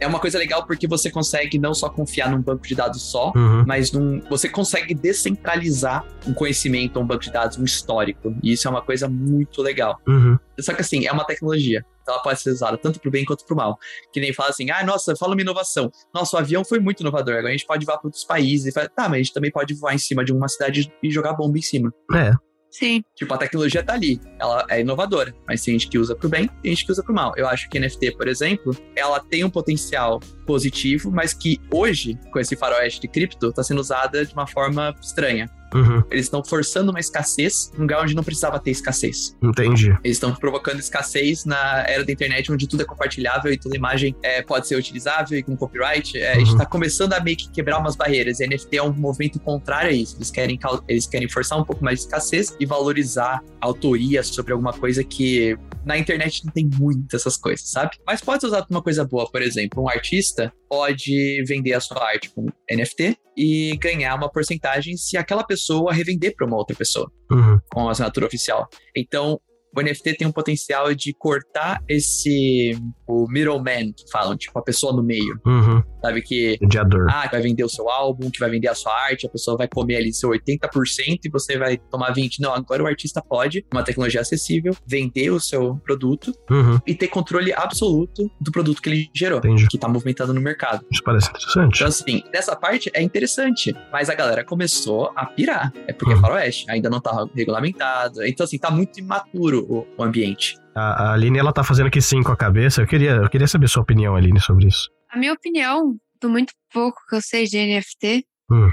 é 0.00 0.06
uma 0.06 0.18
coisa 0.18 0.38
legal 0.38 0.66
porque 0.66 0.86
você 0.86 1.10
consegue 1.10 1.58
não 1.58 1.72
só 1.74 1.88
confiar 1.88 2.30
num 2.30 2.40
banco 2.42 2.66
de 2.66 2.74
dados 2.74 3.02
só, 3.02 3.32
Uhum. 3.36 3.64
mas 3.66 3.92
num, 3.92 4.20
você 4.28 4.48
consegue 4.48 4.94
descentralizar 4.94 6.04
um 6.26 6.32
conhecimento, 6.34 6.98
um 6.98 7.06
banco 7.06 7.22
de 7.22 7.30
dados, 7.32 7.58
um 7.58 7.64
histórico. 7.64 8.34
E 8.42 8.52
isso 8.52 8.66
é 8.66 8.70
uma 8.70 8.82
coisa 8.82 9.08
muito 9.08 9.62
legal. 9.62 10.00
Uhum. 10.06 10.38
Só 10.60 10.72
que 10.72 10.80
assim, 10.80 11.06
é 11.06 11.12
uma 11.12 11.24
tecnologia. 11.24 11.84
Então 12.02 12.14
ela 12.14 12.22
pode 12.22 12.40
ser 12.40 12.50
usada 12.50 12.78
tanto 12.78 13.00
pro 13.00 13.10
bem 13.10 13.24
quanto 13.24 13.44
pro 13.44 13.56
mal. 13.56 13.76
Que 14.12 14.20
nem 14.20 14.32
fala 14.32 14.50
assim, 14.50 14.70
ah, 14.70 14.84
nossa, 14.84 15.14
fala 15.16 15.32
uma 15.34 15.40
inovação. 15.40 15.90
Nossa, 16.14 16.36
o 16.36 16.38
avião 16.40 16.64
foi 16.64 16.78
muito 16.78 17.00
inovador. 17.00 17.34
Agora 17.34 17.48
a 17.48 17.52
gente 17.52 17.66
pode 17.66 17.84
voar 17.84 17.98
para 17.98 18.06
outros 18.06 18.22
países. 18.24 18.66
E 18.66 18.72
fala, 18.72 18.88
tá, 18.88 19.04
mas 19.08 19.14
a 19.14 19.16
gente 19.18 19.32
também 19.32 19.50
pode 19.50 19.74
voar 19.74 19.92
em 19.94 19.98
cima 19.98 20.24
de 20.24 20.32
uma 20.32 20.46
cidade 20.48 20.92
e 21.02 21.10
jogar 21.10 21.32
bomba 21.34 21.58
em 21.58 21.62
cima. 21.62 21.92
É. 22.14 22.32
Sim. 22.78 23.02
Tipo, 23.14 23.32
a 23.32 23.38
tecnologia 23.38 23.82
tá 23.82 23.94
ali. 23.94 24.20
Ela 24.38 24.66
é 24.68 24.82
inovadora. 24.82 25.34
Mas 25.48 25.62
tem 25.62 25.72
gente 25.72 25.88
que 25.88 25.98
usa 25.98 26.14
pro 26.14 26.28
bem, 26.28 26.46
tem 26.62 26.72
gente 26.72 26.84
que 26.84 26.92
usa 26.92 27.02
pro 27.02 27.14
mal. 27.14 27.32
Eu 27.34 27.48
acho 27.48 27.70
que 27.70 27.80
NFT, 27.80 28.12
por 28.18 28.28
exemplo, 28.28 28.76
ela 28.94 29.18
tem 29.18 29.42
um 29.44 29.48
potencial 29.48 30.20
positivo, 30.46 31.10
mas 31.10 31.32
que 31.32 31.58
hoje, 31.72 32.18
com 32.30 32.38
esse 32.38 32.54
faroeste 32.54 33.00
de 33.00 33.08
cripto, 33.08 33.50
tá 33.50 33.62
sendo 33.62 33.80
usada 33.80 34.26
de 34.26 34.32
uma 34.34 34.46
forma 34.46 34.94
estranha. 35.00 35.50
Uhum. 35.74 36.02
Eles 36.10 36.26
estão 36.26 36.42
forçando 36.44 36.90
uma 36.90 37.00
escassez 37.00 37.70
num 37.74 37.82
lugar 37.82 38.02
onde 38.02 38.14
não 38.14 38.22
precisava 38.22 38.58
ter 38.58 38.70
escassez. 38.70 39.36
Entendi. 39.42 39.90
Eles 40.04 40.16
estão 40.16 40.34
provocando 40.34 40.78
escassez 40.78 41.44
na 41.44 41.84
era 41.86 42.04
da 42.04 42.12
internet, 42.12 42.50
onde 42.52 42.66
tudo 42.66 42.82
é 42.82 42.84
compartilhável 42.84 43.52
e 43.52 43.58
toda 43.58 43.76
imagem 43.76 44.14
é, 44.22 44.42
pode 44.42 44.66
ser 44.68 44.76
utilizável 44.76 45.38
e 45.38 45.42
com 45.42 45.56
copyright. 45.56 46.16
É, 46.18 46.32
A 46.32 46.38
gente 46.38 46.52
Uhum. 46.52 46.58
tá 46.58 46.66
começando 46.66 47.12
a 47.14 47.20
meio 47.20 47.36
que 47.36 47.50
quebrar 47.50 47.78
umas 47.78 47.96
barreiras. 47.96 48.40
E 48.40 48.46
NFT 48.46 48.76
é 48.76 48.82
um 48.82 48.92
movimento 48.92 49.38
contrário 49.40 49.90
a 49.90 49.92
isso. 49.92 50.16
Eles 50.16 50.30
querem, 50.30 50.58
eles 50.88 51.06
querem 51.06 51.28
forçar 51.28 51.58
um 51.58 51.64
pouco 51.64 51.82
mais 51.84 51.98
de 52.00 52.04
escassez 52.06 52.56
e 52.60 52.66
valorizar 52.66 53.42
a 53.60 53.66
autoria 53.66 54.22
sobre 54.22 54.52
alguma 54.52 54.72
coisa 54.72 55.02
que 55.04 55.56
na 55.84 55.96
internet 55.98 56.44
não 56.44 56.52
tem 56.52 56.68
muitas 56.78 57.20
essas 57.20 57.36
coisas, 57.36 57.68
sabe? 57.68 57.92
Mas 58.06 58.20
pode 58.20 58.40
ser 58.40 58.46
usado 58.48 58.66
pra 58.66 58.76
uma 58.76 58.82
coisa 58.82 59.04
boa, 59.04 59.30
por 59.30 59.40
exemplo, 59.42 59.82
um 59.82 59.88
artista 59.88 60.52
pode 60.68 61.42
vender 61.46 61.72
a 61.74 61.80
sua 61.80 62.02
arte 62.02 62.30
com 62.30 62.46
NFT 62.70 63.16
e 63.36 63.76
ganhar 63.78 64.14
uma 64.14 64.30
porcentagem 64.30 64.96
se 64.96 65.16
aquela 65.16 65.44
pessoa 65.44 65.92
revender 65.92 66.34
para 66.34 66.46
uma 66.46 66.56
outra 66.56 66.76
pessoa 66.76 67.10
Uhum. 67.30 67.58
com 67.72 67.88
a 67.88 67.92
assinatura 67.92 68.26
oficial. 68.26 68.68
Então, 68.96 69.40
o 69.76 69.82
NFT 69.82 70.14
tem 70.14 70.26
um 70.26 70.32
potencial 70.32 70.94
de 70.94 71.12
cortar 71.14 71.80
esse 71.88 72.78
o 73.06 73.26
middleman 73.28 73.92
que 73.92 74.04
falam, 74.10 74.36
tipo 74.36 74.58
a 74.58 74.62
pessoa 74.62 74.92
no 74.92 75.02
meio, 75.02 75.38
Uhum. 75.46 75.82
sabe 76.02 76.22
que 76.22 76.58
Mediador. 76.60 77.06
ah, 77.08 77.26
que 77.28 77.32
vai 77.32 77.42
vender 77.42 77.64
o 77.64 77.68
seu 77.68 77.88
álbum, 77.88 78.30
que 78.30 78.38
vai 78.40 78.50
vender 78.50 78.68
a 78.68 78.74
sua 78.74 78.92
arte, 78.92 79.26
a 79.26 79.30
pessoa 79.30 79.56
vai 79.56 79.68
comer 79.68 79.96
ali 79.96 80.12
seu 80.12 80.30
80% 80.30 81.20
e 81.24 81.30
você 81.30 81.56
vai 81.58 81.76
tomar 81.76 82.10
20. 82.12 82.40
Não, 82.40 82.52
agora 82.54 82.82
o 82.82 82.86
artista 82.86 83.22
pode, 83.22 83.64
uma 83.72 83.82
tecnologia 83.82 84.20
acessível, 84.20 84.74
vender 84.86 85.30
o 85.30 85.38
seu 85.40 85.76
produto 85.84 86.32
Uhum. 86.50 86.78
e 86.86 86.94
ter 86.94 87.08
controle 87.08 87.52
absoluto 87.52 88.30
do 88.40 88.50
produto 88.50 88.80
que 88.82 88.88
ele 88.88 89.10
gerou, 89.14 89.38
Entendi. 89.38 89.66
que 89.68 89.78
tá 89.78 89.88
movimentando 89.88 90.32
no 90.34 90.40
mercado. 90.40 90.84
Isso 90.90 91.02
parece 91.04 91.28
interessante. 91.30 91.76
Então, 91.76 91.88
assim, 91.88 92.22
nessa 92.32 92.56
parte 92.56 92.90
é 92.94 93.02
interessante, 93.02 93.74
mas 93.92 94.08
a 94.10 94.14
galera 94.14 94.44
começou 94.44 95.12
a 95.14 95.26
pirar. 95.26 95.72
É 95.86 95.92
porque 95.92 96.12
é 96.12 96.16
Uhum. 96.16 96.20
faroeste, 96.22 96.64
ainda 96.70 96.88
não 96.90 97.00
tá 97.00 97.24
regulamentado. 97.34 98.24
Então, 98.24 98.44
assim, 98.44 98.58
tá 98.58 98.70
muito 98.70 98.98
imaturo 98.98 99.65
o, 99.68 99.86
o 99.98 100.02
ambiente. 100.02 100.56
A, 100.74 101.10
a 101.10 101.12
Aline, 101.14 101.38
ela 101.38 101.52
tá 101.52 101.64
fazendo 101.64 101.86
aqui 101.86 102.00
sim 102.02 102.22
com 102.22 102.32
a 102.32 102.36
cabeça. 102.36 102.82
Eu 102.82 102.86
queria, 102.86 103.12
eu 103.12 103.28
queria 103.28 103.46
saber 103.48 103.68
sua 103.68 103.82
opinião, 103.82 104.14
Aline, 104.16 104.40
sobre 104.40 104.66
isso. 104.68 104.88
A 105.10 105.18
minha 105.18 105.32
opinião, 105.32 105.96
do 106.20 106.28
muito 106.28 106.52
pouco 106.72 106.98
que 107.08 107.16
eu 107.16 107.20
sei 107.22 107.44
de 107.44 107.56
NFT, 107.58 108.24
Hum. 108.50 108.70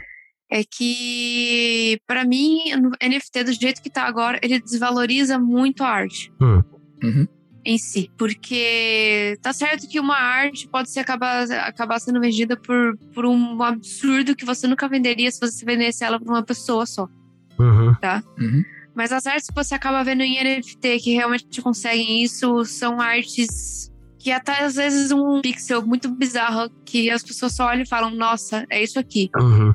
é 0.52 0.62
que, 0.64 2.00
pra 2.06 2.24
mim, 2.26 2.60
o 2.76 2.92
NFT 3.06 3.44
do 3.46 3.54
jeito 3.54 3.82
que 3.82 3.90
tá 3.90 4.04
agora, 4.04 4.40
ele 4.44 4.60
desvaloriza 4.62 5.40
muito 5.40 5.84
a 5.84 5.90
arte 5.90 6.32
Hum. 6.42 6.62
Uhum. 7.04 7.28
em 7.66 7.78
si. 7.78 8.10
Porque 8.18 9.38
tá 9.42 9.52
certo 9.54 9.88
que 9.90 10.00
uma 10.00 10.18
arte 10.18 10.68
pode 10.70 10.92
ser 10.92 11.00
acabar, 11.00 11.50
acabar 11.52 12.00
sendo 12.00 12.20
vendida 12.20 12.56
por, 12.58 12.98
por 13.14 13.26
um 13.26 13.62
absurdo 13.64 14.36
que 14.36 14.46
você 14.46 14.68
nunca 14.68 14.88
venderia 14.88 15.32
se 15.32 15.40
você 15.40 15.66
vendesse 15.66 16.04
ela 16.04 16.20
pra 16.20 16.32
uma 16.34 16.44
pessoa 16.44 16.86
só. 16.86 17.08
Uhum. 17.60 17.96
Uhum. 18.40 18.64
Mas 18.96 19.12
as 19.12 19.26
artes 19.26 19.48
que 19.48 19.56
você 19.56 19.74
acaba 19.76 20.04
vendo 20.04 20.22
em 20.22 20.44
NFT 20.44 21.00
que 21.00 21.14
realmente 21.14 21.62
conseguem 21.62 22.24
isso 22.24 22.64
são 22.66 23.02
artes 23.02 23.92
que 24.24 24.32
até 24.32 24.64
às 24.64 24.76
vezes 24.76 25.12
um 25.12 25.42
pixel 25.42 25.86
muito 25.86 26.10
bizarro 26.10 26.70
que 26.86 27.12
as 27.12 27.22
pessoas 27.22 27.54
só 27.54 27.66
olham 27.66 27.82
e 27.82 27.86
falam, 27.86 28.10
nossa, 28.10 28.66
é 28.70 28.82
isso 28.82 28.98
aqui. 28.98 29.30
Uhum. 29.38 29.74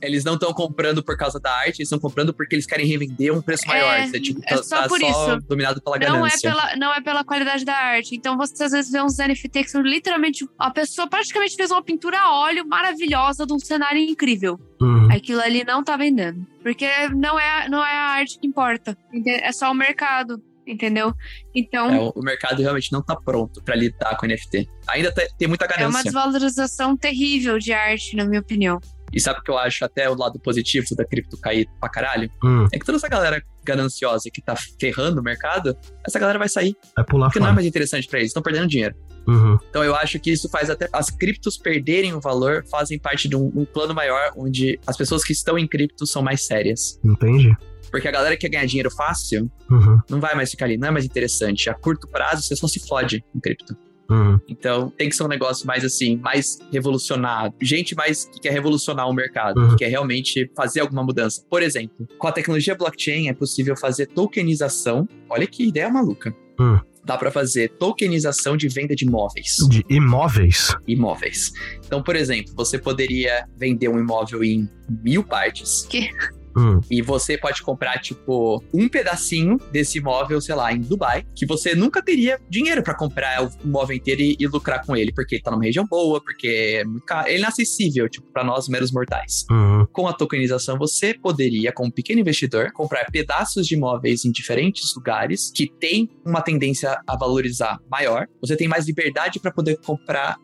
Eles 0.00 0.22
não 0.22 0.34
estão 0.34 0.52
comprando 0.52 1.02
por 1.02 1.16
causa 1.16 1.40
da 1.40 1.50
arte, 1.52 1.80
eles 1.80 1.88
estão 1.88 1.98
comprando 1.98 2.32
porque 2.32 2.54
eles 2.54 2.64
querem 2.64 2.86
revender 2.86 3.36
um 3.36 3.42
preço 3.42 3.64
É, 3.64 3.68
maior. 3.68 3.94
É, 3.98 4.20
tipo, 4.20 4.40
é 4.44 4.54
tá, 4.54 4.62
só 4.62 4.82
tá 4.82 4.88
por 4.88 5.00
só 5.00 5.08
isso. 5.36 5.46
dominado 5.48 5.82
pela 5.82 5.98
Não 5.98 6.06
é, 6.06 6.10
ganância. 6.10 6.48
pela, 6.50 6.76
não 6.76 6.94
é 6.94 7.00
pela 7.00 7.24
qualidade 7.24 7.64
da 7.64 7.74
arte. 7.74 8.14
Então 8.14 8.36
você 8.36 8.62
às 8.62 8.70
vezes 8.70 8.92
vê 8.92 9.02
uns 9.02 9.18
NFT 9.18 9.64
que 9.64 9.70
são 9.70 9.82
literalmente. 9.82 10.46
A 10.56 10.70
pessoa 10.70 11.08
praticamente 11.08 11.56
fez 11.56 11.72
uma 11.72 11.82
pintura 11.82 12.20
a 12.20 12.32
óleo 12.38 12.64
maravilhosa 12.64 13.44
de 13.44 13.52
um 13.52 13.58
cenário 13.58 13.98
incrível. 14.00 14.60
Uhum. 14.80 15.10
Aquilo 15.10 15.40
ali 15.40 15.64
não 15.64 15.82
tá 15.82 15.96
vendendo. 15.96 16.46
Porque 16.62 16.86
não 17.16 17.38
é, 17.38 17.68
não 17.68 17.84
é 17.84 17.92
a 17.92 18.10
arte 18.10 18.38
que 18.38 18.46
importa. 18.46 18.96
É 19.26 19.50
só 19.50 19.72
o 19.72 19.74
mercado. 19.74 20.40
Entendeu? 20.66 21.12
Então. 21.54 21.90
É, 21.92 21.98
o- 22.00 22.22
mercado 22.22 22.62
realmente 22.62 22.92
não 22.92 23.02
tá 23.02 23.16
pronto 23.16 23.62
pra 23.62 23.74
lidar 23.74 24.16
com 24.16 24.26
NFT. 24.26 24.68
Ainda 24.88 25.12
tá- 25.12 25.26
tem 25.38 25.48
muita 25.48 25.64
É 25.64 25.68
uma 25.68 25.76
ganância. 25.78 26.04
desvalorização 26.04 26.96
terrível 26.96 27.58
de 27.58 27.72
arte, 27.72 28.14
na 28.16 28.24
minha 28.24 28.40
opinião. 28.40 28.78
E 29.12 29.20
sabe 29.20 29.40
o 29.40 29.42
que 29.42 29.50
eu 29.50 29.58
acho 29.58 29.84
até 29.84 30.08
o 30.08 30.14
lado 30.14 30.38
positivo 30.40 30.86
da 30.96 31.04
cripto 31.04 31.36
cair 31.38 31.68
pra 31.78 31.88
caralho? 31.88 32.30
Hum, 32.42 32.66
É 32.72 32.78
que 32.78 32.86
toda 32.86 32.96
essa 32.96 33.08
galera 33.08 33.42
gananciosa 33.62 34.30
que 34.32 34.40
tá 34.40 34.54
ferrando 34.80 35.20
o 35.20 35.22
mercado, 35.22 35.76
essa 36.06 36.18
galera 36.18 36.38
vai 36.38 36.48
sair. 36.48 36.74
vai 36.96 37.04
pular 37.04 37.26
Porque 37.26 37.38
não 37.38 37.46
é 37.46 37.48
fora. 37.48 37.54
mais 37.56 37.66
interessante 37.66 38.08
pra 38.08 38.18
eles, 38.20 38.30
estão 38.30 38.42
perdendo 38.42 38.68
dinheiro. 38.68 38.94
Uhum. 39.26 39.58
Então 39.68 39.84
eu 39.84 39.94
acho 39.94 40.18
que 40.18 40.32
isso 40.32 40.48
faz 40.48 40.70
até 40.70 40.88
as 40.92 41.10
criptos 41.10 41.56
perderem 41.58 42.12
o 42.14 42.20
valor, 42.20 42.64
fazem 42.70 42.98
parte 42.98 43.28
de 43.28 43.36
um, 43.36 43.52
um 43.54 43.64
plano 43.64 43.94
maior 43.94 44.32
onde 44.36 44.80
as 44.86 44.96
pessoas 44.96 45.22
que 45.22 45.32
estão 45.32 45.58
em 45.58 45.66
cripto 45.68 46.06
são 46.06 46.22
mais 46.22 46.44
sérias. 46.46 46.98
Entendi. 47.04 47.54
Porque 47.92 48.08
a 48.08 48.10
galera 48.10 48.34
que 48.36 48.40
quer 48.40 48.48
ganhar 48.56 48.66
dinheiro 48.66 48.90
fácil 48.90 49.48
Uhum. 49.70 49.98
não 50.10 50.18
vai 50.18 50.34
mais 50.34 50.50
ficar 50.50 50.64
ali, 50.64 50.76
não 50.76 50.88
é 50.88 50.90
mais 50.90 51.04
interessante. 51.04 51.70
A 51.70 51.74
curto 51.74 52.08
prazo 52.08 52.42
você 52.42 52.56
só 52.56 52.66
se 52.66 52.80
fode 52.80 53.24
em 53.34 53.38
cripto. 53.38 53.76
Uhum. 54.10 54.38
Então 54.48 54.90
tem 54.90 55.08
que 55.08 55.14
ser 55.16 55.22
um 55.22 55.28
negócio 55.28 55.66
mais 55.66 55.84
assim, 55.84 56.16
mais 56.16 56.58
revolucionado. 56.72 57.54
Gente 57.62 57.94
mais 57.94 58.24
que 58.26 58.40
quer 58.40 58.52
revolucionar 58.52 59.08
o 59.08 59.12
mercado, 59.14 59.58
Uhum. 59.60 59.68
que 59.70 59.76
quer 59.76 59.88
realmente 59.88 60.50
fazer 60.56 60.80
alguma 60.80 61.02
mudança. 61.04 61.42
Por 61.48 61.62
exemplo, 61.62 62.06
com 62.18 62.26
a 62.26 62.32
tecnologia 62.32 62.74
blockchain 62.74 63.28
é 63.28 63.32
possível 63.32 63.76
fazer 63.76 64.06
tokenização. 64.06 65.08
Olha 65.30 65.46
que 65.46 65.66
ideia 65.68 65.88
maluca. 65.88 66.34
Hum. 66.60 66.78
Dá 67.04 67.16
pra 67.16 67.30
fazer 67.32 67.70
tokenização 67.78 68.56
de 68.56 68.68
venda 68.68 68.94
de 68.94 69.04
imóveis. 69.04 69.56
De 69.68 69.84
imóveis. 69.88 70.72
imóveis. 70.86 71.50
Então, 71.84 72.00
por 72.02 72.14
exemplo, 72.14 72.52
você 72.54 72.78
poderia 72.78 73.44
vender 73.56 73.88
um 73.88 73.98
imóvel 73.98 74.44
em 74.44 74.68
mil 75.02 75.24
partes. 75.24 75.86
Que? 75.90 76.10
Hum. 76.56 76.80
E 76.90 77.02
você 77.02 77.38
pode 77.38 77.62
comprar, 77.62 77.98
tipo, 77.98 78.62
um 78.72 78.88
pedacinho 78.88 79.58
desse 79.70 79.98
imóvel, 79.98 80.40
sei 80.40 80.54
lá, 80.54 80.72
em 80.72 80.80
Dubai, 80.80 81.24
que 81.34 81.46
você 81.46 81.74
nunca 81.74 82.02
teria 82.02 82.38
dinheiro 82.48 82.82
pra 82.82 82.94
comprar 82.94 83.44
o 83.44 83.50
imóvel 83.64 83.96
inteiro 83.96 84.20
e, 84.20 84.36
e 84.38 84.46
lucrar 84.46 84.84
com 84.84 84.96
ele, 84.96 85.12
porque 85.12 85.36
ele 85.36 85.42
tá 85.42 85.50
numa 85.50 85.64
região 85.64 85.86
boa, 85.86 86.20
porque 86.22 86.80
é 86.80 86.84
muito 86.84 87.04
caro. 87.04 87.28
Ele 87.28 87.36
é 87.36 87.38
inacessível, 87.38 88.08
tipo, 88.08 88.26
pra 88.32 88.44
nós 88.44 88.68
meros 88.68 88.92
mortais. 88.92 89.44
Uhum. 89.50 89.86
Com 89.92 90.06
a 90.06 90.12
tokenização, 90.12 90.78
você 90.78 91.14
poderia, 91.14 91.72
como 91.72 91.92
pequeno 91.92 92.20
investidor, 92.20 92.72
comprar 92.72 93.04
pedaços 93.10 93.66
de 93.66 93.74
imóveis 93.74 94.24
em 94.24 94.30
diferentes 94.30 94.94
lugares 94.94 95.50
que 95.54 95.70
tem 95.80 96.10
uma 96.24 96.40
tendência 96.40 97.00
a 97.06 97.16
valorizar 97.16 97.78
maior. 97.90 98.26
Você 98.40 98.56
tem 98.56 98.68
mais 98.68 98.86
liberdade 98.86 99.40
para 99.40 99.50
poder 99.50 99.78
comprar. 99.84 100.36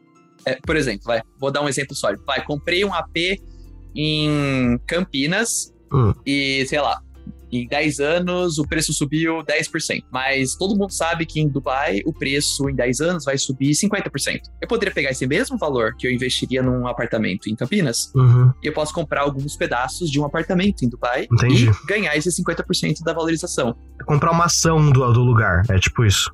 é, 0.44 0.56
por 0.56 0.76
exemplo, 0.76 1.04
vai, 1.04 1.20
vou 1.38 1.50
dar 1.50 1.62
um 1.62 1.68
exemplo 1.68 1.94
sólido. 1.94 2.24
Vai, 2.24 2.44
comprei 2.44 2.84
um 2.84 2.94
AP 2.94 3.16
em 3.94 4.78
Campinas 4.86 5.72
Hum. 5.92 6.12
e, 6.26 6.64
sei 6.66 6.80
lá, 6.80 7.00
em 7.50 7.66
10 7.66 7.98
anos 8.00 8.58
o 8.58 8.68
preço 8.68 8.92
subiu 8.92 9.42
10%. 9.42 10.02
Mas 10.12 10.54
todo 10.54 10.76
mundo 10.76 10.90
sabe 10.92 11.24
que 11.24 11.40
em 11.40 11.48
Dubai 11.48 12.00
o 12.04 12.12
preço 12.12 12.68
em 12.68 12.74
10 12.74 13.00
anos 13.00 13.24
vai 13.24 13.38
subir 13.38 13.70
50%. 13.70 14.40
Eu 14.60 14.68
poderia 14.68 14.94
pegar 14.94 15.10
esse 15.12 15.26
mesmo 15.26 15.56
valor 15.56 15.94
que 15.96 16.06
eu 16.06 16.10
investiria 16.10 16.62
num 16.62 16.86
apartamento 16.86 17.48
em 17.48 17.56
Campinas 17.56 18.12
Uhum. 18.14 18.52
e 18.62 18.66
eu 18.66 18.72
posso 18.74 18.92
comprar 18.92 19.22
alguns 19.22 19.56
pedaços 19.56 20.10
de 20.10 20.20
um 20.20 20.26
apartamento 20.26 20.82
em 20.84 20.90
Dubai 20.90 21.26
Entendi. 21.32 21.70
e 21.70 21.86
ganhar 21.86 22.14
esse 22.16 22.30
50% 22.30 23.02
da 23.02 23.14
valorização. 23.14 23.74
Comprar 24.04 24.30
uma 24.32 24.44
ação 24.44 24.90
do, 24.92 25.10
do 25.12 25.22
lugar. 25.22 25.62
É 25.70 25.78
tipo 25.78 26.04
isso. 26.04 26.30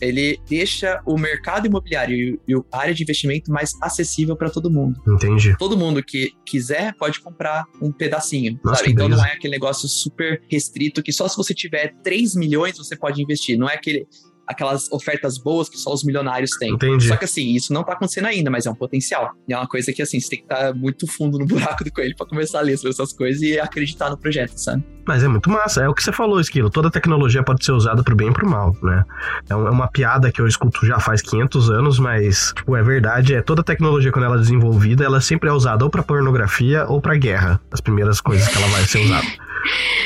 Ele 0.00 0.38
deixa 0.48 1.00
o 1.06 1.16
mercado 1.18 1.66
imobiliário 1.66 2.38
e 2.46 2.54
a 2.54 2.78
área 2.78 2.94
de 2.94 3.02
investimento 3.02 3.50
mais 3.50 3.72
acessível 3.82 4.36
para 4.36 4.50
todo 4.50 4.70
mundo. 4.70 5.00
Entendi. 5.06 5.56
Todo 5.58 5.76
mundo 5.76 6.02
que 6.02 6.32
quiser 6.44 6.94
pode 6.96 7.20
comprar 7.20 7.64
um 7.80 7.90
pedacinho, 7.90 8.58
Nossa, 8.64 8.78
sabe? 8.78 8.92
Então 8.92 9.08
não 9.08 9.24
é 9.24 9.32
aquele 9.32 9.52
negócio 9.52 9.88
super 9.88 10.42
restrito 10.50 11.02
que 11.02 11.12
só 11.12 11.28
se 11.28 11.36
você 11.36 11.54
tiver 11.54 11.94
3 12.02 12.34
milhões 12.36 12.76
você 12.76 12.96
pode 12.96 13.22
investir. 13.22 13.58
Não 13.58 13.68
é 13.68 13.74
aquele 13.74 14.06
aquelas 14.46 14.90
ofertas 14.90 15.38
boas 15.38 15.68
que 15.68 15.78
só 15.78 15.92
os 15.92 16.04
milionários 16.04 16.50
têm. 16.58 16.72
Entendi. 16.72 17.08
Só 17.08 17.16
que 17.16 17.24
assim, 17.24 17.54
isso 17.54 17.72
não 17.72 17.82
tá 17.82 17.92
acontecendo 17.92 18.26
ainda, 18.26 18.50
mas 18.50 18.66
é 18.66 18.70
um 18.70 18.74
potencial. 18.74 19.32
E 19.48 19.52
é 19.52 19.56
uma 19.56 19.66
coisa 19.66 19.92
que 19.92 20.02
assim, 20.02 20.20
você 20.20 20.30
tem 20.30 20.38
que 20.38 20.44
estar 20.44 20.74
muito 20.74 21.06
fundo 21.06 21.38
no 21.38 21.46
buraco 21.46 21.84
do 21.84 21.92
coelho 21.92 22.14
para 22.16 22.26
começar 22.26 22.58
a 22.58 22.62
ler 22.62 22.76
sobre 22.76 22.90
essas 22.90 23.12
coisas 23.12 23.42
e 23.42 23.58
acreditar 23.58 24.10
no 24.10 24.16
projeto, 24.16 24.56
sabe? 24.56 24.84
Mas 25.06 25.22
é 25.22 25.28
muito 25.28 25.48
massa. 25.48 25.82
É 25.82 25.88
o 25.88 25.94
que 25.94 26.02
você 26.02 26.12
falou, 26.12 26.40
Esquilo. 26.40 26.68
Toda 26.68 26.90
tecnologia 26.90 27.42
pode 27.42 27.64
ser 27.64 27.72
usada 27.72 28.02
pro 28.02 28.16
bem 28.16 28.28
e 28.28 28.32
pro 28.32 28.48
mal, 28.48 28.76
né? 28.82 29.04
É 29.48 29.56
é 29.66 29.70
uma 29.70 29.88
piada 29.88 30.30
que 30.30 30.40
eu 30.40 30.46
escuto 30.46 30.84
já 30.84 30.98
faz 30.98 31.22
500 31.22 31.70
anos, 31.70 31.98
mas, 31.98 32.52
tipo, 32.54 32.76
é 32.76 32.82
verdade. 32.82 33.34
É 33.34 33.42
toda 33.42 33.62
tecnologia, 33.62 34.12
quando 34.12 34.24
ela 34.24 34.36
é 34.36 34.40
desenvolvida, 34.40 35.04
ela 35.04 35.20
sempre 35.20 35.48
é 35.48 35.52
usada 35.52 35.84
ou 35.84 35.90
pra 35.90 36.02
pornografia 36.02 36.84
ou 36.86 37.00
pra 37.00 37.16
guerra. 37.16 37.60
As 37.70 37.80
primeiras 37.80 38.20
coisas 38.20 38.46
que 38.48 38.56
ela 38.56 38.68
vai 38.68 38.82
ser 38.82 38.98
usada. 38.98 39.26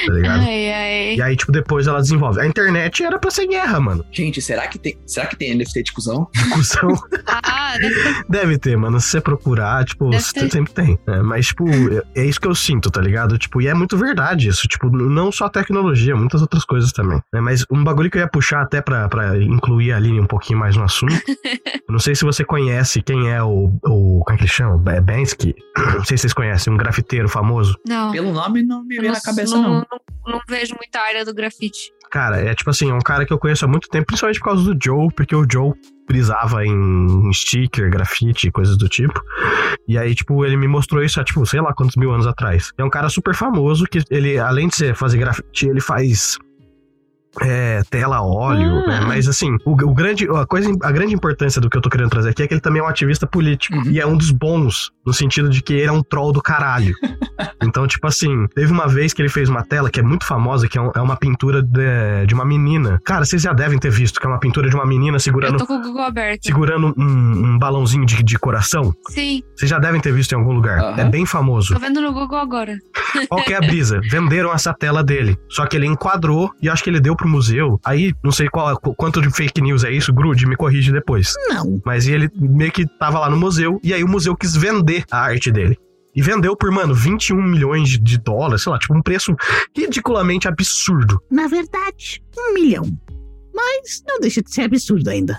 Tá 0.07 0.13
ligado? 0.13 0.41
Ai, 0.41 0.71
ai. 0.73 1.15
E 1.17 1.23
aí, 1.23 1.37
tipo, 1.37 1.53
depois 1.53 1.87
ela 1.87 2.01
desenvolve. 2.01 2.41
A 2.41 2.47
internet 2.47 3.03
era 3.03 3.19
pra 3.19 3.31
ser 3.31 3.47
guerra, 3.47 3.79
mano. 3.81 4.05
Gente, 4.11 4.41
será 4.41 4.67
que 4.69 4.79
tem, 4.79 4.99
será 5.07 5.27
que 5.27 5.37
tem 5.37 5.55
NFT 5.57 5.83
de 5.85 5.93
cuzão? 5.93 6.29
Discussão 6.35 6.95
Ah, 7.27 7.77
deve 7.79 7.95
ter 8.03 8.25
deve 8.29 8.59
ter, 8.59 8.77
mano. 8.77 9.01
Se 9.01 9.09
você 9.09 9.21
procurar, 9.21 9.85
tipo, 9.85 10.11
ter. 10.11 10.21
sempre 10.51 10.73
tem. 10.73 10.99
né? 11.07 11.23
Mas, 11.23 11.47
tipo, 11.49 11.69
é- 11.69 12.03
é 12.23 12.25
isso 12.25 12.41
que 12.41 12.47
eu 12.49 12.55
sinto, 12.55 12.91
tá 12.91 13.01
ligado? 13.01 13.37
Tipo, 13.39 13.61
e 13.61 13.67
é 13.69 13.75
muito 13.75 13.97
verdade 13.97 14.49
isso. 14.49 14.67
Tipo, 14.67 14.89
não 14.91 15.31
só 15.31 15.49
tecnologia, 15.49 16.17
muitas 16.17 16.41
outras 16.41 16.65
coisas 16.65 16.93
também. 16.93 17.21
né? 17.33 17.41
Mas 17.41 17.65
um 17.71 17.83
bagulho 17.85 18.11
que 18.11 18.17
eu 18.19 18.23
ia 18.23 18.29
puxar 18.29 18.63
até 18.63 18.81
pra, 18.81 19.09
pra 19.09 19.37
incluir 19.39 19.93
a 19.93 19.97
Aline 19.97 20.21
um 20.21 20.27
pouquinho 20.27 20.59
mais 20.59 20.77
no 20.77 20.83
assunto. 20.83 21.15
eu 21.89 21.93
não 21.93 21.99
sei 21.99 22.15
se 22.15 22.25
você 22.25 22.45
conhece 22.45 23.03
quem 23.03 23.31
é 23.31 23.43
o. 23.43 23.71
o 23.85 24.23
como 24.25 24.35
é 24.35 24.37
que 24.37 24.43
ele 24.45 24.51
chama? 24.51 24.77
Bansky? 25.01 25.55
Não 26.01 26.05
sei 26.05 26.17
se 26.17 26.23
vocês 26.23 26.33
conhecem, 26.33 26.73
um 26.73 26.77
grafiteiro 26.77 27.29
famoso. 27.29 27.75
Não. 27.87 28.13
Pelo 28.13 28.33
nome 28.33 28.63
não 28.63 28.85
me 28.85 28.97
vem 28.99 29.11
na 29.11 29.21
cabeça, 29.21 29.50
não, 29.57 29.63
não. 29.63 29.87
não- 29.91 30.01
não 30.27 30.41
vejo 30.49 30.75
muita 30.77 31.01
área 31.01 31.25
do 31.25 31.35
grafite. 31.35 31.91
Cara, 32.11 32.39
é 32.41 32.55
tipo 32.55 32.69
assim, 32.71 32.91
é 32.91 32.95
um 32.95 32.99
cara 33.01 33.25
que 33.25 33.33
eu 33.33 33.39
conheço 33.39 33.65
há 33.65 33.69
muito 33.69 33.89
tempo, 33.89 34.07
principalmente 34.07 34.39
por 34.39 34.45
causa 34.47 34.63
do 34.75 34.79
Joe, 34.85 35.09
porque 35.15 35.35
o 35.35 35.47
Joe 35.51 35.73
brisava 36.07 36.65
em 36.67 37.33
sticker, 37.33 37.89
grafite, 37.91 38.51
coisas 38.51 38.77
do 38.77 38.89
tipo. 38.89 39.21
E 39.89 39.97
aí, 39.97 40.15
tipo, 40.15 40.45
ele 40.45 40.57
me 40.57 40.67
mostrou 40.69 41.03
isso 41.03 41.21
há, 41.21 41.25
tipo, 41.25 41.45
sei 41.47 41.61
lá 41.61 41.73
quantos 41.73 41.97
mil 41.97 42.11
anos 42.13 42.27
atrás. 42.27 42.71
É 42.77 42.85
um 42.85 42.91
cara 42.91 43.09
super 43.09 43.35
famoso 43.35 43.85
que 43.87 44.01
ele, 44.11 44.39
além 44.39 44.69
de 44.69 44.77
ser 44.77 44.95
fazer 44.95 45.19
grafite, 45.19 45.69
ele 45.69 45.81
faz. 45.81 46.37
É, 47.43 47.83
tela 47.89 48.23
óleo, 48.23 48.83
Ah. 48.85 48.87
né? 48.89 49.01
Mas 49.07 49.29
assim, 49.29 49.57
o, 49.65 49.71
o 49.73 49.95
grande, 49.95 50.27
a, 50.29 50.45
coisa, 50.47 50.71
a 50.83 50.91
grande 50.91 51.15
importância 51.15 51.61
do 51.61 51.71
que 51.71 51.77
eu 51.77 51.81
tô 51.83 51.89
querendo 51.89 52.11
trazer 52.11 52.31
aqui 52.31 52.43
é 52.43 52.47
que 52.49 52.55
ele 52.55 52.61
também 52.61 52.81
é 52.81 52.85
um 52.85 52.89
ativista 52.89 53.27
político. 53.27 53.77
Uhum. 53.77 53.91
E 53.91 54.01
é 54.01 54.07
um 54.07 54.17
dos 54.17 54.31
bons, 54.31 54.91
no 55.07 55.13
sentido 55.13 55.49
de 55.49 55.63
que 55.63 55.73
ele 55.75 55.87
é 55.89 55.93
um 55.93 56.03
troll 56.03 56.33
do 56.33 56.43
caralho. 56.43 56.95
então, 57.63 57.87
tipo 57.87 58.07
assim, 58.07 58.47
teve 58.55 58.73
uma 58.73 58.89
vez 58.89 59.13
que 59.13 59.23
ele 59.23 59.29
fez 59.29 59.49
uma 59.49 59.63
tela 59.65 59.91
que 59.91 60.01
é 60.01 60.03
muito 60.03 60.25
famosa, 60.27 60.69
que 60.69 60.77
é, 60.79 60.83
um- 60.83 60.91
é 60.95 61.01
uma 61.01 61.17
pintura 61.17 61.63
de, 61.63 62.27
de 62.27 62.35
uma 62.35 62.45
menina. 62.45 63.01
Cara, 63.05 63.25
vocês 63.25 63.43
já 63.43 63.53
devem 63.53 63.79
ter 63.79 63.91
visto 63.91 64.21
que 64.21 64.27
é 64.27 64.29
uma 64.29 64.41
pintura 64.41 64.69
de 64.69 64.75
uma 64.75 64.85
menina 64.87 65.17
Eu 65.17 65.21
segurando, 65.21 65.59
tô 65.59 65.67
com 65.67 65.77
o 65.77 65.83
Google 65.83 66.03
aberto. 66.03 66.45
segurando 66.45 66.93
um, 66.97 67.05
um 67.55 67.59
balãozinho 67.59 68.05
de, 68.05 68.23
de 68.23 68.39
coração. 68.39 68.93
Sim, 69.09 69.43
Vocês 69.57 69.71
já 69.71 69.79
devem 69.79 70.01
ter 70.01 70.13
visto 70.13 70.33
em 70.33 70.37
algum 70.37 70.53
lugar. 70.53 70.79
Aham. 70.81 71.01
É 71.01 71.05
bem 71.05 71.25
famoso. 71.25 71.75
tô 71.75 71.81
vendo 71.81 72.01
no 72.01 72.13
Google 72.13 72.39
agora. 72.39 72.77
Qual 73.29 73.43
que 73.45 73.53
é 73.53 73.57
a 73.57 73.61
brisa? 73.61 74.01
Venderam 74.11 74.53
essa 74.53 74.73
tela 74.75 75.03
dele. 75.03 75.37
Só 75.49 75.67
que 75.67 75.77
ele 75.77 75.87
enquadrou 75.87 76.51
e 76.63 76.69
acho 76.69 76.83
que 76.83 76.91
ele 76.91 77.01
deu 77.01 77.15
pro 77.21 77.29
museu. 77.29 77.79
Aí, 77.85 78.13
não 78.25 78.33
sei 78.33 78.49
qual, 78.49 78.75
qu- 78.81 78.95
quanto 78.95 79.21
de 79.21 79.31
fake 79.31 79.61
news 79.61 79.85
é 79.85 79.93
isso, 79.93 80.13
Grude, 80.13 80.47
me 80.47 80.57
corrige 80.57 80.91
depois. 80.91 81.35
Não. 81.51 81.81
Mas 81.85 82.09
ele 82.09 82.31
meio 82.35 82.73
que 82.73 82.87
tava 82.99 83.19
lá 83.19 83.29
no 83.29 83.37
museu 83.37 83.79
e 83.85 83.93
aí 83.93 84.03
o 84.03 84.09
museu 84.09 84.35
quis 84.35 84.57
vender 84.57 85.05
a 85.11 85.19
arte 85.21 85.53
dele. 85.53 85.77
E 86.17 86.23
vendeu 86.23 86.57
por, 86.57 86.71
mano, 86.73 86.93
21 86.95 87.41
milhões 87.41 87.89
de- 87.91 87.99
de 87.99 88.19
dólares, 88.19 88.63
sei 88.65 88.73
lá, 88.73 88.79
tipo 88.79 88.97
um 88.97 89.03
preço 89.03 89.37
ridiculamente 89.77 90.49
absurdo. 90.49 91.21
Na 91.31 91.47
verdade, 91.47 92.23
um 92.39 92.55
milhão. 92.55 92.85
Mas 93.55 94.03
não 94.09 94.19
deixa 94.21 94.43
de 94.43 94.53
ser 94.53 94.63
absurdo 94.63 95.09
ainda. 95.11 95.39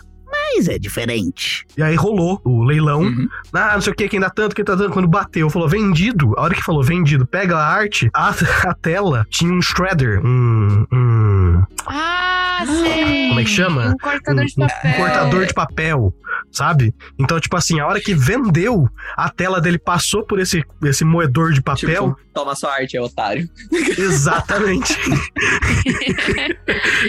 Mas 0.56 0.68
é 0.68 0.78
diferente. 0.78 1.66
E 1.78 1.82
aí 1.84 1.96
rolou 1.96 2.42
o 2.44 2.64
leilão. 2.64 3.02
Uhum. 3.02 3.28
Ah, 3.54 3.74
não 3.74 3.82
sei 3.82 3.94
o 3.94 3.96
que, 3.96 4.08
quem 4.10 4.20
dá 4.20 4.30
tanto, 4.30 4.56
quem 4.56 4.66
tá 4.66 4.76
dando. 4.76 4.92
Quando 4.92 5.08
bateu, 5.08 5.50
falou 5.50 5.68
vendido. 5.68 6.34
A 6.38 6.42
hora 6.44 6.54
que 6.56 6.62
falou 6.64 6.84
vendido, 6.84 7.26
pega 7.26 7.58
a 7.58 7.66
arte, 7.66 8.10
a, 8.14 8.30
a 8.70 8.74
tela 8.74 9.26
tinha 9.30 9.52
um 9.52 9.62
shredder, 9.62 10.22
um. 10.26 10.86
um 10.92 11.64
Ah, 11.88 12.64
sei. 12.66 13.28
Como 13.30 13.40
é 13.40 13.44
que 13.44 13.50
chama? 13.50 13.88
Um 13.90 13.98
cortador 13.98 14.46
de 14.46 14.54
um- 14.58 14.68
papel. 14.68 14.92
um 14.92 14.98
cortador 14.98 15.46
de 15.46 15.54
papel, 15.54 16.14
sabe? 16.52 16.94
Então, 17.18 17.40
tipo 17.40 17.56
assim, 17.56 17.80
a 17.80 17.88
hora 17.88 18.00
que 18.02 18.14
vendeu, 18.14 18.88
a 19.16 19.30
tela 19.30 19.62
dele 19.62 19.80
passou 19.80 20.24
por 20.26 20.40
esse, 20.40 20.64
esse 20.84 21.04
moedor 21.06 21.54
de 21.54 21.62
papel. 21.62 22.10
Tipo, 22.16 22.18
toma 22.34 22.56
sua 22.56 22.74
arte, 22.74 22.98
é 22.98 23.02
otário. 23.02 23.50
Exatamente. 23.98 24.98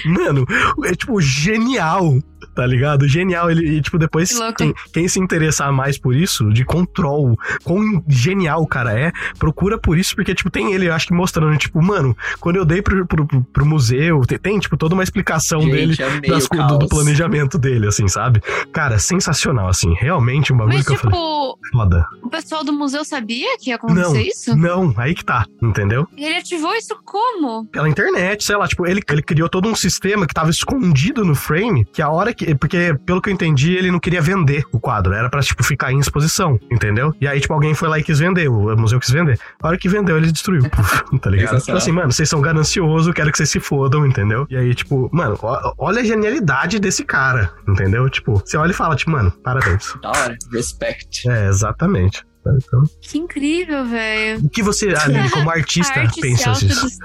Mano, 0.04 0.44
é 0.84 0.92
tipo 0.94 1.20
genial, 1.20 2.18
tá 2.54 2.66
ligado? 2.66 3.06
Genial. 3.08 3.50
Ele, 3.50 3.76
e, 3.78 3.80
tipo, 3.82 3.98
depois, 3.98 4.38
quem, 4.56 4.74
quem 4.92 5.08
se 5.08 5.18
interessar 5.20 5.72
mais 5.72 5.98
por 5.98 6.14
isso, 6.14 6.50
de 6.52 6.64
control, 6.64 7.36
quão 7.64 8.02
genial 8.08 8.62
o 8.62 8.66
cara 8.66 8.98
é, 8.98 9.12
procura 9.38 9.78
por 9.78 9.98
isso, 9.98 10.14
porque, 10.14 10.34
tipo, 10.34 10.50
tem 10.50 10.72
ele, 10.72 10.88
eu 10.88 10.94
acho 10.94 11.06
que 11.06 11.14
mostrando, 11.14 11.56
tipo, 11.58 11.82
mano, 11.82 12.16
quando 12.40 12.56
eu 12.56 12.64
dei 12.64 12.82
pro, 12.82 13.06
pro, 13.06 13.26
pro- 13.26 13.66
museu, 13.66 14.20
tem, 14.26 14.38
tem, 14.38 14.58
tipo, 14.58 14.76
toda 14.76 14.94
uma 14.94 15.02
explicação 15.02 15.60
dele. 15.60 15.92
Gente, 15.94 16.02
amei 16.02 16.30
das 16.30 16.44
o 16.44 16.48
co- 16.48 16.56
do, 16.62 16.78
do 16.78 16.88
planejamento 16.88 17.58
dele, 17.58 17.86
assim, 17.86 18.06
sabe? 18.08 18.40
Cara, 18.72 18.98
sensacional, 18.98 19.68
assim. 19.68 19.94
Realmente 19.94 20.52
um 20.52 20.56
bagulho 20.56 20.76
Mas, 20.76 20.86
que 20.86 20.92
eu 20.92 20.98
falei, 20.98 21.16
tipo, 21.18 21.58
foda. 21.72 22.06
o 22.22 22.28
pessoal 22.28 22.64
do 22.64 22.72
museu 22.72 23.04
sabia 23.04 23.56
que 23.58 23.70
ia 23.70 23.76
acontecer 23.76 24.12
Não. 24.12 24.20
isso? 24.20 24.56
Não, 24.56 24.94
aí 24.96 25.14
que 25.14 25.24
tá, 25.24 25.46
entendeu? 25.62 26.06
E 26.16 26.24
ele 26.24 26.36
ativou 26.36 26.74
isso 26.74 26.94
como? 27.04 27.64
Pela 27.66 27.88
internet, 27.88 28.44
sei 28.44 28.56
lá, 28.56 28.66
tipo, 28.66 28.86
ele, 28.86 29.00
ele 29.08 29.22
criou 29.22 29.48
todo 29.48 29.68
um 29.68 29.74
sistema 29.74 30.26
que 30.26 30.34
tava 30.34 30.50
escondido 30.50 31.24
no 31.24 31.34
frame, 31.34 31.84
que 31.92 32.02
a 32.02 32.10
hora 32.10 32.34
que- 32.34 32.41
porque, 32.58 32.96
pelo 33.06 33.20
que 33.20 33.30
eu 33.30 33.34
entendi, 33.34 33.74
ele 33.74 33.90
não 33.90 33.98
queria 33.98 34.20
vender 34.20 34.64
o 34.72 34.80
quadro. 34.80 35.12
Era 35.12 35.28
pra, 35.28 35.40
tipo, 35.40 35.62
ficar 35.62 35.92
em 35.92 35.98
exposição, 35.98 36.58
entendeu? 36.70 37.14
E 37.20 37.26
aí, 37.26 37.40
tipo, 37.40 37.52
alguém 37.52 37.74
foi 37.74 37.88
lá 37.88 37.98
e 37.98 38.02
quis 38.02 38.18
vender, 38.18 38.48
o 38.48 38.76
museu 38.76 38.98
quis 39.00 39.10
vender. 39.10 39.38
A 39.62 39.68
hora 39.68 39.78
que 39.78 39.88
vendeu, 39.88 40.16
ele 40.16 40.30
destruiu. 40.30 40.62
tá 41.20 41.30
ligado? 41.30 41.60
Tipo 41.60 41.76
assim, 41.76 41.92
mano, 41.92 42.12
vocês 42.12 42.28
são 42.28 42.40
gananciosos, 42.40 43.12
quero 43.14 43.30
que 43.30 43.38
vocês 43.38 43.50
se 43.50 43.60
fodam, 43.60 44.06
entendeu? 44.06 44.46
E 44.50 44.56
aí, 44.56 44.74
tipo, 44.74 45.08
mano, 45.12 45.38
olha 45.78 46.00
a 46.00 46.04
genialidade 46.04 46.78
desse 46.78 47.04
cara, 47.04 47.52
entendeu? 47.68 48.08
Tipo, 48.08 48.34
você 48.44 48.56
olha 48.56 48.70
e 48.70 48.74
fala, 48.74 48.96
tipo, 48.96 49.10
mano, 49.10 49.30
parabéns. 49.42 49.94
Da 50.02 50.10
hora. 50.10 50.36
Respect. 50.52 51.28
É, 51.28 51.48
exatamente. 51.48 52.24
Então, 52.44 52.82
Que 53.00 53.18
incrível, 53.18 53.84
velho. 53.84 54.40
o 54.44 54.48
que 54.48 54.62
você, 54.62 54.88
Aline, 54.94 55.28
como 55.30 55.50
artista, 55.50 56.00
A 56.00 56.02
arte 56.02 56.20
pensa 56.20 56.52
disso? 56.52 56.98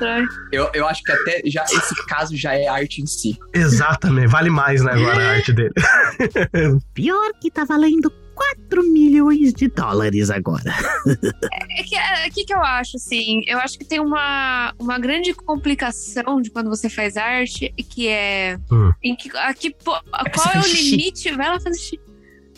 Eu, 0.51 0.69
eu 0.73 0.87
acho 0.87 1.03
que 1.03 1.11
até 1.11 1.41
já 1.45 1.63
esse 1.65 1.95
caso 2.07 2.35
já 2.35 2.53
é 2.55 2.67
arte 2.67 3.01
em 3.01 3.05
si. 3.05 3.37
Exatamente, 3.53 4.27
vale 4.27 4.49
mais, 4.49 4.83
né, 4.83 4.91
agora 4.93 5.23
a 5.23 5.31
arte 5.35 5.53
dele. 5.53 5.73
Pior 6.93 7.31
que 7.39 7.51
tá 7.51 7.63
valendo 7.65 8.11
4 8.37 8.83
milhões 8.93 9.51
de 9.53 9.67
dólares 9.67 10.29
agora. 10.29 10.71
É 11.51 11.83
que 11.83 11.95
é, 11.95 12.29
que, 12.29 12.45
que 12.45 12.53
eu 12.53 12.61
acho, 12.63 12.97
assim? 12.97 13.41
Eu 13.47 13.57
acho 13.57 13.79
que 13.79 13.85
tem 13.85 13.99
uma, 13.99 14.73
uma 14.79 14.99
grande 14.99 15.33
complicação 15.33 16.39
de 16.41 16.51
quando 16.51 16.69
você 16.69 16.87
faz 16.89 17.17
arte, 17.17 17.73
que 17.89 18.07
é. 18.07 18.59
Hum. 18.71 18.91
Em 19.03 19.15
que, 19.15 19.35
aqui, 19.37 19.71
pô, 19.71 19.91
qual 20.33 20.47
você 20.53 20.57
é 20.57 20.61
o 20.61 20.67
limite? 20.67 21.31
Vai 21.31 21.49
lá 21.49 21.59
fazer 21.59 21.79
xixi. 21.79 21.99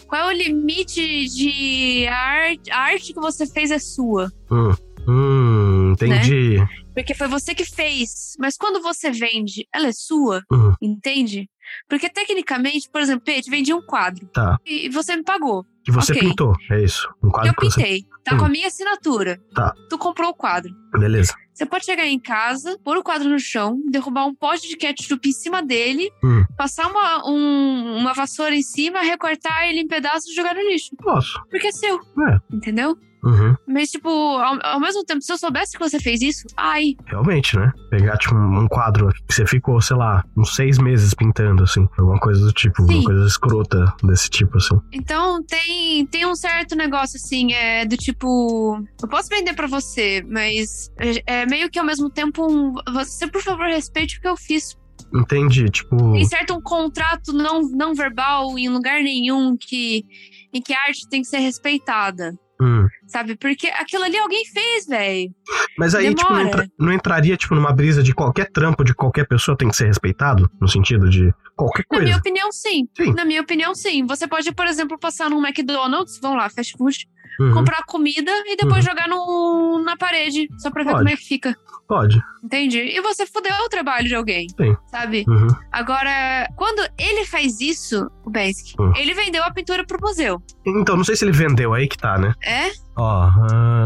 Qual 0.10 0.30
é 0.30 0.34
o 0.34 0.38
limite 0.38 1.28
de 1.30 2.07
a 2.07 2.16
arte, 2.18 2.72
a 2.72 2.80
arte 2.80 3.14
que 3.14 3.20
você 3.20 3.45
fez 3.45 3.70
é 3.70 3.78
sua? 3.80 4.32
Hum, 4.51 4.74
hum, 5.07 5.91
entendi. 5.93 6.57
Porque 6.95 7.14
foi 7.14 7.28
você 7.28 7.53
que 7.53 7.64
fez. 7.64 8.36
Mas 8.39 8.57
quando 8.57 8.82
você 8.82 9.12
vende, 9.12 9.68
ela 9.74 9.88
é 9.88 9.91
sua, 9.93 10.41
Hum. 10.51 10.74
entende? 10.82 11.47
Porque 11.88 12.10
tecnicamente, 12.10 12.89
por 12.91 12.99
exemplo, 13.01 13.24
eu 13.32 13.41
te 13.41 13.49
vendi 13.51 13.72
um 13.74 13.82
quadro 13.82 14.28
Tá. 14.34 14.57
e 14.66 14.89
você 14.89 15.16
me 15.16 15.24
pagou. 15.24 15.64
Que 15.89 15.95
você 15.95 16.11
Ok. 16.13 16.21
pintou, 16.29 16.53
é 16.69 16.83
isso. 16.83 17.09
Um 17.23 17.29
quadro 17.31 17.49
eu 17.49 17.55
que 17.55 17.65
você. 17.65 17.81
pintei. 17.81 18.05
Tá 18.23 18.35
Hum. 18.35 18.37
com 18.37 18.45
a 18.45 18.49
minha 18.49 18.67
assinatura. 18.67 19.39
Tá. 19.55 19.73
Tu 19.89 19.97
comprou 19.97 20.29
o 20.29 20.33
quadro. 20.35 20.71
Beleza. 20.91 21.33
Você 21.53 21.65
pode 21.65 21.83
chegar 21.85 22.05
em 22.05 22.19
casa, 22.19 22.77
pôr 22.83 22.95
o 22.97 23.03
quadro 23.03 23.27
no 23.27 23.39
chão, 23.39 23.81
derrubar 23.89 24.25
um 24.27 24.35
pote 24.35 24.67
de 24.69 24.77
ketchup 24.77 25.27
em 25.27 25.31
cima 25.31 25.63
dele, 25.63 26.09
Hum. 26.23 26.45
passar 26.55 26.87
uma, 26.87 27.27
um- 27.27 27.97
uma 27.97 28.13
vassoura 28.13 28.53
em 28.55 28.61
cima, 28.61 29.01
recortar 29.01 29.67
ele 29.67 29.79
em 29.81 29.87
pedaços 29.87 30.29
e 30.29 30.35
jogar 30.35 30.53
no 30.53 30.61
lixo. 30.61 30.95
Posso. 31.01 31.41
Porque 31.49 31.67
é 31.67 31.71
seu. 31.71 31.95
É. 31.95 32.37
Entendeu? 32.55 32.95
Uhum. 33.24 33.55
Mas, 33.67 33.89
tipo, 33.89 34.09
ao, 34.09 34.57
ao 34.63 34.80
mesmo 34.80 35.03
tempo, 35.03 35.22
se 35.22 35.32
eu 35.32 35.38
soubesse 35.38 35.74
que 35.74 35.80
você 35.80 35.99
fez 35.99 36.22
isso, 36.22 36.47
ai, 36.55 36.95
Realmente, 37.05 37.57
né? 37.57 37.72
Pegar, 37.89 38.17
tipo, 38.17 38.36
um 38.36 38.59
um 38.59 38.67
quadro 38.67 39.09
que 39.28 39.34
você 39.34 39.45
ficou, 39.45 39.82
sei 39.82 39.95
lá, 39.95 40.24
uns 40.38 40.55
seis 40.55 40.78
meses 40.78 41.13
pintando, 41.13 41.63
assim. 41.63 41.88
Alguma 41.97 42.20
coisa 42.20 42.45
do 42.45 42.51
tipo, 42.51 42.86
Sim. 42.86 42.95
uma 42.95 43.03
coisa 43.03 43.26
escrota 43.26 43.93
desse 44.03 44.30
tipo, 44.30 44.57
assim. 44.57 44.78
Então 44.91 45.43
tem, 45.43 46.05
tem 46.07 46.26
um 46.26 46.36
certo 46.36 46.76
negócio 46.76 47.17
assim, 47.17 47.53
é 47.53 47.86
do 47.86 47.97
tipo, 47.97 48.82
eu 49.01 49.07
posso 49.07 49.30
vender 49.30 49.53
pra 49.53 49.67
você, 49.67 50.24
mas 50.28 50.91
é, 50.97 51.41
é 51.41 51.45
meio 51.45 51.70
que 51.70 51.80
ao 51.80 51.86
mesmo 51.86 52.09
tempo 52.09 52.45
um, 52.45 52.74
você 52.93 53.28
por 53.28 53.41
favor 53.41 53.67
respeite 53.67 54.17
o 54.17 54.22
que 54.22 54.28
eu 54.28 54.38
fiz. 54.38 54.78
Entendi, 55.13 55.65
tipo. 55.70 56.13
Tem 56.13 56.26
certo 56.26 56.53
um 56.53 56.61
contrato 56.61 57.34
não, 57.34 57.61
não 57.61 57.95
verbal 57.95 58.57
em 58.59 58.70
lugar 58.70 59.01
nenhum 59.01 59.57
que 59.57 60.05
em 60.53 60.61
que 60.61 60.74
a 60.74 60.82
arte 60.88 61.07
tem 61.09 61.22
que 61.22 61.28
ser 61.28 61.39
respeitada, 61.39 62.34
hum. 62.62 62.88
sabe? 63.07 63.36
Porque 63.36 63.68
aquilo 63.68 64.03
ali 64.03 64.18
alguém 64.18 64.43
fez, 64.45 64.86
velho. 64.88 65.30
Mas 65.78 65.95
aí, 65.95 66.14
tipo, 66.14 66.22
não, 66.30 66.38
Demora. 66.38 66.47
entra- 66.64 66.72
não 66.80 66.93
entraria, 66.93 67.38
tipo, 67.38 67.55
numa 67.55 67.72
brisa 67.74 68.03
de 68.03 68.14
qualquer 68.14 68.49
trampo 68.51 68.84
de 68.84 68.93
qualquer 68.93 69.28
pessoa 69.28 69.57
tem 69.57 69.70
que 69.70 69.76
ser 69.76 69.86
respeitado? 69.88 70.49
No 70.60 70.68
sentido 70.68 71.10
de 71.10 71.34
qualquer 71.55 71.86
Na 71.91 71.99
minha 71.99 72.12
coisa. 72.14 72.20
opinião, 72.20 72.51
sim. 72.51 72.88
Sim. 72.95 73.14
Na 73.14 73.26
minha 73.26 73.41
opinião, 73.41 73.74
sim. 73.76 74.05
Você 74.05 74.28
pode, 74.28 74.51
por 74.51 74.66
exemplo, 74.68 74.97
passar 74.99 75.30
num 75.30 75.45
McDonald's, 75.45 76.20
vamos 76.22 76.38
lá, 76.38 76.49
fast 76.49 76.76
food, 76.78 77.07
Uhum. 77.39 77.53
comprar 77.53 77.83
comida 77.85 78.31
e 78.45 78.55
depois 78.57 78.83
Uhum. 78.85 78.91
jogar 78.91 79.07
no, 79.07 79.81
na 79.83 79.95
parede, 79.97 80.47
só 80.57 80.69
pra 80.69 80.83
ver 80.83 80.91
Pode. 80.91 81.03
como 81.03 81.13
é 81.13 81.17
que 81.17 81.25
fica. 81.25 81.55
Pode. 81.87 82.21
Entende? 82.43 82.77
E 82.79 83.01
você 83.01 83.25
fudeu 83.25 83.51
o 83.65 83.69
trabalho 83.69 84.07
de 84.07 84.13
alguém. 84.15 84.47
Sim. 84.49 84.75
Sabe? 84.91 85.25
Uhum. 85.27 85.47
Agora, 85.71 86.47
quando 86.55 86.87
ele 86.97 87.25
faz 87.25 87.59
isso, 87.61 88.09
o 88.23 88.29
Bensky, 88.29 88.75
Hum. 88.79 88.93
ele 88.95 89.13
vendeu 89.13 89.43
a 89.43 89.51
pintura 89.51 89.83
pro 89.85 89.97
museu. 90.01 90.41
Então, 90.65 90.95
não 90.97 91.03
sei 91.03 91.15
se 91.15 91.25
ele 91.25 91.31
vendeu 91.31 91.73
aí 91.73 91.87
que 91.87 91.97
tá, 91.97 92.17
né? 92.17 92.33
É? 92.43 92.69
Ó. 92.95 93.29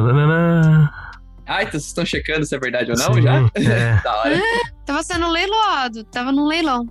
nananã. 0.02 0.92
Ah, 1.46 1.62
então 1.62 1.72
vocês 1.74 1.86
estão 1.88 2.06
checando 2.06 2.46
se 2.46 2.56
é 2.56 2.60
verdade 2.60 2.92
ou 2.92 2.98
não 2.98 3.14
Sim, 3.14 3.22
já? 3.22 3.36
É, 3.56 4.00
da 4.04 4.16
hora. 4.18 4.42
Tava 4.86 5.04
sendo 5.04 5.28
leiloado, 5.30 6.04
tava 6.06 6.32
num 6.32 6.46
leilão. 6.48 6.86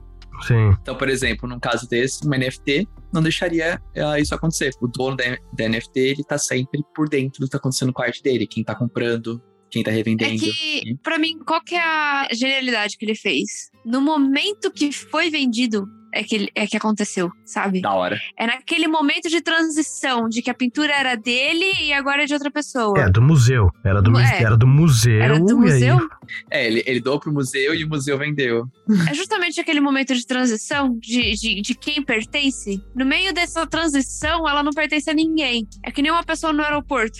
sim. 0.46 0.70
Então, 0.80 0.94
por 0.94 1.08
exemplo, 1.08 1.48
num 1.48 1.58
caso 1.60 1.88
desse, 1.88 2.26
um 2.26 2.30
NFT 2.30 2.86
não 3.12 3.22
deixaria 3.22 3.80
eh, 3.94 4.20
isso 4.20 4.34
acontecer. 4.34 4.70
O 4.80 4.86
dono 4.88 5.16
da, 5.16 5.24
da 5.56 5.68
NFT, 5.68 5.98
ele 6.00 6.24
tá 6.24 6.38
sempre 6.38 6.80
por 6.94 7.08
dentro 7.08 7.40
do 7.40 7.46
que 7.46 7.50
tá 7.52 7.58
acontecendo 7.58 7.92
com 7.92 8.02
a 8.02 8.06
arte 8.06 8.22
dele. 8.22 8.46
Quem 8.46 8.64
tá 8.64 8.74
comprando, 8.74 9.40
quem 9.70 9.82
tá 9.82 9.90
É 9.90 9.94
revendendo. 9.94 10.38
que, 10.40 10.96
pra 11.02 11.18
mim, 11.18 11.38
qual 11.46 11.62
que 11.62 11.74
é 11.74 11.80
a 11.82 12.28
genialidade 12.32 12.96
que 12.96 13.04
ele 13.04 13.14
fez? 13.14 13.70
No 13.84 14.00
momento 14.00 14.70
que 14.70 14.92
foi 14.92 15.30
vendido, 15.30 15.84
é 16.12 16.22
que, 16.22 16.48
é 16.54 16.66
que 16.66 16.76
aconteceu, 16.76 17.30
sabe? 17.44 17.80
Da 17.80 17.92
hora. 17.94 18.18
É 18.38 18.46
naquele 18.46 18.86
momento 18.88 19.28
de 19.28 19.40
transição, 19.40 20.28
de 20.28 20.42
que 20.42 20.50
a 20.50 20.54
pintura 20.54 20.92
era 20.92 21.14
dele 21.16 21.64
e 21.82 21.92
agora 21.92 22.22
é 22.24 22.26
de 22.26 22.34
outra 22.34 22.50
pessoa. 22.50 22.98
É, 23.00 23.10
do 23.10 23.22
museu. 23.22 23.70
Era 23.84 24.00
do, 24.02 24.18
É. 24.18 24.42
era 24.42 24.56
do 24.56 24.66
museu. 24.66 25.20
Era 25.22 25.38
do 25.38 25.46
e 25.46 25.50
aí- 25.52 25.54
museu? 25.84 26.08
É, 26.50 26.66
ele, 26.66 26.82
ele 26.86 27.00
doou 27.00 27.18
pro 27.18 27.32
museu 27.32 27.74
e 27.74 27.84
o 27.84 27.88
museu 27.88 28.16
vendeu. 28.18 28.64
É 29.10 29.14
justamente 29.14 29.60
aquele 29.60 29.80
momento 29.80 30.14
de 30.14 30.26
transição 30.26 30.96
de, 30.98 31.32
de, 31.34 31.60
de 31.62 31.74
quem 31.74 32.02
pertence. 32.02 32.82
No 32.94 33.04
meio 33.04 33.32
dessa 33.32 33.66
transição, 33.66 34.48
ela 34.48 34.62
não 34.62 34.72
pertence 34.72 35.08
a 35.10 35.14
ninguém. 35.14 35.66
É 35.84 35.90
que 35.90 36.02
nem 36.02 36.10
uma 36.10 36.24
pessoa 36.24 36.52
no 36.52 36.62
aeroporto. 36.62 37.18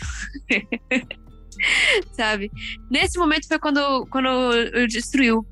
Sabe? 2.13 2.51
Nesse 2.91 3.19
momento 3.19 3.47
foi 3.47 3.59
quando, 3.59 4.07
quando 4.07 4.27
eu 4.29 4.87
destruiu. 4.87 5.47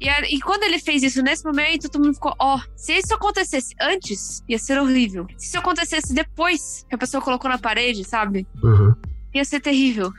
E, 0.00 0.08
a- 0.08 0.20
e 0.28 0.40
quando 0.40 0.62
ele 0.64 0.78
fez 0.78 1.02
isso 1.02 1.22
nesse 1.22 1.44
momento, 1.44 1.88
todo 1.90 2.04
mundo 2.04 2.14
ficou: 2.14 2.34
ó, 2.38 2.60
se 2.76 2.92
isso 2.98 3.14
acontecesse 3.14 3.74
antes, 3.80 4.42
ia 4.48 4.58
ser 4.58 4.78
horrível. 4.78 5.26
Se 5.38 5.48
isso 5.48 5.58
acontecesse 5.58 6.12
depois 6.14 6.84
que 6.88 6.94
a 6.94 6.98
pessoa 6.98 7.22
colocou 7.22 7.48
na 7.50 7.58
parede, 7.58 8.04
sabe? 8.04 8.46
Uhum. 8.62 8.94
ia 9.34 9.44
ser 9.44 9.60
terrível. 9.60 10.10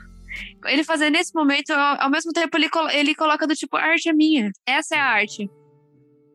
Ele 0.66 0.84
fazer 0.84 1.08
nesse 1.10 1.32
momento, 1.34 1.70
ao, 1.70 2.02
ao 2.02 2.10
mesmo 2.10 2.32
tempo, 2.32 2.56
ele, 2.58 2.68
ele 2.92 3.14
coloca 3.14 3.46
do 3.46 3.54
tipo, 3.54 3.76
a 3.76 3.82
arte 3.82 4.08
é 4.08 4.12
minha. 4.12 4.50
Essa 4.66 4.96
é 4.96 4.98
a 4.98 5.04
arte. 5.06 5.48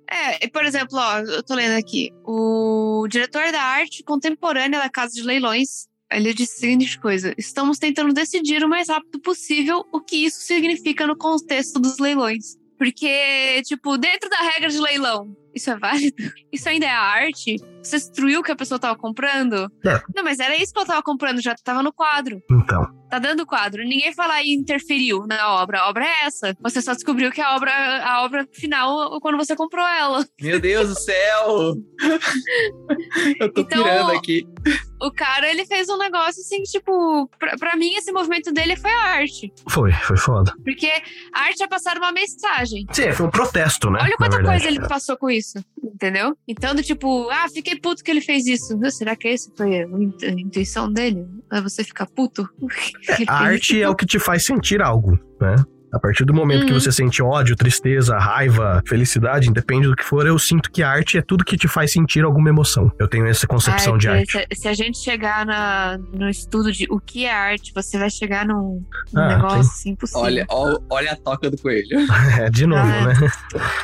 É, 0.09 0.45
e, 0.45 0.49
por 0.49 0.65
exemplo, 0.65 0.97
ó, 0.97 1.19
eu 1.19 1.43
tô 1.43 1.53
lendo 1.53 1.77
aqui. 1.77 2.11
O 2.25 3.05
diretor 3.09 3.51
da 3.51 3.61
arte 3.61 4.03
contemporânea 4.03 4.79
da 4.79 4.89
Casa 4.89 5.13
de 5.13 5.21
Leilões, 5.21 5.87
ele 6.11 6.33
disse 6.33 6.53
a 6.57 6.59
seguinte 6.59 6.99
coisa: 6.99 7.33
estamos 7.37 7.77
tentando 7.79 8.13
decidir 8.13 8.63
o 8.63 8.69
mais 8.69 8.89
rápido 8.89 9.19
possível 9.19 9.85
o 9.91 9.99
que 10.01 10.25
isso 10.25 10.41
significa 10.41 11.05
no 11.07 11.15
contexto 11.17 11.79
dos 11.79 11.97
leilões. 11.99 12.59
Porque, 12.77 13.61
tipo, 13.63 13.95
dentro 13.95 14.27
da 14.27 14.37
regra 14.37 14.67
de 14.67 14.79
leilão, 14.79 15.37
isso 15.53 15.69
é 15.69 15.77
válido? 15.77 16.15
Isso 16.51 16.67
ainda 16.67 16.87
é 16.87 16.89
a 16.89 16.99
arte? 16.99 17.57
Você 17.83 17.97
destruiu 17.97 18.39
o 18.39 18.43
que 18.43 18.51
a 18.51 18.55
pessoa 18.55 18.79
tava 18.79 18.97
comprando? 18.97 19.71
É. 19.85 20.01
Não, 20.15 20.23
mas 20.23 20.39
era 20.39 20.55
isso 20.57 20.73
que 20.73 20.79
eu 20.79 20.85
tava 20.85 21.03
comprando, 21.03 21.43
já 21.43 21.53
tava 21.63 21.83
no 21.83 21.93
quadro. 21.93 22.41
Então. 22.51 22.83
Tá 23.07 23.19
dando 23.19 23.45
quadro. 23.45 23.83
Ninguém 23.83 24.11
foi 24.15 24.25
lá 24.25 24.41
e 24.41 24.51
interferiu 24.55 25.27
na 25.27 25.61
obra. 25.61 25.81
A 25.81 25.89
obra 25.89 26.05
é 26.05 26.25
essa. 26.25 26.57
Você 26.59 26.81
só 26.81 26.93
descobriu 26.93 27.29
que 27.31 27.39
a 27.41 27.55
obra, 27.55 27.71
a 28.03 28.23
obra 28.23 28.47
final 28.51 29.19
quando 29.21 29.37
você 29.37 29.55
comprou 29.55 29.85
ela. 29.85 30.25
Meu 30.41 30.59
Deus 30.59 30.89
do 30.89 30.99
céu! 30.99 31.75
Eu 33.39 33.53
tô 33.53 33.61
Então- 33.61 33.83
pirando 33.83 34.11
aqui. 34.13 34.43
O 35.01 35.11
cara, 35.11 35.49
ele 35.49 35.65
fez 35.65 35.89
um 35.89 35.97
negócio 35.97 36.41
assim, 36.41 36.61
tipo, 36.63 37.27
pra, 37.39 37.55
pra 37.57 37.75
mim, 37.75 37.93
esse 37.95 38.11
movimento 38.11 38.51
dele 38.53 38.75
foi 38.75 38.91
a 38.91 39.03
arte. 39.15 39.51
Foi, 39.69 39.91
foi 39.91 40.17
foda. 40.17 40.53
Porque 40.63 40.89
a 41.33 41.41
arte 41.41 41.63
é 41.63 41.67
passar 41.67 41.97
uma 41.97 42.11
mensagem. 42.11 42.85
Sim, 42.91 43.11
foi 43.11 43.25
um 43.25 43.29
protesto, 43.31 43.89
né? 43.89 43.99
Olha 44.01 44.15
quanta 44.17 44.41
coisa 44.43 44.67
ele 44.67 44.79
passou 44.87 45.17
com 45.17 45.29
isso, 45.29 45.57
entendeu? 45.83 46.37
Então, 46.47 46.75
do 46.75 46.83
tipo, 46.83 47.29
ah, 47.29 47.47
fiquei 47.49 47.79
puto 47.79 48.03
que 48.03 48.11
ele 48.11 48.21
fez 48.21 48.45
isso. 48.45 48.79
Será 48.91 49.15
que 49.15 49.27
esse 49.27 49.51
foi 49.57 49.81
a 49.81 49.87
int- 49.87 50.23
a 50.23 50.29
intuição 50.29 50.91
dele? 50.91 51.25
É 51.51 51.61
você 51.61 51.83
ficar 51.83 52.05
puto? 52.05 52.47
Ele 53.17 53.25
A 53.27 53.33
arte 53.39 53.81
é 53.81 53.89
o 53.89 53.95
que 53.95 54.05
te 54.05 54.19
faz 54.19 54.45
sentir 54.45 54.81
algo, 54.81 55.17
né? 55.39 55.55
A 55.93 55.99
partir 55.99 56.23
do 56.25 56.33
momento 56.33 56.65
que 56.65 56.71
Uhum. 56.73 56.79
você 56.79 56.91
sente 56.91 57.21
ódio, 57.21 57.55
tristeza, 57.55 58.17
raiva, 58.17 58.81
felicidade, 58.87 59.49
independe 59.49 59.87
do 59.87 59.95
que 59.95 60.03
for, 60.03 60.25
eu 60.25 60.37
sinto 60.39 60.71
que 60.71 60.81
a 60.81 60.89
arte 60.89 61.17
é 61.17 61.21
tudo 61.21 61.43
que 61.43 61.57
te 61.57 61.67
faz 61.67 61.91
sentir 61.91 62.23
alguma 62.23 62.49
emoção. 62.49 62.91
Eu 62.97 63.07
tenho 63.07 63.27
essa 63.27 63.45
concepção 63.45 63.93
Ai, 63.93 63.99
de 63.99 64.07
arte. 64.07 64.31
Se, 64.53 64.61
se 64.61 64.67
a 64.67 64.73
gente 64.73 64.97
chegar 64.97 65.45
na, 65.45 65.97
no 66.13 66.29
estudo 66.29 66.71
de 66.71 66.87
o 66.89 66.99
que 66.99 67.25
é 67.25 67.31
arte, 67.33 67.71
você 67.75 67.97
vai 67.97 68.09
chegar 68.09 68.45
num, 68.45 68.81
num 69.13 69.21
Ah, 69.21 69.35
negócio 69.35 69.59
assim, 69.59 69.89
impossível. 69.91 70.21
Olha, 70.21 70.45
olha 70.89 71.11
a 71.11 71.15
toca 71.15 71.49
do 71.49 71.57
coelho. 71.57 71.89
É, 72.41 72.49
de 72.49 72.65
novo, 72.65 72.81
Ah, 72.81 73.07
né? 73.07 73.13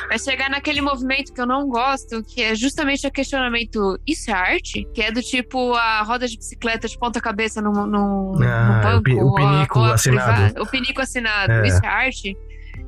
Vai 0.08 0.18
chegar 0.18 0.48
naquele 0.48 0.80
movimento 0.80 1.32
que 1.34 1.40
eu 1.40 1.46
não 1.46 1.68
gosto, 1.68 2.22
que 2.24 2.40
é 2.42 2.54
justamente 2.54 3.06
o 3.06 3.10
questionamento: 3.10 3.98
isso 4.06 4.30
é 4.30 4.34
arte? 4.34 4.88
Que 4.94 5.02
é 5.02 5.12
do 5.12 5.20
tipo 5.20 5.74
a 5.74 6.02
roda 6.02 6.26
de 6.26 6.36
bicicleta 6.38 6.88
de 6.88 6.98
ponta-cabeça 6.98 7.60
no, 7.60 7.70
no, 7.72 8.32
no 8.32 8.42
Ah, 8.42 8.78
o 8.80 8.82
banco. 8.82 9.02
pi- 9.02 9.14
o 9.14 9.26
ou 9.26 9.36
a- 9.36 9.40
pinico 9.40 9.78
ou 9.78 9.84
a 9.84 9.94
assinado. 9.94 10.32
privada- 10.32 10.62
O 10.62 10.66
pinico 10.66 11.00
assinado. 11.02 11.52
É. 11.52 11.66
Isso 11.66 11.80
é 11.84 11.86
arte? 11.88 11.97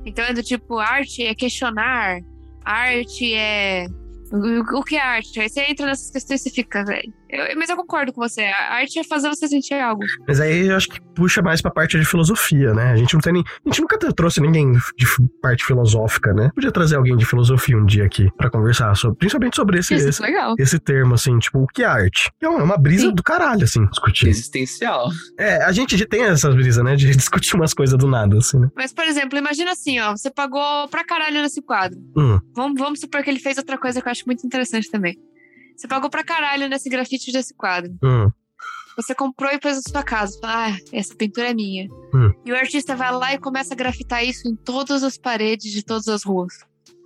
Então 0.04 0.24
é 0.24 0.32
do 0.32 0.42
tipo: 0.42 0.78
arte 0.78 1.24
é 1.24 1.34
questionar, 1.34 2.20
arte 2.64 3.34
é 3.34 3.86
O, 4.32 4.84
que 4.84 4.96
é 4.96 5.00
arte? 5.00 5.40
Aí 5.40 5.48
você 5.48 5.62
entra 5.62 5.86
nessas 5.86 6.10
questões 6.10 6.46
e 6.46 6.50
fica, 6.50 6.84
velho. 6.84 7.12
Eu- 7.32 7.56
Mas 7.58 7.68
eu 7.68 7.76
concordo 7.76 8.12
com 8.12 8.20
você. 8.20 8.42
A 8.42 8.74
arte 8.74 8.98
é 8.98 9.04
fazer 9.04 9.28
você 9.28 9.46
sentir 9.48 9.74
algo. 9.74 10.02
Mas 10.26 10.40
aí 10.40 10.66
eu 10.68 10.76
acho 10.76 10.88
que 10.88 11.00
puxa 11.14 11.42
mais 11.42 11.60
pra 11.62 11.70
parte 11.70 11.98
de 11.98 12.04
filosofia, 12.04 12.72
né? 12.74 12.92
A 12.92 12.96
gente 12.96 13.14
não 13.14 13.20
tem 13.20 13.32
nem. 13.32 13.44
A 13.64 13.68
gente 13.68 13.80
nunca 13.80 13.98
te- 13.98 14.12
trouxe 14.14 14.40
ninguém 14.40 14.72
de 14.72 15.06
parte 15.42 15.64
filosófica, 15.64 16.32
né? 16.32 16.50
Podia 16.54 16.72
trazer 16.72 16.96
alguém 16.96 17.16
de 17.16 17.24
filosofia 17.24 17.76
um 17.76 17.84
dia 17.84 18.04
aqui 18.04 18.28
pra 18.36 18.50
conversar, 18.50 18.94
sobre, 18.96 19.18
principalmente 19.18 19.56
sobre 19.56 19.78
esse, 19.78 19.94
Isso, 19.94 20.08
esse, 20.08 20.22
é 20.22 20.26
legal. 20.26 20.54
esse 20.58 20.78
termo, 20.78 21.14
assim, 21.14 21.38
tipo, 21.38 21.58
o 21.60 21.66
que 21.66 21.82
é 21.82 21.86
arte? 21.86 22.30
É 22.40 22.48
uma, 22.48 22.60
é 22.60 22.62
uma 22.62 22.76
brisa 22.76 23.08
Sim. 23.08 23.14
do 23.14 23.22
caralho, 23.22 23.64
assim, 23.64 23.84
discutir. 23.86 24.28
Existencial. 24.28 25.08
É, 25.38 25.62
a 25.64 25.72
gente 25.72 26.04
tem 26.06 26.22
essas 26.24 26.54
brisas, 26.54 26.82
né? 26.84 26.96
De 26.96 27.10
discutir 27.14 27.54
umas 27.56 27.74
coisas 27.74 27.98
do 27.98 28.06
nada, 28.08 28.36
assim, 28.38 28.58
né? 28.58 28.68
Mas, 28.74 28.92
por 28.92 29.04
exemplo, 29.04 29.38
imagina 29.38 29.72
assim, 29.72 29.98
ó. 30.00 30.16
Você 30.16 30.30
pagou 30.30 30.88
pra 30.88 31.04
caralho 31.04 31.42
nesse 31.42 31.62
quadro. 31.62 31.98
Hum, 32.16 32.38
Vamos, 32.54 32.80
vamos 32.80 33.00
supor 33.00 33.22
que 33.22 33.30
ele 33.30 33.38
fez 33.38 33.56
outra 33.58 33.76
coisa 33.78 34.00
que 34.00 34.08
eu 34.08 34.10
acho 34.12 34.24
muito 34.26 34.46
interessante 34.46 34.90
também. 34.90 35.16
Você 35.80 35.88
pagou 35.88 36.10
pra 36.10 36.22
caralho 36.22 36.68
nesse 36.68 36.90
grafite 36.90 37.32
desse 37.32 37.54
quadro. 37.54 37.96
hum. 38.04 38.30
Você 38.96 39.14
comprou 39.14 39.50
e 39.50 39.58
pôs 39.58 39.76
na 39.76 39.82
sua 39.88 40.02
casa. 40.02 40.38
Ah, 40.44 40.76
essa 40.92 41.14
pintura 41.14 41.48
é 41.50 41.54
minha. 41.54 41.88
Hum. 42.14 42.30
E 42.44 42.52
o 42.52 42.56
artista 42.56 42.94
vai 42.94 43.10
lá 43.10 43.32
e 43.32 43.38
começa 43.38 43.72
a 43.72 43.76
grafitar 43.76 44.22
isso 44.22 44.46
em 44.46 44.54
todas 44.54 45.02
as 45.02 45.16
paredes 45.16 45.72
de 45.72 45.82
todas 45.82 46.06
as 46.08 46.22
ruas. 46.22 46.52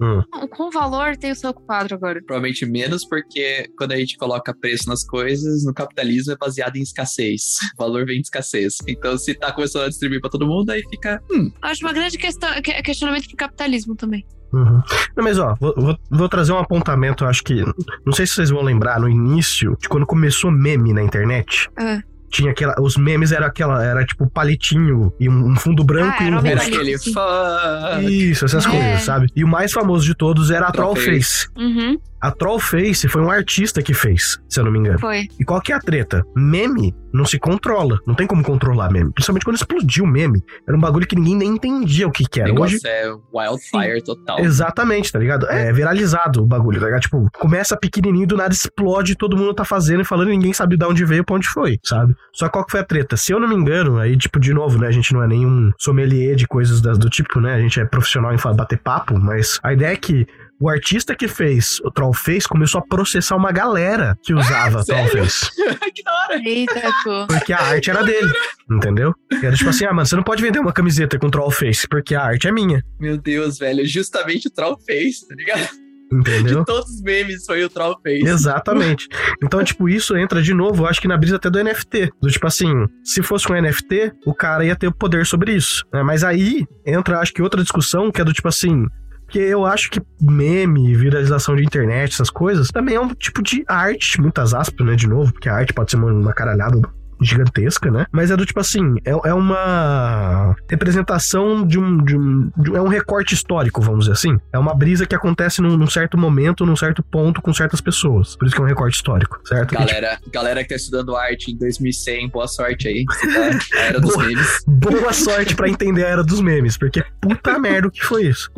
Hum. 0.02 0.20
Com 0.50 0.70
valor 0.72 1.16
tem 1.16 1.30
o 1.30 1.36
seu 1.36 1.54
quadro 1.54 1.94
agora. 1.94 2.20
Provavelmente 2.26 2.66
menos, 2.66 3.06
porque 3.06 3.70
quando 3.78 3.92
a 3.92 3.96
gente 3.96 4.16
coloca 4.16 4.52
preço 4.52 4.88
nas 4.88 5.04
coisas, 5.04 5.64
no 5.64 5.72
capitalismo 5.72 6.32
é 6.32 6.36
baseado 6.36 6.74
em 6.74 6.82
escassez. 6.82 7.58
O 7.78 7.82
valor 7.84 8.04
vem 8.04 8.16
de 8.16 8.22
escassez. 8.26 8.78
Então, 8.88 9.16
se 9.16 9.32
tá 9.34 9.52
começando 9.52 9.84
a 9.84 9.88
distribuir 9.88 10.20
pra 10.20 10.30
todo 10.30 10.48
mundo, 10.48 10.70
aí 10.70 10.82
fica. 10.90 11.22
Hum, 11.30 11.52
Eu 11.62 11.68
acho 11.68 11.84
uma 11.84 11.92
grande 11.92 12.18
questão, 12.18 12.50
que- 12.60 12.82
questionamento 12.82 13.28
pro 13.28 13.36
capitalismo 13.36 13.94
também. 13.94 14.26
Uhum. 14.55 14.82
Não, 15.16 15.24
mas 15.24 15.38
ó, 15.38 15.57
vou, 15.61 15.74
vou- 15.76 15.98
vou 16.11 16.28
trazer 16.28 16.52
um 16.52 16.59
apontamento, 16.59 17.24
acho 17.24 17.42
que. 17.42 17.64
Não 18.05 18.12
sei 18.12 18.26
se 18.26 18.34
vocês 18.34 18.50
vão 18.50 18.62
lembrar, 18.62 19.00
no 19.00 19.09
início, 19.09 19.76
de 19.80 19.88
quando 19.88 20.07
começou 20.07 20.50
meme 20.50 20.92
na 20.92 21.02
internet. 21.02 21.68
Ah. 21.76 22.00
Tinha 22.30 22.50
aquela. 22.50 22.74
Os 22.80 22.96
memes 22.96 23.30
era 23.30 23.46
aquela. 23.46 23.84
Era 23.84 24.05
tipo 24.05 24.28
palitinho 24.28 25.12
e 25.20 25.28
um, 25.28 25.50
um 25.52 25.55
fundo 25.57 25.84
branco 25.84 26.16
Ah, 26.18 26.24
e 26.24 26.26
um 26.26 26.38
uma 26.40 26.48
era 26.48 26.61
rosto. 26.61 26.74
aquele. 26.74 26.98
Fuck. 26.98 28.05
Isso, 28.12 28.44
essas 28.44 28.66
É. 28.66 28.70
coisas, 28.70 29.02
sabe? 29.02 29.28
E 29.36 29.44
o 29.44 29.48
mais 29.48 29.70
famoso 29.72 30.05
de 30.05 30.14
todos 30.16 30.50
era 30.50 30.66
a 30.66 30.72
Trollface. 30.72 31.48
Trollface. 31.48 31.48
Uhum, 31.57 31.98
A 32.24 32.30
Trollface 32.30 33.06
foi 33.06 33.20
um 33.20 33.30
artista 33.30 33.82
que 33.82 33.92
fez, 33.92 34.38
se 34.48 34.58
eu 34.58 34.64
não 34.64 34.72
me 34.72 34.78
engano. 34.78 34.98
foi. 34.98 35.28
E 35.38 35.44
qual 35.44 35.60
que 35.60 35.72
é 35.72 35.76
a 35.76 35.78
treta? 35.80 36.24
Meme 36.34 36.94
não 37.12 37.24
se 37.26 37.38
controla. 37.38 37.98
Não 38.06 38.14
tem 38.14 38.26
como 38.26 38.42
controlar 38.42 38.90
meme. 38.90 39.12
Principalmente 39.12 39.44
quando 39.44 39.56
explodiu 39.56 40.04
o 40.04 40.06
meme. 40.06 40.42
Era 40.66 40.76
um 40.76 40.80
bagulho 40.80 41.06
que 41.06 41.14
ninguém 41.14 41.36
nem 41.36 41.48
entendia 41.50 42.08
o 42.08 42.10
que 42.10 42.24
que 42.24 42.40
O 42.40 42.42
era. 42.42 42.52
Hoje, 42.52 42.80
negócio 42.82 42.88
é 42.88 43.14
wildfire 43.32 44.02
total. 44.02 44.40
Exatamente, 44.40 45.12
tá 45.12 45.18
ligado? 45.18 45.46
É 45.48 45.70
viralizado 45.72 46.42
o 46.42 46.46
bagulho, 46.46 46.80
tá 46.80 46.86
ligado? 46.86 47.02
Tipo, 47.02 47.28
começa 47.38 47.76
pequenininho, 47.76 48.26
do 48.26 48.36
nada 48.36 48.52
explode, 48.54 49.14
todo 49.16 49.36
mundo 49.36 49.52
tá 49.54 49.64
fazendo 49.64 50.00
e 50.00 50.04
falando, 50.04 50.28
e 50.30 50.32
ninguém 50.32 50.52
sabe 50.52 50.76
de 50.78 50.84
onde 50.86 51.04
veio 51.04 51.20
e 51.20 51.24
pra 51.24 51.36
onde 51.36 51.46
foi, 51.48 51.78
sabe? 51.84 52.14
Só 52.32 52.48
qual 52.48 52.64
que 52.64 52.72
foi 52.72 52.80
a 52.80 52.84
treta? 52.84 53.16
Se 53.18 53.32
eu 53.32 53.38
não 53.38 53.46
me 53.48 53.54
engano, 53.54 53.98
aí, 53.98 54.16
tipo, 54.16 54.40
de 54.40 54.52
novo, 54.54 54.78
né? 54.78 54.88
A 54.88 54.92
gente 54.92 55.12
não 55.12 55.22
é 55.22 55.26
nenhum 55.28 55.70
sommelier 55.78 56.34
de 56.36 56.46
coisas 56.48 56.80
das- 56.80 56.98
do 56.98 57.08
tipo, 57.10 57.38
né? 57.40 57.54
A 57.54 57.60
gente 57.60 57.78
é 57.78 57.84
profissional 57.84 58.32
em 58.34 58.56
bater 58.56 58.78
papo, 58.78 59.18
mas 59.20 59.60
a 59.62 59.72
ideia 59.72 59.92
é 59.92 59.96
que 59.96 60.26
o 60.64 60.68
artista 60.70 61.14
que 61.14 61.28
fez 61.28 61.78
o 61.84 61.90
Trollface 61.90 62.48
começou 62.48 62.78
a 62.78 62.86
processar 62.86 63.36
uma 63.36 63.52
galera 63.52 64.16
que 64.22 64.32
usava 64.32 64.82
sério? 64.82 65.10
Trollface. 65.10 65.50
que 65.94 66.02
da 66.02 66.12
hora. 66.12 66.40
Eita, 66.42 66.90
pô. 67.04 67.26
Porque 67.26 67.52
a 67.52 67.60
arte 67.60 67.90
era 67.90 68.02
dele, 68.02 68.32
entendeu? 68.70 69.14
E 69.30 69.44
era 69.44 69.54
tipo 69.54 69.68
assim, 69.68 69.84
ah, 69.84 69.92
mano, 69.92 70.06
você 70.06 70.16
não 70.16 70.22
pode 70.22 70.42
vender 70.42 70.60
uma 70.60 70.72
camiseta 70.72 71.18
com 71.18 71.28
Trollface, 71.28 71.86
porque 71.86 72.14
a 72.14 72.22
arte 72.22 72.48
é 72.48 72.52
minha, 72.52 72.82
Meu 72.98 73.18
Deus, 73.18 73.58
velho. 73.58 73.86
Justamente 73.86 74.48
o 74.48 74.50
Trollface, 74.50 75.28
tá 75.28 75.34
ligado? 75.34 75.68
entendeu? 76.12 76.60
De 76.60 76.64
todos 76.64 76.90
os 76.90 77.02
memes 77.02 77.44
foi 77.44 77.64
o 77.64 77.68
Trollface. 77.68 78.26
Exatamente. 78.26 79.08
Então, 79.42 79.62
tipo, 79.62 79.88
isso 79.88 80.16
entra 80.16 80.40
de 80.42 80.54
novo, 80.54 80.84
eu 80.84 80.88
acho 80.88 81.00
que 81.00 81.08
na 81.08 81.16
brisa 81.16 81.36
até 81.36 81.50
do 81.50 81.62
NFT. 81.62 82.10
Do 82.20 82.30
tipo 82.30 82.46
assim, 82.46 82.72
se 83.02 83.22
fosse 83.22 83.50
um 83.50 83.60
NFT, 83.60 84.12
o 84.24 84.34
cara 84.34 84.64
ia 84.64 84.76
ter 84.76 84.86
o 84.86 84.94
poder 84.94 85.26
sobre 85.26 85.54
isso. 85.54 85.84
né? 85.92 86.02
Mas 86.02 86.24
aí 86.24 86.64
entra, 86.86 87.18
acho 87.18 87.32
que 87.32 87.42
outra 87.42 87.62
discussão 87.62 88.10
que 88.10 88.20
é 88.20 88.24
do 88.24 88.32
tipo 88.32 88.48
assim. 88.48 88.86
Porque 89.35 89.49
eu 89.49 89.66
acho 89.66 89.91
que 89.91 90.01
meme, 90.20 90.95
viralização 90.95 91.57
de 91.57 91.64
internet, 91.64 92.12
essas 92.12 92.30
coisas, 92.30 92.68
também 92.68 92.95
é 92.95 93.01
um 93.01 93.12
tipo 93.12 93.43
de 93.43 93.64
arte, 93.66 94.20
muitas 94.20 94.55
aspas, 94.55 94.87
né? 94.87 94.95
De 94.95 95.09
novo, 95.09 95.32
porque 95.32 95.49
a 95.49 95.57
arte 95.57 95.72
pode 95.72 95.91
ser 95.91 95.97
uma, 95.97 96.12
uma 96.12 96.32
caralhada 96.32 96.80
gigantesca, 97.20 97.90
né? 97.90 98.06
Mas 98.12 98.30
é 98.30 98.36
do 98.36 98.44
tipo 98.46 98.60
assim, 98.60 98.96
é, 99.04 99.10
é 99.10 99.34
uma 99.34 100.54
representação 100.68 101.66
de 101.66 101.78
um, 101.78 101.98
de 102.04 102.16
um, 102.16 102.50
de 102.56 102.70
um- 102.70 102.76
É 102.76 102.82
um 102.82 102.88
recorte 102.88 103.34
histórico, 103.34 103.80
vamos 103.80 104.00
dizer 104.00 104.12
assim. 104.12 104.38
É 104.52 104.58
uma 104.58 104.74
brisa 104.74 105.06
que 105.06 105.14
acontece 105.14 105.60
num, 105.62 105.76
num 105.76 105.86
certo 105.86 106.16
momento, 106.18 106.66
num 106.66 106.76
certo 106.76 107.02
ponto, 107.02 107.40
com 107.40 107.52
certas 107.52 107.80
pessoas. 107.80 108.36
Por 108.36 108.46
isso 108.46 108.54
que 108.54 108.60
é 108.60 108.64
um 108.64 108.68
recorte 108.68 108.96
histórico, 108.96 109.38
certo? 109.44 109.74
E, 109.74 109.76
tipo, 109.76 109.88
Galera, 109.88 110.18
galera 110.32 110.62
que 110.62 110.68
tá 110.70 110.74
estudando 110.76 111.16
arte 111.16 111.50
em 111.52 111.56
2100, 111.58 112.28
boa 112.30 112.46
sorte 112.48 112.88
aí. 112.88 113.04
Tá- 113.34 113.78
era 113.80 114.00
dos 114.00 114.14
Boa. 114.14 114.26
memes. 114.26 114.64
boa 114.66 115.12
sorte 115.12 115.54
pra 115.56 115.68
entender 115.68 116.04
a 116.04 116.08
era 116.08 116.22
dos 116.22 116.40
memes, 116.40 116.76
porque 116.76 117.02
puta 117.20 117.58
merda 117.58 117.88
o 117.88 117.90
que 117.90 118.04
foi 118.04 118.26
isso, 118.26 118.50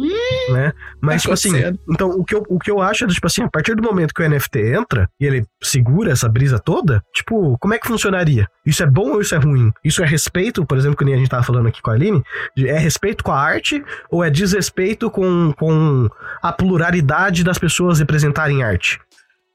né? 0.52 0.72
Mas, 1.00 1.16
Tá 1.16 1.20
tipo 1.22 1.34
assim, 1.34 1.52
então 1.90 2.10
o 2.10 2.24
que, 2.24 2.34
eu, 2.34 2.42
o 2.48 2.58
que 2.58 2.70
eu 2.70 2.80
acho 2.80 3.04
é, 3.04 3.06
do, 3.06 3.14
tipo 3.14 3.26
assim, 3.26 3.42
a 3.42 3.48
partir 3.48 3.74
do 3.74 3.82
momento 3.82 4.12
que 4.12 4.22
o 4.22 4.28
NFT 4.28 4.58
entra 4.74 5.08
e 5.20 5.24
ele 5.24 5.44
segura 5.62 6.12
essa 6.12 6.28
brisa 6.28 6.58
toda, 6.58 7.00
tipo, 7.14 7.56
como 7.58 7.74
é 7.74 7.78
que 7.78 7.86
funcionaria? 7.86 8.45
Isso 8.64 8.82
é 8.82 8.86
bom 8.86 9.12
ou 9.12 9.20
isso 9.20 9.34
é 9.34 9.38
ruim? 9.38 9.72
Isso 9.84 10.02
é 10.02 10.06
respeito, 10.06 10.64
por 10.64 10.76
exemplo, 10.76 10.96
que 10.96 11.04
nem 11.04 11.14
a 11.14 11.18
gente 11.18 11.28
tava 11.28 11.42
falando 11.42 11.68
aqui 11.68 11.80
com 11.80 11.90
a 11.90 11.94
Aline, 11.94 12.22
é 12.58 12.78
respeito 12.78 13.22
com 13.22 13.32
a 13.32 13.40
arte 13.40 13.84
ou 14.10 14.24
é 14.24 14.30
desrespeito 14.30 15.10
com, 15.10 15.52
com 15.56 16.08
a 16.42 16.52
pluralidade 16.52 17.44
das 17.44 17.58
pessoas 17.58 17.98
representarem 17.98 18.62
arte? 18.62 19.00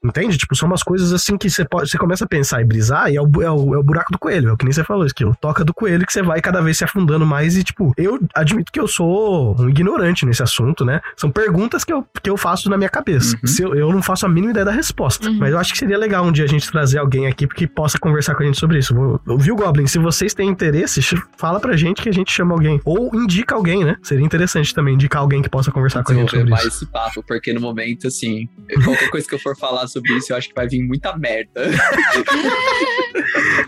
Entende? 0.04 0.36
Tipo, 0.36 0.56
são 0.56 0.66
umas 0.66 0.82
coisas 0.82 1.12
assim 1.12 1.38
que 1.38 1.48
você 1.48 1.64
pode, 1.64 1.88
você 1.88 1.96
começa 1.96 2.24
a 2.24 2.28
pensar 2.28 2.60
e 2.60 2.64
brisar 2.64 3.10
e 3.10 3.16
é 3.16 3.22
o, 3.22 3.26
é, 3.40 3.50
o, 3.50 3.74
é 3.74 3.78
o 3.78 3.82
buraco 3.82 4.10
do 4.10 4.18
coelho, 4.18 4.48
é 4.48 4.52
o 4.52 4.56
que 4.56 4.64
nem 4.64 4.72
você 4.72 4.82
falou, 4.82 5.06
esquilo. 5.06 5.36
Toca 5.40 5.64
do 5.64 5.72
coelho 5.72 6.04
que 6.04 6.12
você 6.12 6.22
vai 6.22 6.40
cada 6.40 6.60
vez 6.60 6.78
se 6.78 6.84
afundando 6.84 7.24
mais 7.24 7.56
e, 7.56 7.62
tipo, 7.62 7.92
eu 7.96 8.18
admito 8.34 8.72
que 8.72 8.80
eu 8.80 8.88
sou 8.88 9.56
um 9.60 9.68
ignorante 9.68 10.26
nesse 10.26 10.42
assunto, 10.42 10.84
né? 10.84 11.00
São 11.16 11.30
perguntas 11.30 11.84
que 11.84 11.92
eu, 11.92 12.04
que 12.20 12.28
eu 12.28 12.36
faço 12.36 12.68
na 12.68 12.76
minha 12.76 12.90
cabeça. 12.90 13.36
Uhum. 13.36 13.46
Se 13.46 13.62
eu, 13.62 13.74
eu 13.74 13.92
não 13.92 14.02
faço 14.02 14.26
a 14.26 14.28
mínima 14.28 14.50
ideia 14.50 14.66
da 14.66 14.72
resposta. 14.72 15.28
Uhum. 15.28 15.38
Mas 15.38 15.52
eu 15.52 15.58
acho 15.58 15.72
que 15.72 15.78
seria 15.78 15.96
legal 15.96 16.24
um 16.24 16.32
dia 16.32 16.44
a 16.44 16.48
gente 16.48 16.70
trazer 16.70 16.98
alguém 16.98 17.28
aqui 17.28 17.46
que 17.46 17.66
possa 17.68 17.98
conversar 17.98 18.34
com 18.34 18.42
a 18.42 18.46
gente 18.46 18.58
sobre 18.58 18.78
isso. 18.78 18.94
Viu, 19.38 19.54
Goblin? 19.54 19.86
Se 19.86 19.98
vocês 19.98 20.34
têm 20.34 20.48
interesse, 20.48 21.00
fala 21.36 21.60
pra 21.60 21.76
gente 21.76 22.02
que 22.02 22.08
a 22.08 22.12
gente 22.12 22.32
chama 22.32 22.54
alguém. 22.54 22.80
Ou 22.84 23.10
indica 23.14 23.54
alguém, 23.54 23.84
né? 23.84 23.96
Seria 24.02 24.24
interessante 24.24 24.74
também 24.74 24.94
indicar 24.94 25.22
alguém 25.22 25.42
que 25.42 25.48
possa 25.48 25.70
conversar 25.70 26.02
com 26.02 26.12
a 26.12 26.14
gente 26.16 26.30
sobre 26.30 26.54
isso. 26.54 26.68
esse 26.68 26.86
papo, 26.86 27.22
porque 27.22 27.52
no 27.52 27.60
momento, 27.60 28.08
assim, 28.08 28.48
qualquer 28.84 29.10
coisa 29.10 29.28
que 29.28 29.34
eu 29.34 29.38
for 29.38 29.56
falar 29.56 29.86
sobre 29.92 30.16
isso, 30.16 30.32
eu 30.32 30.36
acho 30.36 30.48
que 30.48 30.54
vai 30.54 30.68
vir 30.68 30.82
muita 30.82 31.16
merda. 31.16 31.62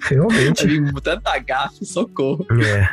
Realmente. 0.02 0.66
Vai 0.66 0.80
vir 0.80 0.92
tanta 1.02 1.38
gafe, 1.38 1.84
socorro. 1.84 2.46
É. 2.62 2.88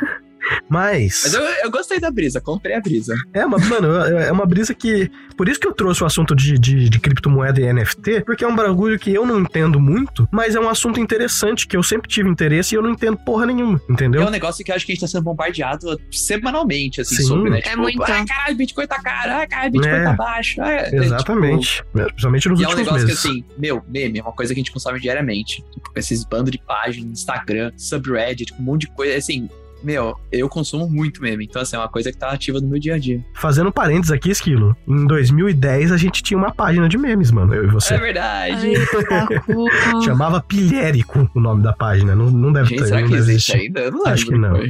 Mas. 0.68 1.22
Mas 1.24 1.34
eu, 1.34 1.42
eu 1.42 1.70
gostei 1.70 1.98
da 2.00 2.10
brisa, 2.10 2.40
comprei 2.40 2.74
a 2.76 2.80
brisa. 2.80 3.14
É, 3.32 3.44
mas, 3.46 3.66
mano, 3.68 3.88
é 4.18 4.28
é 4.28 4.32
uma 4.32 4.46
brisa 4.46 4.74
que. 4.74 5.10
Por 5.36 5.48
isso 5.48 5.58
que 5.58 5.66
eu 5.66 5.72
trouxe 5.72 6.02
o 6.02 6.06
assunto 6.06 6.34
de, 6.34 6.58
de, 6.58 6.88
de 6.88 6.98
criptomoeda 7.00 7.60
e 7.60 7.72
NFT, 7.72 8.22
porque 8.24 8.44
é 8.44 8.48
um 8.48 8.54
bagulho 8.54 8.98
que 8.98 9.12
eu 9.12 9.26
não 9.26 9.40
entendo 9.40 9.80
muito, 9.80 10.28
mas 10.30 10.54
é 10.54 10.60
um 10.60 10.68
assunto 10.68 11.00
interessante 11.00 11.66
que 11.66 11.76
eu 11.76 11.82
sempre 11.82 12.08
tive 12.08 12.28
interesse 12.28 12.74
e 12.74 12.78
eu 12.78 12.82
não 12.82 12.90
entendo 12.90 13.16
porra 13.16 13.46
nenhuma, 13.46 13.80
entendeu? 13.88 14.22
É 14.22 14.26
um 14.26 14.30
negócio 14.30 14.64
que 14.64 14.70
eu 14.70 14.76
acho 14.76 14.84
que 14.86 14.92
a 14.92 14.94
gente 14.94 15.00
tá 15.02 15.06
sendo 15.08 15.24
bombardeado 15.24 15.98
semanalmente, 16.10 17.00
assim, 17.00 17.16
Sim. 17.16 17.22
sobre, 17.24 17.50
né? 17.50 17.58
É 17.58 17.62
Tipo, 17.62 17.78
muito. 17.78 18.02
ai, 18.02 18.24
caralho, 18.26 18.56
Bitcoin 18.56 18.86
tá 18.86 19.00
caro, 19.02 19.32
ai, 19.32 19.46
caralho, 19.46 19.72
Bitcoin 19.72 19.90
É. 19.92 20.04
tá 20.04 20.12
baixo. 20.12 20.62
É, 20.62 20.76
é, 20.80 20.84
tipo, 20.90 21.02
Exatamente. 21.02 21.84
Principalmente 21.92 22.48
nos 22.48 22.60
E 22.60 22.64
é 22.64 22.66
um 22.66 22.70
últimos 22.70 22.86
negócio 22.86 23.06
meses. 23.06 23.22
que, 23.22 23.28
assim, 23.28 23.44
meu, 23.58 23.82
meme 23.88 24.18
é 24.18 24.22
uma 24.22 24.32
coisa 24.32 24.54
que 24.54 24.60
a 24.60 24.62
gente 24.62 24.72
consome 24.72 25.00
diariamente. 25.00 25.62
Tipo, 25.72 25.90
esses 25.96 26.24
bandos 26.24 26.50
de 26.52 26.58
página, 26.58 27.10
Instagram, 27.10 27.72
subreddit, 27.76 28.52
um 28.58 28.62
monte 28.62 28.82
de 28.82 28.88
coisa. 28.88 29.16
Assim, 29.16 29.48
meu, 29.82 30.14
eu 30.30 30.48
consumo 30.48 30.88
muito 30.88 31.22
meme. 31.22 31.44
Então, 31.44 31.62
assim, 31.62 31.76
é 31.76 31.78
uma 31.78 31.88
coisa 31.88 32.10
que 32.12 32.18
tá 32.18 32.30
ativa 32.30 32.60
no 32.60 32.68
meu 32.68 32.78
dia 32.78 32.94
a 32.94 32.98
dia. 32.98 33.24
Fazendo 33.34 33.68
um 33.68 33.72
parênteses 33.72 34.10
aqui, 34.10 34.30
Esquilo. 34.30 34.76
Em 34.86 35.06
2010 35.06 35.92
a 35.92 35.96
gente 35.96 36.22
tinha 36.22 36.38
uma 36.38 36.52
página 36.52 36.88
de 36.88 36.96
memes, 36.98 37.30
mano, 37.30 37.54
eu 37.54 37.64
e 37.64 37.68
você. 37.68 37.94
É 37.94 37.98
verdade. 37.98 38.72
Ai. 39.10 40.02
Chamava 40.04 40.40
Pilhérico 40.40 41.30
o 41.34 41.40
nome 41.40 41.62
da 41.62 41.72
página. 41.72 42.14
Não, 42.14 42.30
não 42.30 42.52
deve 42.52 42.68
Gente, 42.68 42.78
ter, 42.80 42.86
será 42.86 43.00
não 43.00 43.08
que 43.08 43.14
existe 43.14 43.56
ainda? 43.56 43.80
Eu 43.80 43.90
não 43.90 43.98
lembro. 43.98 44.12
Acho 44.12 44.26
que 44.26 44.38
não. 44.38 44.60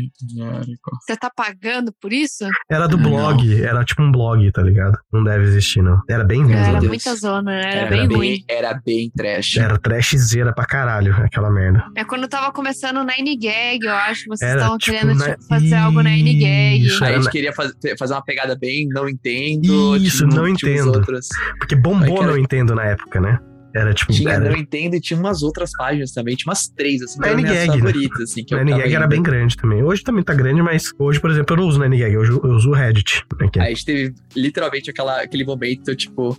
Você 1.00 1.16
tá 1.16 1.30
pagando 1.34 1.92
por 2.00 2.12
isso? 2.12 2.46
Era 2.70 2.86
do 2.86 2.96
Não. 2.96 3.10
blog, 3.10 3.62
era 3.62 3.84
tipo 3.84 4.02
um 4.02 4.10
blog, 4.10 4.50
tá 4.52 4.62
ligado? 4.62 4.98
Não 5.12 5.22
deve 5.22 5.44
existir, 5.44 5.82
não. 5.82 6.00
Era 6.08 6.24
bem 6.24 6.42
ruim. 6.42 6.52
Era 6.54 6.72
Deus. 6.78 6.86
muita 6.88 7.14
zona, 7.16 7.52
era, 7.52 7.80
Era, 7.80 7.90
bem, 7.90 8.08
bem, 8.08 8.16
ruim. 8.16 8.44
Era 8.48 8.74
bem 8.84 9.10
trash. 9.14 9.56
Era 9.56 9.78
trashzeira 9.78 10.52
pra 10.54 10.64
caralho, 10.64 11.14
aquela 11.16 11.50
merda. 11.50 11.84
É 11.96 12.04
quando 12.04 12.28
tava 12.28 12.52
começando 12.52 13.04
na 13.04 13.18
N-Gag, 13.18 13.84
eu 13.84 13.92
acho. 13.94 14.24
Vocês 14.28 14.52
estavam 14.54 14.78
tipo, 14.78 14.92
querendo 14.92 15.01
na- 15.04 15.30
tipo, 15.30 15.44
fazer 15.46 15.74
algo 15.74 16.02
na 16.02 16.10
N-Gag. 16.16 16.84
Isso, 16.86 17.04
Aí 17.04 17.10
a 17.12 17.16
gente 17.16 17.24
na- 17.24 17.30
queria 17.30 17.52
faz- 17.52 17.72
fazer 17.98 18.14
uma 18.14 18.22
pegada 18.24 18.56
bem 18.56 18.86
não 18.88 19.08
entendo. 19.08 19.96
Isso, 19.96 20.26
tinha- 20.26 20.36
não 20.40 20.48
entendo. 20.48 21.02
Porque 21.58 21.74
bombou, 21.76 22.22
era- 22.22 22.32
não 22.32 22.38
entendo 22.38 22.74
na 22.74 22.84
época, 22.84 23.20
né? 23.20 23.38
Era 23.74 23.94
tipo. 23.94 24.12
Tinha 24.12 24.32
era, 24.34 24.50
não 24.50 24.56
entendo 24.56 24.94
e 24.96 25.00
tinha 25.00 25.18
umas 25.18 25.42
outras 25.42 25.70
páginas 25.74 26.12
também. 26.12 26.36
Tinha 26.36 26.50
umas 26.50 26.68
três, 26.68 27.00
assim, 27.00 27.18
Na 27.18 27.22
que 27.24 27.28
eram 27.30 27.42
minhas 27.42 27.56
N-Gag, 27.56 27.68
né? 27.70 27.78
favoritas, 27.78 28.20
assim. 28.30 28.44
Que 28.44 28.54
a 28.54 28.58
eu 28.58 28.64
ficava 28.64 28.80
NGag 28.82 28.94
era 28.96 29.06
bem 29.06 29.22
grande 29.22 29.56
também. 29.56 29.82
Hoje 29.82 30.02
também 30.02 30.22
tá 30.22 30.34
grande, 30.34 30.60
mas 30.60 30.92
hoje, 30.98 31.18
por 31.18 31.30
exemplo, 31.30 31.54
eu 31.54 31.56
não 31.62 31.66
uso 31.68 31.78
na 31.78 31.86
NGag, 31.86 32.12
eu, 32.14 32.20
uso- 32.20 32.40
eu 32.44 32.50
uso 32.50 32.68
o 32.68 32.74
Reddit. 32.74 33.24
né, 33.40 33.48
que 33.50 33.58
é- 33.58 33.62
Aí 33.62 33.68
a 33.68 33.74
gente 33.74 33.84
teve 33.86 34.14
literalmente 34.36 34.90
aquela, 34.90 35.22
aquele 35.22 35.44
momento, 35.44 35.96
tipo, 35.96 36.36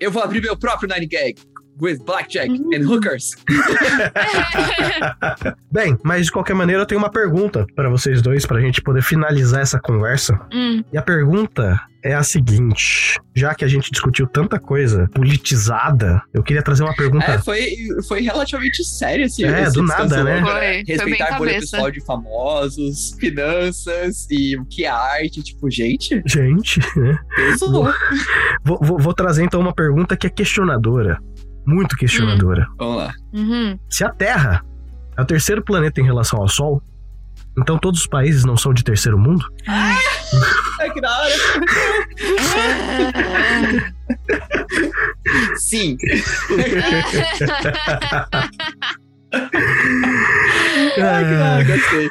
Eu 0.00 0.12
vou 0.12 0.22
abrir 0.22 0.40
meu 0.40 0.56
próprio 0.56 0.88
Nine 0.88 1.08
Gag 1.08 1.34
with 1.80 1.98
blackjack 2.04 2.50
and 2.50 2.84
hookers. 2.88 3.30
Bem, 5.70 5.96
mas 6.02 6.26
de 6.26 6.32
qualquer 6.32 6.54
maneira 6.54 6.82
eu 6.82 6.86
tenho 6.86 7.00
uma 7.00 7.10
pergunta 7.10 7.66
para 7.74 7.88
vocês 7.88 8.20
dois 8.22 8.46
pra 8.46 8.60
gente 8.60 8.80
poder 8.82 9.02
finalizar 9.02 9.60
essa 9.60 9.78
conversa. 9.80 10.38
Hum, 10.52 10.82
E 10.92 10.98
a 10.98 11.02
pergunta 11.02 11.78
é 12.02 12.14
a 12.14 12.22
seguinte: 12.22 13.18
já 13.34 13.54
que 13.54 13.64
a 13.64 13.68
gente 13.68 13.90
discutiu 13.90 14.26
tanta 14.26 14.58
coisa 14.58 15.08
politizada, 15.14 16.22
eu 16.32 16.42
queria 16.42 16.62
trazer 16.62 16.82
uma 16.84 16.94
pergunta. 16.94 17.26
É, 17.26 17.38
foi, 17.38 17.70
foi 18.06 18.22
relativamente 18.22 18.82
sério 18.84 19.24
esse 19.26 19.44
É, 19.44 19.62
esse 19.64 19.74
do 19.74 19.82
nada, 19.82 20.24
né? 20.24 20.40
Foi, 20.40 20.50
foi 20.50 20.60
bem 20.60 20.84
Respeitar 20.86 21.34
a 21.34 21.38
bolha 21.38 21.52
cabeça. 21.52 21.76
pessoal 21.76 21.90
de 21.90 22.00
famosos, 22.04 23.16
finanças 23.20 24.26
e 24.30 24.56
o 24.56 24.64
que 24.64 24.84
é 24.84 24.88
arte. 24.88 25.42
Tipo, 25.42 25.70
gente, 25.70 26.22
Gente, 26.26 26.80
né? 26.96 27.18
louco. 27.62 27.92
Vou, 28.64 28.78
vou- 28.80 28.98
vou 28.98 29.14
trazer 29.14 29.44
então 29.44 29.60
uma 29.60 29.74
pergunta 29.74 30.16
que 30.16 30.26
é 30.26 30.30
questionadora. 30.30 31.18
Muito 31.66 31.96
questionadora. 31.96 32.66
Vamos 32.78 32.96
lá. 32.96 33.12
uhum. 33.32 33.78
Se 33.90 34.04
a 34.04 34.10
Terra 34.10 34.64
é 35.16 35.22
o 35.22 35.24
terceiro 35.24 35.62
planeta 35.62 36.00
em 36.00 36.04
relação 36.04 36.40
ao 36.40 36.48
Sol, 36.48 36.82
então 37.58 37.76
todos 37.78 38.00
os 38.00 38.06
países 38.06 38.44
não 38.44 38.56
são 38.56 38.72
de 38.72 38.84
terceiro 38.84 39.18
mundo? 39.18 39.44
Ai, 39.66 39.96
que 40.92 41.00
da 41.00 41.18
hora. 41.18 41.34
Sim. 45.56 45.96
Ai, 49.30 51.24
que 51.24 51.36
da 51.36 51.52
hora, 51.54 51.64
gostei. 51.64 52.08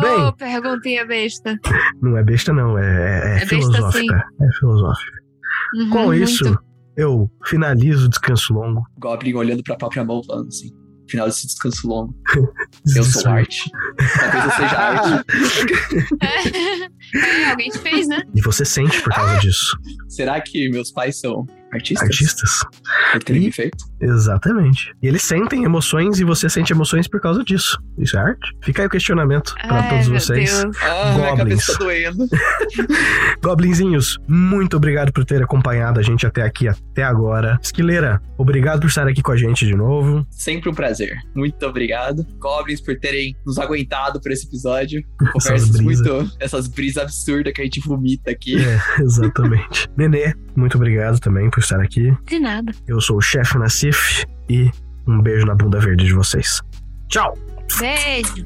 Bem, 0.00 0.22
Ô, 0.24 0.32
perguntinha 0.32 1.04
besta. 1.06 1.58
não 2.00 2.16
é 2.16 2.22
besta, 2.22 2.52
não, 2.52 2.78
é, 2.78 2.84
é- 2.84 2.86
é 2.86 3.36
É 3.36 3.40
besta, 3.40 3.46
filosófica. 3.48 4.24
É 4.40 4.48
filosófica. 4.58 5.18
Uhum, 5.76 5.90
Com 5.90 6.04
muito. 6.04 6.58
Eu 6.96 7.30
finalizo 7.44 8.06
o 8.06 8.08
descanso 8.08 8.52
longo. 8.54 8.82
Goblin 8.98 9.34
olhando 9.34 9.62
pra 9.62 9.76
própria 9.76 10.04
mão, 10.04 10.22
falando 10.24 10.48
assim. 10.48 10.70
Final 11.08 11.26
desse 11.26 11.46
descanso 11.46 11.86
longo. 11.86 12.14
Eu 12.96 13.04
sou 13.04 13.30
arte. 13.30 13.70
Talvez 14.18 14.44
eu 14.44 14.50
seja 14.52 14.78
arte. 14.78 15.24
É, 17.14 17.50
alguém 17.50 17.68
te 17.68 17.78
fez, 17.78 18.08
né? 18.08 18.22
E 18.34 18.40
você 18.40 18.64
sente 18.64 19.02
por 19.02 19.12
causa 19.12 19.38
disso. 19.40 19.76
Será 20.08 20.40
que 20.40 20.70
meus 20.70 20.90
pais 20.90 21.20
são 21.20 21.46
artistas? 21.74 22.02
Artistas? 22.08 22.60
Me 23.28 23.50
feito? 23.52 23.84
Exatamente. 24.00 24.92
E 25.02 25.06
eles 25.08 25.22
sentem 25.22 25.64
emoções 25.64 26.18
e 26.20 26.24
você 26.24 26.48
sente 26.48 26.72
emoções 26.72 27.08
por 27.08 27.20
causa 27.20 27.42
disso. 27.44 27.78
Isso 27.98 28.16
é 28.16 28.20
arte? 28.20 28.52
Fica 28.62 28.82
aí 28.82 28.86
o 28.86 28.90
questionamento 28.90 29.54
pra 29.66 29.80
Ai, 29.80 29.88
todos 29.90 30.08
meu 30.08 30.20
vocês. 30.20 30.62
Deus. 30.62 30.76
Ah, 30.82 31.14
minha 31.14 31.30
Goblins. 31.30 31.36
cabeça 31.66 31.72
tá 31.72 31.78
doendo. 31.84 32.26
Goblinzinhos, 33.42 34.18
muito 34.28 34.76
obrigado 34.76 35.12
por 35.12 35.24
ter 35.24 35.42
acompanhado 35.42 36.00
a 36.00 36.02
gente 36.02 36.26
até 36.26 36.42
aqui, 36.42 36.68
até 36.68 37.02
agora. 37.02 37.58
Esquileira, 37.62 38.20
obrigado 38.38 38.80
por 38.80 38.86
estar 38.88 39.06
aqui 39.06 39.22
com 39.22 39.32
a 39.32 39.36
gente 39.36 39.66
de 39.66 39.74
novo. 39.74 40.26
Sempre 40.30 40.70
um 40.70 40.74
prazer. 40.74 41.16
Muito 41.34 41.64
obrigado. 41.66 42.24
Goblins 42.38 42.80
por 42.80 42.96
terem 42.98 43.36
nos 43.44 43.58
aguentado 43.58 44.20
por 44.20 44.30
esse 44.32 44.46
episódio. 44.46 45.02
Essas 45.36 45.44
Conversas 45.44 45.70
brisas. 45.70 46.06
muito. 46.06 46.32
Essas 46.40 46.68
brisas 46.68 47.02
absurdas 47.04 47.52
que 47.52 47.60
a 47.60 47.64
gente 47.64 47.80
vomita 47.80 48.30
aqui. 48.30 48.56
É, 48.64 48.80
exatamente. 49.02 49.88
Nenê, 49.96 50.34
muito 50.56 50.76
obrigado 50.76 51.18
também 51.20 51.50
por 51.50 51.62
estar 51.64 51.80
aqui. 51.80 52.16
De 52.24 52.38
nada. 52.38 52.72
Eu 52.86 53.00
sou 53.00 53.16
o 53.16 53.20
chefe 53.20 53.58
Nassif 53.58 54.24
e 54.48 54.70
um 55.06 55.20
beijo 55.20 55.44
na 55.46 55.54
bunda 55.54 55.78
verde 55.80 56.04
de 56.04 56.12
vocês. 56.12 56.60
Tchau! 57.08 57.36
Beijo. 57.78 58.44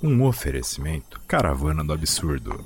Um 0.03 0.25
oferecimento 0.25 1.21
Caravana 1.27 1.83
do 1.85 1.93
Absurdo. 1.93 2.65